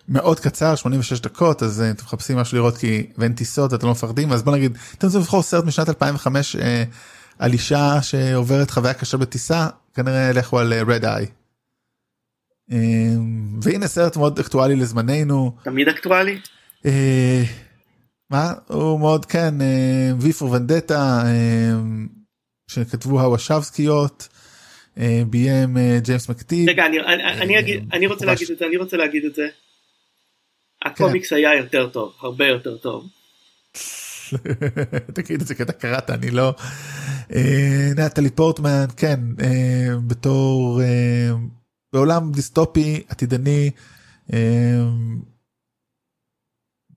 מאוד 0.09 0.37
זה 0.37 0.43
קצר 0.43 0.75
86 0.75 1.21
דקות 1.21 1.63
אז 1.63 1.81
אה, 1.83 1.91
אתם 1.91 2.05
מחפשים 2.05 2.37
משהו 2.37 2.59
לראות 2.59 2.77
כי 2.77 3.07
ואין 3.19 3.33
טיסות 3.33 3.75
אתם 3.75 3.87
לא 3.87 3.93
מפחדים 3.93 4.33
אז 4.33 4.43
בוא 4.43 4.53
נגיד 4.53 4.79
אתם 4.95 5.07
רוצים 5.07 5.21
לבחור 5.21 5.43
סרט 5.43 5.65
משנת 5.65 5.89
2005 5.89 6.57
אה, 6.57 6.85
על 7.39 7.53
אישה 7.53 8.03
שעוברת 8.03 8.71
חוויה 8.71 8.95
קשה 8.95 9.17
בטיסה 9.17 9.69
כנראה 9.95 10.33
לכו 10.33 10.59
על 10.59 10.73
רד 10.73 11.05
איי. 11.05 11.27
והנה 13.63 13.89
סרט 13.89 14.17
מאוד 14.17 14.39
אקטואלי 14.39 14.77
לזמננו 14.77 15.57
תמיד 15.65 15.89
אקטואלי? 15.89 16.41
אה, 16.87 17.43
מה 18.31 18.53
הוא 18.67 19.01
מאוד 19.01 19.27
כן 19.27 19.55
ויפור 20.21 20.51
ונדטה 20.51 21.23
שכתבו 22.71 23.21
הוושבסקיות 23.21 24.29
ביים 25.31 25.77
אה, 25.77 25.99
ג'יימס 26.03 26.29
מקטיב. 26.29 26.69
רגע 26.69 26.87
אני, 26.87 27.01
אני, 27.01 27.23
אני, 27.43 27.59
אגיד, 27.59 27.85
אני 27.93 28.07
רוצה. 28.07 28.27
להגיד 28.27 28.51
את 28.51 28.59
זה 28.59 28.67
אני 28.67 28.77
רוצה 28.77 28.97
להגיד 28.97 29.25
את 29.25 29.35
זה. 29.35 29.49
הקומיקס 30.85 31.33
היה 31.33 31.55
יותר 31.55 31.89
טוב 31.89 32.13
הרבה 32.21 32.47
יותר 32.47 32.77
טוב. 32.77 33.09
תגיד 35.15 35.41
את 35.41 35.47
זה 35.47 35.55
כי 35.55 35.63
אתה 35.63 35.73
קראת 35.73 36.11
אני 36.11 36.31
לא. 36.31 36.55
אה, 37.35 37.91
נטלי 37.97 38.31
פורטמן 38.31 38.87
כן 38.97 39.21
אה, 39.41 39.97
בתור 40.07 40.83
אה, 40.83 41.31
בעולם 41.93 42.33
דיסטופי 42.33 43.03
עתידני. 43.09 43.71
אה, 44.33 44.39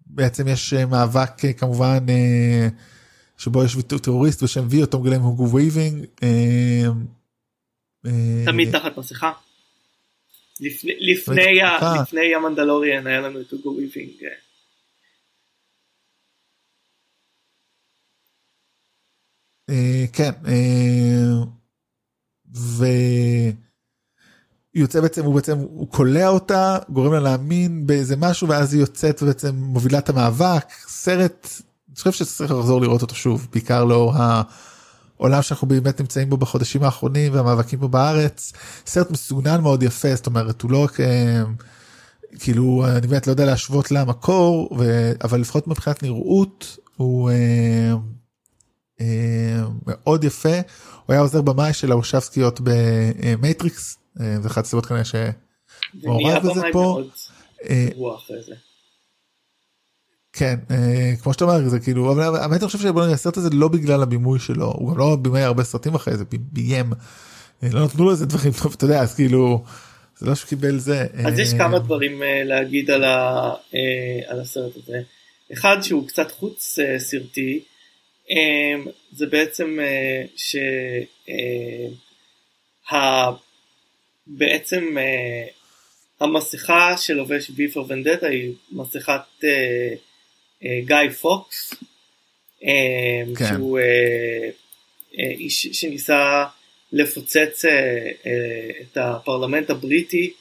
בעצם 0.05 0.47
יש 0.47 0.73
אה, 0.73 0.85
מאבק 0.85 1.45
אה, 1.45 1.53
כמובן 1.53 2.05
אה, 2.09 2.67
שבו 3.37 3.63
יש 3.63 3.77
טרוריסט 4.01 4.43
בשם 4.43 4.67
V 4.69 4.81
אותו 4.81 4.99
מגלם 4.99 5.21
הוגו 5.21 5.51
וויבינג. 5.51 6.05
אה, 8.05 8.11
תמיד 8.45 8.71
תחת 8.71 8.97
מסכה. 8.97 9.31
לפני, 10.59 10.93
לפני, 10.99 11.61
ה, 11.61 12.37
המנדלוריאן 12.37 13.07
היה 13.07 13.21
לנו 13.21 13.41
את 13.41 13.53
הוגו 13.53 13.69
וויבינג. 13.69 14.11
אה, 14.23 14.29
אה, 19.69 20.05
כן 20.13 20.31
אה, 20.47 21.45
ו... 22.55 22.85
יוצא 24.73 25.01
בעצם 25.01 25.25
הוא 25.25 25.35
בעצם 25.35 25.57
הוא 25.57 25.91
קולע 25.91 26.27
אותה 26.27 26.77
גורם 26.89 27.13
לה 27.13 27.19
להאמין 27.19 27.87
באיזה 27.87 28.15
משהו 28.17 28.47
ואז 28.47 28.73
היא 28.73 28.81
יוצאת 28.81 29.23
ובעצם 29.23 29.55
מובילה 29.55 29.99
את 29.99 30.09
המאבק 30.09 30.69
סרט 30.87 31.47
אני 31.87 31.95
חושב 31.95 32.11
שצריך 32.11 32.51
לחזור 32.51 32.81
לראות 32.81 33.01
אותו 33.01 33.15
שוב 33.15 33.47
בעיקר 33.51 33.83
לאור 33.83 34.13
העולם 35.21 35.41
שאנחנו 35.41 35.67
באמת 35.67 35.99
נמצאים 35.99 36.29
בו 36.29 36.37
בחודשים 36.37 36.83
האחרונים 36.83 37.33
והמאבקים 37.33 37.79
פה 37.79 37.87
בארץ 37.87 38.53
סרט 38.85 39.11
מסוגנן 39.11 39.61
מאוד 39.61 39.83
יפה 39.83 40.15
זאת 40.15 40.27
אומרת 40.27 40.61
הוא 40.61 40.71
לא 40.71 40.83
רק 40.83 40.99
אה, 40.99 41.43
כאילו 42.39 42.85
אני 42.97 43.07
באמת 43.07 43.27
לא 43.27 43.31
יודע 43.31 43.45
להשוות 43.45 43.91
למקור 43.91 44.77
ו... 44.79 45.11
אבל 45.23 45.41
לפחות 45.41 45.67
מבחינת 45.67 46.03
נראות 46.03 46.77
הוא 46.97 47.29
אה, 47.29 47.93
אה, 49.01 49.63
מאוד 49.87 50.23
יפה 50.23 50.55
הוא 51.05 51.13
היה 51.13 51.21
עוזר 51.21 51.41
במאי 51.41 51.73
של 51.73 51.91
הוואשובסקיות 51.91 52.59
במטריקס 52.63 53.97
אה, 54.21 54.41
זה 54.41 54.47
אחת 54.47 54.65
הסיבות 54.65 54.85
כנראה 54.85 55.05
ש... 55.05 55.15
מעורב 56.03 56.23
ונהיה 56.23 56.39
בזה 56.39 56.61
פה. 56.73 57.01
אה. 57.69 57.87
כן 60.33 60.55
אה, 60.71 61.13
כמו 61.23 61.33
שאתה 61.33 61.43
אומר 61.43 61.69
זה 61.69 61.79
כאילו 61.79 62.11
אבל 62.11 62.35
האמת 62.41 62.61
אני 62.61 62.67
חושב 62.67 62.79
שבוא 62.79 63.01
נגיד 63.03 63.13
הסרט 63.13 63.37
הזה 63.37 63.49
לא 63.53 63.67
בגלל 63.67 64.03
הבימוי 64.03 64.39
שלו 64.39 64.65
הוא 64.65 64.91
גם 64.91 64.97
לא 64.97 65.17
בימי 65.21 65.41
הרבה 65.41 65.63
סרטים 65.63 65.95
אחרי 65.95 66.17
זה 66.17 66.25
בי- 66.25 66.37
ביים 66.51 66.93
אה, 67.63 67.69
לא 67.71 67.85
נתנו 67.85 68.05
לו 68.05 68.11
איזה 68.11 68.25
דברים 68.25 68.53
טוב 68.63 68.73
אתה 68.77 68.85
יודע 68.85 69.01
אז 69.01 69.15
כאילו 69.15 69.63
זה 70.17 70.25
לא 70.25 70.35
שהוא 70.35 70.49
קיבל 70.49 70.77
זה 70.77 71.05
אז 71.25 71.39
יש 71.39 71.53
אה, 71.53 71.57
כמה 71.57 71.79
דברים 71.79 72.23
אה, 72.23 72.43
להגיד 72.43 72.91
על, 72.91 73.03
אה, 73.03 73.53
הסרט 74.41 74.71
הזה. 74.83 75.01
אחד 75.53 75.77
שהוא 75.81 76.07
קצת 76.07 76.31
חוץ 76.31 76.79
אה, 76.79 76.99
סרטי, 76.99 77.59
אה, 78.31 78.83
זה 79.11 79.25
בעצם 79.25 79.77
אה, 79.79 80.23
ש... 80.35 80.55
אה, 81.29 81.87
בעצם 84.27 84.97
אה, 84.97 85.47
המסכה 86.19 86.97
שלובש 86.97 87.49
ביפר 87.49 87.83
ונדטה 87.87 88.27
היא 88.27 88.53
מסכת 88.71 89.21
אה, 89.43 89.93
גיא 90.61 91.09
פוקס, 91.21 91.73
כן. 92.61 93.47
שהוא 93.47 93.79
איש 95.13 95.67
שניסה 95.67 96.45
לפוצץ 96.91 97.65
את 98.81 98.97
הפרלמנט 98.97 99.69
הבריטי. 99.69 100.33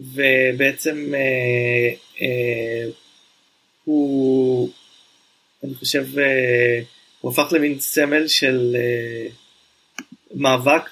ובעצם 0.00 1.14
אה, 1.14 1.94
אה, 2.22 2.90
הוא, 3.84 4.70
אני 5.64 5.74
חושב, 5.74 6.18
אה, 6.18 6.80
הוא 7.20 7.32
הפך 7.32 7.52
למין 7.52 7.80
סמל 7.80 8.28
של 8.28 8.76
אה, 8.76 9.26
מאבק 10.34 10.90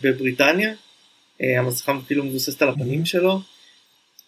בבריטניה, 0.00 0.72
אה, 1.42 1.58
המסכה 1.58 1.92
כאילו 2.06 2.24
מבוססת 2.24 2.62
על 2.62 2.68
הפנים 2.68 3.06
שלו, 3.06 3.40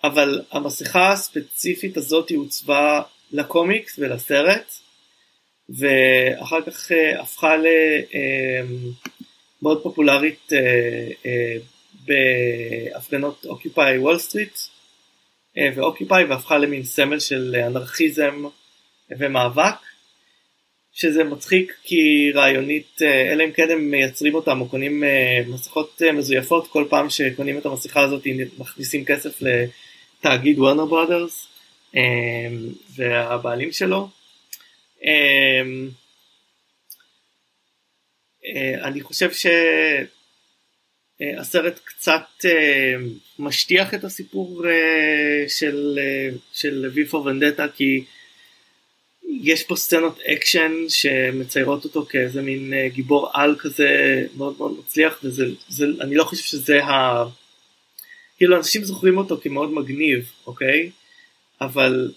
אבל 0.04 0.42
המסכה 0.52 1.12
הספציפית 1.12 1.96
הזאת 1.96 2.30
עוצבה 2.30 3.02
לקומיקס 3.32 3.98
ולסרט, 3.98 4.72
ואחר 5.78 6.62
כך 6.66 6.92
אה, 6.92 7.20
הפכה 7.20 7.56
למאוד 7.56 7.66
אה, 9.78 9.82
פופולרית 9.82 10.52
אה, 10.52 11.08
אה, 11.26 11.56
בהפגנות 12.94 13.44
אוקיופאי 13.44 13.98
וול 13.98 14.18
סטריט 14.18 14.58
ואוקיופאי 15.76 16.24
והפכה 16.24 16.58
למין 16.58 16.84
סמל 16.84 17.18
של 17.18 17.56
אנרכיזם 17.66 18.44
ומאבק 19.18 19.74
שזה 20.92 21.24
מצחיק 21.24 21.72
כי 21.82 22.32
רעיונית 22.34 23.02
אלא 23.02 23.44
אם 23.44 23.52
כן 23.52 23.70
הם 23.70 23.90
מייצרים 23.90 24.34
אותם 24.34 24.60
או 24.60 24.68
קונים 24.68 25.04
מסכות 25.46 26.02
מזויפות 26.14 26.68
כל 26.68 26.84
פעם 26.90 27.10
שקונים 27.10 27.58
את 27.58 27.66
המסכה 27.66 28.00
הזאת 28.00 28.26
מכניסים 28.58 29.04
כסף 29.04 29.40
לתאגיד 30.20 30.58
וורנר 30.58 30.84
ברודרס 30.84 31.48
והבעלים 32.96 33.72
שלו. 33.72 34.08
אני 38.84 39.00
חושב 39.00 39.32
ש... 39.32 39.46
אה, 41.22 41.70
קצת 41.84 42.24
אה, 42.44 42.94
משטיח 43.38 43.94
את 43.94 44.04
הסיפור 44.04 44.64
אה, 44.68 45.48
של, 45.48 45.98
של 46.52 46.90
V 46.94 47.10
for 47.10 47.16
Vendetta 47.16 47.68
כי 47.74 48.04
יש 49.42 49.62
פה 49.62 49.76
סצנות 49.76 50.20
אקשן 50.20 50.72
שמציירות 50.88 51.84
אותו 51.84 52.06
כאיזה 52.08 52.42
מין 52.42 52.72
גיבור 52.88 53.30
על 53.32 53.56
כזה 53.58 53.88
מאוד 54.36 54.54
מאוד 54.58 54.78
מצליח 54.78 55.20
וזה 55.24 55.44
זה, 55.68 55.86
אני 56.00 56.14
לא 56.14 56.24
חושב 56.24 56.42
שזה 56.42 56.84
ה... 56.84 57.24
כאילו 58.40 58.56
אנשים 58.56 58.84
זוכרים 58.84 59.18
אותו 59.18 59.40
כמאוד 59.42 59.72
מגניב 59.72 60.32
אוקיי 60.46 60.90
אבל 61.60 62.12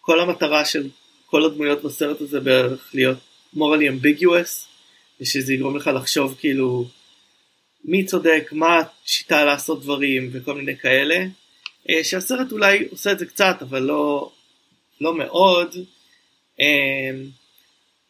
כל 0.00 0.20
המטרה 0.20 0.64
של 0.64 0.88
כל 1.26 1.44
הדמויות 1.44 1.82
בסרט 1.82 2.20
הזה 2.20 2.40
בערך 2.40 2.90
להיות 2.94 3.18
morally 3.54 3.90
ambiguous 3.90 4.66
ושזה 5.20 5.54
יגרום 5.54 5.76
לך 5.76 5.90
לחשוב 5.94 6.36
כאילו 6.40 6.86
מי 7.84 8.04
צודק, 8.04 8.48
מה 8.52 8.82
השיטה 9.04 9.44
לעשות 9.44 9.82
דברים 9.82 10.30
וכל 10.32 10.54
מיני 10.54 10.76
כאלה, 10.76 11.24
אה, 11.90 12.04
שהסרט 12.04 12.52
אולי 12.52 12.88
עושה 12.90 13.12
את 13.12 13.18
זה 13.18 13.26
קצת 13.26 13.56
אבל 13.60 13.82
לא, 13.82 14.32
לא 15.00 15.14
מאוד. 15.14 15.76
אה, 16.60 17.18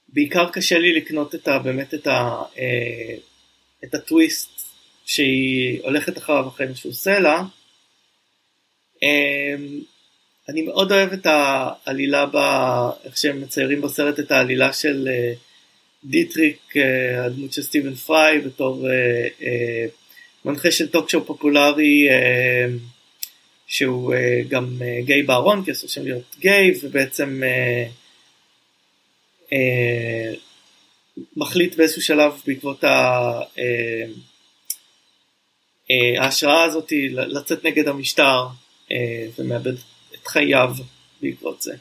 בעיקר 0.08 0.50
קשה 0.50 0.78
לי 0.78 0.92
לקנות 0.92 1.34
את 1.34 1.48
ה, 1.48 1.58
באמת 1.58 1.94
את, 1.94 2.06
ה, 2.06 2.42
אה, 2.58 3.14
את 3.84 3.94
הטוויסט 3.94 4.55
שהיא 5.06 5.82
הולכת 5.82 6.18
אחריו 6.18 6.48
אחרי 6.48 6.66
שהוא 6.74 6.90
עושה 6.90 7.18
לה. 7.18 7.42
אני 10.48 10.62
מאוד 10.62 10.92
אוהב 10.92 11.12
את 11.12 11.26
העלילה, 11.26 12.26
ב, 12.26 12.36
איך 13.04 13.16
שהם 13.16 13.40
מציירים 13.40 13.80
בסרט 13.80 14.18
את 14.18 14.30
העלילה 14.30 14.72
של 14.72 15.08
דיטריך, 16.04 16.76
אה, 16.76 17.24
הדמות 17.24 17.52
של 17.52 17.62
סטיבן 17.62 17.94
פריי, 17.94 18.38
בתור 18.40 18.88
אה, 18.88 19.28
אה, 19.42 19.86
מנחה 20.44 20.70
של 20.70 20.88
talk 20.88 21.10
show 21.10 21.24
פופולרי 21.24 22.08
שהוא 23.66 24.14
גם 24.48 24.78
גיי 25.04 25.22
בארון, 25.22 25.64
כי 25.64 25.72
אסור 25.72 25.90
שם 25.90 26.04
להיות 26.04 26.36
גיי, 26.38 26.72
ובעצם 26.82 27.42
מחליט 31.36 31.74
באיזשהו 31.74 32.02
שלב 32.02 32.32
בעקבות 32.46 32.84
ההשראה 36.20 36.64
הזאת 36.64 36.92
לצאת 37.10 37.64
נגד 37.64 37.88
המשטר 37.88 38.46
ומאבד 39.38 39.74
את 40.14 40.26
חייו 40.26 40.74
בעקבות 41.22 41.62
זה. 41.62 41.72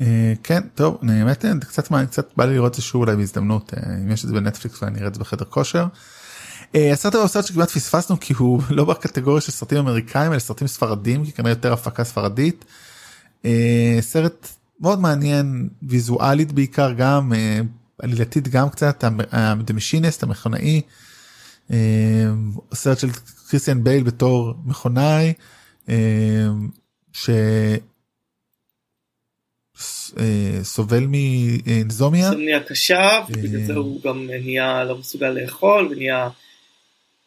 אה, 0.00 0.32
כן 0.42 0.60
טוב 0.74 0.98
באמת 1.02 1.44
קצת 1.60 1.90
מה 1.90 2.06
קצת 2.06 2.30
בא 2.36 2.44
לי 2.44 2.54
לראות 2.54 2.74
זה 2.74 2.82
שוב 2.82 3.02
אולי 3.02 3.16
בהזדמנות 3.16 3.74
אה, 3.74 3.94
אם 3.94 4.10
יש 4.10 4.24
את 4.24 4.28
זה 4.28 4.34
בנטפליקס 4.34 4.82
ואני 4.82 4.98
אראה 4.98 5.08
את 5.08 5.14
זה 5.14 5.20
בחדר 5.20 5.44
כושר. 5.44 5.86
אה, 6.74 6.92
הסרט 6.92 7.14
הזה 7.14 7.28
סרט 7.28 7.46
שכמעט 7.46 7.70
פספסנו 7.70 8.20
כי 8.20 8.34
הוא 8.34 8.62
לא 8.70 8.84
בקטגוריה 8.84 9.40
של 9.40 9.52
סרטים 9.52 9.78
אמריקאים 9.78 10.32
אלא 10.32 10.38
סרטים 10.38 10.66
ספרדים 10.66 11.24
כי 11.24 11.32
כנראה 11.32 11.50
יותר 11.52 11.72
הפקה 11.72 12.04
ספרדית. 12.04 12.64
סרט 14.00 14.48
מאוד 14.80 15.00
מעניין 15.00 15.68
ויזואלית 15.82 16.52
בעיקר 16.52 16.92
גם 16.92 17.32
עלילתית 17.98 18.48
גם 18.48 18.70
קצת 18.70 19.04
Machinist 19.70 20.22
המכונאי. 20.22 20.80
סרט 22.74 22.98
של 22.98 23.08
קריסטיאן 23.48 23.84
בייל 23.84 24.02
בתור 24.02 24.54
מכונאי. 24.64 25.32
ש... 27.12 27.30
אה, 30.18 30.64
סובל 30.64 31.06
מאנזומיה. 31.06 32.28
אנזומיה 32.28 32.62
קשה 32.62 33.24
ובגלל 33.28 33.64
זה 33.66 33.74
הוא 33.74 34.02
גם 34.02 34.26
נהיה 34.26 34.84
לא 34.84 34.98
מסוגל 34.98 35.28
לאכול 35.28 35.88
ונהיה 35.90 36.28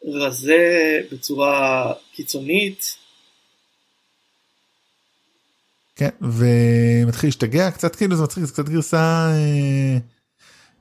רזה 0.08 1.00
בצורה 1.12 1.94
קיצונית. 2.14 2.98
כן 5.96 6.10
ומתחיל 6.22 7.28
להשתגע 7.28 7.72
קצת 7.72 7.96
כאילו 7.96 8.16
זה 8.16 8.24
מצחיק 8.24 8.44
זה 8.44 8.54
קצת 8.54 8.70
גרסה 8.70 9.32
אה, 9.32 9.98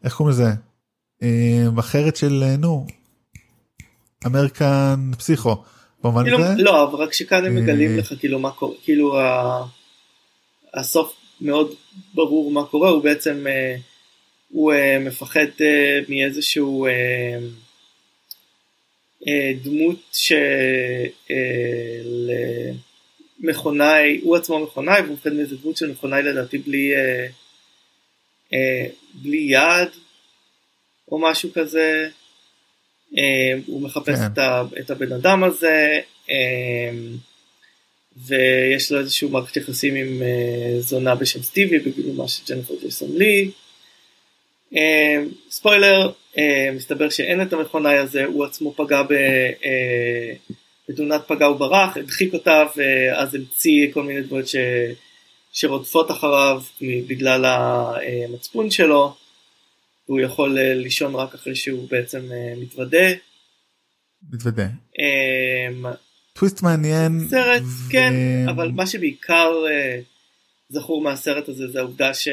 איך 0.04 0.14
קוראים 0.14 0.34
לזה 0.34 0.50
אה, 1.22 1.66
אחרת 1.78 2.16
של 2.16 2.44
נו 2.58 2.86
אמריקן 4.26 5.10
פסיכו. 5.18 5.56
במובן 6.04 6.22
כאילו, 6.22 6.38
הזה. 6.38 6.62
לא 6.62 6.84
אבל 6.84 6.98
רק 6.98 7.12
שכאן 7.12 7.44
הם 7.44 7.54
מגלים 7.54 7.98
לך 7.98 8.12
כאילו 8.20 8.38
מה 8.38 8.50
קורה 8.50 8.74
כאילו 8.84 9.18
הסוף 10.74 11.14
מאוד 11.40 11.74
ברור 12.14 12.50
מה 12.50 12.66
קורה, 12.66 12.90
הוא 12.90 13.04
בעצם, 13.04 13.46
אה, 13.46 13.76
הוא 14.48 14.72
אה, 14.72 14.98
מפחד 14.98 15.46
אה, 15.60 16.00
מאיזשהו 16.08 16.86
דמות 19.62 20.16
למכונאי, 23.40 24.20
הוא 24.22 24.36
עצמו 24.36 24.58
מכונאי 24.58 25.00
והוא 25.00 25.14
מפחד 25.14 25.32
מאיזה 25.32 25.56
דמות 25.56 25.76
של 25.76 25.90
מכונאי 25.90 26.22
לדעתי 26.22 26.58
בלי, 26.58 26.92
בלי 29.14 29.46
יד 29.50 29.88
או 31.12 31.18
משהו 31.18 31.52
כזה. 31.52 32.08
הוא 33.66 33.82
מחפש 33.82 34.18
כן. 34.18 34.42
את 34.80 34.90
הבן 34.90 35.12
אדם 35.12 35.44
הזה. 35.44 36.00
ויש 38.16 38.92
לו 38.92 39.00
איזשהו 39.00 39.28
מערכת 39.28 39.56
יחסים 39.56 39.94
עם 39.94 40.22
uh, 40.22 40.80
זונה 40.80 41.14
בשם 41.14 41.42
סטיבי 41.42 41.78
בגילומה 41.78 42.28
של 42.28 42.54
ג'נפר 42.54 42.74
ג'ייסון 42.80 43.16
לי. 43.16 43.50
ספוילר, 45.50 46.12
מסתבר 46.72 47.10
שאין 47.10 47.42
את 47.42 47.52
המכונאי 47.52 47.96
הזה, 47.96 48.24
הוא 48.24 48.44
עצמו 48.44 48.74
פגע 48.76 49.02
ב, 49.02 49.14
בתאונת 50.88 51.20
פגע 51.26 51.48
וברח, 51.48 51.96
הדחיק 51.96 52.34
אותה 52.34 52.64
ואז 52.76 53.34
המציא 53.34 53.92
כל 53.92 54.02
מיני 54.02 54.20
דברים 54.20 54.46
ש, 54.46 54.56
שרודפות 55.52 56.10
אחריו 56.10 56.62
בגלל 56.80 57.44
המצפון 57.44 58.70
שלו. 58.70 59.14
הוא 60.04 60.20
יכול 60.20 60.58
uh, 60.58 60.60
לישון 60.60 61.14
רק 61.14 61.34
אחרי 61.34 61.56
שהוא 61.56 61.88
בעצם 61.90 62.18
uh, 62.18 62.62
מתוודה. 62.62 63.06
מתוודה. 64.32 64.66
Uh, 64.66 65.86
טוויסט 66.32 66.62
מעניין. 66.62 67.26
סרט 67.30 67.62
ו... 67.62 67.92
כן 67.92 68.14
אבל 68.48 68.70
מה 68.70 68.86
שבעיקר 68.86 69.52
uh, 69.66 70.02
זכור 70.68 71.02
מהסרט 71.02 71.48
הזה 71.48 71.68
זה 71.68 71.78
העובדה 71.78 72.14
ש... 72.14 72.28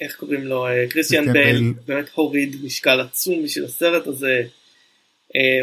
איך 0.00 0.16
קוראים 0.16 0.46
לו 0.46 0.66
קריסטיאן 0.90 1.32
בייל 1.32 1.72
באמת 1.86 2.08
הוריד 2.14 2.56
משקל 2.64 3.00
עצום 3.00 3.44
בשביל 3.44 3.64
הסרט 3.64 4.06
הזה. 4.06 4.42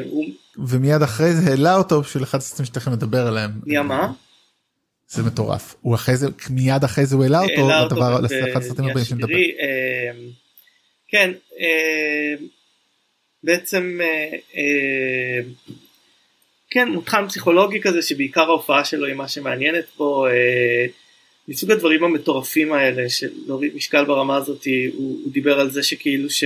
הוא... 0.10 0.26
ומיד 0.58 1.02
אחרי 1.02 1.34
זה 1.34 1.50
העלה 1.50 1.76
אותו 1.76 2.02
בשביל 2.02 2.24
אחד 2.24 2.38
הסרטים 2.38 2.66
שתכף 2.66 2.88
נדבר 2.88 3.28
עליהם. 3.28 3.52
נהיה 3.66 3.84
מה? 3.84 4.14
זה 5.10 5.24
מטורף 5.24 5.76
הוא 5.82 5.96
אחרי 5.96 6.18
זה 6.18 6.28
מיד 6.50 6.84
אחרי 6.84 7.06
זה 7.06 7.16
הוא 7.16 7.24
העלה 7.24 7.42
אותו 7.42 7.70
לדבר 7.86 8.20
אחד 8.52 8.62
הסרטים 8.62 8.86
הבאים 8.86 9.06
שנדבר. 9.06 9.38
כן 11.08 11.32
בעצם 13.44 14.00
כן 16.70 16.88
מותחן 16.88 17.28
פסיכולוגי 17.28 17.82
כזה 17.82 18.02
שבעיקר 18.02 18.42
ההופעה 18.42 18.86
שלו 18.86 19.06
היא 19.06 19.16
מה 19.16 19.28
שמעניינת 19.28 19.86
פה 19.96 20.28
מסוג 21.48 21.72
הדברים 21.72 22.04
המטורפים 22.04 22.74
האלה 22.74 23.10
של 23.10 23.30
להוריד 23.48 23.76
משקל 23.76 24.06
ברמה 24.06 24.36
הזאת 24.36 24.66
הוא, 24.94 25.18
הוא 25.24 25.32
דיבר 25.32 25.60
על 25.60 25.72
זה 25.72 25.84
שכאילו 25.84 26.30
ש... 26.30 26.44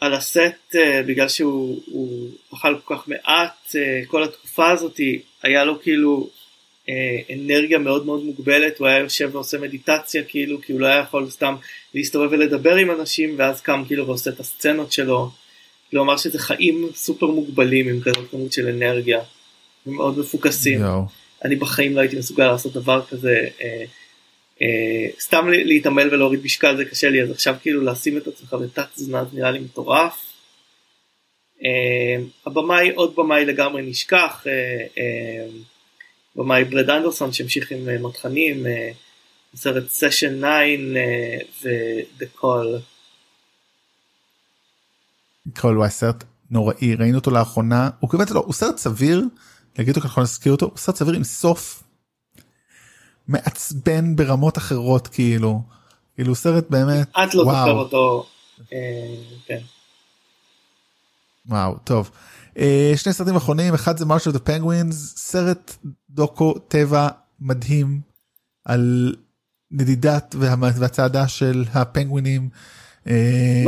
על 0.00 0.14
הסט 0.14 0.74
בגלל 1.06 1.28
שהוא 1.28 2.30
אכל 2.54 2.74
כל 2.84 2.96
כך 2.96 3.08
מעט 3.08 3.74
כל 4.06 4.22
התקופה 4.22 4.70
הזאת 4.70 5.00
היה 5.42 5.64
לו 5.64 5.82
כאילו 5.82 6.30
אנרגיה 7.30 7.78
מאוד 7.78 8.06
מאוד 8.06 8.24
מוגבלת 8.24 8.78
הוא 8.78 8.88
היה 8.88 8.98
יושב 8.98 9.30
ועושה 9.32 9.58
מדיטציה 9.58 10.22
כאילו 10.24 10.60
כי 10.60 10.72
הוא 10.72 10.80
לא 10.80 10.86
היה 10.86 11.00
יכול 11.00 11.30
סתם 11.30 11.54
להסתובב 11.94 12.28
ולדבר 12.32 12.74
עם 12.74 12.90
אנשים 12.90 13.34
ואז 13.38 13.60
קם 13.60 13.82
כאילו 13.86 14.06
ועושה 14.06 14.30
את 14.30 14.40
הסצנות 14.40 14.92
שלו. 14.92 15.30
אמר 15.94 16.16
שזה 16.16 16.38
חיים 16.38 16.88
סופר 16.94 17.26
מוגבלים 17.26 17.88
עם 17.88 18.00
כזאת 18.00 18.30
כמות 18.30 18.52
של 18.52 18.68
אנרגיה. 18.68 19.20
מאוד 19.86 20.18
מפוקסים. 20.18 20.80
אני 21.44 21.56
בחיים 21.56 21.94
לא 21.94 22.00
הייתי 22.00 22.16
מסוגל 22.16 22.46
לעשות 22.46 22.72
דבר 22.72 23.02
כזה. 23.10 23.48
אה, 24.62 25.10
סתם 25.20 25.48
להתעמל 25.48 26.08
ולהוריד 26.14 26.44
משקל 26.44 26.76
זה 26.76 26.84
קשה 26.84 27.10
לי 27.10 27.22
אז 27.22 27.30
עכשיו 27.30 27.56
כאילו 27.62 27.84
לשים 27.84 28.16
את 28.16 28.26
עצמך 28.26 28.54
בתת 28.54 28.86
תזונה 28.94 29.24
זה 29.24 29.36
נראה 29.36 29.50
לי 29.50 29.58
מטורף. 29.58 30.30
אה, 31.64 32.22
הבמאי 32.46 32.90
עוד 32.90 33.16
במאי 33.16 33.44
לגמרי 33.44 33.82
נשכח. 33.82 34.44
אה, 34.46 35.46
במאי 36.36 36.64
ברד 36.64 36.90
אנדרסון 36.90 37.32
שהמשיך 37.32 37.70
עם 37.70 37.88
אה, 38.66 38.90
סרט 39.54 39.88
סשן 39.88 40.38
9 40.38 40.46
ו-The 41.62 42.40
Call. 42.40 42.80
Call 45.58 45.66
הוא 45.66 45.88
סרט 45.88 46.24
נוראי 46.50 46.94
ראינו 46.94 47.18
אותו 47.18 47.30
לאחרונה 47.30 47.90
הוא 48.00 48.10
באמת 48.12 48.30
לא 48.30 48.40
הוא 48.40 48.52
סרט 48.52 48.76
סביר 48.76 49.22
להגיד 49.78 49.96
אותו 49.96 50.08
ככה 50.08 50.20
להזכיר 50.20 50.52
אותו 50.52 50.66
הוא 50.66 50.78
סרט 50.78 50.96
סביר 50.96 51.14
עם 51.14 51.24
סוף 51.24 51.82
מעצבן 53.30 54.16
ברמות 54.16 54.58
אחרות 54.58 55.08
כאילו 55.08 55.62
כאילו 56.14 56.34
סרט 56.34 56.70
באמת 56.70 57.08
את 57.10 57.34
לא 57.34 57.44
זוכר 57.44 57.72
אותו. 57.72 58.26
אה, 58.72 58.78
כן. 59.46 59.58
וואו 61.46 61.76
טוב. 61.84 62.10
אה, 62.58 62.92
שני 62.96 63.12
סרטים 63.12 63.36
אחרונים 63.36 63.74
אחד 63.74 63.96
זה 63.96 64.06
מרש 64.06 64.28
of 64.28 64.30
the 64.30 64.38
penguins 64.38 64.94
סרט 65.16 65.76
דוקו 66.10 66.54
טבע 66.68 67.08
מדהים 67.40 68.00
על 68.64 69.14
נדידת 69.70 70.34
והצעדה 70.38 71.28
של 71.28 71.64
הפנגווינים. 71.72 72.48
אה, 73.06 73.62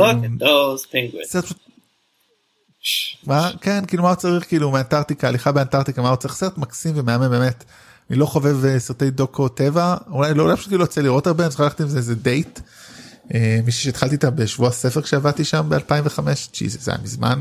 מה 3.25 3.51
כן 3.61 3.85
כאילו 3.85 4.03
מה 4.03 4.15
צריך 4.15 4.47
כאילו 4.47 4.71
מאנטרקטיקה 4.71 5.27
הליכה 5.27 5.51
באנטרקטיקה 5.51 6.01
מה 6.01 6.15
צריך 6.15 6.33
סרט 6.33 6.57
מקסים 6.57 6.93
ומהמם 6.97 7.29
באמת. 7.29 7.63
אני 8.13 8.19
לא 8.19 8.25
חובב 8.25 8.65
אה, 8.65 8.79
סרטי 8.79 9.09
דוקו 9.09 9.47
טבע 9.47 9.95
אולי 10.11 10.33
לא 10.33 10.55
פשוט 10.55 10.73
לא 10.73 10.83
יוצא 10.83 11.01
לראות 11.01 11.27
הרבה 11.27 11.43
אני 11.43 11.49
צריך 11.49 11.59
ללכת 11.61 11.81
עם 11.81 11.87
זה 11.87 11.97
איזה 11.97 12.15
דייט. 12.15 12.59
מישהי 13.65 13.83
שהתחלתי 13.83 14.15
איתה 14.15 14.29
בשבוע 14.29 14.67
הספר 14.67 15.01
כשעבדתי 15.01 15.43
שם 15.43 15.69
ב2005 15.71 16.19
זה 16.67 16.91
היה 16.91 17.01
מזמן. 17.03 17.39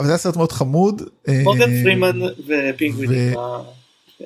אבל 0.00 0.06
זה 0.06 0.12
היה 0.12 0.18
סרט 0.18 0.36
מאוד 0.36 0.52
חמוד. 0.52 1.02
מורגן 1.28 1.72
אה, 1.72 1.82
פרימן 1.82 2.18
ופינגווינים. 2.22 3.34
כן. 4.18 4.24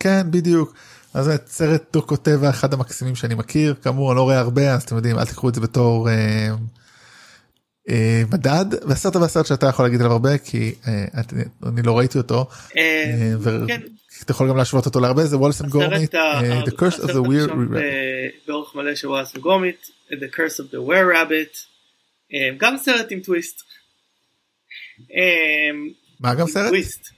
כן 0.00 0.26
בדיוק. 0.30 0.74
אז 1.14 1.24
זה 1.24 1.36
סרט 1.46 1.82
דוקו 1.92 2.16
טבע 2.16 2.50
אחד 2.50 2.74
המקסימים 2.74 3.14
שאני 3.14 3.34
מכיר 3.34 3.74
כאמור 3.82 4.12
אני 4.12 4.16
לא 4.16 4.22
רואה 4.22 4.38
הרבה 4.38 4.74
אז 4.74 4.82
אתם 4.82 4.96
יודעים 4.96 5.18
אל 5.18 5.24
תקחו 5.24 5.48
את 5.48 5.54
זה 5.54 5.60
בתור 5.60 6.08
אה, 6.08 6.14
אה, 6.14 6.54
מדד 8.32 8.64
והסרט 8.88 9.16
הבא 9.16 9.26
סרט 9.26 9.46
שאתה 9.46 9.66
יכול 9.66 9.84
להגיד 9.84 10.00
עליו 10.00 10.12
הרבה 10.12 10.38
כי 10.38 10.74
אה, 10.88 11.04
אני 11.66 11.82
לא 11.82 11.98
ראיתי 11.98 12.18
אותו. 12.18 12.46
אה, 12.76 13.34
כן. 13.68 13.80
אתה 14.24 14.32
יכול 14.32 14.48
גם 14.48 14.56
להשוות 14.56 14.86
אותו 14.86 15.00
להרבה 15.00 15.24
זה 15.24 15.36
וולסון 15.36 15.68
גורמית 15.68 16.14
The 16.64 16.70
Curse 16.70 17.02
of 17.02 17.08
the 17.08 17.28
Weird 17.28 17.50
Rabbit. 17.50 18.46
באורך 18.46 18.74
מלא 18.74 18.94
של 18.94 19.08
וולסון 19.08 19.40
גורמית 19.40 19.86
The 20.10 20.36
Curse 20.36 20.60
of 20.60 20.74
the 20.74 20.88
Were 20.88 21.14
Rabbit. 21.14 21.58
גם 22.58 22.76
סרט 22.78 23.06
עם 23.10 23.20
טוויסט. 23.20 23.62
מה 26.20 26.34
גם 26.34 26.46
סרט? 26.46 26.66
טוויסט. 26.66 27.08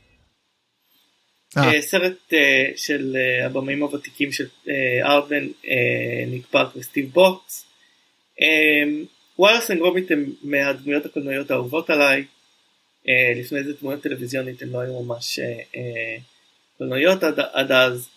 אה. 1.57 1.83
סרט 1.83 2.33
של 2.77 3.17
הבמאים 3.45 3.83
הוותיקים 3.83 4.33
של 4.33 4.47
ארדמן 5.03 5.45
ניק 6.27 6.47
פארק 6.47 6.77
וסטיב 6.77 7.11
בוקס. 7.13 7.67
וואלאס 9.39 9.71
אנד 9.71 9.84
גרומית 9.84 10.11
הם 10.11 10.33
מהדמויות 10.43 11.07
הקולנועיות 11.07 11.51
האהובות 11.51 11.91
עליי. 11.91 12.25
לפני 13.37 13.65
זה 13.65 13.73
דמויות 13.81 14.03
טלוויזיונית 14.03 14.63
הן 14.63 14.69
לא 14.69 14.79
היו 14.79 15.03
ממש 15.03 15.39
קולנועיות 16.79 17.23
עד 17.53 17.73
אז. 17.73 18.09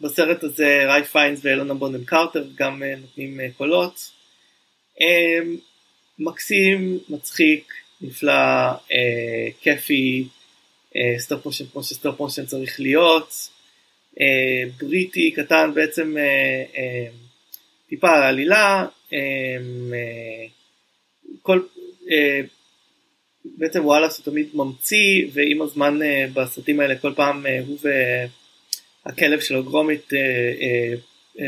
בסרט 0.00 0.44
הזה 0.44 0.84
רייף 0.86 1.04
פיינס 1.04 1.40
והלנה 1.42 1.74
בונהם 1.74 2.04
קארטר 2.04 2.44
גם 2.54 2.82
נותנים 2.82 3.40
קולות. 3.56 4.10
מקסים, 6.18 6.98
מצחיק, 7.08 7.72
נפלא, 8.00 8.32
אה, 8.92 9.48
כיפי, 9.60 10.28
אה, 10.96 11.18
stop 11.18 11.44
motion 11.44 11.64
כמו 11.72 11.82
ש 11.82 11.95
stop 11.95 12.20
motion 12.20 12.46
צריך 12.46 12.80
להיות, 12.80 13.48
אה, 14.20 14.70
בריטי, 14.78 15.30
קטן, 15.30 15.70
בעצם 15.74 16.16
אה, 16.18 16.64
אה, 16.76 17.06
טיפה 17.88 18.16
על 18.16 18.22
העלילה, 18.22 18.86
אה, 19.12 19.18
אה, 19.94 20.46
כל, 21.42 21.60
אה, 22.10 22.40
בעצם 23.44 23.84
וואלאס 23.84 24.18
הוא 24.18 24.24
תמיד 24.24 24.48
ממציא 24.54 25.26
ועם 25.32 25.62
הזמן 25.62 25.98
בסרטים 26.34 26.80
האלה 26.80 26.98
כל 26.98 27.12
פעם 27.16 27.46
הוא 27.66 27.78
והכלב 29.06 29.40
שלו 29.40 29.64
גרומית 29.64 30.10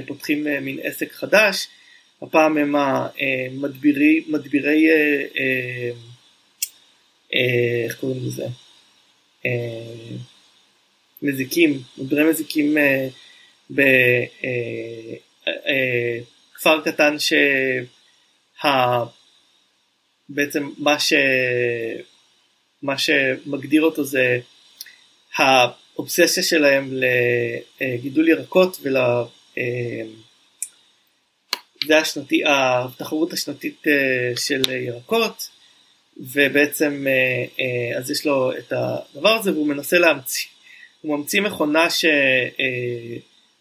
פותחים 0.06 0.46
מין 0.62 0.78
עסק 0.82 1.12
חדש, 1.12 1.68
הפעם 2.22 2.58
הם 2.58 2.74
המדבירי, 2.76 4.24
מדבירי 4.28 4.86
איך 7.84 7.96
קוראים 8.00 8.20
לזה? 8.26 8.46
מזיקים, 11.22 11.80
מדברי 11.98 12.24
מזיקים 12.30 12.76
בכפר 16.54 16.80
קטן 16.84 17.16
שה... 17.18 19.04
בעצם 20.28 20.70
מה, 20.78 20.98
ש... 20.98 21.12
מה 22.82 22.98
שמגדיר 22.98 23.82
אותו 23.82 24.04
זה 24.04 24.38
האובססיה 25.36 26.42
שלהם 26.42 26.90
לגידול 27.80 28.28
ירקות 28.28 28.78
ול... 28.82 28.96
זה 31.86 31.98
השנתי, 31.98 32.42
התחרות 32.46 33.32
השנתית 33.32 33.82
של 34.36 34.70
ירקות 34.70 35.48
ובעצם 36.18 37.06
אה, 37.08 37.44
אה, 37.60 37.98
אז 37.98 38.10
יש 38.10 38.26
לו 38.26 38.52
את 38.58 38.72
הדבר 38.72 39.36
הזה 39.36 39.52
והוא 39.52 39.66
מנסה 39.66 39.98
להמציא, 39.98 40.48
הוא 41.00 41.18
ממציא 41.18 41.40
מכונה 41.40 41.90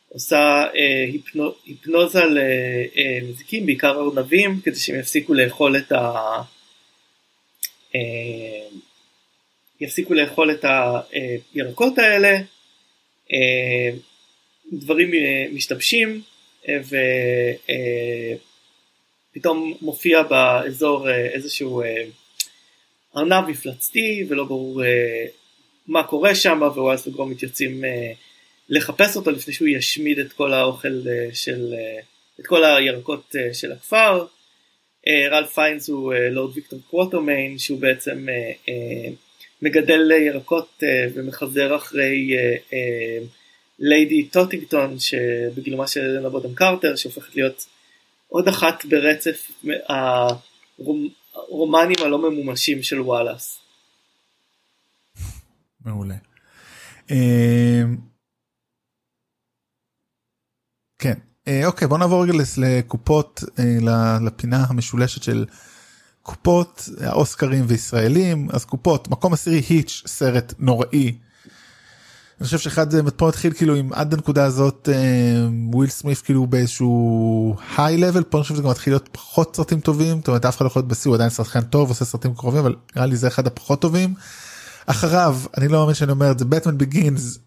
שעושה 0.10 0.66
אה, 0.76 1.04
היפנו, 1.08 1.52
היפנוזה 1.66 2.22
למזיקים, 2.26 3.66
בעיקר 3.66 4.00
ארנבים, 4.00 4.62
כדי 4.64 4.76
שהם 4.76 5.00
יפסיקו 5.00 5.34
לאכול 5.34 5.78
את 5.78 5.92
ה... 5.92 6.42
יפסיקו 9.82 10.14
לאכול 10.14 10.52
את 10.52 10.66
הירקות 11.54 11.98
האלה, 11.98 12.38
דברים 14.74 15.12
משתבשים 15.54 16.22
ופתאום 19.32 19.74
מופיע 19.82 20.24
באזור 20.24 21.10
איזשהו 21.10 21.84
ארנב 23.18 23.48
מפלצתי 23.48 24.26
ולא 24.30 24.44
ברור 24.44 24.82
uh, 24.82 24.86
מה 25.88 26.04
קורה 26.04 26.36
שם 26.36 26.60
ווואלס 26.62 27.08
וגרומית 27.08 27.44
יוצאים 27.44 27.84
uh, 27.84 27.88
לחפש 28.70 29.16
אותו 29.16 29.32
לפני 29.32 29.54
שהוא 29.54 29.68
ישמיד 29.68 30.20
את 30.20 30.34
כל 30.34 30.54
האוכל 30.54 31.02
uh, 31.04 31.36
של, 31.36 31.74
uh, 31.74 32.04
את 32.40 32.48
כל 32.48 32.64
הירקות 32.64 33.36
uh, 33.36 33.54
של 33.54 33.72
הכפר. 33.72 34.26
רלף 35.32 35.54
פיינס 35.54 35.90
הוא 35.90 36.14
לורד 36.14 36.56
ויקטור 36.56 36.80
קוורטרמיין 36.90 37.58
שהוא 37.58 37.80
בעצם 37.80 38.28
מגדל 39.62 40.12
ירקות 40.12 40.84
ומחזר 41.14 41.76
אחרי 41.76 42.38
ליידי 43.80 44.28
טוטינגטון 44.28 45.00
שבגילומה 45.00 45.88
של 45.88 46.00
הלנה 46.00 46.30
בונהם 46.30 46.56
קרטר 46.56 46.96
שהופכת 46.96 47.36
להיות 47.36 47.66
עוד 48.28 48.48
אחת 48.48 48.86
ברצף 48.86 49.52
הרומנים 49.90 51.96
הלא 52.00 52.30
ממומשים 52.30 52.84
של 52.84 53.02
וואלאס. 53.02 53.60
מעולה. 55.86 56.16
כן, 61.00 61.14
אוקיי 61.66 61.88
בוא 61.88 61.98
נעבור 61.98 62.24
רגע 62.24 62.34
לקופות 62.58 63.44
לפינה 64.22 64.66
המשולשת 64.70 65.24
של 65.24 65.46
קופות 66.22 66.90
האוסקרים 67.02 67.66
וישראלים 67.68 68.48
אז 68.52 68.66
קופות 68.66 69.08
מקום 69.08 69.34
עשירי 69.34 69.62
היץ' 69.70 70.04
סרט 70.06 70.54
נוראי. 70.60 71.18
אני 72.40 72.46
חושב 72.46 72.58
שאחד 72.58 72.92
זה 72.92 73.12
פה 73.12 73.28
מתחיל 73.28 73.54
כאילו 73.54 73.76
עם 73.76 73.94
עד 73.94 74.14
הנקודה 74.14 74.46
הזאת 74.46 74.90
וויל 75.74 75.90
סמיף 75.90 76.22
כאילו 76.22 76.48
באיזשהו 76.48 77.56
היי 77.78 77.98
לבל 77.98 78.24
פה 78.24 78.38
אני 78.38 78.44
חושב 78.44 78.54
שזה 78.54 78.64
גם 78.64 78.70
מתחיל 78.70 78.94
להיות 78.94 79.10
פחות 79.12 79.56
סרטים 79.56 79.80
טובים 79.80 80.18
זאת 80.18 80.28
אומרת 80.28 80.46
אף 80.46 80.58
אחד 80.58 80.66
לא 80.66 80.68
יכול 80.68 80.80
להיות 80.80 80.90
בשיא 80.90 81.10
הוא 81.10 81.16
עדיין 81.16 81.30
שחקן 81.30 81.62
טוב 81.62 81.90
עושה 81.90 82.06
סרטים 82.06 82.36
קרובים 82.36 82.60
אבל 82.60 82.76
נראה 82.96 83.06
לי 83.06 83.16
זה 83.16 83.28
אחד 83.28 83.48
הפחות 83.48 83.82
טובים. 83.82 84.14
אחריו 84.86 85.40
אני 85.58 85.68
לא 85.68 85.80
מאמין 85.80 85.96
שאני 85.96 86.12
אומר 86.12 86.32
את 86.32 86.40
זה 86.40 86.46
בטמן 86.46 86.78
בגינס 86.78 87.40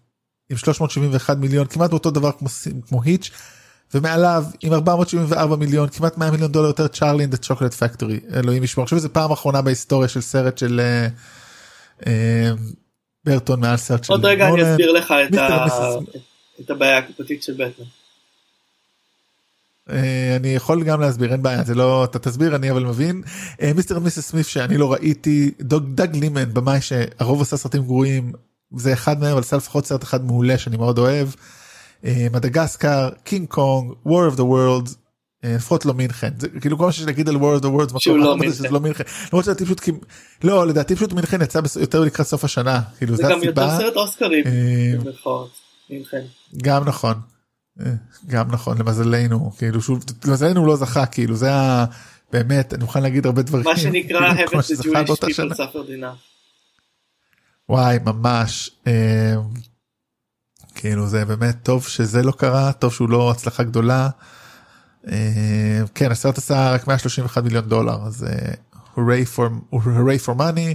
עם 0.51 0.57
371 0.57 1.37
מיליון 1.37 1.67
כמעט 1.67 1.89
באותו 1.89 2.11
דבר 2.11 2.31
כמו, 2.31 2.49
כמו 2.87 3.03
Hitch 3.03 3.31
ומעליו 3.93 4.43
עם 4.61 4.73
474 4.73 5.55
מיליון 5.55 5.89
כמעט 5.89 6.17
100 6.17 6.31
מיליון 6.31 6.51
דולר 6.51 6.67
יותר 6.67 6.87
Charlie 6.87 7.23
and 7.23 7.35
Chocolate 7.35 7.73
Factory 7.73 8.19
אלוהים 8.33 8.63
ישמור. 8.63 8.83
עכשיו 8.83 8.99
זה 8.99 9.09
פעם 9.09 9.31
אחרונה 9.31 9.61
בהיסטוריה 9.61 10.07
של 10.07 10.21
סרט 10.21 10.57
של 10.57 10.81
אה, 11.99 12.03
אה, 12.03 12.07
ברטון 13.25 13.59
מעל 13.59 13.77
סרט 13.77 14.03
של 14.03 14.13
עוד 14.13 14.25
רגע 14.25 14.47
אני 14.47 14.71
אסביר 14.71 14.91
לך 14.91 15.13
את, 15.29 15.37
ה... 15.37 15.65
את 16.59 16.69
הבעיה 16.69 16.97
הקופתית 16.97 17.43
של 17.43 17.53
בטמן. 17.53 17.85
אה, 19.89 19.93
אני 20.35 20.47
יכול 20.47 20.83
גם 20.83 21.01
להסביר 21.01 21.31
אין 21.31 21.41
בעיה 21.41 21.63
זה 21.63 21.75
לא 21.75 22.03
אתה 22.03 22.19
תסביר 22.19 22.55
אני 22.55 22.71
אבל 22.71 22.83
מבין. 22.83 23.23
uh, 23.25 23.63
מיסטר 23.75 23.97
ומיסס 23.97 24.29
סמיף 24.29 24.47
שאני 24.47 24.77
לא 24.77 24.93
ראיתי 24.93 25.51
דאג 25.61 25.95
דאג 25.95 26.15
לימן 26.15 26.53
במאי 26.53 26.81
שהרוב 26.81 27.39
עושה 27.39 27.57
סרטים 27.57 27.83
גרועים 27.83 28.31
זה 28.75 28.93
אחד 28.93 29.19
מהם 29.19 29.31
אבל 29.31 29.39
עשה 29.39 29.57
לפחות 29.57 29.85
סרט 29.85 30.03
אחד 30.03 30.25
מעולה 30.25 30.57
שאני 30.57 30.77
מאוד 30.77 30.97
אוהב. 30.97 31.27
מדגסקר 32.03 33.09
קינג 33.23 33.47
קונג 33.47 33.93
War 34.05 34.25
of 34.25 34.35
the 34.35 34.43
World 34.43 34.89
לפחות 35.43 35.85
לא 35.85 35.93
מינכן. 35.93 36.29
זה 36.39 36.47
כאילו 36.61 36.77
כל 36.77 36.85
מה 36.85 36.91
שיש 36.91 37.05
להגיד 37.05 37.29
על 37.29 37.37
War 37.37 37.53
of 37.53 37.61
the 37.61 37.67
World 37.69 37.91
שהוא 37.99 38.17
לא 38.17 38.37
מינכן. 38.37 38.73
לא 38.73 38.79
מינכן. 38.79 39.03
למרות 39.33 39.45
שלדעתי 39.45 39.65
פשוט 39.65 39.81
לא 40.43 40.67
לדעתי 40.67 40.95
פשוט 40.95 41.13
מינכן 41.13 41.41
יצא 41.41 41.59
יותר 41.79 41.99
לקראת 41.99 42.27
סוף 42.27 42.43
השנה. 42.43 42.81
כאילו 42.97 43.15
זה 43.15 43.23
גם 43.23 43.43
יותר 43.43 43.77
סרט 43.77 43.95
אוסקרים. 43.95 44.43
גם 46.57 46.83
נכון. 46.85 47.15
גם 48.27 48.51
נכון 48.51 48.77
למזלנו. 48.77 49.51
כאילו 49.57 49.81
שוב 49.81 50.03
למזלנו 50.25 50.65
לא 50.65 50.75
זכה 50.75 51.05
כאילו 51.05 51.35
זה 51.35 51.49
באמת 52.33 52.73
אני 52.73 52.83
מוכן 52.83 53.03
להגיד 53.03 53.25
הרבה 53.25 53.41
דברים 53.41 53.65
מה 53.65 53.77
שנקרא 53.77 54.33
heaven 54.33 54.49
to 54.49 54.83
Jewish 54.83 55.19
people 55.19 55.55
suffered 55.55 55.89
enough. 55.99 56.30
וואי 57.71 57.97
ממש 58.05 58.69
כאילו 60.75 61.07
זה 61.07 61.25
באמת 61.25 61.55
טוב 61.63 61.87
שזה 61.87 62.23
לא 62.23 62.31
קרה 62.31 62.73
טוב 62.73 62.93
שהוא 62.93 63.09
לא 63.09 63.31
הצלחה 63.31 63.63
גדולה. 63.63 64.09
כן 65.95 66.11
הסרט 66.11 66.37
עשה 66.37 66.71
רק 66.71 66.87
131 66.87 67.43
מיליון 67.43 67.69
דולר 67.69 67.97
אז 68.05 68.25
הורי 68.93 70.19
פור 70.19 70.35
מאני. 70.35 70.73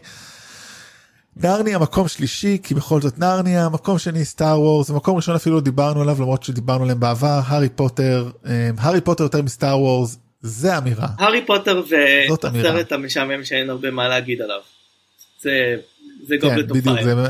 נרניה 1.36 1.78
מקום 1.78 2.08
שלישי 2.08 2.58
כי 2.62 2.74
בכל 2.74 3.00
זאת 3.00 3.18
נרניה 3.18 3.68
מקום 3.68 3.98
שני 3.98 4.24
סטאר 4.24 4.60
וורס 4.60 4.90
מקום 4.90 5.16
ראשון 5.16 5.34
אפילו 5.34 5.60
דיברנו 5.60 6.02
עליו 6.02 6.16
למרות 6.18 6.42
שדיברנו 6.42 6.82
עליהם 6.82 7.00
בעבר 7.00 7.40
הארי 7.46 7.68
פוטר 7.68 8.30
הארי 8.78 9.00
פוטר 9.00 9.22
יותר 9.22 9.42
מסטאר 9.42 9.80
וורס 9.80 10.18
זה 10.40 10.78
אמירה 10.78 11.08
הארי 11.18 11.46
פוטר 11.46 11.82
והסרט 11.90 12.92
המשעמם 12.92 13.44
שאין 13.44 13.70
הרבה 13.70 13.90
מה 13.90 14.08
להגיד 14.08 14.42
עליו 14.42 14.60
זה 15.40 15.76
זה 16.26 16.36
Goblet 16.36 16.70
of 16.70 16.80
Fire. 16.80 17.26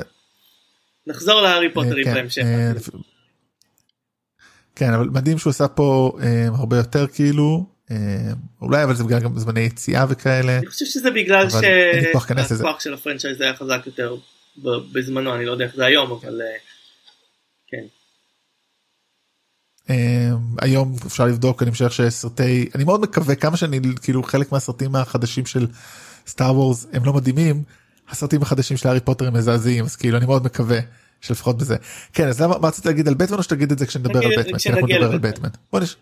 נחזור 1.07 1.41
להארי 1.41 1.73
פוטרים 1.75 2.05
כן, 2.05 2.15
בהמשך. 2.15 2.43
כן 4.77 4.93
אבל 4.93 5.09
מדהים 5.09 5.39
שהוא 5.39 5.51
עשה 5.51 5.69
פה 5.69 6.19
אה, 6.23 6.47
הרבה 6.47 6.77
יותר 6.77 7.07
כאילו 7.07 7.67
אה, 7.91 7.97
אולי 8.63 8.85
אבל 8.85 8.95
זה 8.95 9.05
בגלל 9.05 9.21
גם 9.21 9.39
זמני 9.39 9.61
יציאה 9.61 10.05
וכאלה. 10.09 10.59
אני 10.59 10.67
חושב 10.67 10.85
שזה 10.85 11.11
בגלל 11.11 11.51
שהכוח 11.51 12.81
של 12.81 12.95
ה 12.95 13.00
franchise 13.00 13.41
היה 13.41 13.57
חזק 13.57 13.83
יותר 13.87 14.17
בזמנו 14.93 15.35
אני 15.35 15.45
לא 15.45 15.53
יודע 15.53 15.65
איך 15.65 15.77
זה 15.77 15.85
היום 15.85 16.11
אבל 16.11 16.41
כן. 17.67 17.85
היום 20.63 20.97
אפשר 21.07 21.25
לבדוק 21.25 21.63
אני 21.63 21.71
חושב 21.71 21.91
שסרטי 21.91 22.69
אני 22.75 22.85
מאוד 22.85 23.01
מקווה 23.01 23.35
כמה 23.35 23.57
שאני 23.57 23.81
כאילו 24.03 24.23
חלק 24.23 24.53
מהסרטים 24.53 24.97
החדשים 24.97 25.47
של 25.47 25.67
Star 26.27 26.55
Wars 26.55 26.87
הם 26.93 27.05
לא 27.05 27.13
מדהימים 27.13 27.63
הסרטים 28.11 28.43
החדשים 28.43 28.77
של 28.77 28.89
הארי 28.89 29.01
פוטר 29.01 29.27
הם 29.27 29.35
מזעזעים 29.35 29.85
אז 29.85 29.97
כאילו 29.97 30.19
אני 30.19 30.27
מאוד 30.27 30.45
מקווה 30.45 30.79
שלפחות 31.21 31.59
בזה 31.59 31.77
כן 32.13 32.29
אז 32.29 32.41
למה 32.41 32.59
מה 32.59 32.69
רציתי 32.69 32.89
להגיד 32.89 33.09
על 33.09 33.15
בטמן 33.15 33.39
או 33.39 33.43
שתגיד 33.43 33.73
את 33.73 33.79
זה 33.79 33.87
כשנדבר 33.87 34.25
על 34.25 34.33
בטמן 34.39 34.59
כי 34.59 34.69
אנחנו 34.69 34.87
נדבר 34.87 35.13
על 35.13 35.19
בטמן. 35.19 35.49
בוא 35.73 35.81
נש... 35.81 35.97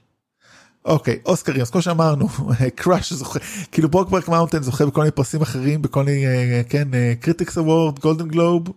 אוקיי 0.84 1.18
אוסקרים 1.26 1.60
אז 1.60 1.70
כמו 1.70 1.82
שאמרנו 1.82 2.28
Crash 2.74 3.12
זוכה 3.12 3.38
כאילו 3.72 3.88
Brokeback 3.88 4.28
Mountain 4.28 4.62
זוכה 4.62 4.86
בכל 4.86 5.00
מיני 5.00 5.10
פרסים 5.10 5.42
אחרים 5.42 5.82
בכל 5.82 6.04
מיני 6.04 6.24
כן 6.68 6.88
Critics 7.20 7.58
Award 7.58 7.98
Golden 7.98 8.28
Globe 8.28 8.68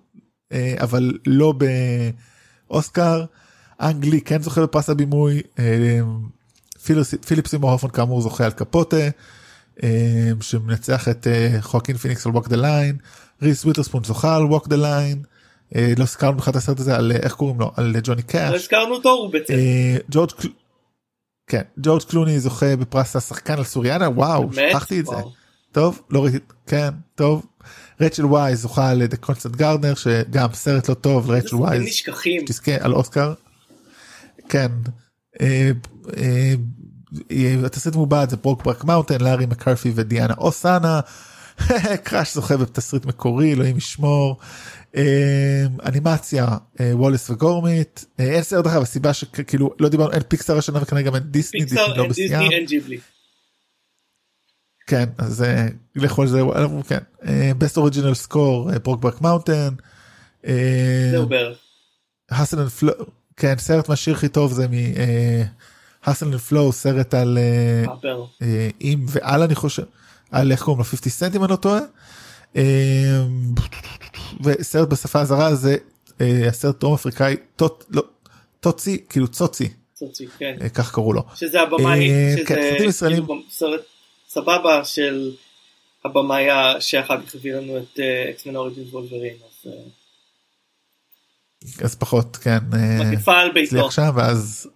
אבל 0.54 1.14
לא 1.26 1.54
באוסקר 2.68 3.26
אנג 3.82 4.06
לי 4.06 4.22
כן 4.22 4.42
זוכה 4.42 4.62
בפרס 4.62 4.90
הבימוי 4.90 5.42
פיליפ 7.28 7.48
סימור 7.48 7.78
כאמור 7.94 8.22
זוכה 8.22 8.46
על 8.46 8.52
קפוטה. 8.52 8.98
שמנצח 10.42 11.08
את 11.08 11.28
חואקין 11.62 11.98
פיניקס 11.98 12.26
על 12.26 12.32
Walk 12.32 12.48
the 12.48 12.56
Line 12.56 12.98
ריס 13.42 13.66
וויטרספון 13.66 14.04
זוכה 14.04 14.36
על 14.36 14.44
Walk 14.44 14.68
the 14.68 14.76
Line 14.76 15.24
לא 15.76 16.04
הזכרנו 16.04 16.38
בכלל 16.38 16.52
את 16.52 16.56
הסרט 16.56 16.80
הזה 16.80 16.96
על 16.96 17.12
איך 17.12 17.34
קוראים 17.34 17.60
לו 17.60 17.72
על 17.76 17.96
ג'וני 18.04 18.22
קאש. 18.22 18.52
לא 18.52 18.56
הזכרנו 18.56 18.96
אותו 18.96 19.10
הוא 19.10 19.34
בצד. 19.34 19.54
ג'ורג' 20.12 20.32
כן 21.48 21.62
ג'ורג' 21.80 22.04
קלוני 22.04 22.40
זוכה 22.40 22.76
בפרס 22.76 23.16
השחקן 23.16 23.54
על 23.54 23.64
סיריאנה 23.64 24.10
וואו 24.10 24.50
שכחתי 24.54 25.00
את 25.00 25.06
זה. 25.06 25.16
טוב 25.72 26.02
לא 26.10 26.24
ראיתי 26.24 26.40
כן 26.68 26.90
טוב. 27.16 27.46
רצ'ל 28.02 28.26
וייז 28.26 28.62
זוכה 28.62 28.90
על 28.90 29.06
The 29.06 29.18
Constant 29.18 29.56
Gardener 29.56 29.94
שגם 29.96 30.50
סרט 30.54 30.90
לא 30.90 30.94
טוב 30.94 31.32
רצ'ל 31.32 31.56
וייז 31.56 31.84
תזכה 32.46 32.76
על 32.80 32.94
אוסקר. 32.94 33.34
כן. 34.50 34.72
התסריט 37.66 37.96
מעובד 37.96 38.28
זה 38.30 38.38
Brokeback 38.38 38.84
Mountain 38.84 39.22
לארי 39.22 39.46
מקמרטרי 39.46 39.92
ודיאנה 39.96 40.34
אוסנה 40.38 41.00
Crash 42.04 42.34
זוכה 42.34 42.58
בתסריט 42.58 43.06
מקורי 43.06 43.54
אלוהים 43.54 43.78
ישמור 43.78 44.40
אנימציה 45.86 46.48
וולאס 46.80 47.30
וגרומית 47.30 48.06
אין 48.20 48.44
סרט 48.44 48.68
אחר 48.68 48.82
הסיבה 48.82 49.14
שכאילו 49.14 49.74
לא 49.80 49.90
דיברנו 49.90 50.12
אין 50.12 50.22
פיקסר 50.28 50.58
השנה 50.58 50.82
וכנראה 50.82 51.04
גם 51.04 51.16
אין 51.16 51.24
דיסני 51.24 51.64
דיסני 51.64 51.98
לא 51.98 52.08
בשיאם. 52.08 52.50
כן 54.88 55.10
אז 55.18 55.46
לכו 55.96 56.22
על 56.22 56.28
זה 56.28 56.42
כן 56.88 56.98
best 57.60 57.78
original 57.78 58.28
score 58.28 58.80
Brokeback 58.80 59.22
Mountain. 59.22 59.70
זהו 61.12 61.28
בערך. 61.30 61.58
כן 63.38 63.54
סרט 63.58 63.90
מהשיר 63.90 64.16
הכי 64.16 64.28
טוב 64.28 64.54
זה 64.54 64.68
מ... 64.68 64.74
Hustle 66.08 66.26
and 66.26 66.38
Flow 66.38 66.72
סרט 66.72 67.14
על 67.14 67.38
אם 68.82 69.06
ועל 69.08 69.44
אני 69.44 69.56
חושב 69.56 69.84
על 70.32 70.52
איך 70.52 70.64
קוראים 70.64 70.80
לו 70.80 70.84
50 70.84 71.12
סנט 71.12 71.36
אם 71.36 71.44
אני 71.44 71.52
לא 71.52 71.56
טועה. 71.56 71.82
וסרט 74.44 74.90
בשפה 74.90 75.22
הזרה 75.22 75.56
זה 75.56 75.78
הסרט 76.20 76.80
דרום 76.80 76.94
אפריקאי 76.94 77.36
טוצי 78.60 79.06
כאילו 79.10 79.28
צוצי 79.28 79.70
כך 80.74 80.92
קראו 80.94 81.14
לו 81.14 81.24
שזה 81.36 81.62
הבמאי 81.62 82.10
שזה 82.38 82.46
כאילו 82.46 82.92
סרט 83.50 83.82
סבבה 84.30 84.86
של 84.86 85.32
הבמאי 86.06 86.46
שאחר 86.80 87.22
כך 87.22 87.36
הביא 87.36 87.54
לנו 87.54 87.78
את 87.78 88.00
אקסמן 88.30 88.56
אוריג'ינס 88.56 88.94
וולברין. 88.94 89.34
אז 91.82 91.96
פחות 91.96 92.38
כן. 92.38 92.58
מגפה 93.00 93.38
על 93.38 93.52
ביתו. 93.52 93.90
ואז 94.16 94.70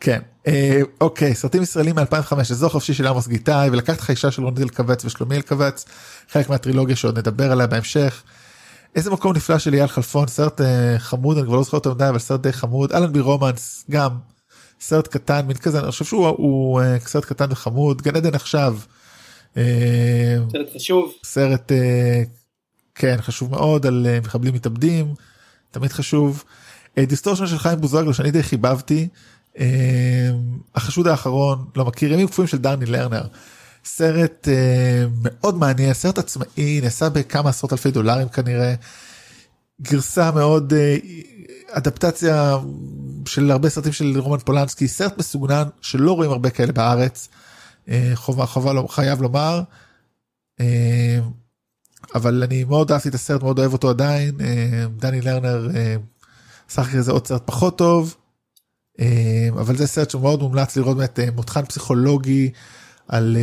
כן 0.00 0.20
אה, 0.46 0.80
אוקיי 1.00 1.34
סרטים 1.34 1.62
ישראלים 1.62 1.94
מ-2005 1.94 2.40
אזור 2.40 2.70
חופשי 2.70 2.94
של 2.94 3.06
עמוס 3.06 3.28
גיטאי 3.28 3.70
ולקחת 3.70 3.98
לך 3.98 4.10
אישה 4.10 4.30
של 4.30 4.42
רונית 4.42 4.60
אלקבץ 4.60 5.04
ושלומי 5.04 5.36
אלקבץ 5.36 5.84
חלק 6.30 6.48
מהטרילוגיה 6.48 6.96
שעוד 6.96 7.18
נדבר 7.18 7.52
עליה 7.52 7.66
בהמשך. 7.66 8.22
איזה 8.96 9.10
מקום 9.10 9.36
נפלא 9.36 9.58
של 9.58 9.74
אייל 9.74 9.86
חלפון 9.86 10.28
סרט 10.28 10.60
אה, 10.60 10.94
חמוד 10.98 11.38
אני 11.38 11.46
כבר 11.46 11.56
לא 11.56 11.62
זוכר 11.62 11.76
אותו 11.76 11.94
מדי 11.94 12.08
אבל 12.08 12.18
סרט 12.18 12.40
די 12.40 12.52
חמוד 12.52 12.92
אלן 12.92 13.12
בי 13.12 13.20
רומנס 13.20 13.84
גם 13.90 14.10
סרט 14.80 15.08
קטן 15.08 15.46
מין 15.46 15.56
כזה 15.56 15.80
אני 15.80 15.90
חושב 15.90 16.04
שהוא 16.04 16.26
הוא, 16.26 16.80
אה, 16.80 16.96
סרט 17.00 17.24
קטן 17.24 17.46
וחמוד 17.50 18.02
גן 18.02 18.16
עדן 18.16 18.34
עכשיו. 18.34 18.78
סרט 20.52 20.66
חשוב 20.76 21.12
סרט 21.24 21.72
אה, 21.72 22.22
כן 22.94 23.16
חשוב 23.20 23.50
מאוד 23.50 23.86
על 23.86 24.06
אה, 24.08 24.18
מחבלים 24.20 24.54
מתאבדים 24.54 25.14
תמיד 25.70 25.92
חשוב. 25.92 26.44
אה, 26.98 27.04
Distortion 27.04 27.46
של 27.46 27.58
חיים 27.58 27.80
בוזגלו 27.80 28.14
שאני 28.14 28.30
די 28.30 28.42
חיבבתי. 28.42 29.08
אה, 29.12 29.33
החשוד 30.74 31.06
האחרון 31.06 31.64
לא 31.76 31.84
מכיר 31.84 32.12
ימים 32.12 32.28
קפואים 32.28 32.48
של 32.48 32.58
דני 32.58 32.86
לרנר. 32.86 33.26
סרט 33.84 34.48
אה, 34.48 35.10
מאוד 35.22 35.58
מעניין 35.58 35.94
סרט 35.94 36.18
עצמאי 36.18 36.80
נעשה 36.82 37.08
בכמה 37.08 37.50
עשרות 37.50 37.72
אלפי 37.72 37.90
דולרים 37.90 38.28
כנראה. 38.28 38.74
גרסה 39.82 40.30
מאוד 40.30 40.72
אדפטציה 41.70 42.56
של 43.26 43.50
הרבה 43.50 43.68
סרטים 43.68 43.92
של 43.92 44.18
רומן 44.18 44.38
פולנסקי 44.38 44.88
סרט 44.88 45.18
מסוגנן 45.18 45.68
שלא 45.80 46.12
רואים 46.12 46.30
הרבה 46.30 46.50
כאלה 46.50 46.72
בארץ 46.72 47.28
חובה 48.14 48.46
חובה 48.46 48.72
לא 48.72 48.86
חייב 48.90 49.22
לומר. 49.22 49.62
אבל 52.14 52.42
אני 52.42 52.64
מאוד 52.64 52.92
אהבתי 52.92 53.08
את 53.08 53.14
הסרט 53.14 53.42
מאוד 53.42 53.58
אוהב 53.58 53.72
אותו 53.72 53.90
עדיין. 53.90 54.34
דני 54.96 55.20
לרנר 55.20 55.68
שחק 56.68 56.94
איזה 56.94 57.12
עוד 57.12 57.26
סרט 57.26 57.42
פחות 57.44 57.78
טוב 57.78 58.16
אבל 59.50 59.76
זה 59.76 59.86
סרט 59.86 60.10
שמאוד 60.10 60.40
מומלץ 60.40 60.76
לראות 60.76 60.96
באמת 60.96 61.18
מותחן 61.34 61.64
פסיכולוגי 61.64 62.50
על 63.08 63.36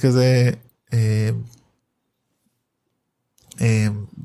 כזה 0.00 0.50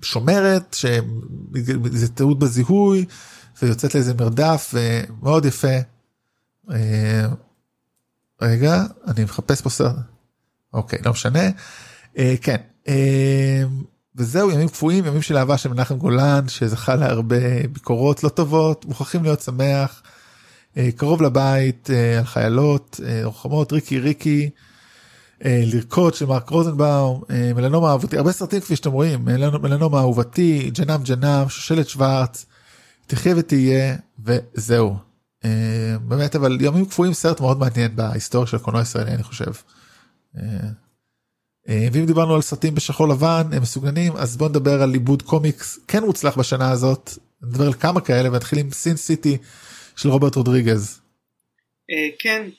שומרת 0.01 0.73
שזה 0.73 2.07
טעות 2.15 2.39
בזיהוי 2.39 3.05
ויוצאת 3.61 3.95
לאיזה 3.95 4.13
מרדף 4.13 4.73
ומאוד 4.73 5.45
יפה. 5.45 5.77
רגע 8.41 8.83
אני 9.07 9.23
מחפש 9.23 9.61
פה 9.61 9.69
סרט 9.69 9.95
אוקיי 10.73 10.99
לא 11.05 11.11
משנה 11.11 11.49
כן 12.41 12.57
וזהו 14.17 14.51
ימים 14.51 14.67
קפואים 14.69 15.05
ימים 15.05 15.21
של 15.21 15.37
אהבה 15.37 15.57
של 15.57 15.69
מנחם 15.69 15.95
גולן 15.95 16.47
שזכה 16.47 16.95
להרבה 16.95 17.67
ביקורות 17.71 18.23
לא 18.23 18.29
טובות 18.29 18.85
מוכרחים 18.85 19.23
להיות 19.23 19.41
שמח 19.41 20.03
קרוב 20.95 21.21
לבית 21.21 21.89
על 22.19 22.25
חיילות 22.25 22.99
לוחמות 23.23 23.73
ריקי 23.73 23.99
ריקי. 23.99 24.49
לרקוד 25.45 26.13
של 26.13 26.25
מרק 26.25 26.49
רוזנבאום, 26.49 27.23
מלנומה 27.55 27.89
אהובתי, 27.89 28.17
הרבה 28.17 28.31
סרטים 28.31 28.59
כפי 28.59 28.75
שאתם 28.75 28.91
רואים, 28.91 29.25
מלנומה 29.61 29.99
אהובתי, 29.99 30.71
ג'נם 30.73 31.03
ג'נם, 31.03 31.45
שושלת 31.49 31.89
שוורץ, 31.89 32.45
תחיה 33.07 33.33
ותהיה 33.37 33.95
וזהו. 34.25 34.95
באמת 36.01 36.35
אבל 36.35 36.57
ימים 36.61 36.85
קפואים 36.85 37.13
סרט 37.13 37.41
מאוד 37.41 37.59
מעניין 37.59 37.95
בהיסטוריה 37.95 38.47
של 38.47 38.57
הקולנוע 38.57 38.81
הישראלי 38.81 39.11
אני 39.11 39.23
חושב. 39.23 39.51
ואם 41.67 42.05
דיברנו 42.05 42.35
על 42.35 42.41
סרטים 42.41 42.75
בשחור 42.75 43.07
לבן 43.07 43.43
הם 43.53 43.61
מסוגננים 43.61 44.13
אז 44.15 44.37
בוא 44.37 44.49
נדבר 44.49 44.81
על 44.81 44.93
עיבוד 44.93 45.21
קומיקס 45.21 45.79
כן 45.87 46.03
מוצלח 46.03 46.37
בשנה 46.37 46.71
הזאת 46.71 47.09
נדבר 47.43 47.65
על 47.65 47.73
כמה 47.73 48.01
כאלה 48.01 48.29
ונתחיל 48.29 48.59
עם 48.59 48.71
סין 48.71 48.95
סיטי 48.95 49.37
של 49.95 50.09
רוברט 50.09 50.35
רודריגז. 50.35 51.01
כן. 52.19 52.49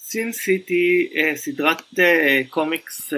סין 0.00 0.32
סיטי 0.32 1.08
סדרת 1.34 1.82
קומיקס 2.50 3.12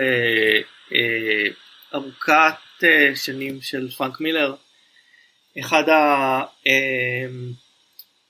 ארוכת 1.95 2.85
שנים 3.15 3.61
של 3.61 3.91
פרנק 3.91 4.21
מילר 4.21 4.55
אחד 5.61 5.85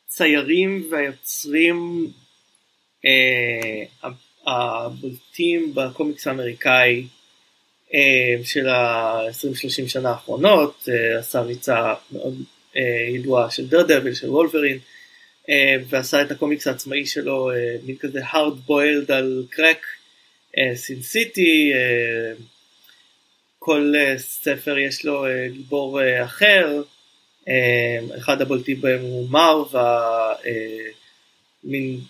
הציירים 0.07 0.89
והיוצרים 0.91 2.11
הבולטים 4.47 5.75
בקומיקס 5.75 6.27
האמריקאי 6.27 7.07
של 8.45 8.69
ה-20-30 8.69 9.89
שנה 9.89 10.11
האחרונות 10.11 10.89
עשה 11.19 11.41
ריצה 11.41 11.95
מאוד 12.13 12.35
ידועה 13.15 13.51
של 13.51 13.67
דר 13.67 13.83
דביל 13.83 14.15
של 14.15 14.31
וולברין 14.31 14.79
ועשה 15.89 16.23
את 16.23 16.31
הקומיקס 16.31 16.67
העצמאי 16.67 17.07
שלו 17.07 17.51
מין 17.83 17.97
כזה 17.97 18.21
hard 18.25 18.71
boiled 18.71 19.13
על 19.13 19.45
קרק 19.51 19.87
סין 20.75 21.03
סיטי 21.03 21.73
כל 23.59 23.93
ספר 24.17 24.79
יש 24.79 25.05
לו 25.05 25.25
גיבור 25.53 26.01
אחר 26.25 26.83
אחד 28.19 28.43
הבולטים 28.43 28.81
בהם 28.81 29.01
הוא 29.01 29.31
מרווה 29.31 30.35
מין 31.65 32.01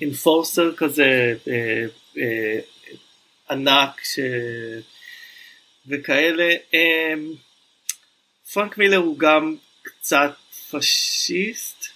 אינפורסר 0.00 0.76
כזה 0.76 1.34
ענק 3.50 4.04
ש... 4.04 4.18
וכאלה. 5.88 6.54
פרנק 8.52 8.78
מילר 8.78 8.96
הוא 8.96 9.18
גם 9.18 9.56
קצת 9.82 10.32
פשיסט, 10.70 11.86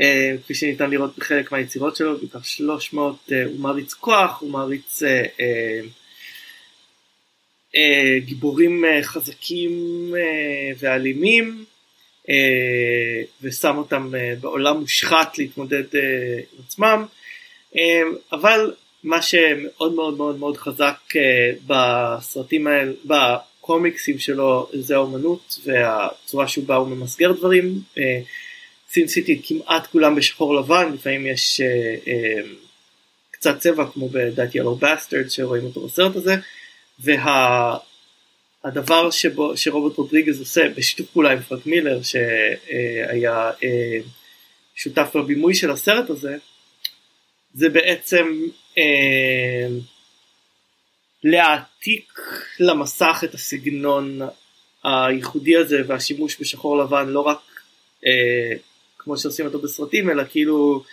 אה, 0.00 0.34
כפי 0.44 0.54
שניתן 0.54 0.90
לראות 0.90 1.18
בחלק 1.18 1.52
מהיצירות 1.52 1.96
שלו, 1.96 2.18
בעיקר 2.18 2.42
300, 2.42 3.32
אה, 3.32 3.44
הוא 3.44 3.60
מעריץ 3.60 3.94
כוח, 3.94 4.40
הוא 4.40 4.50
מעריץ 4.50 5.02
אה, 5.02 5.24
אה, 5.40 5.80
אה, 7.76 8.18
גיבורים 8.18 8.84
אה, 8.84 9.02
חזקים 9.02 9.70
אה, 10.16 10.72
ואלימים, 10.78 11.48
אה, 11.58 11.69
ושם 13.42 13.76
אותם 13.78 14.14
אה, 14.14 14.34
בעולם 14.40 14.80
מושחת 14.80 15.38
להתמודד 15.38 15.94
אה, 15.94 16.00
עם 16.52 16.64
עצמם, 16.66 17.04
אה, 17.76 18.02
אבל 18.32 18.72
מה 19.04 19.22
שמאוד 19.22 19.94
מאוד 19.94 20.16
מאוד 20.16 20.38
מאוד 20.38 20.56
חזק 20.56 20.96
אה, 21.16 21.52
בסרטים 21.66 22.66
האלה, 22.66 22.92
הקומיקסים 23.60 24.18
שלו 24.18 24.68
זה 24.72 24.94
האומנות 24.94 25.58
והצורה 25.64 26.48
שבה 26.48 26.76
הוא 26.76 26.88
ממסגר 26.88 27.32
דברים. 27.32 27.80
Sin 28.90 29.08
City 29.08 29.40
כמעט 29.44 29.86
כולם 29.86 30.14
בשחור 30.14 30.54
לבן, 30.54 30.92
לפעמים 30.94 31.26
יש 31.26 31.60
קצת 33.30 33.58
צבע 33.58 33.86
כמו 33.92 34.08
ב 34.08 34.17
That 34.17 34.54
Yellow 34.54 34.74
Bastard 34.74 35.28
שרואים 35.28 35.64
אותו 35.64 35.86
בסרט 35.86 36.16
הזה, 36.16 36.34
והדבר 38.64 39.10
שבו, 39.10 39.56
שרוברט 39.56 39.96
רודריגז 39.96 40.40
עושה 40.40 40.68
בשיתוף 40.76 41.10
פעולה 41.10 41.32
עם 41.32 41.40
פרנק 41.40 41.66
מילר 41.66 42.02
שהיה 42.02 43.50
uh, 43.50 43.62
שותף 44.74 45.10
בבימוי 45.14 45.54
של 45.54 45.70
הסרט 45.70 46.10
הזה, 46.10 46.36
זה 47.54 47.68
בעצם 47.68 48.26
uh, 48.74 48.80
להעתיק 51.24 52.18
למסך 52.60 53.20
את 53.24 53.34
הסגנון 53.34 54.20
הייחודי 54.84 55.56
הזה 55.56 55.82
והשימוש 55.86 56.40
בשחור 56.40 56.78
לבן 56.78 57.08
לא 57.08 57.20
רק 57.20 57.38
אה, 58.06 58.56
כמו 58.98 59.18
שעושים 59.18 59.46
אותו 59.46 59.58
בסרטים 59.58 60.10
אלא 60.10 60.22
כאילו 60.30 60.84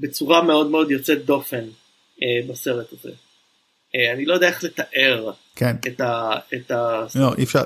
בצורה 0.00 0.42
מאוד 0.42 0.70
מאוד 0.70 0.90
יוצאת 0.90 1.24
דופן 1.24 1.64
אה, 2.22 2.48
בסרט 2.48 2.92
הזה. 2.92 3.12
אה, 3.94 4.12
אני 4.14 4.26
לא 4.26 4.34
יודע 4.34 4.48
איך 4.48 4.64
לתאר 4.64 5.32
כן. 5.56 5.76
את 5.86 6.00
ה... 6.00 6.30
את 6.54 6.70
ה... 6.70 7.04
לא, 7.14 7.34
אי 7.38 7.44
אפשר. 7.44 7.62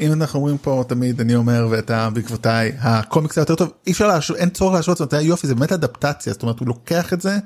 אם 0.00 0.12
אנחנו 0.12 0.38
אומרים 0.38 0.58
פה 0.58 0.84
תמיד 0.88 1.20
אני 1.20 1.34
אומר 1.34 1.66
ואתה 1.70 2.10
בעקבותיי 2.10 2.72
הקומיקס 2.78 3.38
היותר 3.38 3.54
טוב 3.54 3.72
אי 3.86 3.92
אפשר 3.92 4.06
להשוות 4.06 4.38
אין 4.38 4.50
צורך 4.50 4.74
להשוות 4.74 4.98
זאת 4.98 5.12
אומרת 5.12 5.26
יופי 5.26 5.46
זה 5.46 5.54
באמת 5.54 5.72
אדפטציה 5.72 6.32
זאת 6.32 6.42
אומרת 6.42 6.58
הוא 6.58 6.68
לוקח 6.68 7.12
את 7.12 7.20
זה 7.20 7.38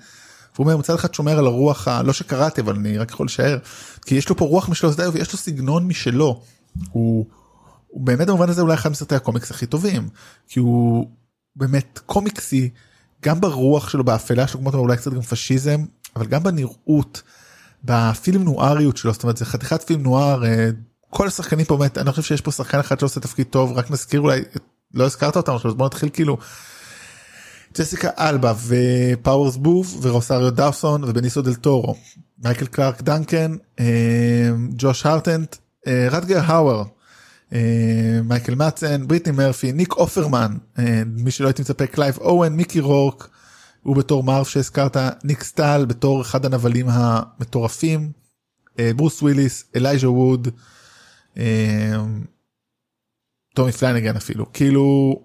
הוא 0.57 0.65
אומר 0.65 0.77
מצד 0.77 0.95
אחד 0.95 1.15
שומר 1.15 1.39
על 1.39 1.47
הרוח 1.47 1.89
לא 1.89 2.13
שקראתי 2.13 2.61
אבל 2.61 2.75
אני 2.75 2.99
רק 2.99 3.11
יכול 3.11 3.27
לשער 3.27 3.59
כי 4.07 4.15
יש 4.15 4.29
לו 4.29 4.37
פה 4.37 4.45
רוח 4.45 4.69
משלו 4.69 4.91
ויש 5.13 5.33
לו 5.33 5.39
סגנון 5.39 5.87
משלו. 5.87 6.43
הוא, 6.91 7.27
הוא 7.87 8.07
באמת 8.07 8.27
במובן 8.27 8.49
הזה 8.49 8.63
אולי 8.63 8.75
אחד 8.75 8.91
מסרטי 8.91 9.15
הקומיקס 9.15 9.51
הכי 9.51 9.67
טובים 9.67 10.09
כי 10.49 10.61
הוא 10.61 11.11
באמת 11.57 12.01
קומיקסי 12.07 12.71
גם 13.23 13.41
ברוח 13.41 13.89
שלו 13.89 14.05
באפלה 14.05 14.47
שלו 14.47 14.61
כמו 14.61 14.71
אולי 14.71 14.97
קצת 14.97 15.13
גם 15.13 15.23
פשיזם 15.23 15.85
אבל 16.17 16.27
גם 16.27 16.43
בנראות 16.43 17.23
בפילם 17.85 18.43
נואריות 18.43 18.97
שלו 18.97 19.13
זאת 19.13 19.23
אומרת 19.23 19.37
זה 19.37 19.45
חתיכת 19.45 19.83
פילם 19.83 20.03
נואר 20.03 20.43
כל 21.11 21.27
השחקנים 21.27 21.67
פה 21.67 21.77
באמת 21.77 21.99
אני 21.99 22.11
חושב 22.11 22.23
שיש 22.23 22.41
פה 22.41 22.51
שחקן 22.51 22.79
אחד 22.79 23.01
שעושה 23.01 23.21
תפקיד 23.21 23.47
טוב 23.47 23.73
רק 23.73 23.91
נזכיר 23.91 24.21
אולי 24.21 24.41
לא 24.95 25.05
הזכרת 25.05 25.37
אותם 25.37 25.53
אז 25.65 25.75
בוא 25.75 25.87
נתחיל 25.87 26.09
כאילו. 26.13 26.39
ג'סיקה 27.79 28.11
אלבה 28.19 28.53
ופאוורס 28.67 29.57
בות' 29.57 29.95
ורוסריו 30.03 30.51
דאוסון 30.51 31.05
ובניסו 31.05 31.43
דל 31.43 31.55
טורו 31.55 31.95
מייקל 32.45 32.67
קלארק 32.67 33.03
דנקן 33.03 33.57
ג'וש 34.77 35.07
הרטנט 35.07 35.57
רוטגר 35.87 36.41
האוור 36.45 36.85
מייקל 38.25 38.55
מדסן 38.55 39.09
בריטני 39.09 39.37
מרפי 39.37 39.73
ניק 39.73 39.93
אופרמן 39.93 40.57
מי 41.07 41.31
שלא 41.31 41.47
הייתי 41.47 41.63
מצפה 41.63 41.87
קלייב 41.87 42.19
אוון 42.19 42.53
מיקי 42.53 42.81
רורק 42.81 43.29
הוא 43.83 43.97
בתור 43.97 44.23
מארב 44.23 44.49
שהזכרת 44.49 44.97
ניק 45.25 45.43
סטל 45.43 45.85
בתור 45.89 46.23
אחד 46.23 46.47
הנבלים 46.47 46.87
המטורפים 46.89 48.13
ברוס 48.97 49.23
וויליס 49.23 49.65
אלייז'ה 49.77 50.11
ווד 50.11 50.49
טומי 53.55 53.73
פלנגן 53.73 54.17
אפילו 54.17 54.53
כאילו 54.53 55.17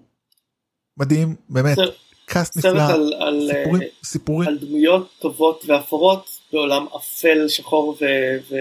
מדהים 0.96 1.36
באמת 1.48 1.78
cast 2.26 2.56
נפלא, 2.56 2.82
על, 2.82 3.12
על, 3.18 3.50
סיפורים, 3.52 3.88
סיפורים. 4.04 4.48
על 4.48 4.58
דמויות 4.58 5.08
טובות 5.18 5.64
ואפורות 5.66 6.30
בעולם 6.52 6.86
אפל 6.96 7.48
שחור 7.48 7.96
ו, 8.00 8.04
ו, 8.50 8.56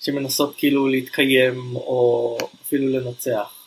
שמנסות 0.00 0.54
כאילו 0.56 0.88
להתקיים 0.88 1.76
או 1.76 2.38
אפילו 2.62 2.88
לנצח. 2.88 3.57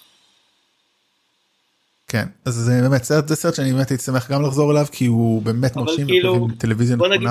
כן 2.12 2.26
אז 2.46 2.54
זה 2.54 2.72
באמת 2.82 3.04
סרט 3.04 3.28
זה 3.28 3.36
סרט 3.36 3.56
שאני 3.56 3.74
באמת 3.74 3.90
הייתי 3.90 4.04
שמח 4.04 4.32
גם 4.32 4.46
לחזור 4.46 4.72
אליו 4.72 4.86
כי 4.92 5.06
הוא 5.06 5.42
באמת 5.42 5.76
מרשים 5.76 6.08
כאילו, 6.08 6.48
טלוויזיה 6.58 6.98
בוא 6.98 7.08
נגיד 7.08 7.28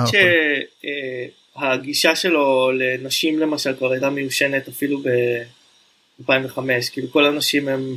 שהגישה 1.57 2.09
אה, 2.09 2.15
שלו 2.15 2.71
לנשים 2.71 3.39
למשל 3.39 3.75
כבר 3.77 3.91
הייתה 3.91 4.09
מיושנת 4.09 4.67
אפילו 4.67 5.01
ב-2005 5.01 6.59
כאילו 6.91 7.11
כל 7.11 7.25
הנשים 7.25 7.67
הם 7.67 7.95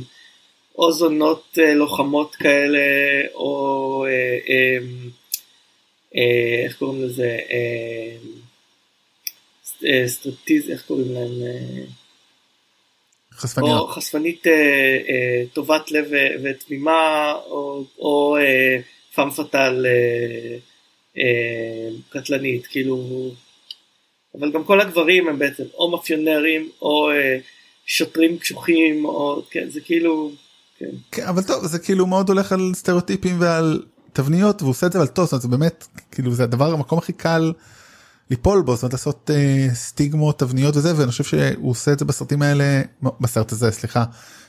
או 0.77 0.91
זונות 0.91 1.57
אה, 1.61 1.73
לוחמות 1.73 2.35
כאלה 2.35 2.79
או 3.33 4.05
אה, 4.07 4.37
אה, 6.15 6.65
איך 6.65 6.77
קוראים 6.77 7.03
לזה 7.03 7.37
סטריפטיז 10.05 10.69
איך 10.69 10.83
קוראים 10.87 11.13
להם 11.13 11.31
חשפניות. 13.37 13.81
או 13.81 13.87
חשפנית 13.87 14.47
אה, 14.47 14.51
אה, 15.09 15.43
טובת 15.53 15.91
לב 15.91 16.05
ותמימה, 16.43 17.33
או, 17.47 17.83
או 17.99 18.37
אה, 18.37 18.77
פאטל 19.15 19.85
אה, 19.85 20.57
אה, 21.17 21.89
קטלנית, 22.09 22.67
כאילו, 22.67 23.29
אבל 24.39 24.51
גם 24.51 24.63
כל 24.63 24.81
הגברים 24.81 25.27
הם 25.27 25.39
בעצם 25.39 25.63
או 25.73 25.91
מאפיונרים, 25.91 26.69
או 26.81 27.11
אה, 27.11 27.37
שוטרים 27.85 28.37
קשוחים, 28.37 29.05
או, 29.05 29.41
כן, 29.49 29.69
זה 29.69 29.81
כאילו, 29.81 30.31
כן. 30.79 30.89
כן, 31.11 31.23
אבל 31.23 31.43
טוב, 31.43 31.65
זה 31.65 31.79
כאילו 31.79 32.05
מאוד 32.05 32.29
הולך 32.29 32.51
על 32.51 32.71
סטריאוטיפים 32.73 33.41
ועל 33.41 33.83
תבניות, 34.13 34.61
והוא 34.61 34.71
עושה 34.71 34.87
את 34.87 34.91
זה 34.91 34.99
על 34.99 35.07
טוס, 35.07 35.35
זה 35.35 35.47
באמת, 35.47 35.87
כאילו 36.11 36.31
זה 36.31 36.43
הדבר, 36.43 36.73
המקום 36.73 36.97
הכי 36.97 37.13
קל. 37.13 37.51
ליפול 38.29 38.61
בו 38.61 38.75
זאת 38.75 38.83
אומרת 38.83 38.93
לעשות 38.93 39.29
uh, 39.29 39.75
סטיגמות 39.75 40.39
תבניות 40.39 40.75
וזה 40.75 40.97
ואני 40.97 41.11
חושב 41.11 41.23
שהוא 41.23 41.71
עושה 41.71 41.91
את 41.91 41.99
זה 41.99 42.05
בסרטים 42.05 42.41
האלה 42.41 42.81
בסרט 43.21 43.51
הזה 43.51 43.71
סליחה 43.71 44.03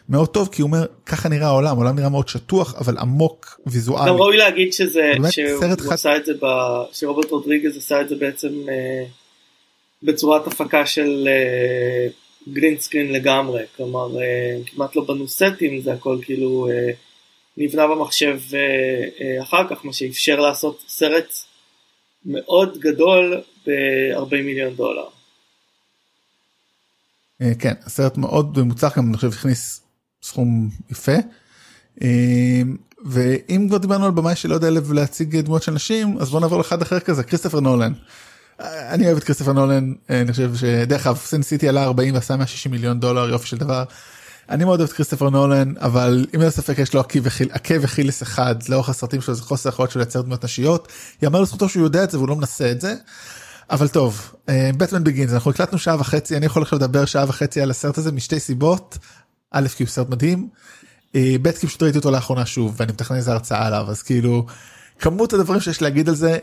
מאוד 0.08 0.28
טוב 0.28 0.48
כי 0.52 0.62
הוא 0.62 0.66
אומר 0.68 0.86
ככה 1.06 1.28
נראה 1.28 1.46
העולם 1.46 1.76
העולם 1.76 1.96
נראה 1.96 2.08
מאוד 2.08 2.28
שטוח 2.28 2.74
אבל 2.74 2.98
עמוק 2.98 3.60
ויזואלי. 3.66 4.10
גם 4.10 4.16
ראוי 4.16 4.36
להגיד 4.36 4.72
שזה 4.72 5.12
שהוא. 5.30 5.92
עשה 5.92 6.16
את 6.16 6.26
זה 6.26 6.32
ב... 6.42 6.46
שרוברט 6.92 7.30
רודריגז 7.30 7.76
עשה 7.76 8.00
את 8.00 8.08
זה 8.08 8.16
בעצם 8.16 8.48
uh, 8.48 9.08
בצורת 10.02 10.46
הפקה 10.46 10.86
של 10.86 11.28
גרין 12.52 12.74
uh, 12.74 12.80
סקרין 12.80 13.12
לגמרי 13.12 13.62
כלומר 13.76 14.08
uh, 14.16 14.70
כמעט 14.70 14.96
לא 14.96 15.04
בנו 15.04 15.28
סטים 15.28 15.80
זה 15.80 15.92
הכל 15.92 16.18
כאילו 16.22 16.68
uh, 16.68 16.94
נבנה 17.56 17.86
במחשב 17.86 18.38
uh, 18.50 18.52
uh, 18.52 19.42
אחר 19.42 19.68
כך 19.70 19.84
מה 19.84 19.92
שאפשר 19.92 20.40
לעשות 20.40 20.84
סרט 20.88 21.32
מאוד 22.26 22.78
גדול 22.78 23.40
ב-40 23.66 24.30
מיליון 24.30 24.74
דולר. 24.74 25.04
אה, 27.42 27.52
כן, 27.58 27.74
הסרט 27.84 28.16
מאוד 28.16 28.58
מוצלח 28.58 28.98
גם 28.98 29.08
אני 29.08 29.16
חושב 29.16 29.28
הכניס 29.28 29.80
סכום 30.22 30.68
יפה. 30.90 31.12
אה, 32.02 32.62
ואם 33.04 33.66
כבר 33.68 33.78
דיברנו 33.78 34.04
על 34.04 34.10
במאי 34.10 34.36
שלא 34.36 34.54
יודע 34.54 34.68
להציג 34.90 35.40
דמויות 35.40 35.62
של 35.62 35.72
נשים 35.72 36.18
אז 36.18 36.30
בוא 36.30 36.40
נעבור 36.40 36.58
לאחד 36.58 36.82
אחר 36.82 37.00
כזה 37.00 37.22
כריסטופר 37.22 37.60
נולן. 37.60 37.92
אה, 38.60 38.94
אני 38.94 39.06
אוהב 39.06 39.16
את 39.16 39.24
כריסטופר 39.24 39.52
נולן 39.52 39.92
אני 40.10 40.32
חושב 40.32 40.54
שדרך 40.54 41.06
אגב 41.06 41.16
סן 41.16 41.42
סיטי 41.42 41.68
עלה 41.68 41.84
40 41.84 42.14
ועשה 42.14 42.36
160 42.36 42.72
מיליון 42.72 43.00
דולר 43.00 43.28
יופי 43.28 43.46
של 43.46 43.56
דבר. 43.56 43.84
אני 44.50 44.64
מאוד 44.64 44.80
אוהב 44.80 44.90
את 44.90 44.96
כריסטופר 44.96 45.30
נולן 45.30 45.72
אבל 45.80 46.26
אם 46.34 46.42
אין 46.42 46.50
ספק 46.50 46.78
יש 46.78 46.94
לו 46.94 47.00
עקב 47.50 47.84
אכילס 47.84 48.22
אחד 48.22 48.54
לאורך 48.68 48.88
הסרטים 48.88 49.20
שלו 49.20 49.34
זה 49.34 49.42
חוסר 49.42 49.68
יכולת 49.68 49.90
שלו 49.90 49.98
לייצר 50.00 50.22
דמות 50.22 50.44
נשיות. 50.44 50.92
יאמר 51.22 51.40
לזכותו 51.40 51.68
שהוא 51.68 51.82
יודע 51.82 52.04
את 52.04 52.10
זה 52.10 52.18
והוא 52.18 52.28
לא 52.28 52.36
מנסה 52.36 52.70
את 52.70 52.80
זה. 52.80 52.94
אבל 53.70 53.88
טוב 53.88 54.34
בטמן 54.48 55.04
בגינס 55.04 55.32
אנחנו 55.32 55.50
הקלטנו 55.50 55.78
שעה 55.78 56.00
וחצי 56.00 56.36
אני 56.36 56.46
יכול 56.46 56.62
עכשיו 56.62 56.78
לדבר 56.78 57.04
שעה 57.04 57.24
וחצי 57.28 57.60
על 57.60 57.70
הסרט 57.70 57.98
הזה 57.98 58.12
משתי 58.12 58.40
סיבות. 58.40 58.98
א' 59.50 59.68
כי 59.76 59.82
הוא 59.82 59.90
סרט 59.90 60.08
מדהים. 60.08 60.48
אה, 61.14 61.36
ב' 61.42 61.52
כי 61.52 61.66
פשוט 61.66 61.82
ראיתי 61.82 61.98
אותו 61.98 62.10
לאחרונה 62.10 62.46
שוב 62.46 62.74
ואני 62.76 62.92
מתכנן 62.92 63.16
איזה 63.16 63.32
הרצאה 63.32 63.66
עליו 63.66 63.86
אז 63.88 64.02
כאילו 64.02 64.46
כמות 64.98 65.32
הדברים 65.32 65.60
שיש 65.60 65.82
להגיד 65.82 66.08
על 66.08 66.14
זה 66.14 66.38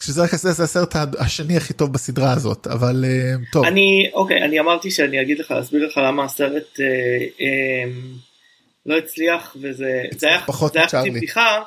כשזה 0.00 0.22
רק 0.22 0.34
זה 0.34 0.64
הסרט 0.64 0.94
השני 1.18 1.56
הכי 1.56 1.72
טוב 1.72 1.92
בסדרה 1.92 2.32
הזאת 2.32 2.66
אבל 2.66 3.04
אה, 3.04 3.34
טוב. 3.52 3.64
אני 3.64 4.10
אוקיי 4.14 4.42
אני 4.42 4.60
אמרתי 4.60 4.90
שאני 4.90 5.22
אגיד 5.22 5.38
לך 5.38 5.50
אסביר 5.50 5.86
לך 5.86 6.00
למה 6.04 6.24
הסרט 6.24 6.80
אה, 6.80 6.86
אה, 7.40 7.90
לא 8.86 8.98
הצליח 8.98 9.56
וזה 9.60 10.02
זה 10.16 10.26
היה 10.26 10.40
פחות 10.46 10.76
בדיחה 11.14 11.62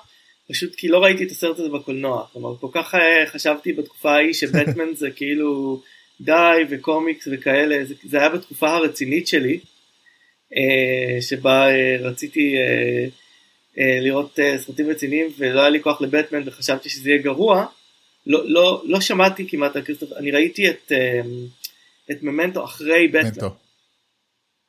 פשוט 0.50 0.76
כי 0.76 0.88
לא 0.88 1.04
ראיתי 1.04 1.24
את 1.24 1.32
הסרט 1.32 1.60
הזה 1.60 1.70
בקולנוע. 1.70 2.26
כלומר 2.34 2.58
כל 2.58 2.68
כך 2.72 2.96
אה, 2.96 3.26
חשבתי 3.28 3.74
בתקופה 3.74 4.12
ההיא 4.12 4.34
שבטמן 4.34 4.96
זה 5.02 5.12
כאילו 5.16 5.82
די 6.22 6.58
וקומיקס 6.70 7.28
וכאלה 7.32 7.86
זה, 7.86 7.94
זה 8.04 8.18
היה 8.18 8.30
בתקופה 8.30 8.70
הרצינית 8.70 9.28
שלי 9.28 9.60
אה, 10.58 11.22
שבה 11.22 11.70
אה, 11.70 11.98
רציתי 12.00 12.56
לראות 14.02 14.40
סרטים 14.58 14.90
רציניים 14.90 15.28
ולא 15.38 15.60
היה 15.60 15.70
לי 15.70 15.82
כוח 15.82 16.02
לבטמן 16.02 16.42
וחשבתי 16.46 16.90
שזה 16.90 17.10
יהיה 17.10 17.22
גרוע 17.22 17.66
לא, 18.28 18.50
לא, 18.50 18.84
לא 18.86 19.02
שמעתי 19.02 19.50
כמעט 19.50 19.76
על 19.76 19.82
כריסטופר, 19.82 20.18
אני 20.18 20.32
ראיתי 20.32 20.70
את, 20.70 20.92
אה, 20.92 21.22
את 22.12 22.24
ממנטו 22.24 22.64
אחרי 22.64 23.08
בטמן. 23.08 23.48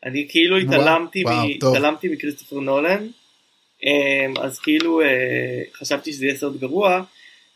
אני 0.05 0.27
כאילו 0.29 0.57
התעלמתי, 0.57 1.25
מ, 1.25 1.29
התעלמתי 1.57 2.09
מכריסטופר 2.09 2.61
נולן, 2.61 3.07
אה, 3.85 4.43
אז 4.43 4.59
כאילו 4.59 5.01
אה, 5.01 5.07
חשבתי 5.75 6.13
שזה 6.13 6.27
יהיה 6.27 6.37
סרט 6.37 6.57
גרוע, 6.57 7.03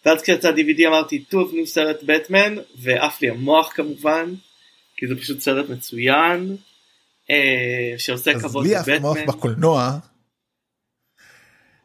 ואז 0.06 0.22
כשיצא 0.22 0.50
DVD 0.50 0.88
אמרתי 0.88 1.18
טוב 1.18 1.54
נו 1.54 1.66
סרט 1.66 2.02
בטמן, 2.02 2.54
ועף 2.76 3.22
לי 3.22 3.30
המוח 3.30 3.72
כמובן, 3.74 4.34
כי 4.96 5.06
זה 5.06 5.16
פשוט 5.16 5.40
סרט 5.40 5.68
מצוין, 5.68 6.56
שעושה 7.98 8.40
כבוד 8.40 8.66
לבטמן. 8.66 8.78
אז 8.78 8.88
לי 8.88 8.94
עף 8.94 9.04
המוח 9.04 9.18
בקולנוע. 9.26 9.98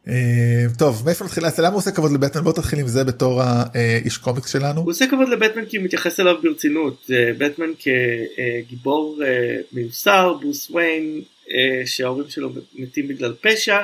אה, 0.08 0.64
טוב 0.78 1.02
מאיפה 1.06 1.24
נתחיל 1.24 1.44
למה 1.58 1.68
הוא 1.68 1.76
עושה 1.76 1.90
כבוד 1.90 2.12
לבטמן? 2.12 2.44
בוא 2.44 2.52
תתחיל 2.52 2.78
עם 2.78 2.86
זה 2.86 3.04
בתור 3.04 3.42
האיש 3.42 4.18
קומיקס 4.18 4.52
שלנו. 4.52 4.80
הוא 4.80 4.90
עושה 4.90 5.06
כבוד 5.06 5.28
לבטמן 5.28 5.66
כי 5.66 5.76
הוא 5.76 5.84
מתייחס 5.84 6.20
אליו 6.20 6.42
ברצינות. 6.42 7.10
בטמן 7.38 7.70
כגיבור 7.78 9.22
אה, 9.24 9.56
מיוסר 9.72 10.34
בוס 10.40 10.70
ויין 10.70 11.22
אה, 11.50 11.86
שההורים 11.86 12.28
שלו 12.28 12.50
מתים 12.74 13.08
בגלל 13.08 13.34
פשע 13.40 13.78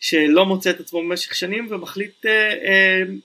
שלא 0.00 0.46
מוצא 0.46 0.70
את 0.70 0.80
עצמו 0.80 1.00
במשך 1.02 1.34
שנים 1.34 1.68
ומחליט 1.70 2.26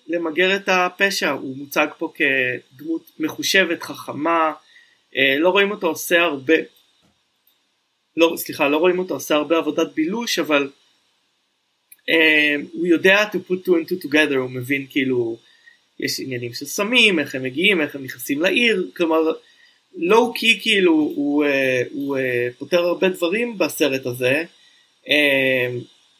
למגר 0.08 0.56
את 0.56 0.70
הפשע. 0.70 1.30
הוא 1.30 1.58
מוצג 1.58 1.88
פה 1.98 2.14
כדמות 2.16 3.12
מחושבת 3.20 3.84
חכמה 3.84 4.54
לא 5.40 5.49
רואים 5.49 5.72
אותו 5.72 5.88
עושה 5.88 6.22
הרבה 6.22 6.54
לא 8.18 8.34
סליחה 8.38 8.68
לא 8.68 8.78
רואים 8.78 8.99
אותו 8.99 9.14
עושה 9.14 9.36
הרבה 9.36 9.58
עבודת 9.58 9.88
בילוש 9.95 10.40
אבל 10.40 10.70
הוא 12.74 12.88
יודע 12.88 13.26
to 13.32 13.52
put 13.52 13.68
two 13.68 13.72
and 13.72 13.90
two 13.90 14.08
together 14.08 14.36
הוא 14.36 14.50
מבין 14.50 14.86
כאילו 14.90 15.38
יש 16.00 16.20
עניינים 16.20 16.54
של 16.54 16.66
סמים 16.66 17.20
איך 17.20 17.36
הם 17.36 17.44
מגיעים 17.44 17.82
איך 17.82 17.96
הם 17.96 18.04
נכנסים 18.04 18.42
לעיר 18.42 18.90
כלומר 18.98 19.18
לואו 19.98 20.34
קי 20.34 20.60
כאילו 20.62 20.94
הוא, 20.94 21.46
אה, 21.46 21.82
הוא, 21.92 22.18
אה, 22.18 22.48
פותר 22.58 22.80
הרבה 22.80 23.10
דברים 23.10 23.58
בסרט 23.58 24.06
הזה. 24.06 24.44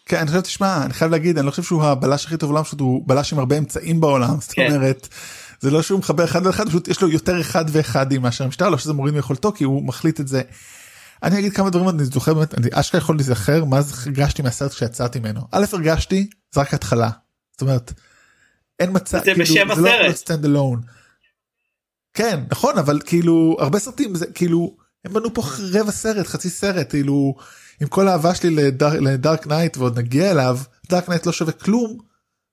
כן 0.06 0.18
אני 0.18 0.28
חושב 0.28 0.42
תשמע 0.42 0.86
אני 0.86 0.94
חייב 0.94 1.12
להגיד 1.12 1.38
אני 1.38 1.46
לא 1.46 1.52
חושב 1.52 1.64
שהוא 1.64 1.84
הבלש 1.84 2.26
הכי 2.26 2.38
טוב 2.38 2.50
בעולם 2.50 2.64
פשוט 2.64 2.80
הוא 2.80 3.04
בלש 3.06 3.34
עם 3.34 3.40
הרבה 3.40 3.58
אמצעים 3.58 4.02
בעולם 4.02 4.36
זאת 4.40 4.52
כן. 4.52 4.76
אומרת 4.76 5.08
זה 5.60 5.72
לא 5.72 5.82
שהוא 5.82 6.00
מחבר 6.00 6.24
אחד 6.24 6.46
ואחד 6.46 6.68
פשוט 6.68 6.88
יש 6.88 7.02
לו 7.02 7.10
יותר 7.10 7.42
אחד 7.42 7.66
ואחד 7.72 8.12
עם 8.12 8.22
מאשר 8.22 8.44
המשטר 8.44 8.70
לא 8.70 8.78
שזה 8.78 8.94
מוריד 8.94 9.14
מיכולתו 9.14 9.52
כי 9.52 9.64
הוא 9.64 9.84
מחליט 9.84 10.20
את 10.20 10.28
זה. 10.28 10.42
אני 11.24 11.40
אגיד 11.40 11.54
כמה 11.54 11.70
דברים 11.70 11.90
אני 11.90 12.06
זוכר 12.06 12.34
באמת 12.34 12.58
אני 12.58 12.68
אשכרה 12.74 13.02
יכול 13.02 13.16
להיזכר 13.16 13.66
מה 13.66 13.82
זה 13.82 13.96
הרגשתי 14.06 14.42
מהסרט 14.42 14.72
כשיצאתי 14.72 15.20
ממנו. 15.20 15.42
א' 15.52 15.66
הרגשתי 15.74 16.30
זה 16.52 16.62
רק 16.62 16.74
התחלה. 16.74 17.10
זאת 17.52 17.62
אומרת 17.62 17.94
אין 18.80 18.90
מצב 18.94 19.20
כאילו, 19.20 19.40
בשם 19.40 19.76
זה 19.76 19.82
לא 19.82 20.14
stand 20.14 20.46
alone. 20.46 20.82
כן 22.14 22.40
נכון 22.52 22.78
אבל 22.78 23.00
כאילו 23.06 23.58
הרבה 23.60 23.80
סרטים 23.80 24.16
זה 24.16 24.26
כאילו 24.26 24.78
הם 25.06 25.14
בנו 25.14 25.34
פה 25.34 25.44
רבע 25.74 25.92
סרט 25.92 26.28
חצי 26.28 26.50
סרט 26.50 26.90
כאילו 26.90 27.36
עם 27.82 27.88
כל 27.88 28.08
האהבה 28.08 28.36
שלי 28.36 28.50
ל 28.76 28.90
Dark 28.90 29.48
Knight 29.48 29.78
ועוד 29.78 30.00
נגיע 30.00 30.32
אליו 30.32 30.60
Dark 30.90 31.10
Knight 31.10 31.26
לא 31.26 31.32
שווה 31.32 31.54
כלום 31.54 31.98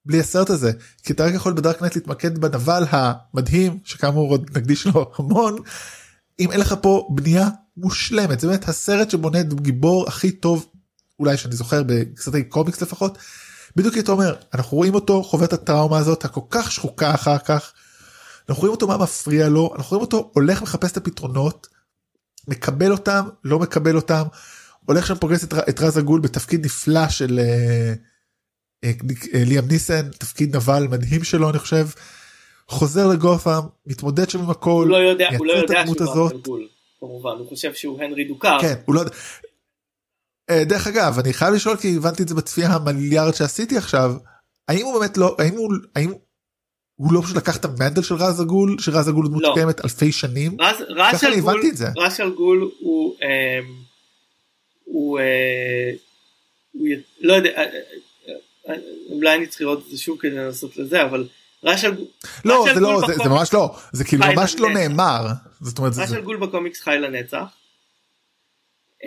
בלי 0.06 0.20
הסרט 0.20 0.50
הזה. 0.50 0.72
כי 1.02 1.12
אתה 1.12 1.24
רק 1.24 1.34
יכול 1.34 1.52
ב 1.52 1.58
Dark 1.58 1.82
Knight 1.82 1.96
להתמקד 1.96 2.38
בנבל 2.38 2.84
המדהים 2.90 3.78
שכאמור 3.84 4.30
עוד 4.30 4.50
נקדיש 4.56 4.86
לו 4.86 5.12
המון. 5.18 5.56
אם 6.40 6.52
אין 6.52 6.60
לך 6.60 6.74
פה 6.82 7.08
בנייה 7.10 7.48
מושלמת 7.76 8.40
זה 8.40 8.48
באמת 8.48 8.68
הסרט 8.68 9.10
שבונה 9.10 9.40
את 9.40 9.54
גיבור 9.54 10.08
הכי 10.08 10.30
טוב 10.30 10.66
אולי 11.18 11.36
שאני 11.36 11.56
זוכר 11.56 11.82
בסרטי 11.86 12.44
קומיקס 12.44 12.82
לפחות. 12.82 13.18
בדיוק 13.76 13.98
אתה 13.98 14.12
אומר 14.12 14.34
אנחנו 14.54 14.76
רואים 14.76 14.94
אותו 14.94 15.22
חווה 15.22 15.44
את 15.44 15.52
הטראומה 15.52 15.98
הזאת 15.98 16.24
הכל 16.24 16.40
כך 16.50 16.72
שחוקה 16.72 17.14
אחר 17.14 17.38
כך. 17.38 17.72
אנחנו 18.48 18.60
רואים 18.60 18.72
אותו 18.72 18.86
מה 18.86 18.96
מפריע 18.96 19.48
לו 19.48 19.74
אנחנו 19.76 19.96
רואים 19.96 20.02
אותו 20.02 20.30
הולך 20.34 20.62
לחפש 20.62 20.92
את 20.92 20.96
הפתרונות 20.96 21.68
מקבל 22.48 22.92
אותם 22.92 23.28
לא 23.44 23.58
מקבל 23.58 23.96
אותם 23.96 24.22
הולך 24.86 25.06
שם 25.06 25.14
פוגש 25.14 25.44
את, 25.44 25.54
את 25.68 25.80
רז 25.80 25.96
הגול 25.96 26.20
בתפקיד 26.20 26.64
נפלא 26.64 27.08
של 27.08 27.38
אה, 27.38 27.94
אה, 28.84 28.92
אה, 29.34 29.44
ליאם 29.44 29.68
ניסן 29.68 30.08
תפקיד 30.08 30.56
נבל 30.56 30.86
מדהים 30.90 31.24
שלו 31.24 31.50
אני 31.50 31.58
חושב. 31.58 31.86
חוזר 32.68 33.06
לגופם 33.06 33.60
מתמודד 33.86 34.30
שם 34.30 34.40
עם 34.40 34.50
הכל. 34.50 34.70
הוא 34.70 34.86
לא 34.86 34.96
יודע, 34.96 35.28
הוא 35.38 35.46
לא 35.46 35.52
יודע 35.52 35.82
שהוא 35.86 35.96
רז 36.00 36.32
הגול. 36.32 36.68
כמובן 37.06 37.38
הוא 37.38 37.48
חושב 37.48 37.74
שהוא 37.74 38.02
הנרי 38.02 38.24
דוקאר. 38.24 38.60
כן, 38.60 38.74
הוא 38.84 38.94
לא... 38.94 39.02
אה, 40.50 40.64
דרך 40.64 40.86
אגב 40.86 41.18
אני 41.18 41.32
חייב 41.32 41.54
לשאול 41.54 41.76
כי 41.76 41.96
הבנתי 41.96 42.22
את 42.22 42.28
זה 42.28 42.34
בצפייה 42.34 42.68
המיליארד 42.68 43.34
שעשיתי 43.34 43.76
עכשיו 43.76 44.12
האם 44.68 44.84
הוא 44.84 44.98
באמת 44.98 45.16
לא 45.16 45.36
האם 45.38 45.54
הוא 45.56 45.72
האם 45.96 46.12
הוא 46.96 47.12
לא 47.12 47.20
פשוט 47.20 47.36
לקח 47.36 47.56
את 47.56 47.64
המנדל 47.64 48.02
של 48.02 48.14
רז 48.14 48.40
הגול 48.40 48.76
שרז 48.80 49.08
הגול 49.08 49.28
דמות 49.28 49.42
לא. 49.42 49.50
שקיימת 49.52 49.84
אלפי 49.84 50.12
שנים 50.12 50.56
רז, 50.60 50.76
רז 50.88 51.14
ככה 51.14 51.28
אני 51.28 51.38
הבנתי 51.38 51.70
את 51.70 51.76
זה. 51.76 51.86
רז 51.96 52.20
אל 52.20 52.30
גול 52.30 52.70
הוא, 52.80 53.14
אמ, 53.22 53.74
הוא, 54.84 55.18
אה, 55.18 55.90
הוא, 56.72 56.88
לא 57.20 57.32
יודע, 57.32 57.50
אה, 57.50 57.62
אה, 57.62 58.34
אה, 58.68 58.74
אולי 59.10 59.36
אני 59.36 59.46
צריך 59.46 59.60
לראות 59.60 59.84
את 59.84 59.90
זה 59.90 59.98
שוב 59.98 60.18
כדי 60.20 60.30
לנסות 60.30 60.76
לזה, 60.76 61.02
אבל 61.02 61.28
גול, 61.64 62.06
לא 62.44 62.64
זה 62.74 62.80
לא 62.80 63.00
זה, 63.06 63.28
ממש 63.28 63.54
לא 63.54 63.76
זה 63.92 64.04
כאילו 64.04 64.24
ממש 64.26 64.54
לא. 64.58 64.70
נאמר 64.70 65.26
זאת 65.60 65.78
אומרת 65.78 65.92
אל 66.14 66.20
גול 66.20 66.36
בקומיקס 66.36 66.80
חי 66.80 66.96
לנצח. 67.00 67.44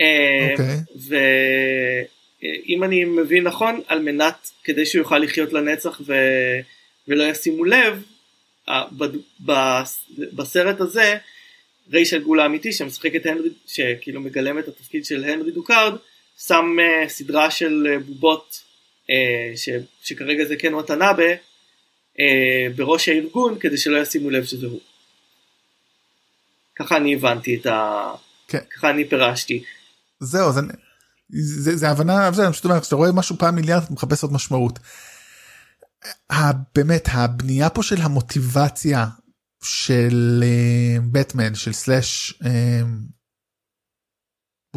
אה, 0.00 0.48
אוקיי. 0.50 0.76
ואם 1.08 2.84
אני 2.84 3.04
מבין 3.04 3.44
נכון, 3.44 3.80
על 3.86 4.02
מנת, 4.02 4.50
כדי 4.64 4.86
שהוא 4.86 4.98
יוכל 4.98 5.18
לחיות 5.18 5.52
לנצח 5.52 6.00
ו... 6.06 6.14
ולא 7.08 7.24
ישימו 7.24 7.64
לב, 7.64 8.02
בסרט 10.32 10.80
הזה, 10.80 11.16
ריישל 11.92 12.22
גול 12.22 12.40
האמיתי 12.40 12.72
שמשחק 12.72 13.14
את 13.16 13.26
הנרי, 13.26 13.48
שכאילו 13.66 14.20
מגלם 14.20 14.58
את 14.58 14.68
התפקיד 14.68 15.04
של 15.04 15.24
הנרי 15.24 15.50
דוקארד, 15.50 15.94
שם 16.46 16.76
אה, 16.80 17.08
סדרה 17.08 17.50
של 17.50 17.86
אה, 17.90 17.98
בובות, 17.98 18.62
אה, 19.10 19.56
ש... 19.56 19.68
שכרגע 20.02 20.44
זה 20.44 20.56
כן 20.56 20.74
וטנאבה, 20.74 21.22
אה, 21.22 21.34
בראש 22.76 23.08
הארגון, 23.08 23.58
כדי 23.60 23.76
שלא 23.76 23.98
ישימו 23.98 24.30
לב 24.30 24.44
שזה 24.44 24.66
הוא. 24.66 24.80
ככה 26.76 26.96
אני 26.96 27.14
הבנתי 27.14 27.56
את 27.56 27.66
ה... 27.66 28.10
כן. 28.48 28.58
ככה 28.76 28.90
אני 28.90 29.08
פירשתי. 29.08 29.64
זהו 30.20 30.52
זה, 30.52 30.60
זה, 31.30 31.76
זה 31.76 31.88
הבנה 31.88 32.32
זה 32.32 32.44
אני 32.44 32.52
פשוט 32.52 32.64
אומר 32.64 32.80
כשאתה 32.80 32.96
רואה 32.96 33.12
משהו 33.12 33.38
פעם 33.38 33.54
מיליארד 33.54 33.82
אתה 33.82 33.92
מחפש 33.92 34.22
עוד 34.22 34.32
משמעות. 34.32 34.78
באמת 36.74 37.08
הבנייה 37.12 37.70
פה 37.70 37.82
של 37.82 38.00
המוטיבציה 38.00 39.06
של 39.62 40.44
בטמן 41.12 41.54
של 41.54 41.72
סלאש 41.72 42.34
אה, 42.44 42.82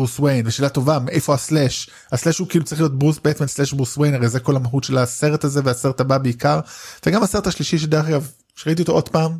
ברוס 0.01 0.19
וויין 0.19 0.47
ושאלה 0.47 0.69
טובה 0.69 0.99
מאיפה 0.99 1.33
הסלאש 1.33 1.89
הסלאש 2.11 2.37
הוא 2.39 2.47
כאילו 2.47 2.65
צריך 2.65 2.81
להיות 2.81 2.99
ברוס 2.99 3.19
בטמן 3.23 3.47
סלאש 3.47 3.73
ברוס 3.73 3.97
וויין 3.97 4.13
הרי 4.13 4.29
זה 4.29 4.39
כל 4.39 4.55
המהות 4.55 4.83
של 4.83 4.97
הסרט 4.97 5.43
הזה 5.43 5.61
והסרט 5.63 6.01
הבא 6.01 6.17
בעיקר 6.17 6.59
וגם 7.05 7.23
הסרט 7.23 7.47
השלישי 7.47 7.77
שדרך 7.79 8.05
אגב 8.05 8.31
שראיתי 8.55 8.81
אותו 8.81 8.91
עוד 8.91 9.09
פעם. 9.09 9.37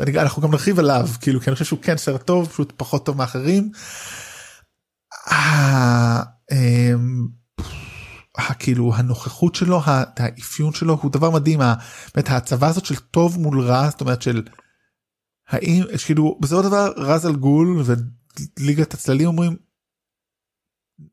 אנחנו 0.00 0.42
גם 0.42 0.50
נרחיב 0.50 0.78
עליו 0.78 1.08
כאילו 1.20 1.40
כי 1.40 1.50
אני 1.50 1.54
חושב 1.54 1.64
שהוא 1.64 1.78
כן 1.82 1.96
סרט 1.96 2.22
טוב 2.22 2.48
פשוט 2.48 2.72
פחות 2.76 3.06
טוב 3.06 3.16
מאחרים. 3.16 3.70
ה- 5.30 6.22
אמ, 6.52 7.26
ה- 8.38 8.54
כאילו 8.54 8.94
הנוכחות 8.94 9.54
שלו 9.54 9.80
האפיון 9.84 10.72
שלו 10.74 10.98
הוא 11.02 11.10
דבר 11.10 11.30
מדהים 11.30 11.60
באמת 12.14 12.30
ההצבה 12.30 12.68
הזאת 12.68 12.84
של 12.84 12.96
טוב 12.96 13.40
מול 13.40 13.60
רע 13.60 13.90
זאת 13.90 14.00
אומרת 14.00 14.22
של 14.22 14.42
האם 15.48 15.82
כאילו 16.06 16.38
בסופו 16.40 16.62
של 16.62 16.68
דבר 16.68 16.92
רז 16.96 17.26
על 17.26 17.36
גול 17.36 17.82
וליגת 18.58 18.94
הצללים 18.94 19.26
אומרים. 19.26 19.63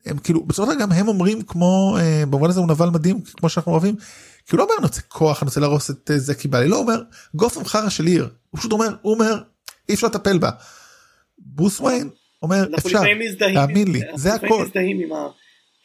הם 0.06 0.18
כאילו 0.18 0.46
בסופו 0.46 0.72
של 0.72 0.78
דבר 0.78 0.84
גם 0.84 0.92
הם 0.92 1.08
אומרים 1.08 1.42
כמו 1.42 1.98
אה, 2.00 2.24
במובן 2.26 2.50
הזה 2.50 2.60
הוא 2.60 2.68
נבל 2.68 2.90
מדהים 2.90 3.22
כמו 3.22 3.50
שאנחנו 3.50 3.72
אוהבים. 3.72 3.96
כי 4.46 4.52
הוא 4.52 4.58
לא 4.58 4.64
אומר 4.64 4.74
אני 4.78 4.86
רוצה 4.86 5.02
כוח 5.02 5.44
אני 5.44 5.48
רוצה 5.48 5.60
להרוס 5.60 5.90
את 5.90 6.12
אה, 6.12 6.20
זה 6.20 6.36
כי 6.36 6.48
בא 6.48 6.60
לי 6.60 6.68
לא 6.68 6.78
אומר 6.78 7.02
גופם 7.36 7.66
חרא 7.66 7.90
של 7.90 8.06
עיר 8.06 8.30
הוא 8.50 8.60
פשוט 8.60 8.72
אומר 8.72 8.96
הוא 9.02 9.14
אומר 9.14 9.44
אי 9.90 9.94
אפשר 9.94 10.08
לטפל 10.08 10.38
בה. 10.38 10.50
ברוס 11.38 11.80
וויין 11.80 12.10
אומר 12.42 12.68
אפשר 12.78 13.02
מזדהים, 13.20 13.56
תאמין 13.56 13.92
לי, 13.92 14.02
זה 14.16 14.34
הכל. 14.34 14.68
עם, 14.76 15.14
ה... 15.14 15.28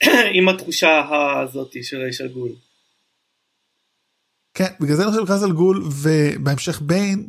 עם 0.36 0.48
התחושה 0.48 1.02
הזאת 1.42 1.72
של 1.82 1.96
ריישל 1.96 2.28
גול. 2.28 2.50
כן 4.54 4.72
בגלל 4.80 4.96
זה 4.96 5.02
אני 5.02 5.10
חושב 5.10 5.32
ראז 5.32 5.42
אל 5.42 5.52
גול 5.52 5.88
ובהמשך 5.92 6.80
ביין 6.80 7.28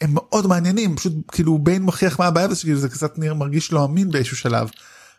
הם 0.00 0.10
מאוד 0.14 0.46
מעניינים 0.46 0.96
פשוט 0.96 1.12
כאילו 1.32 1.58
ביין 1.58 1.82
מוכיח 1.82 2.18
מה 2.18 2.26
הבעיה 2.26 2.48
כאילו 2.62 2.78
זה 2.78 2.88
קצת 2.88 3.18
נראה 3.18 3.34
מרגיש 3.34 3.72
לא 3.72 3.84
אמין 3.84 4.10
באיזשהו 4.10 4.36
שלב 4.36 4.70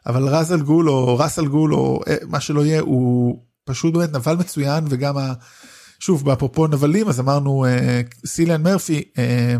אבל 0.07 0.27
רז 0.27 0.53
גול 0.53 0.89
או 0.89 1.17
ראס 1.17 1.39
אל 1.39 1.47
גול 1.47 1.73
או 1.73 2.01
אה, 2.07 2.15
מה 2.27 2.39
שלא 2.39 2.65
יהיה 2.65 2.81
הוא 2.81 3.39
פשוט 3.63 3.93
באמת 3.93 4.13
נבל 4.13 4.35
מצוין 4.35 4.83
וגם 4.89 5.17
ה... 5.17 5.33
שוב 5.99 6.25
באפרופו 6.25 6.67
נבלים 6.67 7.07
אז 7.07 7.19
אמרנו 7.19 7.65
אה, 7.65 8.01
סיליאן 8.25 8.63
מרפי 8.63 9.03
אה, 9.17 9.55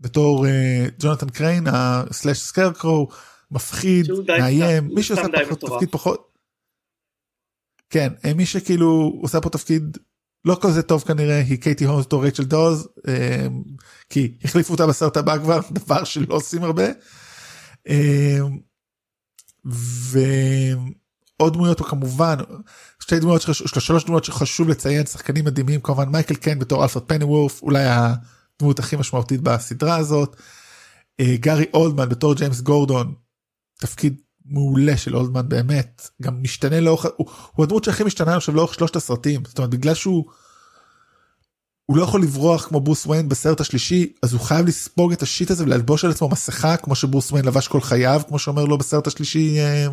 בתור 0.00 0.46
אה, 0.46 0.86
ג'ונתן 0.98 1.28
קריין 1.28 1.66
slash 1.66 2.38
Scarecrow 2.38 3.08
מפחיד 3.50 4.06
מאיים 4.28 4.88
מי 4.94 5.02
שעושה 5.02 5.22
פחות. 5.50 5.70
תפקיד 5.70 5.90
פחות. 5.90 6.30
כן 7.90 8.12
אה, 8.24 8.34
מי 8.34 8.46
שכאילו 8.46 9.18
עושה 9.22 9.40
פה 9.40 9.50
תפקיד 9.50 9.98
לא 10.44 10.58
כזה 10.60 10.82
טוב 10.82 11.02
כנראה 11.02 11.40
היא 11.40 11.60
קייטי 11.60 11.84
הולמס 11.84 12.06
בתור 12.06 12.22
רייצ'ל 12.22 12.44
דוז 12.44 12.88
אה, 13.08 13.46
כי 14.10 14.34
החליפו 14.44 14.72
אותה 14.72 14.86
בסרט 14.86 15.16
הבא 15.16 15.38
כבר 15.38 15.60
דבר 15.84 16.04
שלא 16.04 16.34
עושים 16.34 16.64
הרבה. 16.64 16.86
אה, 17.88 18.38
ועוד 19.64 21.52
דמויות 21.52 21.78
הוא 21.78 21.86
כמובן 21.86 22.36
שתי 23.00 23.20
דמויות 23.20 23.42
שחשוב, 23.42 23.68
שלוש 23.68 24.04
דמויות 24.04 24.24
שחשוב 24.24 24.68
לציין 24.68 25.06
שחקנים 25.06 25.44
מדהימים 25.44 25.80
כמובן 25.80 26.08
מייקל 26.08 26.34
קן 26.34 26.58
בתור 26.58 26.82
אלפרד 26.82 27.02
פניוורף 27.02 27.62
אולי 27.62 27.84
הדמות 27.84 28.78
הכי 28.78 28.96
משמעותית 28.96 29.40
בסדרה 29.40 29.96
הזאת. 29.96 30.36
אה, 31.20 31.36
גארי 31.36 31.66
אולדמן 31.74 32.08
בתור 32.08 32.34
ג'יימס 32.34 32.60
גורדון 32.60 33.14
תפקיד 33.78 34.16
מעולה 34.44 34.96
של 34.96 35.16
אולדמן 35.16 35.48
באמת 35.48 36.08
גם 36.22 36.42
משתנה 36.42 36.80
לאורך 36.80 37.06
הוא, 37.16 37.30
הוא 37.52 37.64
הדמות 37.64 37.84
שהכי 37.84 38.04
משתנה 38.04 38.36
עכשיו 38.36 38.54
לאורך 38.54 38.74
שלושת 38.74 38.96
הסרטים 38.96 39.42
זאת 39.44 39.58
אומרת 39.58 39.70
בגלל 39.70 39.94
שהוא. 39.94 40.30
הוא 41.90 41.96
לא 41.96 42.02
יכול 42.02 42.22
לברוח 42.22 42.68
כמו 42.68 42.80
ברוס 42.80 43.06
וויין 43.06 43.28
בסרט 43.28 43.60
השלישי 43.60 44.12
אז 44.22 44.32
הוא 44.32 44.40
חייב 44.40 44.66
לספוג 44.66 45.12
את 45.12 45.22
השיט 45.22 45.50
הזה 45.50 45.64
וללבוש 45.64 46.04
על 46.04 46.10
עצמו 46.10 46.28
מסכה 46.28 46.76
כמו 46.76 46.94
שברוס 46.94 47.30
וויין 47.30 47.46
לבש 47.46 47.68
כל 47.68 47.80
חייו 47.80 48.20
כמו 48.28 48.38
שאומר 48.38 48.64
לו 48.64 48.78
בסרט 48.78 49.06
השלישי 49.06 49.58
אה, 49.58 49.86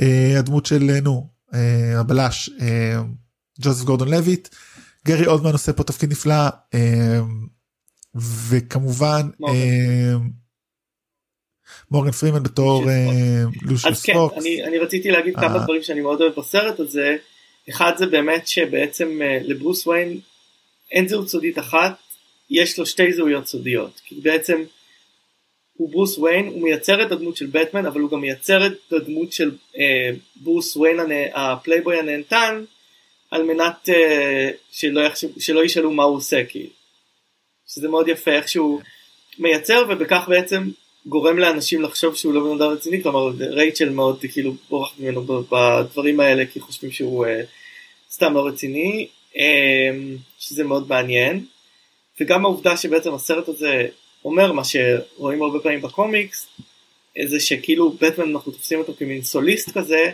אה, 0.00 0.38
הדמות 0.38 0.66
של 0.66 0.90
אה, 0.90 1.00
נו 1.00 1.28
אה, 1.54 2.00
הבלש 2.00 2.50
אה, 2.60 3.02
ג'וזף 3.60 3.84
גורדון 3.84 4.08
לויט. 4.08 4.48
גרי 5.06 5.26
אולדמן 5.26 5.52
עושה 5.52 5.72
פה 5.72 5.84
תפקיד 5.84 6.10
נפלא 6.10 6.48
אה, 6.74 7.20
וכמובן. 8.48 9.28
אה, 9.48 10.14
מורגן 11.90 12.10
פרימן 12.10 12.42
בתור 12.42 12.80
לושיוס 12.82 12.90
אה, 12.90 13.44
לושיוס 13.62 13.98
אז 13.98 14.02
כן, 14.02 14.12
פוקס. 14.12 14.36
אני, 14.42 14.64
אני 14.64 14.78
רציתי 14.78 15.10
להגיד 15.10 15.34
אה. 15.36 15.40
כמה 15.40 15.58
דברים 15.58 15.82
שאני 15.82 16.00
מאוד 16.00 16.20
אוהב 16.20 16.32
בסרט 16.36 16.80
הזה. 16.80 17.16
אחד 17.70 17.92
זה 17.98 18.06
באמת 18.06 18.48
שבעצם 18.48 19.08
אה, 19.22 19.38
לברוס 19.42 19.86
וויין 19.86 20.20
אין 20.92 21.08
זהות 21.08 21.28
סודית 21.28 21.58
אחת, 21.58 21.94
יש 22.50 22.78
לו 22.78 22.86
שתי 22.86 23.12
זהויות 23.12 23.46
סודיות. 23.46 24.00
כי 24.04 24.14
בעצם 24.14 24.64
הוא 25.72 25.90
ברוס 25.90 26.18
וויין, 26.18 26.46
הוא 26.46 26.62
מייצר 26.62 27.02
את 27.02 27.12
הדמות 27.12 27.36
של 27.36 27.46
בטמן, 27.46 27.86
אבל 27.86 28.00
הוא 28.00 28.10
גם 28.10 28.20
מייצר 28.20 28.66
את 28.66 28.92
הדמות 28.92 29.32
של 29.32 29.50
אה, 29.78 30.10
ברוס 30.36 30.76
וויין 30.76 31.00
הפלייבוי 31.34 31.98
הנהנתן, 31.98 32.64
על 33.30 33.42
מנת 33.42 33.88
אה, 33.88 34.50
שלא, 34.72 35.00
יחשב, 35.00 35.28
שלא 35.40 35.64
ישאלו 35.64 35.90
מה 35.90 36.02
הוא 36.02 36.16
עושה, 36.16 36.44
כאילו. 36.44 36.70
שזה 37.66 37.88
מאוד 37.88 38.08
יפה 38.08 38.30
איך 38.30 38.48
שהוא 38.48 38.80
מייצר 39.38 39.84
ובכך 39.88 40.24
בעצם 40.28 40.70
גורם 41.06 41.38
לאנשים 41.38 41.82
לחשוב 41.82 42.14
שהוא 42.14 42.34
לא 42.34 42.40
בן 42.40 42.62
אדם 42.62 42.70
רציני, 42.70 43.02
כלומר 43.02 43.30
רייצ'ל 43.40 43.88
מאוד 43.88 44.18
כאילו 44.32 44.54
בורחת 44.68 44.98
ממנו 44.98 45.24
בדברים 45.50 46.20
האלה 46.20 46.46
כי 46.46 46.60
חושבים 46.60 46.92
שהוא 46.92 47.26
אה, 47.26 47.40
סתם 48.10 48.34
לא 48.34 48.46
רציני, 48.46 49.08
שזה 50.38 50.64
מאוד 50.64 50.88
מעניין. 50.88 51.44
וגם 52.20 52.44
העובדה 52.44 52.76
שבעצם 52.76 53.14
הסרט 53.14 53.48
הזה 53.48 53.86
אומר 54.24 54.52
מה 54.52 54.62
שרואים 54.64 55.42
הרבה 55.42 55.60
פעמים 55.60 55.80
בקומיקס, 55.80 56.46
זה 57.24 57.40
שכאילו 57.40 57.90
בטמן 57.90 58.30
אנחנו 58.30 58.52
תופסים 58.52 58.78
אותו 58.78 58.92
כמין 58.98 59.22
סוליסט 59.22 59.70
כזה, 59.70 60.10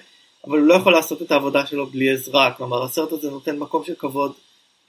אבל 0.47 0.59
הוא 0.59 0.67
לא 0.67 0.75
יכול 0.75 0.93
לעשות 0.93 1.23
את 1.23 1.33
העבודה 1.33 1.67
שלו 1.67 1.87
בלי 1.87 2.11
עזרה, 2.11 2.53
כלומר 2.57 2.85
הסרט 2.85 3.13
הזה 3.13 3.31
נותן 3.31 3.59
מקום 3.59 3.85
של 3.85 3.95
כבוד 3.99 4.33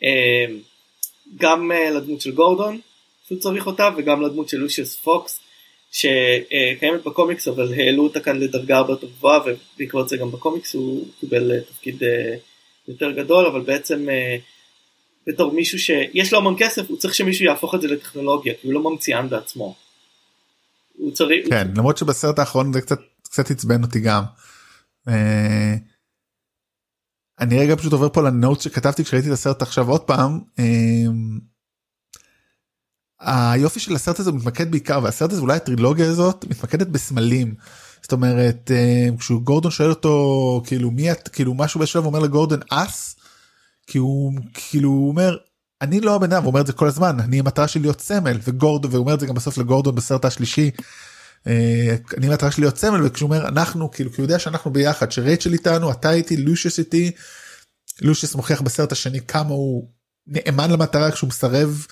אה, 0.04 0.46
גם 1.38 1.72
אה, 1.72 1.90
לדמות 1.90 2.22
של 2.22 2.32
גורדון, 2.32 2.80
שהוא 3.28 3.40
צריך 3.40 3.68
אותה, 3.68 3.90
וגם 3.98 4.22
לדמות 4.22 4.50
של 4.50 4.58
לושיוס 4.58 4.96
פוקס, 4.96 5.40
שקיימת 5.92 7.04
בקומיקס 7.06 7.48
אבל 7.48 7.74
העלו 7.74 8.04
אותה 8.04 8.20
כאן 8.20 8.40
לדרגה 8.40 8.78
הרבה 8.78 8.94
יותר 8.94 9.08
גבוהה 9.08 9.40
ובעקבות 9.46 10.10
זה 10.10 10.18
גם 10.18 10.32
בקומיקס 10.32 10.74
הוא 10.74 11.08
קיבל 11.20 11.52
אה, 11.52 11.62
תפקיד 11.62 12.04
אה, 12.04 12.36
יותר 12.92 13.12
גדול 13.12 13.46
אבל 13.46 13.62
בעצם 13.62 14.10
אה, 14.10 14.38
בתור 15.28 15.54
מישהו 15.54 15.80
שיש 15.80 16.34
לו 16.34 16.40
המון 16.40 16.56
כסף 16.60 16.90
הוא 16.90 16.98
צריך 16.98 17.14
שמישהו 17.14 17.46
יהפוך 17.46 17.76
את 17.76 17.82
זה 17.82 17.88
לטכנולוגיה 17.88 18.54
כי 18.62 18.68
הוא 18.68 18.74
לא 18.74 18.92
ממציאן 18.92 19.30
בעצמו. 19.30 19.76
הוא 20.98 21.12
צריך, 21.12 21.50
כן 21.50 21.68
למרות 21.76 21.98
שבסרט 21.98 22.40
האחרון 22.40 22.74
זה 22.74 22.82
קצת 22.82 23.00
קצת 23.24 23.52
עצבן 23.52 23.84
אותי 23.84 24.00
גם. 24.00 24.24
אה, 25.08 25.76
אני 27.40 27.60
רגע 27.60 27.76
פשוט 27.76 27.94
עובר 27.94 28.10
פה 28.10 28.22
לנוט 28.22 28.62
שכתבתי 28.62 29.04
כשראיתי 29.04 29.28
את 29.28 29.34
הסרט 29.34 29.62
עכשיו 29.62 29.90
עוד 29.90 30.02
פעם. 30.02 30.40
אה, 30.60 31.06
היופי 33.52 33.80
של 33.80 33.96
הסרט 33.96 34.20
הזה 34.20 34.32
מתמקד 34.32 34.72
בעיקר 34.72 35.00
והסרט 35.04 35.32
הזה 35.32 35.42
אולי 35.42 35.56
הטרילוגיה 35.56 36.10
הזאת 36.10 36.46
מתמקדת 36.50 36.88
בסמלים. 36.88 37.56
זאת 38.12 38.18
אומרת 38.18 38.72
אה, 38.72 39.08
כשהוא 39.20 39.42
גורדון 39.42 39.72
שואל 39.72 39.90
אותו 39.90 40.62
כאילו 40.66 40.92
מי 40.92 41.12
את 41.12 41.28
כאילו 41.28 41.54
משהו 41.54 41.80
בשלב 41.80 42.06
אומר 42.06 42.20
לגורדון 42.20 42.60
אס 42.70 43.16
כי 43.88 43.98
הוא 43.98 44.34
כאילו 44.54 44.90
הוא 44.90 45.10
אומר 45.10 45.38
אני 45.82 46.02
לא 46.02 46.16
הבן 46.16 46.34
אדם 46.34 46.46
אומר 46.46 46.62
את 46.62 46.68
זה 46.68 46.74
כל 46.74 46.88
הזמן 46.88 47.20
אני 47.20 47.40
המטרה 47.40 47.68
שלי 47.68 47.82
להיות 47.82 48.02
סמל 48.02 48.40
וגורדון 48.48 48.92
והוא 48.92 49.02
אומר 49.02 49.14
את 49.14 49.20
זה 49.20 49.26
גם 49.26 49.36
בסוף 49.36 49.58
לגורדון 49.58 49.96
בסרט 49.96 50.26
השלישי. 50.26 50.72
אה, 51.48 51.96
אני 52.18 52.28
המטרה 52.28 52.52
שלי 52.52 52.64
להיות 52.64 52.78
סמל 52.78 53.06
וכשהוא 53.06 53.28
אומר 53.28 53.48
אנחנו 53.48 53.92
כאילו 53.92 54.12
כי 54.12 54.22
הוא 54.22 54.26
יודע 54.26 54.40
שאנחנו 54.40 54.72
ביחד 54.72 55.12
שרייצ'ל 55.12 55.54
איתנו 55.54 55.92
אתה 55.92 56.12
איתי 56.12 56.38
לושיוס 56.38 56.80
איתי. 56.80 57.12
לושיוס 58.02 58.36
מוכיח 58.36 58.62
בסרט 58.62 58.92
השני 58.92 59.20
כמה 59.28 59.50
הוא 59.50 59.88
נאמן 60.28 60.72
למטרה 60.72 61.12
כשהוא 61.12 61.28
מסרב 61.28 61.86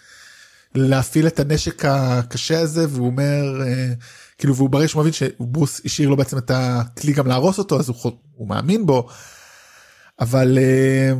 להפעיל 0.75 1.27
את 1.27 1.39
הנשק 1.39 1.85
הקשה 1.85 2.59
הזה 2.59 2.85
והוא 2.89 3.07
אומר 3.07 3.61
אה, 3.61 3.93
כאילו 4.37 4.55
והוא 4.55 4.69
ברגע 4.69 4.87
שהוא 4.87 5.01
מבין 5.01 5.13
שברוס 5.13 5.81
השאיר 5.85 6.09
לו 6.09 6.17
בעצם 6.17 6.37
את 6.37 6.51
הכלי 6.53 7.13
גם 7.13 7.27
להרוס 7.27 7.57
אותו 7.57 7.79
אז 7.79 7.89
הוא, 7.89 8.11
הוא 8.31 8.47
מאמין 8.47 8.85
בו. 8.85 9.07
אבל 10.19 10.57
אה, 10.57 11.13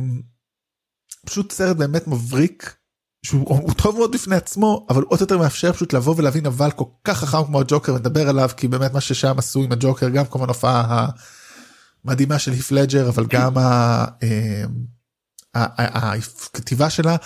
פשוט 1.26 1.52
סרט 1.52 1.76
באמת 1.76 2.08
מבריק 2.08 2.74
שהוא 3.22 3.72
טוב 3.82 3.96
מאוד 3.96 4.12
בפני 4.12 4.36
עצמו 4.36 4.86
אבל 4.90 5.02
עוד 5.02 5.20
יותר 5.20 5.38
מאפשר 5.38 5.72
פשוט 5.72 5.92
לבוא 5.92 6.14
ולהבין 6.16 6.46
אבל 6.46 6.70
כל 6.70 6.84
כך 7.04 7.18
חכם 7.18 7.44
כמו 7.44 7.60
הג'וקר 7.60 7.94
מדבר 7.94 8.28
עליו 8.28 8.50
כי 8.56 8.68
באמת 8.68 8.92
מה 8.92 9.00
ששם 9.00 9.38
עשו 9.38 9.62
עם 9.62 9.72
הג'וקר 9.72 10.08
גם 10.08 10.24
כמובן 10.26 10.48
הופעה 10.48 11.08
המדהימה 12.04 12.38
של 12.38 12.52
היף 12.52 12.72
לג'ר 12.72 13.08
אבל 13.08 13.26
גם 13.26 13.58
אה, 13.58 14.64
הכתיבה 15.54 16.90
שלה. 16.90 17.16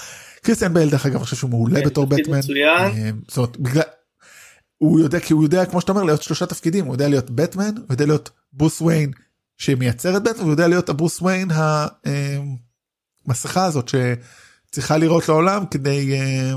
קריסטיאן 0.44 0.74
בייל 0.74 0.90
דרך 0.90 1.06
אגב 1.06 1.14
אני 1.14 1.24
חושב 1.24 1.36
שהוא 1.36 1.50
מעולה 1.50 1.80
כן, 1.80 1.86
בתור 1.86 2.06
בטמן. 2.06 2.40
אה, 2.66 3.10
זאת 3.28 3.36
אומרת, 3.36 3.56
בגלל, 3.56 3.82
הוא 4.78 5.00
יודע 5.00 5.20
כי 5.20 5.32
הוא 5.32 5.44
יודע 5.44 5.66
כמו 5.66 5.80
שאתה 5.80 5.92
אומר 5.92 6.02
להיות 6.02 6.22
שלושה 6.22 6.46
תפקידים 6.46 6.84
הוא 6.84 6.94
יודע 6.94 7.08
להיות 7.08 7.30
בטמן 7.30 7.76
הוא 7.76 7.86
יודע 7.90 8.06
להיות 8.06 8.30
ברוס 8.52 8.80
וויין 8.80 9.10
שמייצר 9.58 10.16
את 10.16 10.22
בטמן 10.22 10.42
הוא 10.42 10.50
יודע 10.50 10.68
להיות 10.68 10.88
הברוס 10.88 11.22
וויין 11.22 11.48
המסכה 13.26 13.64
הזאת 13.64 13.88
שצריכה 13.88 14.98
לראות 14.98 15.28
לעולם 15.28 15.66
כדי 15.70 16.12
אה, 16.12 16.52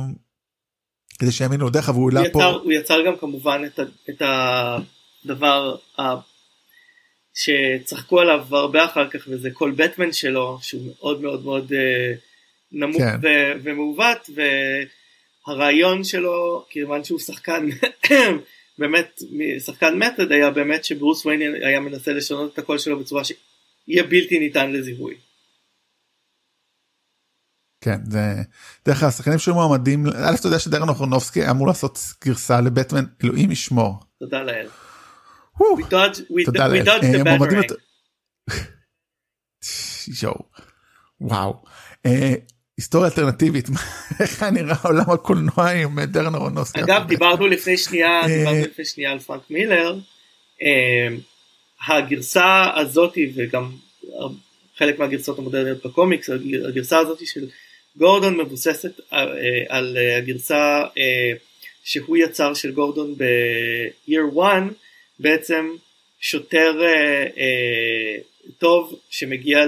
כדי 1.20 1.32
שיאמינו 1.32 1.70
דרך 1.70 1.90
והוא 1.90 2.12
יצר, 2.12 2.32
פה. 2.32 2.46
הוא 2.46 2.72
יצר 2.72 3.06
גם 3.08 3.18
כמובן 3.20 3.62
את, 3.66 3.80
את 4.10 4.22
הדבר 5.26 5.76
שצחקו 7.34 8.20
עליו 8.20 8.46
הרבה 8.52 8.86
אחר 8.86 9.10
כך 9.10 9.28
וזה 9.28 9.50
כל 9.54 9.72
בטמן 9.72 10.12
שלו 10.12 10.60
שהוא 10.62 10.82
מאוד 11.00 11.22
מאוד 11.22 11.44
מאוד 11.44 11.74
אה, 11.74 12.14
נמוך 12.72 13.02
כן. 13.02 13.20
ו- 13.24 13.64
ומעוות 13.64 14.30
והרעיון 15.48 16.04
שלו 16.04 16.66
כיוון 16.70 17.04
שהוא 17.04 17.20
שחקן 17.20 17.68
באמת 18.80 19.22
שחקן 19.66 19.98
מתד 19.98 20.32
היה 20.32 20.50
באמת 20.52 20.86
שברוס 20.86 21.26
וויין 21.26 21.42
היה 21.64 21.80
מנסה 21.80 22.14
לשנות 22.14 22.54
את 22.54 22.60
הקול 22.60 22.78
שלו 22.78 23.00
בצורה 23.00 23.24
שיהיה 23.24 24.04
בלתי 24.04 24.40
ניתן 24.40 24.72
לזיהוי. 24.72 25.16
כן 27.82 27.98
זה 28.10 28.20
דרך 28.86 28.98
אגב 28.98 29.10
השחקנים 29.10 29.40
שהיו 29.40 29.56
מועמדים 29.56 30.06
א' 30.08 30.36
אתה 30.40 30.48
יודע 30.48 30.60
שדרן 30.60 30.90
אוחרנובסקי 30.90 31.50
אמור 31.50 31.68
לעשות 31.68 32.00
גרסה 32.26 32.62
לבטמן 32.62 33.04
אלוהים 33.24 33.52
ישמור. 33.52 34.00
תודה 34.20 34.44
לאל. 34.44 34.68
תודה 36.46 36.68
לאל. 36.68 36.84
וואו. 41.22 41.64
אה, 42.78 42.84
היסטוריה 42.84 43.10
אלטרנטיבית 43.10 43.70
איך 44.20 44.44
נראה 44.44 44.76
עולם 44.84 45.10
הקולנוע 45.12 45.72
עם 45.72 46.00
דרן 46.00 46.36
אהרונובסקי. 46.36 46.80
אגב 46.80 47.08
דיברנו 47.08 47.48
לפני 47.48 47.78
שנייה 47.78 48.22
אה, 48.22 48.28
דיברנו 48.28 48.62
לפני 48.62 48.86
שנייה 48.86 49.12
על 49.12 49.20
פרנק 49.20 49.42
מילר. 49.50 49.96
אה, 50.62 51.08
הגרסה 51.88 52.66
הזאתי 52.76 53.32
וגם 53.36 53.72
חלק 54.78 55.00
מהגרסאות 55.00 55.40
המודרניות 55.40 55.86
בקומיקס 55.86 56.30
הגרסה 56.68 57.00
הזאתי 57.00 57.26
של 57.26 57.48
גורדון 57.96 58.38
מבוססת 58.38 59.00
על 59.70 59.98
הגרסה 60.18 60.84
שהוא 61.84 62.18
יצר 62.18 62.54
של 62.54 62.72
גורדון 62.72 63.16
ב-year 63.18 64.36
one 64.36 64.74
בעצם 65.20 65.70
שוטר 66.20 66.82
אה, 66.82 67.26
אה, 67.38 68.18
טוב 68.58 69.00
שמגיע 69.10 69.60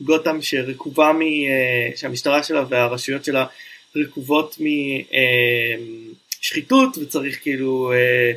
לגותם 0.00 0.42
שרקובה 0.42 1.12
מ... 1.12 1.22
אה, 1.22 1.96
שהמשטרה 1.96 2.42
שלה 2.42 2.64
והרשויות 2.68 3.24
שלה 3.24 3.46
רקובות 3.96 4.58
משחיתות 6.40 6.98
אה, 6.98 7.02
וצריך 7.02 7.42
כאילו 7.42 7.92
אה, 7.92 8.32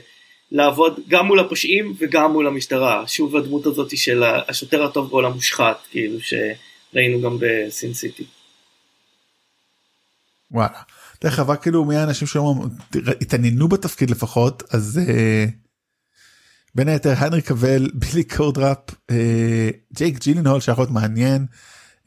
לעבוד 0.51 0.99
גם 1.07 1.25
מול 1.25 1.39
הפושעים 1.39 1.93
וגם 1.99 2.31
מול 2.31 2.47
המשטרה 2.47 3.07
שוב 3.07 3.35
הדמות 3.35 3.65
הזאת 3.65 3.97
של 3.97 4.23
השוטר 4.23 4.83
הטוב 4.83 5.09
בעולם 5.09 5.31
מושחת 5.31 5.77
כאילו 5.91 6.17
שראינו 6.19 7.21
גם 7.21 7.37
בסין 7.39 7.93
סיטי. 7.93 8.23
וואלה. 10.51 10.81
דרך 11.23 11.39
אגב 11.39 11.55
כאילו 11.55 11.85
מי 11.85 11.95
האנשים 11.95 12.27
שהתעניינו 12.27 13.67
בתפקיד 13.67 14.09
לפחות 14.09 14.63
אז 14.71 14.99
אה, 15.03 15.49
בין 16.75 16.87
היתר 16.87 17.13
הנרי 17.17 17.41
קבל 17.41 17.89
בילי 17.99 18.23
קרודאפ 18.23 18.77
אה, 19.11 19.69
ג'ייק 19.93 20.19
ג'ילנהול 20.19 20.61
שיכול 20.61 20.81
להיות 20.81 20.91
מעניין 20.91 21.45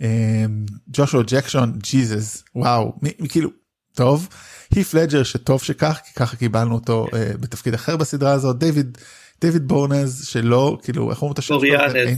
אה, 0.02 0.44
ג'ושוע 0.88 1.22
ג'קסון 1.26 1.78
ג'יזוס 1.82 2.44
וואו 2.54 2.92
כאילו 3.28 3.50
טוב. 3.94 4.28
הית' 4.70 4.94
לדג'ר 4.94 5.22
שטוב 5.22 5.62
שכך 5.62 6.00
כי 6.04 6.14
ככה 6.14 6.36
קיבלנו 6.36 6.74
אותו 6.74 7.06
אה, 7.10 7.36
בתפקיד 7.36 7.74
אחר 7.74 7.96
בסדרה 7.96 8.32
הזאת. 8.32 8.58
דיוויד 8.58 8.98
דיוויד 9.40 9.68
בוריאנז 9.68 10.24
שלא 10.24 10.78
כאילו 10.82 11.10
איך 11.10 11.22
אומרים 11.22 11.32
את 11.32 11.38
השם 11.38 11.54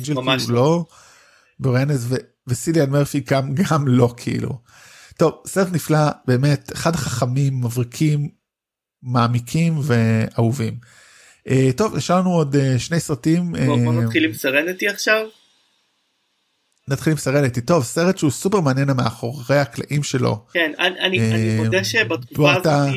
שלו? 0.05 0.23
ממש 0.23 0.44
כאילו, 0.44 0.56
לא. 0.56 0.85
בורנז 1.60 2.14
וסיליאן 2.47 2.90
מרפי 2.90 3.20
גם 3.20 3.55
גם 3.55 3.89
לא 3.89 4.14
כאילו. 4.16 4.59
טוב 5.16 5.32
סרט 5.47 5.68
נפלא 5.73 6.10
באמת 6.27 6.73
אחד 6.73 6.94
החכמים 6.94 7.60
מבריקים 7.60 8.28
מעמיקים 9.02 9.81
ואהובים. 9.82 10.78
Uh, 11.47 11.52
טוב 11.77 11.97
יש 11.97 12.10
לנו 12.10 12.31
עוד 12.35 12.55
uh, 12.55 12.78
שני 12.78 13.01
סרטים. 13.01 13.52
בוא, 13.52 13.78
בוא 13.85 13.93
נתחיל 13.93 14.24
עם 14.24 14.35
סרנטי 14.35 14.89
עכשיו. 14.89 15.28
נתחיל 16.89 17.10
עם 17.10 17.18
סרנטי 17.18 17.60
טוב 17.60 17.85
סרט 17.85 18.18
שהוא 18.18 18.31
סופר 18.31 18.60
מעניין 18.60 18.89
מאחורי 18.97 19.59
הקלעים 19.59 20.02
שלו. 20.02 20.47
כן 20.52 20.73
אני, 20.78 21.18
מודה 21.56 21.85
שבתקופה 21.85 22.55
הזאת 22.55 22.94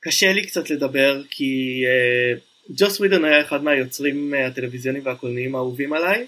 קשה 0.00 0.32
לי 0.32 0.46
קצת 0.46 0.70
לדבר 0.70 1.22
כי 1.30 1.84
ג'וס 2.70 3.00
ווידון 3.00 3.24
היה 3.24 3.40
אחד 3.40 3.64
מהיוצרים 3.64 4.34
הטלוויזיוניים 4.46 5.06
והקולניים 5.06 5.54
האהובים 5.54 5.92
עליי. 5.92 6.26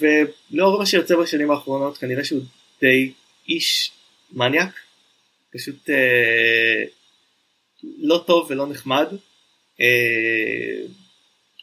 ולאור 0.00 0.78
מה 0.78 0.86
שיוצא 0.86 1.16
בשנים 1.16 1.50
האחרונות 1.50 1.98
כנראה 1.98 2.24
שהוא 2.24 2.42
די 2.80 3.12
איש 3.48 3.90
מניאק. 4.32 4.70
פשוט 5.54 5.90
לא 7.84 8.24
טוב 8.26 8.46
ולא 8.50 8.66
נחמד, 8.66 9.06
אה, 9.80 10.86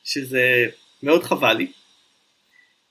שזה 0.03 0.65
מאוד 1.03 1.23
חבל 1.23 1.53
לי. 1.53 1.67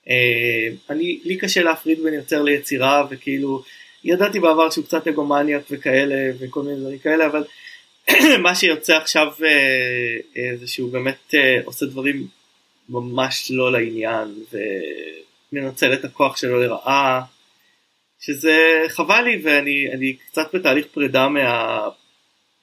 אה, 0.09 0.67
אני, 0.89 1.19
לי 1.23 1.37
קשה 1.37 1.63
להפריד 1.63 2.03
בין 2.03 2.13
יוצר 2.13 2.41
ליצירה 2.41 3.07
וכאילו 3.09 3.63
ידעתי 4.03 4.39
בעבר 4.39 4.69
שהוא 4.69 4.85
קצת 4.85 5.07
אגומניאק 5.07 5.63
וכאלה 5.71 6.31
וכל 6.39 6.63
מיני 6.63 6.79
דברים 6.79 6.99
כאלה 6.99 7.25
אבל 7.25 7.43
מה 8.43 8.55
שיוצא 8.55 8.97
עכשיו 8.97 9.27
אה, 10.37 10.57
זה 10.57 10.67
שהוא 10.67 10.91
באמת 10.91 11.33
עושה 11.65 11.85
דברים 11.85 12.27
ממש 12.89 13.51
לא 13.51 13.71
לעניין 13.71 14.35
ומנצל 15.51 15.93
את 15.93 16.05
הכוח 16.05 16.37
שלו 16.37 16.59
לרעה 16.59 17.21
שזה 18.19 18.83
חבל 18.87 19.21
לי 19.21 19.41
ואני 19.43 20.13
קצת 20.13 20.55
בתהליך 20.55 20.85
פרידה 20.91 21.27
מה... 21.27 21.89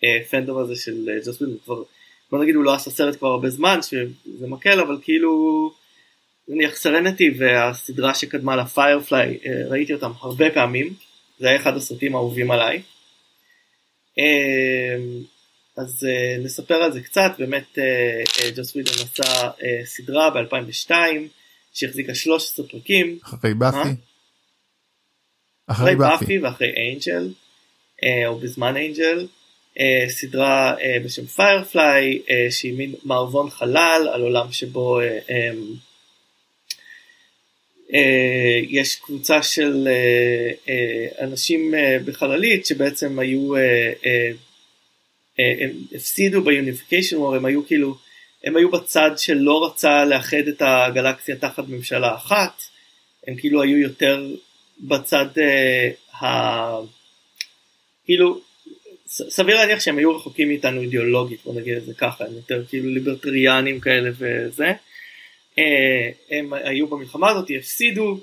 הפנדום 0.02 0.58
הזה 0.58 0.76
של 0.76 1.08
אה, 1.08 1.18
ג'וס 1.26 1.40
ווידון 1.40 1.58
כבר 1.64 1.82
בוא 2.30 2.42
נגיד 2.42 2.54
הוא 2.54 2.64
לא 2.64 2.74
עשה 2.74 2.90
סרט 2.90 3.16
כבר 3.18 3.28
הרבה 3.28 3.50
זמן 3.50 3.78
שזה 3.82 4.46
מקל 4.46 4.80
אבל 4.80 4.98
כאילו 5.02 5.72
נניח 6.48 6.76
סרנטי 6.76 7.30
והסדרה 7.38 8.14
שקדמה 8.14 8.56
לפיירפליי 8.56 9.38
אה, 9.46 9.68
ראיתי 9.68 9.94
אותם 9.94 10.10
הרבה 10.20 10.50
פעמים. 10.50 10.94
זה 11.38 11.48
היה 11.48 11.56
אחד 11.56 11.76
הסרטים 11.76 12.14
האהובים 12.14 12.50
עליי. 12.50 12.82
אה, 14.18 14.96
אז 15.76 16.06
נספר 16.44 16.74
על 16.74 16.92
זה 16.92 17.00
קצת. 17.00 17.32
באמת 17.38 17.78
ג'וס 18.56 18.74
ווידון 18.74 18.94
עשה 18.94 19.50
סדרה 19.84 20.28
ב2002 20.28 20.90
שהחזיקה 21.72 22.14
13 22.14 22.66
פרקים. 22.66 23.18
אחרי 23.24 23.54
באפי? 23.54 23.88
אחרי 25.66 25.96
באפי. 25.96 26.38
ואחרי 26.38 26.72
אינג'ל 26.76 27.28
או 28.26 28.38
בזמן 28.38 28.76
אינג'ל 28.76 29.26
אה, 29.80 30.04
סדרה 30.08 30.74
אה, 30.80 30.96
בשם 31.04 31.26
Firefly 31.26 32.22
אה, 32.30 32.50
שהיא 32.50 32.72
מין 32.72 32.94
מערבון 33.04 33.50
חלל 33.50 34.08
על 34.12 34.22
עולם 34.22 34.52
שבו 34.52 35.00
אה, 35.00 35.18
אה, 35.30 35.50
אה, 37.94 38.60
יש 38.68 38.96
קבוצה 38.96 39.42
של 39.42 39.88
אה, 39.88 40.50
אה, 40.68 41.24
אנשים 41.24 41.74
אה, 41.74 41.96
בחללית 42.04 42.66
שבעצם 42.66 43.18
היו 43.18 43.56
אה, 43.56 43.92
אה, 44.06 44.30
הם 45.38 45.70
הפסידו 45.94 46.42
ביוניפיקיישן 46.42 47.16
וור 47.16 47.34
הם 47.34 47.44
היו 47.44 47.66
כאילו 47.66 47.96
הם 48.44 48.56
היו 48.56 48.70
בצד 48.70 49.10
שלא 49.16 49.66
רצה 49.66 50.04
לאחד 50.04 50.48
את 50.48 50.62
הגלקסיה 50.62 51.36
תחת 51.36 51.68
ממשלה 51.68 52.14
אחת 52.14 52.62
הם 53.26 53.36
כאילו 53.36 53.62
היו 53.62 53.78
יותר 53.78 54.26
בצד 54.80 55.26
uh, 55.34 56.24
ה... 56.24 56.26
כאילו 58.04 58.40
סביר 59.12 59.56
להניח 59.56 59.80
שהם 59.80 59.98
היו 59.98 60.16
רחוקים 60.16 60.48
מאיתנו 60.48 60.80
אידיאולוגית 60.80 61.44
בוא 61.44 61.54
נגיד 61.60 61.76
את 61.76 61.84
זה 61.84 61.94
ככה 61.94 62.24
הם 62.24 62.34
יותר 62.34 62.64
כאילו 62.68 62.88
ליברטריאנים 62.88 63.80
כאלה 63.80 64.10
וזה. 64.18 64.72
uh, 65.52 65.58
הם 66.30 66.52
היו 66.52 66.86
במלחמה 66.86 67.30
הזאת 67.30 67.48
הפסידו. 67.58 68.20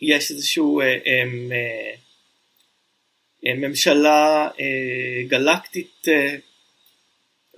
יש 0.00 0.30
איזשהו 0.30 0.80
uh, 0.80 0.84
um, 0.84 1.52
uh, 3.44 3.54
ממשלה 3.54 4.48
uh, 4.56 4.60
גלקטית 5.28 6.04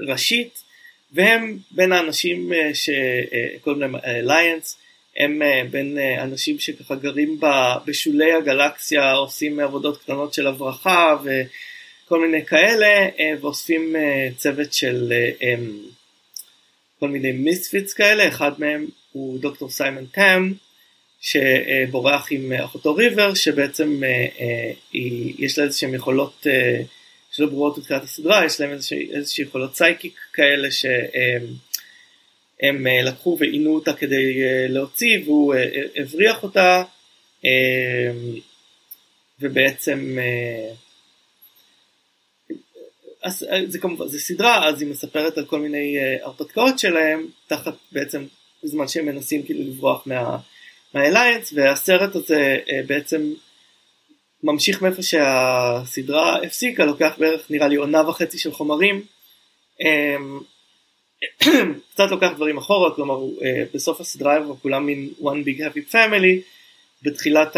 ראשית 0.00 0.62
והם 1.12 1.58
בין 1.70 1.92
האנשים 1.92 2.52
שקוראים 2.72 3.82
להם 3.82 3.96
אליינס 3.96 4.78
הם 5.16 5.42
בין 5.70 5.98
אנשים 6.18 6.58
שככה 6.58 6.94
גרים 6.94 7.40
בשולי 7.86 8.32
הגלקסיה 8.32 9.12
עושים 9.12 9.60
עבודות 9.60 10.02
קטנות 10.02 10.34
של 10.34 10.46
הברחה 10.46 11.16
וכל 12.04 12.20
מיני 12.26 12.46
כאלה 12.46 13.08
uh, 13.08 13.20
ואוספים 13.40 13.96
uh, 13.96 14.34
צוות 14.36 14.72
של 14.72 15.12
uh, 15.12 15.42
um, 15.42 15.46
כל 17.00 17.08
מיני 17.08 17.32
מיספיץ 17.32 17.92
כאלה. 17.92 18.28
אחד 18.28 18.52
מהם 18.58 18.86
הוא 19.12 19.38
דוקטור 19.38 19.70
סיימון 19.70 20.06
טאם 20.06 20.52
שבורח 21.20 22.28
עם 22.30 22.52
אחותו 22.52 22.94
ריבר 22.94 23.34
שבעצם 23.34 24.00
יש 25.38 25.58
לה 25.58 25.64
איזה 25.64 25.86
יכולות 25.86 26.46
שלא 27.32 27.46
ברורות 27.46 27.78
בתחילת 27.78 28.02
הסדרה 28.02 28.44
יש 28.44 28.60
להם 28.60 28.70
איזה 29.12 29.42
יכולות 29.42 29.76
סייקי 29.76 30.10
כאלה 30.32 30.68
שהם 30.70 31.56
לקחו 33.04 33.36
ועינו 33.40 33.74
אותה 33.74 33.92
כדי 33.92 34.34
להוציא 34.68 35.18
והוא 35.24 35.54
הבריח 35.96 36.42
אותה 36.42 36.82
ובעצם 39.40 40.18
אז 43.24 43.46
זה 43.66 43.78
כמובן 43.78 44.08
זה 44.08 44.20
סדרה 44.20 44.68
אז 44.68 44.82
היא 44.82 44.90
מספרת 44.90 45.38
על 45.38 45.44
כל 45.44 45.58
מיני 45.58 45.96
הרפתקאות 46.22 46.78
שלהם 46.78 47.26
תחת 47.46 47.74
בעצם 47.92 48.24
בזמן 48.64 48.88
שהם 48.88 49.06
מנסים 49.06 49.42
כאילו 49.42 49.60
לברוח 49.62 50.06
מה, 50.06 50.38
מהאליינס 50.94 51.52
והסרט 51.52 52.14
הזה 52.14 52.58
אה, 52.70 52.80
בעצם 52.86 53.32
ממשיך 54.42 54.82
מאיפה 54.82 55.02
שהסדרה 55.02 56.42
הפסיקה 56.42 56.84
לוקח 56.84 57.14
בערך 57.18 57.50
נראה 57.50 57.68
לי 57.68 57.76
עונה 57.76 58.08
וחצי 58.08 58.38
של 58.38 58.52
חומרים 58.52 59.02
אה, 59.82 60.16
קצת 61.92 62.10
לוקח 62.10 62.30
דברים 62.36 62.58
אחורה 62.58 62.94
כלומר 62.94 63.14
אה, 63.42 63.64
בסוף 63.74 64.00
הסדרה 64.00 64.36
הם 64.36 64.56
כולם 64.62 64.86
מין 64.86 65.12
one 65.20 65.46
big 65.46 65.60
happy 65.60 65.92
family 65.92 66.40
בתחילת 67.02 67.56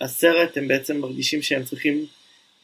הסרט 0.00 0.56
הם 0.56 0.68
בעצם 0.68 1.00
מרגישים 1.00 1.42
שהם 1.42 1.64
צריכים 1.64 2.06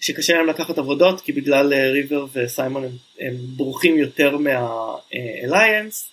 שקשה 0.04 0.32
להם 0.36 0.46
לקחת 0.46 0.78
עבודות 0.78 1.20
כי 1.20 1.32
בגלל 1.32 1.74
ריבר 1.74 2.26
וסיימון 2.32 2.84
הם, 2.84 2.90
הם 3.20 3.34
בורחים 3.36 3.98
יותר 3.98 4.36
מהאליינס 4.36 6.10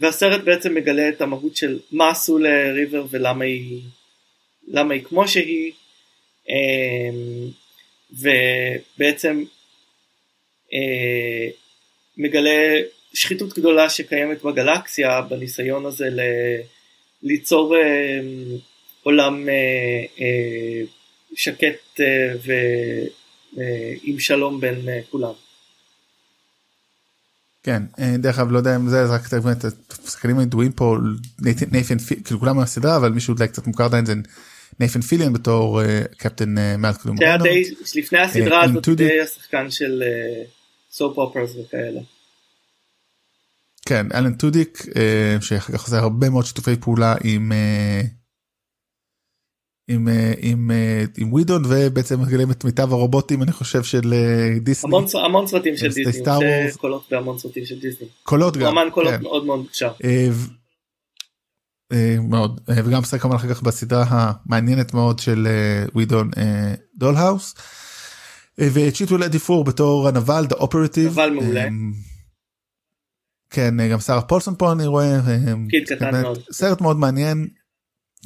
והסרט 0.00 0.40
בעצם 0.40 0.74
מגלה 0.74 1.08
את 1.08 1.20
המהות 1.20 1.56
של 1.56 1.78
מה 1.92 2.10
עשו 2.10 2.38
לריבר 2.38 3.04
ולמה 3.10 3.44
היא, 3.44 3.80
למה 4.68 4.94
היא 4.94 5.02
כמו 5.04 5.28
שהיא. 5.28 5.72
ובעצם 8.12 9.44
מגלה 12.16 12.80
שחיתות 13.14 13.58
גדולה 13.58 13.90
שקיימת 13.90 14.42
בגלקסיה 14.42 15.20
בניסיון 15.20 15.86
הזה 15.86 16.10
ל... 16.10 16.20
ליצור 17.22 17.74
עולם 19.02 19.48
שקט 21.34 22.00
ועם 22.44 24.18
שלום 24.18 24.60
בין 24.60 24.88
כולם. 25.10 25.32
כן 27.62 27.82
דרך 28.18 28.38
אגב 28.38 28.50
לא 28.50 28.58
יודע 28.58 28.76
אם 28.76 28.88
זה 28.88 29.04
רק 29.04 29.34
באמת 29.34 29.64
השחקנים 30.04 30.38
הידועים 30.38 30.72
פה 30.72 30.96
נייתן 31.72 31.98
כאילו 32.24 32.40
כולם 32.40 32.56
מהסדרה 32.56 32.96
אבל 32.96 33.08
מישהו 33.12 33.34
אולי 33.34 33.48
קצת 33.48 33.66
מוכר 33.66 33.84
עדיין 33.84 34.06
זה 34.06 34.14
נייתן 34.80 35.00
פיליון 35.00 35.32
בתור 35.32 35.80
קפטן 36.16 36.54
מלקולם. 36.78 37.16
לפני 37.94 38.18
הסדרה 38.18 38.64
הזאת 38.64 38.88
די 38.88 39.20
השחקן 39.20 39.70
של 39.70 40.02
soap 40.90 41.18
operas 41.18 41.50
וכאלה. 41.56 42.00
כן 43.86 44.06
אלן 44.14 44.34
טודיק 44.34 44.86
שאחר 45.40 45.72
כך 45.72 45.84
עושה 45.84 45.98
הרבה 45.98 46.30
מאוד 46.30 46.46
שיתופי 46.46 46.76
פעולה 46.76 47.14
עם 47.24 47.52
עם 49.88 50.08
עם 50.38 50.70
עם 51.16 51.32
ווידון 51.32 51.62
ובעצם 51.68 52.20
מגלים 52.20 52.50
את 52.50 52.64
מיטב 52.64 52.92
הרובוטים 52.92 53.42
אני 53.42 53.52
חושב 53.52 53.82
של 53.82 54.14
דיסני. 54.60 54.88
המון, 54.88 55.04
המון 55.24 55.46
סרטים 55.46 55.76
של 55.76 55.88
דיסני. 55.92 56.32
קולות 56.76 57.06
בהמון 57.10 57.38
סרטים 57.38 57.64
של 57.64 57.80
דיסני. 57.80 58.08
קולות 58.22 58.56
גם 58.56 58.78
אמן 58.78 58.90
קולות 58.90 59.14
כן. 59.14 59.22
מאוד 59.22 59.44
מאוד 59.44 59.58
מוכשר. 59.58 59.92
מאוד. 62.20 62.60
וגם 62.68 63.00
משחק 63.00 63.20
כמובן 63.20 63.36
אחר 63.36 63.54
כך 63.54 63.62
בסדרה 63.62 64.04
המעניינת 64.08 64.94
מאוד 64.94 65.18
של 65.18 65.48
ווידון 65.94 66.30
דולהאוס. 66.96 67.54
וצ'יווטל 68.60 69.18
אג'יופור 69.18 69.64
בתור 69.64 70.08
הנבל 70.08 70.46
The 70.46 70.54
Operative 70.54 71.12
נבל 71.12 71.30
מעולה. 71.30 71.68
כן 73.50 73.74
גם 73.92 74.00
שרה 74.00 74.22
פולסון 74.22 74.54
פה 74.58 74.72
אני 74.72 74.86
רואה 74.86 75.20
סרט 76.52 76.80
מאוד 76.80 76.96
מעניין 76.96 77.48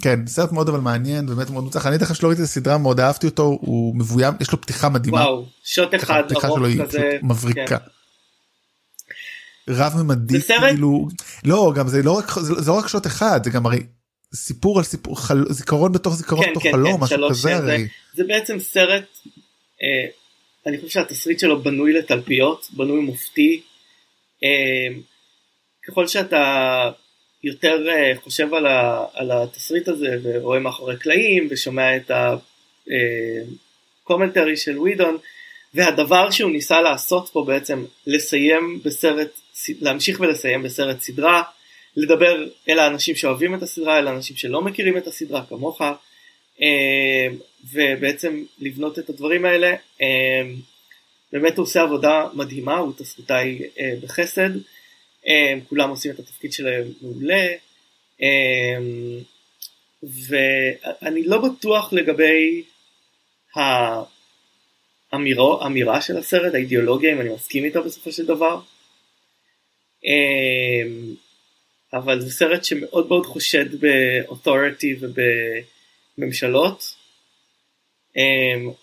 כן 0.01 0.27
סרט 0.27 0.52
מאוד 0.52 0.69
אבל 0.69 0.81
מעניין 0.81 1.27
באמת 1.27 1.51
מאוד 1.51 1.64
מוצלח 1.64 1.86
אני 1.86 1.98
דרך 1.98 2.16
שלא 2.16 2.28
ראיתי 2.28 2.43
את 2.43 2.47
הסדרה 2.47 2.78
מאוד 2.78 3.01
אהבתי 3.01 3.27
אותו 3.27 3.43
הוא 3.43 3.97
מבוים 3.97 4.35
יש 4.40 4.52
לו 4.52 4.60
פתיחה 4.60 4.89
מדהימה. 4.89 5.19
וואו 5.20 5.47
שוט 5.64 5.94
אחד 5.94 6.23
ארוך 6.44 6.59
כזה. 6.82 7.19
מבריקה. 7.23 7.78
כן. 7.78 7.85
רב 9.69 9.93
ממדי 9.97 10.40
כאילו 10.40 11.09
לא 11.44 11.73
גם 11.77 11.89
זה 11.89 12.02
לא 12.02 12.12
רק 12.12 12.31
זה 12.40 12.70
לא 12.70 12.78
רק 12.78 12.89
שוט 12.89 13.06
אחד 13.06 13.40
זה 13.44 13.51
גם 13.51 13.66
הרי 13.66 13.78
סיפור 14.35 14.78
על 14.78 14.85
סיפור 14.85 15.20
חל... 15.20 15.44
זיכרון 15.51 15.93
בתוך 15.93 16.14
זיכרון 16.14 16.44
כן, 16.44 16.51
בתוך 16.51 16.62
כן, 16.62 16.73
חלום 16.73 16.97
כן, 16.97 17.01
משהו 17.01 17.31
כזה 17.31 17.56
הרי. 17.56 17.78
זה, 17.78 17.86
זה 18.14 18.24
בעצם 18.28 18.59
סרט 18.59 19.05
אה, 19.82 20.10
אני 20.66 20.77
חושב 20.77 20.89
שהתסריט 20.89 21.39
שלו 21.39 21.62
בנוי 21.62 21.93
לתלפיות 21.93 22.69
בנוי 22.77 23.01
מופתי 23.01 23.62
אה, 24.44 24.98
ככל 25.89 26.06
שאתה 26.06 26.43
יותר 27.44 27.86
uh, 27.86 28.20
חושב 28.20 28.55
על, 28.55 28.66
ה, 28.66 29.05
על 29.14 29.31
התסריט 29.31 29.89
הזה 29.89 30.16
ורואה 30.23 30.59
מאחורי 30.59 30.97
קלעים 30.97 31.48
ושומע 31.51 31.97
את 31.97 32.10
הקומנטרי 34.05 34.55
uh, 34.55 34.56
של 34.56 34.78
ווידון 34.78 35.19
והדבר 35.74 36.31
שהוא 36.31 36.51
ניסה 36.51 36.81
לעשות 36.81 37.28
פה 37.32 37.44
בעצם 37.47 37.85
לסיים 38.06 38.81
בסרט, 38.85 39.40
להמשיך 39.81 40.20
ולסיים 40.20 40.62
בסרט 40.62 41.01
סדרה, 41.01 41.43
לדבר 41.97 42.44
אל 42.69 42.78
האנשים 42.78 43.14
שאוהבים 43.14 43.55
את 43.55 43.62
הסדרה, 43.62 43.98
אל 43.98 44.09
האנשים 44.09 44.36
שלא 44.36 44.62
מכירים 44.62 44.97
את 44.97 45.06
הסדרה 45.06 45.44
כמוך 45.48 45.82
uh, 45.82 46.62
ובעצם 47.73 48.44
לבנות 48.60 48.98
את 48.98 49.10
הדברים 49.10 49.44
האלה. 49.44 49.74
באמת 51.32 51.59
הוא 51.59 51.62
עושה 51.62 51.82
עבודה 51.82 52.27
מדהימה, 52.35 52.77
הוא 52.77 52.93
תסריטאי 52.98 53.62
בחסד. 54.02 54.51
הם 55.27 55.61
כולם 55.69 55.90
עושים 55.90 56.11
את 56.11 56.19
התפקיד 56.19 56.53
שלהם 56.53 56.85
מעולה. 57.03 57.49
ואני 60.03 61.24
לא 61.24 61.39
בטוח 61.39 61.93
לגבי 61.93 62.62
האמירה, 63.55 64.05
האמירה 65.65 66.03
של 66.03 66.16
הסרט, 66.16 66.55
האידיאולוגיה 66.55 67.12
אם 67.12 67.20
אני 67.20 67.28
מסכים 67.28 67.65
איתה 67.65 67.81
בסופו 67.81 68.12
של 68.12 68.27
דבר. 68.27 68.61
אבל 71.93 72.20
זה 72.20 72.31
סרט 72.31 72.65
שמאוד 72.65 73.09
מאוד 73.09 73.27
חושד 73.27 73.81
באותוריטי 73.81 74.97
ובממשלות. 75.01 76.94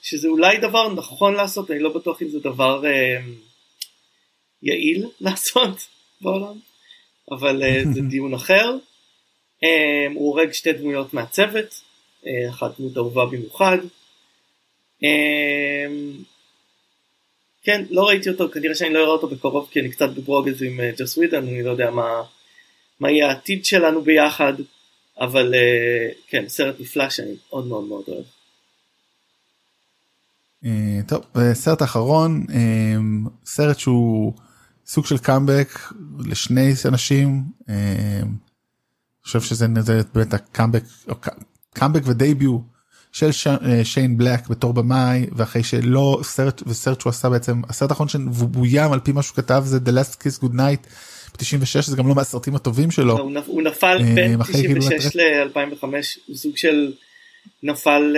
שזה 0.02 0.28
אולי 0.28 0.58
דבר 0.58 0.94
נכון 0.94 1.34
לעשות, 1.34 1.72
אני 1.72 1.80
לא 1.80 1.94
בטוח 1.94 2.22
אם 2.22 2.30
זה 2.30 2.40
דבר 2.40 2.84
יעיל 4.62 5.06
לעשות 5.22 5.88
בעולם, 6.22 6.60
אבל 7.32 7.64
uh, 7.64 7.94
זה 7.94 8.02
דיון 8.10 8.34
אחר. 8.34 8.78
Um, 9.64 9.66
הוא 10.16 10.28
הורג 10.28 10.52
שתי 10.52 10.74
דמויות 10.74 11.14
מהצוות, 11.14 11.82
uh, 12.24 12.28
אחת 12.50 12.80
דמות 12.80 12.98
אהובה 12.98 13.26
במיוחד. 13.26 13.78
כן, 17.64 17.84
לא 17.90 18.08
ראיתי 18.08 18.30
אותו, 18.30 18.50
כנראה 18.52 18.76
שאני 18.76 18.94
לא 18.94 19.00
אראה 19.00 19.10
אותו 19.10 19.28
בקרוב 19.28 19.70
כי 19.72 19.80
אני 19.80 19.90
קצת 19.90 20.10
בברוגז 20.10 20.64
עם 20.64 20.80
ג'וס 20.98 21.18
ווידן, 21.18 21.48
אני 21.48 21.64
לא 21.64 21.72
יודע 21.72 21.92
מה, 21.92 22.22
מה 23.00 23.12
יהיה 23.12 23.28
העתיד 23.28 23.66
שלנו 23.66 24.02
ביחד, 24.02 24.54
אבל 25.20 25.54
כן, 26.28 26.48
סרט 26.48 26.76
נפלא 26.80 27.10
שאני 27.10 27.36
מאוד 27.50 27.68
מאוד 27.68 27.84
מאוד 27.84 28.04
אוהב. 28.08 28.26
אה, 30.66 31.00
טוב 31.08 31.22
סרט 31.54 31.82
אחרון 31.82 32.46
אה, 32.54 32.96
סרט 33.46 33.80
שהוא 33.80 34.34
סוג 34.90 35.06
של 35.06 35.18
קאמבק 35.18 35.80
לשני 36.26 36.74
אנשים. 36.86 37.42
אה, 37.70 37.76
אני 38.22 39.24
חושב 39.24 39.42
שזה 39.42 39.68
באמת 40.14 40.34
הקאמבק 40.34 40.84
קאמבק 41.74 42.02
ודייביו 42.06 42.58
של 43.12 43.30
שיין 43.84 44.18
בלק 44.18 44.48
בתור 44.48 44.74
במאי 44.74 45.26
ואחרי 45.32 45.64
שלא 45.64 46.20
סרט 46.24 46.62
וסרט 46.68 47.02
שהוא 47.02 47.10
עשה 47.10 47.30
בעצם 47.30 47.62
הסרט 47.70 47.90
האחרון 47.90 48.10
שבוים 48.10 48.92
על 48.92 49.00
פי 49.00 49.12
מה 49.12 49.24
שהוא 49.24 49.36
כתב 49.36 49.64
זה 49.66 49.78
The 49.86 49.90
Last 49.90 50.16
Kiss 50.16 50.44
Good 50.44 50.54
Night 50.54 50.90
ב-96 51.34 51.82
זה 51.82 51.98
גם 51.98 52.08
לא 52.08 52.16
מהסרטים 52.16 52.56
הטובים 52.56 52.92
שלו. 52.92 53.18
הוא 53.46 53.62
נפל 53.62 53.98
בין 54.16 54.38
96 54.44 55.16
ל-2005 55.16 55.84
הוא 56.28 56.36
סוג 56.36 56.58
של 56.58 56.94
נפל 57.64 58.16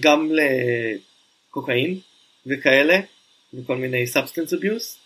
גם 0.00 0.30
לקוקאין 1.50 1.98
וכאלה 2.46 3.00
וכל 3.54 3.76
מיני 3.76 4.06
substance 4.06 4.52
abuse 4.52 5.03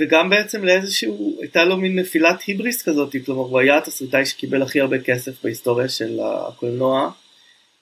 וגם 0.00 0.30
בעצם 0.30 0.64
לאיזשהו 0.64 1.36
הייתה 1.40 1.64
לו 1.64 1.76
מין 1.76 1.98
נפילת 1.98 2.42
היבריס 2.46 2.82
כזאת 2.82 3.16
כלומר 3.24 3.42
הוא 3.42 3.60
היה 3.60 3.78
התסריטאי 3.78 4.26
שקיבל 4.26 4.62
הכי 4.62 4.80
הרבה 4.80 4.98
כסף 4.98 5.44
בהיסטוריה 5.44 5.88
של 5.88 6.20
הקולנוע 6.22 7.10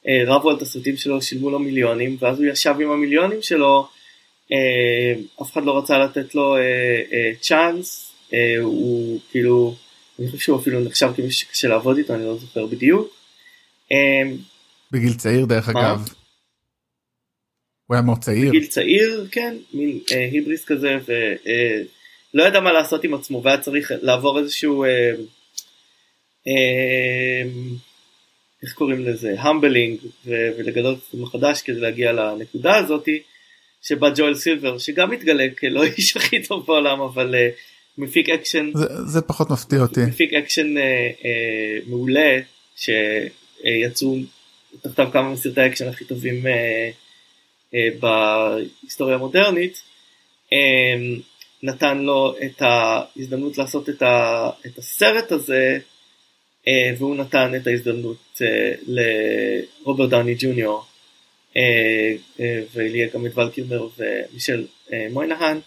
אה, 0.09 0.35
רבו 0.35 0.51
על 0.51 0.57
תסריטים 0.61 0.97
שלו 0.97 1.23
שילמו 1.23 1.51
לו 1.51 1.59
מיליונים 1.59 2.16
ואז 2.20 2.40
הוא 2.40 2.47
ישב 2.47 2.74
עם 2.81 2.90
המיליונים 2.90 3.43
שלו 3.43 3.89
אה, 4.53 5.20
אף 5.43 5.53
אחד 5.53 5.65
לא 5.65 5.78
רצה 5.78 5.99
לתת 5.99 6.35
לו 6.35 6.57
צ'אנס 7.40 8.12
אה, 8.35 8.59
הוא 8.61 9.20
כאילו 9.31 9.74
אני 10.19 10.27
חושב 10.27 10.39
שהוא 10.39 10.61
אפילו 10.61 10.81
נחשב 10.81 11.11
כמישהו 11.16 11.40
שקשה 11.40 11.69
לעבוד 11.69 11.97
איתו 11.97 12.15
אני 12.15 12.24
לא 12.24 12.36
זוכר 12.36 12.66
בדיוק. 12.66 13.15
בגיל 14.93 15.15
צעיר 15.15 15.45
דרך 15.45 15.69
אגב. 15.69 16.09
הוא 17.86 17.95
היה 17.95 18.03
מאוד 18.03 18.19
צעיר. 18.19 18.49
בגיל 18.49 18.66
צעיר 18.66 19.27
כן 19.31 19.57
מין 19.74 19.99
היבריס 20.11 20.65
כזה 20.65 20.97
ולא 22.35 22.43
ידע 22.43 22.61
מה 22.61 22.73
לעשות 22.73 23.05
עם 23.05 23.15
עצמו 23.15 23.43
והיה 23.43 23.59
צריך 23.59 23.93
לעבור 24.03 24.39
איזשהו 24.39 24.85
איך 28.63 28.73
קוראים 28.75 29.05
לזה? 29.05 29.35
המבלינג 29.39 29.99
ולגלות 30.27 30.99
את 31.09 31.15
מחדש 31.15 31.63
כדי 31.63 31.81
להגיע 31.81 32.13
לנקודה 32.13 32.77
הזאתי 32.77 33.23
שבה 33.83 34.11
ג'ואל 34.17 34.35
סילבר 34.35 34.79
שגם 34.79 35.11
מתגלה 35.11 35.47
כלא 35.59 35.85
איש 35.85 36.17
הכי 36.17 36.43
טוב 36.43 36.67
בעולם 36.67 37.01
אבל 37.01 37.35
אה, 37.35 37.39
מפיק 37.99 38.29
אקשן. 38.29 38.71
זה, 38.75 38.87
זה 39.07 39.21
פחות 39.21 39.51
מפתיע 39.51 39.81
אותי. 39.81 40.01
מפיק 40.01 40.33
אקשן 40.33 40.77
אה, 40.77 40.81
אה, 41.20 41.90
מעולה 41.91 42.39
שיצאו 42.77 44.17
תחתיו 44.83 45.09
כמה 45.13 45.33
מסרטי 45.33 45.61
האקשן 45.61 45.89
הכי 45.89 46.05
טובים 46.05 46.47
אה, 46.47 46.49
אה, 47.74 47.77
בהיסטוריה 48.01 49.15
המודרנית. 49.15 49.83
אמ, 50.47 50.53
נתן 51.62 51.98
לו 51.98 52.35
את 52.47 52.62
ההזדמנות 52.62 53.59
לעשות 53.59 53.89
את, 53.89 54.02
ה, 54.02 54.51
את 54.66 54.78
הסרט 54.78 55.32
הזה 55.32 55.78
אה, 56.68 56.94
והוא 56.98 57.16
נתן 57.16 57.55
את 57.56 57.66
ההזדמנות 57.66 58.43
אה, 58.43 58.72
לרוברט 58.86 60.10
דאוני 60.10 60.35
ג'וניור 60.39 60.86
אה, 61.56 62.62
ויהיה 62.74 63.09
גם 63.14 63.26
את 63.26 63.39
ול 63.39 63.51
קילמר 63.51 63.89
ומישל 63.98 64.66
מוינהן 65.12 65.60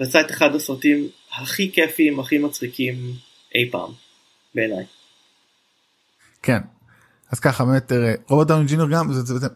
ועשה 0.00 0.20
את 0.20 0.30
אחד 0.30 0.54
הסרטים 0.54 1.08
הכי 1.32 1.72
כיפיים 1.72 2.20
הכי 2.20 2.38
מצחיקים 2.38 2.94
אי 3.54 3.70
פעם 3.70 3.90
בעיניי. 4.54 4.84
כן 6.42 6.58
אז 7.30 7.40
ככה 7.40 7.64
באמת 7.64 7.92
רוברט 8.28 8.46
דאוני 8.48 8.64
ג'וניור 8.68 8.88
גם 8.90 9.12
זה, 9.12 9.20
זה, 9.20 9.38
זה, 9.38 9.46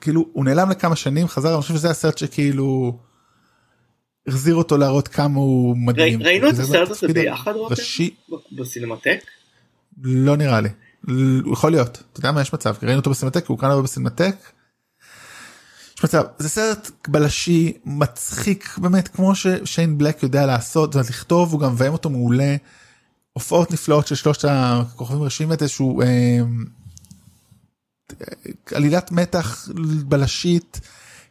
כאילו 0.00 0.26
הוא 0.32 0.44
נעלם 0.44 0.70
לכמה 0.70 0.96
שנים 0.96 1.28
חזר 1.28 1.54
אני 1.54 1.62
חושב 1.62 1.74
שזה 1.74 1.90
הסרט 1.90 2.18
שכאילו. 2.18 2.98
החזיר 4.26 4.54
אותו 4.54 4.76
להראות 4.76 5.08
כמה 5.08 5.40
הוא 5.40 5.76
מדהים. 5.76 6.22
ראינו 6.22 6.48
את 6.48 6.58
הסרט 6.58 6.90
הזה 6.90 7.08
ביחד 7.08 7.52
רותם? 7.52 7.74
בסינמטק? 8.52 9.18
לא 10.02 10.36
נראה 10.36 10.60
לי. 10.60 10.68
יכול 11.52 11.70
להיות. 11.70 12.02
אתה 12.12 12.20
יודע 12.20 12.32
מה 12.32 12.40
יש 12.40 12.52
מצב 12.52 12.74
ראינו 12.82 12.98
אותו 12.98 13.10
בסינמטק 13.10 13.46
הוא 13.46 13.58
כאן 13.58 13.82
בסינמטק. 13.82 14.36
יש 15.98 16.04
מצב 16.04 16.22
זה 16.38 16.48
סרט 16.48 16.90
בלשי 17.08 17.72
מצחיק 17.84 18.78
באמת 18.78 19.08
כמו 19.08 19.34
ששיין 19.34 19.98
בלק 19.98 20.22
יודע 20.22 20.46
לעשות 20.46 20.96
ולכתוב 20.96 21.52
הוא 21.52 21.60
גם 21.60 21.72
מביים 21.72 21.92
אותו 21.92 22.10
מעולה. 22.10 22.56
הופעות 23.32 23.70
נפלאות 23.70 24.06
של 24.06 24.14
שלושת 24.14 24.44
הכוכבים 24.48 25.22
ראשיים 25.22 25.52
את 25.52 25.62
איזשהו 25.62 26.02
אה, 26.02 26.40
עלילת 28.74 29.12
מתח 29.12 29.68
בלשית 30.04 30.80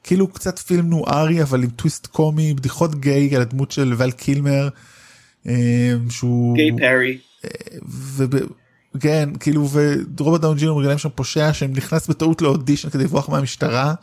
כאילו 0.04 0.28
קצת 0.28 0.60
פילם 0.60 0.90
נוארי 0.90 1.42
אבל 1.42 1.64
עם 1.64 1.70
טוויסט 1.70 2.08
קומי 2.08 2.54
בדיחות 2.54 2.96
גיי 2.96 3.36
על 3.36 3.42
הדמות 3.42 3.72
של 3.72 3.94
ול 3.98 4.12
קילמר. 4.12 4.70
אה, 5.48 5.94
שהוא 6.10 6.56
גיי 6.56 6.72
פרי. 6.78 7.18
כן 9.00 9.30
כאילו 9.40 9.70
ורוברט 9.70 10.42
דאוני 10.42 10.58
ג'וניור 10.58 10.80
מגלם 10.80 10.98
שם 10.98 11.10
פושע 11.10 11.54
שנכנס 11.54 12.08
בטעות 12.08 12.42
לאודישן 12.42 12.90
כדי 12.90 13.04
לברוח 13.04 13.30
מהמשטרה. 13.30 13.94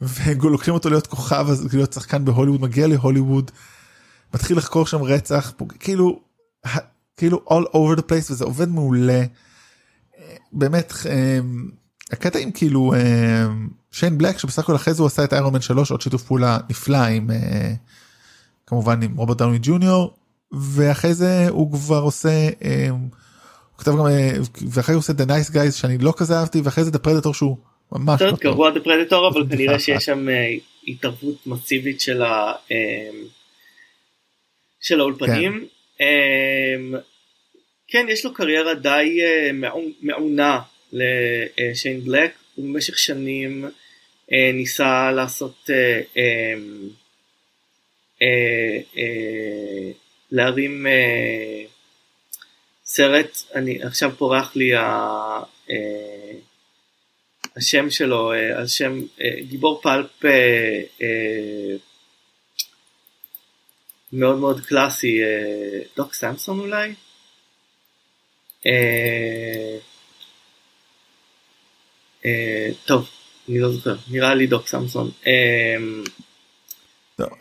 ולוקחים 0.00 0.74
אותו 0.74 0.90
להיות 0.90 1.06
כוכב 1.06 1.46
אז 1.48 1.74
להיות 1.74 1.92
שחקן 1.92 2.24
בהוליווד 2.24 2.60
מגיע 2.60 2.86
להוליווד. 2.86 3.50
מתחיל 4.34 4.56
לחקור 4.56 4.86
שם 4.86 5.02
רצח 5.02 5.52
כאילו 5.80 6.20
כאילו 7.16 7.44
all 7.48 7.66
over 7.74 7.98
the 7.98 8.02
place 8.02 8.30
וזה 8.30 8.44
עובד 8.44 8.68
מעולה. 8.68 9.24
באמת 10.52 10.92
אמ, 11.06 11.70
הקטע 12.12 12.38
עם 12.38 12.50
כאילו 12.50 12.94
שיין 13.96 14.18
בלק 14.18 14.38
שבסך 14.38 14.62
הכל 14.62 14.76
אחרי 14.76 14.94
זה 14.94 15.02
הוא 15.02 15.06
עשה 15.06 15.24
את 15.24 15.32
איירון 15.32 15.52
מן 15.52 15.60
3 15.60 15.90
עוד 15.90 16.00
שיתוף 16.00 16.22
פעולה 16.22 16.58
נפלא 16.70 16.96
עם 16.96 17.30
אה, 17.30 17.72
כמובן 18.66 19.02
עם 19.02 19.16
רוברט 19.16 19.38
דאוני 19.38 19.58
ג'וניור 19.62 20.16
ואחרי 20.52 21.14
זה 21.14 21.48
הוא 21.48 21.72
כבר 21.72 22.00
עושה 22.00 22.48
אה, 22.64 22.86
הוא 22.90 22.98
כתב 23.78 23.90
גם 23.90 24.06
אה, 24.06 24.30
ואחרי 24.70 24.94
הוא 24.94 24.98
עושה 24.98 25.12
The 25.12 25.26
Nice 25.26 25.54
Guys 25.54 25.72
שאני 25.72 25.98
לא 25.98 26.12
כזה 26.16 26.34
אהבתי 26.34 26.60
ואחרי 26.64 26.84
זה 26.84 26.90
The 26.90 27.06
Predator 27.06 27.32
שהוא 27.32 27.56
ממש 27.92 28.22
טוב. 28.22 28.38
גרוע 28.40 28.70
The 28.70 28.86
Predator 28.86 29.32
אבל 29.32 29.44
כנראה 29.50 29.78
שיש 29.78 30.04
שם 30.04 30.26
התערבות 30.88 31.46
מסיבית 31.46 32.00
של 32.00 32.22
ה... 32.22 32.52
של 34.80 35.00
האולפנים. 35.00 35.66
כן. 35.98 36.04
כן 37.88 38.06
יש 38.08 38.24
לו 38.24 38.34
קריירה 38.34 38.74
די 38.74 39.18
מעונה 40.02 40.60
לשיין 40.92 42.00
בלק 42.00 42.32
במשך 42.58 42.98
שנים 42.98 43.64
ניסה 44.30 45.12
לעשות 45.12 45.70
להרים 50.32 50.86
אה, 50.86 51.64
סרט, 52.84 53.42
אני 53.54 53.82
עכשיו 53.82 54.16
פורח 54.16 54.56
לי 54.56 54.74
ה, 54.74 54.82
אה, 55.70 56.32
השם 57.56 57.90
שלו, 57.90 58.32
אה, 58.32 58.58
על 58.58 58.66
שם 58.66 59.00
אה, 59.20 59.40
גיבור 59.40 59.80
פלפ 59.82 60.24
אה, 60.24 60.80
אה, 61.02 61.76
מאוד 64.12 64.38
מאוד 64.38 64.66
קלאסי, 64.66 65.22
אה, 65.22 65.80
דוק 65.96 66.14
סמסון 66.14 66.60
אולי? 66.60 66.94
אה, 68.66 69.78
אה, 72.24 72.68
טוב, 72.84 73.08
אני 73.48 73.58
לא 73.58 73.72
זוכר, 73.72 73.96
נראה 74.10 74.34
לי 74.34 74.46
דוק 74.46 74.66
סמסון. 74.66 75.10
אה, 75.26 75.76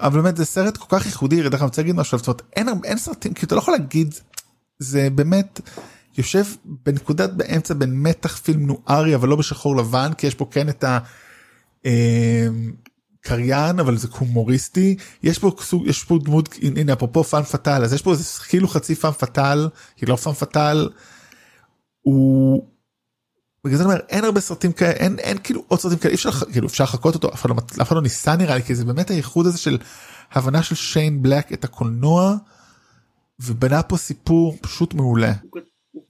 אבל 0.02 0.22
באמת 0.22 0.38
זה 0.38 0.46
סרט 0.46 0.78
כל 0.78 0.86
כך 0.90 1.06
ייחודי 1.06 1.42
אני 1.42 1.62
רוצה 1.62 1.82
להגיד 1.82 1.96
משהו 1.96 2.18
זאת 2.18 2.28
אומרת, 2.28 2.42
אין 2.56 2.68
אין 2.84 2.98
סרטים 2.98 3.34
כי 3.34 3.46
אתה 3.46 3.56
לא 3.56 3.60
יכול 3.60 3.74
להגיד 3.74 4.16
זה 4.80 5.08
באמת 5.16 5.62
יושב 6.18 6.44
בנקודת 6.66 7.30
באמצע 7.30 7.74
בין 7.74 7.94
מתח 7.94 8.38
פילם 8.38 8.66
נוארי 8.66 9.16
אבל 9.16 9.30
לא 9.30 9.36
בשחור 9.36 9.76
לבן 9.76 10.12
כי 10.18 10.28
יש 10.28 10.36
פה 10.36 10.48
כן 10.52 10.70
את 10.70 10.86
הקריין 13.26 13.80
אבל 13.80 13.98
זה 13.98 14.08
הומוריסטי 14.20 14.96
יש 15.24 15.40
פה 15.40 15.52
סוג 15.60 15.88
יש 15.88 16.04
פה 16.04 16.20
דמות 16.24 16.50
הנה 16.62 16.94
אפרופו 16.94 17.24
פאם 17.24 17.44
פאטל 17.44 17.84
אז 17.84 17.94
יש 17.94 18.02
פה 18.02 18.12
איזה 18.12 18.24
כאילו 18.50 18.68
חצי 18.68 18.96
פאם 18.96 19.12
פאטל 19.12 19.70
כי 19.96 20.06
לא 20.06 20.16
פאם 20.16 20.34
פאטל. 20.34 20.90
הוא 22.02 22.68
בגלל 23.66 23.78
זה 23.78 23.84
אני 23.84 23.94
אומר 23.94 24.06
אין 24.10 24.24
הרבה 24.26 24.42
סרטים 24.42 24.72
כאלה 24.72 24.92
אין 24.92 25.20
אין 25.20 25.38
כאילו 25.44 25.64
עוד 25.68 25.80
סרטים 25.80 25.98
כאלה 25.98 26.14
אפשר 26.14 26.32
כאילו 26.32 26.68
אפשר 26.68 26.84
לחקות 26.84 27.16
אותו 27.16 27.30
אף 27.34 27.42
אחד 27.42 27.50
לא, 27.50 27.56
אף 27.82 27.88
אחד 27.88 27.96
לא 27.96 28.02
ניסה 28.02 28.36
נראה 28.36 28.56
לי 28.56 28.64
כי 28.64 28.76
זה 28.76 28.86
באמת 28.86 29.10
הייחוד 29.10 29.46
הזה 29.46 29.58
של 29.58 29.78
הבנה 30.32 30.64
של 30.64 30.76
שיין 30.76 31.22
בלק 31.22 31.54
את 31.54 31.64
הקולנוע 31.64 32.36
ובנה 33.40 33.84
פה 33.84 33.98
סיפור 33.98 34.58
פשוט 34.62 34.94
מעולה. 34.94 35.34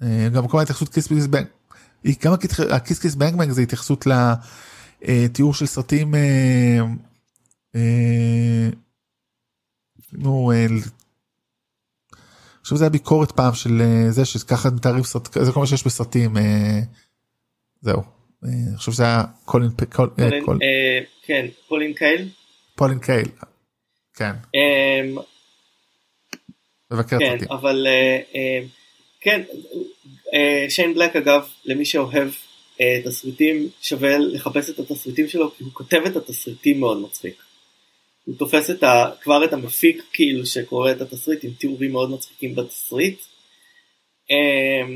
אה, 0.01 0.29
גם 0.33 0.47
כל 0.47 0.59
ההתייחסות 0.59 0.89
קיס 0.89 1.07
קיס 1.07 1.27
בנג 1.27 1.45
גם 2.23 2.33
הקיס 2.71 2.99
קיס 2.99 3.15
בנג 3.15 3.35
בנג 3.35 3.51
זה 3.51 3.61
התייחסות 3.61 4.07
לתיאור 5.01 5.53
של 5.53 5.65
סרטים. 5.65 6.15
אה, 6.15 6.79
אה, 7.75 8.69
נו, 10.13 10.51
עכשיו 12.61 12.77
זה 12.77 12.83
היה 12.83 12.89
ביקורת 12.89 13.31
פעם 13.31 13.53
של 13.53 13.81
זה 14.09 14.25
שככה 14.25 14.69
מתארים 14.69 15.03
סרט 15.03 15.37
זה 15.41 15.51
כל 15.51 15.59
מה 15.59 15.67
שיש 15.67 15.85
בסרטים. 15.85 16.37
זהו 17.85 18.01
אני 18.43 18.77
חושב 18.77 18.91
שזה 18.91 19.03
היה 19.03 19.23
קולין 19.45 19.71
כן 21.21 21.45
קולין 21.67 21.93
קייל. 21.93 22.29
פולין 22.75 22.99
קייל. 22.99 23.27
כן. 24.15 24.31
מבקר 26.91 27.17
כן 27.19 27.37
אבל 27.49 27.87
כן 29.21 29.41
שיין 30.69 30.93
בלק 30.93 31.15
אגב 31.15 31.49
למי 31.65 31.85
שאוהב 31.85 32.29
תסריטים 33.05 33.69
שווה 33.81 34.17
לחפש 34.17 34.69
את 34.69 34.79
התסריטים 34.79 35.27
שלו 35.27 35.51
כי 35.57 35.63
הוא 35.63 35.73
כותב 35.73 36.01
את 36.05 36.15
התסריטים 36.15 36.79
מאוד 36.79 37.01
מצחיק. 37.01 37.35
הוא 38.25 38.35
תופס 38.37 38.69
את 38.69 38.83
ה, 38.83 39.09
כבר 39.21 39.45
את 39.45 39.53
המפיק 39.53 40.03
כאילו 40.13 40.45
שקורא 40.45 40.91
את 40.91 41.01
התסריט 41.01 41.43
עם 41.43 41.51
תיאורים 41.51 41.91
מאוד 41.91 42.09
מצחיקים 42.09 42.55
בתסריט. 42.55 43.19
אה, 44.31 44.87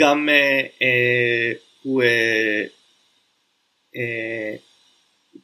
אה, 0.00 1.52
הוא 1.82 2.02
אה, 2.02 2.64
אה, 3.96 4.56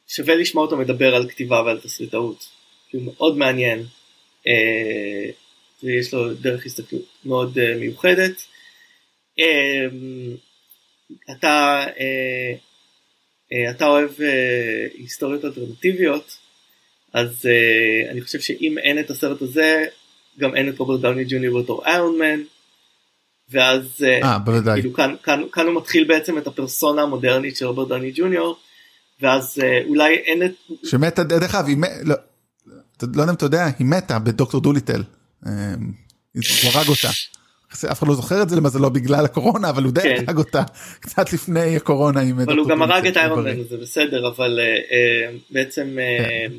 שווה 0.07 0.35
לשמוע 0.35 0.63
אותו 0.63 0.77
מדבר 0.77 1.15
על 1.15 1.29
כתיבה 1.29 1.61
ועל 1.61 1.79
תסריטאות. 1.79 2.49
כי 2.89 2.97
הוא 2.97 3.05
מאוד 3.05 3.37
מעניין. 3.37 3.83
אה, 4.47 5.29
ויש 5.83 6.13
לו 6.13 6.33
דרך 6.33 6.65
הסתכלות 6.65 7.05
מאוד 7.25 7.75
מיוחדת. 7.75 8.43
אתה, 11.31 11.85
אתה 13.69 13.87
אוהב 13.87 14.11
היסטוריות 14.93 15.45
אלטרנטיביות, 15.45 16.37
אז 17.13 17.45
אני 18.09 18.21
חושב 18.21 18.39
שאם 18.39 18.77
אין 18.77 18.99
את 18.99 19.09
הסרט 19.09 19.41
הזה, 19.41 19.85
גם 20.39 20.55
אין 20.55 20.69
את 20.69 20.79
רוברט 20.79 20.99
דאוני 20.99 21.25
ג'וניור 21.27 21.61
בתור 21.61 21.85
איירון 21.85 22.17
מן. 22.19 22.43
ואז 23.51 24.05
아, 24.21 24.37
בוודאי. 24.37 24.81
כאילו 24.81 24.93
כאן, 24.93 25.15
כאן, 25.23 25.41
כאן 25.51 25.65
הוא 25.65 25.75
מתחיל 25.75 26.07
בעצם 26.07 26.37
את 26.37 26.47
הפרסונה 26.47 27.01
המודרנית 27.01 27.55
של 27.57 27.65
רוברט 27.65 27.87
דאוני 27.87 28.11
ג'וניור 28.15 28.57
ואז 29.21 29.61
אולי 29.87 30.15
אין 30.15 30.43
את... 30.43 30.51
שמתה 30.83 31.23
דרך 31.23 31.55
אגב, 31.55 31.67
לא, 32.03 32.15
לא 33.01 33.21
יודע 33.21 33.31
אם 33.31 33.35
אתה 33.35 33.45
יודע, 33.45 33.65
היא 33.79 33.87
מתה 33.87 34.19
בדוקטור 34.19 34.61
דוליטל. 34.61 35.03
הוא 35.43 35.51
הרג 36.73 36.87
אותה. 36.87 37.09
אף 37.73 37.99
אחד 37.99 38.07
לא 38.07 38.15
זוכר 38.15 38.41
את 38.41 38.49
זה 38.49 38.55
למזלו 38.55 38.81
לא 38.81 38.89
בגלל 38.89 39.25
הקורונה 39.25 39.69
אבל 39.69 39.83
הוא 39.83 39.91
די 39.91 40.01
כן. 40.01 40.23
הרג 40.27 40.37
אותה 40.37 40.63
קצת 40.99 41.33
לפני 41.33 41.75
הקורונה 41.75 42.21
אבל 42.45 42.57
הוא 42.57 42.69
גם 42.69 42.81
הרג 42.81 43.07
את 43.07 43.17
איירון 43.17 43.43
מן 43.43 43.63
זה 43.69 43.77
בסדר 43.77 44.27
אבל 44.27 44.59
uh, 44.59 45.35
בעצם 45.49 45.97
uh, 45.97 46.51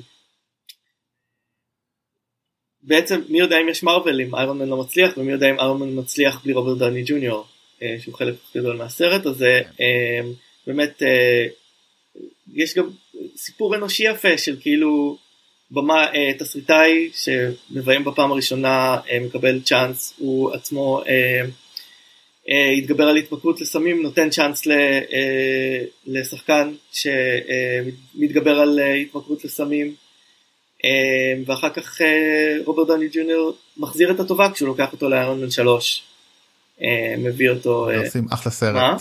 בעצם 2.82 3.20
מי 3.28 3.38
יודע 3.38 3.60
אם 3.60 3.68
יש 3.68 3.82
מרוויל 3.82 4.20
אם 4.20 4.34
איירון 4.34 4.58
מן 4.58 4.68
לא 4.68 4.76
מצליח 4.76 5.18
ומי 5.18 5.32
יודע 5.32 5.50
אם 5.50 5.60
איירון 5.60 5.80
מן 5.80 5.98
מצליח 5.98 6.40
בלי 6.44 6.52
רוברט 6.52 6.78
דני 6.78 7.02
ג'וניור 7.06 7.46
uh, 7.78 7.82
שהוא 7.98 8.14
חלק 8.14 8.34
גדול 8.56 8.76
מהסרט 8.76 9.26
הזה. 9.26 9.60
uh, 9.76 9.80
באמת 10.66 11.02
uh, 11.02 11.60
יש 12.54 12.74
גם 12.74 12.90
סיפור 13.36 13.76
אנושי 13.76 14.04
יפה 14.04 14.38
של 14.38 14.56
כאילו 14.60 15.18
במה 15.70 16.14
אה, 16.14 16.32
תסריטאי 16.38 17.10
שמביים 17.14 18.04
בפעם 18.04 18.32
הראשונה 18.32 18.96
אה, 19.10 19.20
מקבל 19.20 19.60
צ'אנס 19.60 20.14
הוא 20.18 20.52
עצמו 20.52 21.02
אה, 21.08 21.42
אה, 22.50 22.70
התגבר 22.70 23.08
על 23.08 23.16
התמכרות 23.16 23.60
לסמים 23.60 24.02
נותן 24.02 24.30
צ'אנס 24.30 24.68
אה, 24.68 25.84
לשחקן 26.06 26.74
שמתגבר 26.92 28.56
אה, 28.56 28.62
על 28.62 28.80
אה, 28.80 28.94
התמכרות 28.94 29.44
לסמים. 29.44 29.86
אה, 29.86 30.09
ואחר 31.46 31.70
כך 31.70 32.00
אה, 32.00 32.56
רוברט 32.64 32.86
דוני 32.86 33.08
ג'וניור 33.12 33.56
מחזיר 33.76 34.10
את 34.10 34.20
הטובה 34.20 34.50
כשהוא 34.52 34.68
לוקח 34.68 34.92
אותו 34.92 35.08
לאיירון 35.08 35.40
מן 35.40 35.50
שלוש 35.50 36.02
אה, 36.82 37.14
מביא 37.18 37.50
אותו 37.50 37.90
אה, 37.90 38.04
עושים 38.04 38.26
אחלה 38.30 38.52
סרט. 38.52 38.74
מה? 38.74 38.96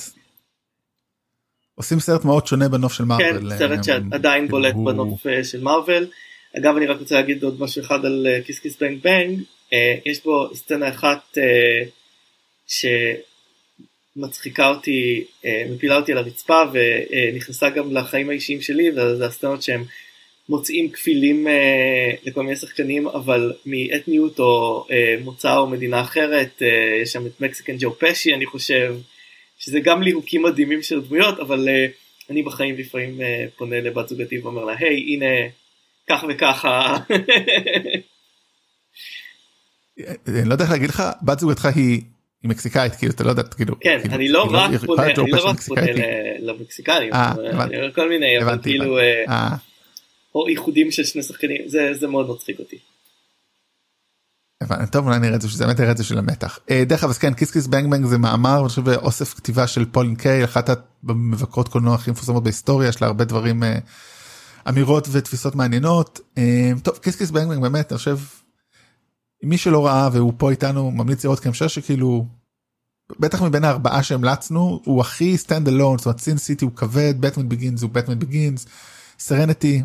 עושים 1.76 2.00
סרט 2.00 2.26
מאוד 2.26 2.48
שונה 2.48 2.70
בנוף 2.70 2.94
של 2.94 3.04
מארוול. 3.04 3.50
כן, 3.50 3.58
סרט 3.58 3.84
שעדיין 3.84 4.48
בולט 4.48 4.76
בנוף 4.76 5.24
של 5.44 5.62
מארוול. 5.62 6.08
אגב 6.58 6.78
אני 6.78 6.86
רק 6.86 7.00
רוצה 7.00 7.16
להגיד 7.16 7.44
עוד 7.44 7.62
משהו 7.62 7.82
אחד 7.82 8.06
על 8.06 8.28
כיס 8.46 8.60
כיס 8.60 8.78
בנג 8.82 9.02
בנג 9.04 9.40
יש 10.06 10.24
בו 10.24 10.56
סצנה 10.56 10.90
אחת 10.90 11.38
שמצחיקה 14.16 14.70
אותי 14.70 15.26
מפילה 15.70 15.96
אותי 15.96 16.12
על 16.12 16.18
הרצפה 16.18 16.62
ונכנסה 16.74 17.70
גם 17.70 17.94
לחיים 17.94 18.30
האישיים 18.30 18.62
שלי 18.62 18.90
וזה 18.92 19.26
הסצנות 19.26 19.62
שהם 19.62 19.84
מוצאים 20.50 20.90
כפילים 20.90 21.48
uh, 21.48 21.52
לכל 22.26 22.44
מיני 22.44 22.56
שחקנים 22.56 23.08
אבל 23.08 23.54
מאתניות 23.66 24.40
או 24.40 24.86
uh, 24.88 25.24
מוצא 25.24 25.58
או 25.58 25.68
מדינה 25.68 26.02
אחרת 26.02 26.50
uh, 26.60 26.66
יש 27.02 27.12
שם 27.12 27.26
את 27.26 27.42
מקסיקן 27.42 27.76
ג'ו 27.80 28.00
פשי 28.00 28.34
אני 28.34 28.46
חושב 28.46 28.96
שזה 29.58 29.80
גם 29.80 30.02
ליהוקים 30.02 30.44
מדהימים 30.44 30.82
של 30.82 31.02
דמויות 31.02 31.40
אבל 31.40 31.68
uh, 31.68 31.72
אני 32.30 32.44
בחיים 32.44 32.78
לפעמים 32.78 33.20
uh, 33.20 33.24
פונה 33.58 33.82
לבת 33.82 34.08
זוגתי 34.10 34.40
ואומר 34.40 34.66
לה 34.66 34.74
היי 34.80 34.98
hey, 34.98 35.02
הנה 35.16 35.50
כך 36.10 36.24
וככה. 36.30 36.98
אני 40.28 40.50
לא 40.50 40.54
יודע 40.54 40.64
איך 40.64 40.72
להגיד 40.72 40.90
לך 40.90 41.04
בת 41.22 41.40
זוגתך 41.40 41.66
היא 41.66 42.02
היא 42.44 42.50
מקסיקאית 42.50 42.96
כאילו 42.96 43.14
אתה 43.14 43.24
לא 43.24 43.30
יודע 43.30 43.44
כאילו 43.44 43.80
כן 43.80 44.00
כאילו, 44.02 44.16
אני 44.16 44.28
לא 44.28 44.46
כאילו, 44.48 44.60
רק 44.60 44.86
פונה 44.86 45.04
אני 45.06 45.14
לא 45.18 45.24
להיות 45.24 45.46
רק 45.46 45.62
פונה 45.62 45.82
מקסיקאית. 45.82 45.96
ל- 45.98 46.50
למקסיקנים 46.50 47.14
אה, 47.14 47.32
אני 47.32 47.50
הבנתי. 47.50 47.76
אומר 47.76 47.92
כל 47.94 48.10
מיני 48.10 48.42
אבל 48.44 48.58
כאילו. 48.64 48.98
אה, 48.98 49.24
אה, 49.30 49.50
או 50.36 50.48
איחודים 50.48 50.92
של 50.92 51.04
שני 51.04 51.24
שחקנים 51.24 51.62
זה 51.68 51.94
זה 52.00 52.08
מאוד 52.08 52.30
מצחיק 52.30 52.60
אותי. 52.60 52.78
טוב 54.92 55.08
אולי 55.08 55.20
נראה 55.20 55.36
את 55.36 55.42
זה 55.42 55.50
שזה 55.50 55.66
באמת 55.66 55.80
נראה 55.80 55.92
את 55.92 55.98
זה 55.98 56.04
של 56.04 56.18
המתח. 56.18 56.60
אה, 56.70 56.84
דרך 56.86 57.04
אגב 57.04 57.10
אז 57.10 57.18
כן 57.18 57.34
קיס 57.34 57.52
קיס 57.52 57.68
בנג 57.68 57.92
בנג 57.92 58.06
זה 58.06 58.18
מאמר 58.18 58.60
אני 58.60 58.70
חושב 58.70 58.90
אוסף 58.90 59.34
כתיבה 59.34 59.68
של 59.68 59.86
פולין 59.86 60.16
קייל 60.16 60.44
אחת 60.44 60.70
המבקרות 61.10 61.68
קולנוע 61.68 61.96
הכי 61.96 62.12
מפורסמות 62.12 62.44
בהיסטוריה 62.44 62.90
יש 62.90 63.02
לה 63.02 63.08
הרבה 63.08 63.26
דברים 63.26 63.64
אה, 63.64 63.80
אמירות 64.70 65.08
ותפיסות 65.12 65.56
מעניינות. 65.56 66.20
אה, 66.38 66.72
טוב 66.84 66.98
קיס 66.98 67.16
קיס 67.16 67.32
בנג 67.32 67.48
בנג 67.48 67.62
באמת 67.62 67.92
אני 67.92 67.98
חושב. 67.98 68.18
מי 69.44 69.58
שלא 69.58 69.86
ראה 69.86 70.10
והוא 70.14 70.34
פה 70.38 70.52
איתנו 70.52 70.92
ממליץ 70.92 71.24
לראות 71.24 71.40
כי 71.40 71.48
אני 71.48 71.54
חושב 71.54 71.68
שכאילו 71.68 72.26
בטח 73.20 73.42
מבין 73.42 73.64
הארבעה 73.64 74.04
שהמלצנו 74.04 74.82
הוא 74.86 75.02
הכי 75.02 75.38
stand 75.38 75.68
alone 75.68 75.98
זאת 75.98 76.06
אומרת 76.06 76.20
סין 76.20 76.38
סיטי 76.38 76.66
הוא 76.66 76.76
כבד 76.76 77.14
בטמן 77.20 77.50
ביגינס 77.50 77.82
הוא 77.82 77.90
בטמן 77.90 78.20
ביגינס 78.20 78.66
סרניטי. 79.20 79.84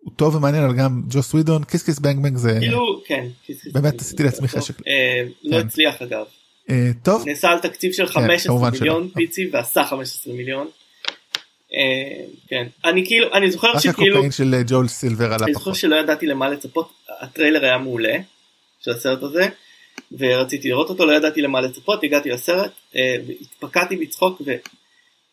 הוא 0.00 0.12
טוב 0.16 0.34
ומעניין 0.34 0.64
אבל 0.64 0.76
גם 0.76 1.02
ג'וס 1.08 1.34
ווידון 1.34 1.64
קיס 1.64 1.82
קיס 1.82 1.98
בנג 1.98 2.22
בנג 2.22 2.36
זה 2.36 2.56
כאילו 2.60 3.02
כן. 3.06 3.26
באמת 3.72 4.00
עשיתי 4.00 4.22
לעצמי. 4.22 4.48
חשק. 4.48 4.74
אה, 4.86 5.22
לא 5.44 5.60
כן. 5.60 5.66
הצליח 5.66 6.02
אגב. 6.02 6.24
אה, 6.70 6.90
טוב 7.02 7.28
נעשה 7.28 7.48
על 7.50 7.58
תקציב 7.58 7.92
של 7.92 8.06
15 8.06 8.52
כמובן 8.52 8.70
מיליון. 8.70 9.08
פיצי 9.14 9.48
ועשה 9.52 9.84
15 9.84 10.34
מיליון. 10.34 10.66
אה, 11.74 12.24
כן 12.48 12.66
אני 12.84 13.06
כאילו 13.06 13.32
אני 13.32 13.50
זוכר 13.50 13.78
שכאילו 13.78 14.14
הקוקאין 14.14 14.32
של 14.32 14.62
ג'ול 14.66 14.88
סילבר 14.88 15.32
עלה 15.32 15.44
אני 15.44 15.54
זוכר. 15.54 15.72
שלא 15.72 15.96
ידעתי 15.96 16.26
למה 16.26 16.48
לצפות 16.48 16.92
הטריילר 17.20 17.64
היה 17.64 17.78
מעולה 17.78 18.16
של 18.80 18.90
הסרט 18.90 19.22
הזה 19.22 19.48
ורציתי 20.18 20.68
לראות 20.68 20.88
אותו 20.88 21.06
לא 21.06 21.12
ידעתי 21.12 21.42
למה 21.42 21.60
לצפות 21.60 22.04
הגעתי 22.04 22.30
לסרט 22.30 22.70
והתפקעתי 22.94 23.96
מצחוק 23.96 24.42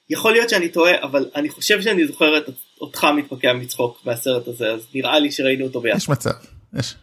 ויכול 0.09 0.31
להיות 0.31 0.49
שאני 0.49 0.69
טועה 0.69 1.03
אבל 1.03 1.29
אני 1.35 1.49
חושב 1.49 1.81
שאני 1.81 2.07
זוכר 2.07 2.37
את 2.37 2.49
אותך 2.81 3.03
מתפקע 3.17 3.53
מצחוק 3.53 4.01
מהסרט 4.05 4.47
הזה 4.47 4.71
אז 4.71 4.81
נראה 4.93 5.19
לי 5.19 5.31
שראינו 5.31 5.65
אותו 5.65 5.81
ביחד. 5.81 5.97
יש 5.97 6.09
מצב 6.09 6.31
יש. 6.79 6.95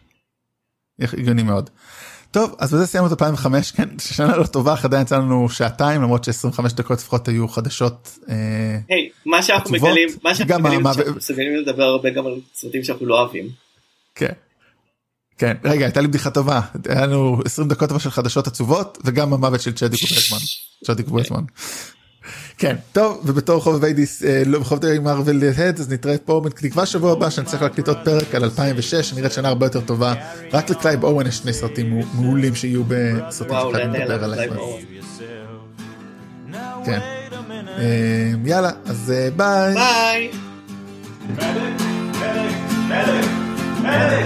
הגיוני 1.01 1.43
מאוד. 1.43 1.71
טוב 2.31 2.55
אז 2.59 2.75
בזה 2.75 2.87
סיימנו 2.87 3.07
את 3.07 3.13
2005 3.13 3.71
כן 3.73 3.89
שנה 3.99 4.37
לא 4.37 4.47
טובה 4.47 4.75
אך 4.75 4.85
עדיין 4.85 5.03
יצא 5.03 5.17
לנו 5.19 5.49
שעתיים 5.49 6.03
למרות 6.03 6.29
ש25 6.29 6.75
דקות 6.75 6.99
לפחות 6.99 7.29
היו 7.29 7.49
חדשות. 7.49 8.19
אה, 8.29 8.35
היי 8.89 9.11
מה 9.27 9.43
שאנחנו 9.43 9.71
עצובות, 9.75 9.91
מגלים 9.91 10.09
מה 10.23 10.35
שאנחנו 10.35 10.59
מגלים 10.59 10.83
מה- 10.83 10.95
שאנחנו 10.95 11.15
מסוגלים 11.15 11.57
לדבר 11.57 11.83
הרבה 11.83 12.11
גם 12.11 12.27
על 12.27 12.41
סרטים 12.55 12.85
שאנחנו 12.85 13.07
לא 13.07 13.21
אוהבים. 13.21 13.49
כן. 14.15 14.33
כן 15.39 15.57
רגע 15.65 15.85
הייתה 15.85 16.01
לי 16.01 16.09
בדיחה 16.09 16.31
טובה 16.31 16.61
היה 16.89 17.07
לנו 17.07 17.41
20 17.45 17.69
דקות 17.69 17.91
של 17.99 18.11
חדשות 18.11 18.47
עצובות 18.47 18.99
וגם 19.05 19.33
המוות 19.33 19.61
של 19.61 19.73
צ'דוויק 20.85 21.09
בוזמן. 21.09 21.45
כן 22.59 22.77
טוב 22.93 23.21
ובתור 23.25 23.61
חובבי 23.61 23.93
דיס 23.93 24.25
אה, 24.25 24.43
לא 24.47 24.59
חובבי 24.65 24.99
מרוויל 24.99 25.43
הד 25.57 25.81
אז 25.81 25.93
נתראה 25.93 26.19
פה 26.25 26.41
בתקווה 26.45 26.87
שבוע 26.87 27.13
הבא 27.13 27.31
שאני 27.31 27.47
צריך 27.47 27.63
להקליט 27.63 27.89
עוד 27.89 27.99
פרק 28.05 28.35
על 28.35 28.45
2006 28.45 29.13
נראית 29.15 29.33
שנה 29.33 29.49
הרבה 29.49 29.67
יותר 29.67 29.81
טובה 29.81 30.15
רק 30.53 30.71
לקלייב 30.71 31.05
אוון 31.05 31.27
יש 31.27 31.39
שני 31.39 31.53
סרטים 31.53 31.91
מעו- 31.91 32.07
מעולים 32.15 32.55
שיהיו 32.55 32.83
בסרטים 32.89 33.31
שחייבים 33.71 33.73
לעניין 33.93 34.09
לדבר 34.09 34.25
עליהם. 34.25 34.51
כן. 36.85 36.99
אה, 37.79 38.31
יאללה 38.45 38.71
אז 38.87 39.13
אה, 39.17 39.29
ביי. 39.37 39.75
ביי. 43.83 44.25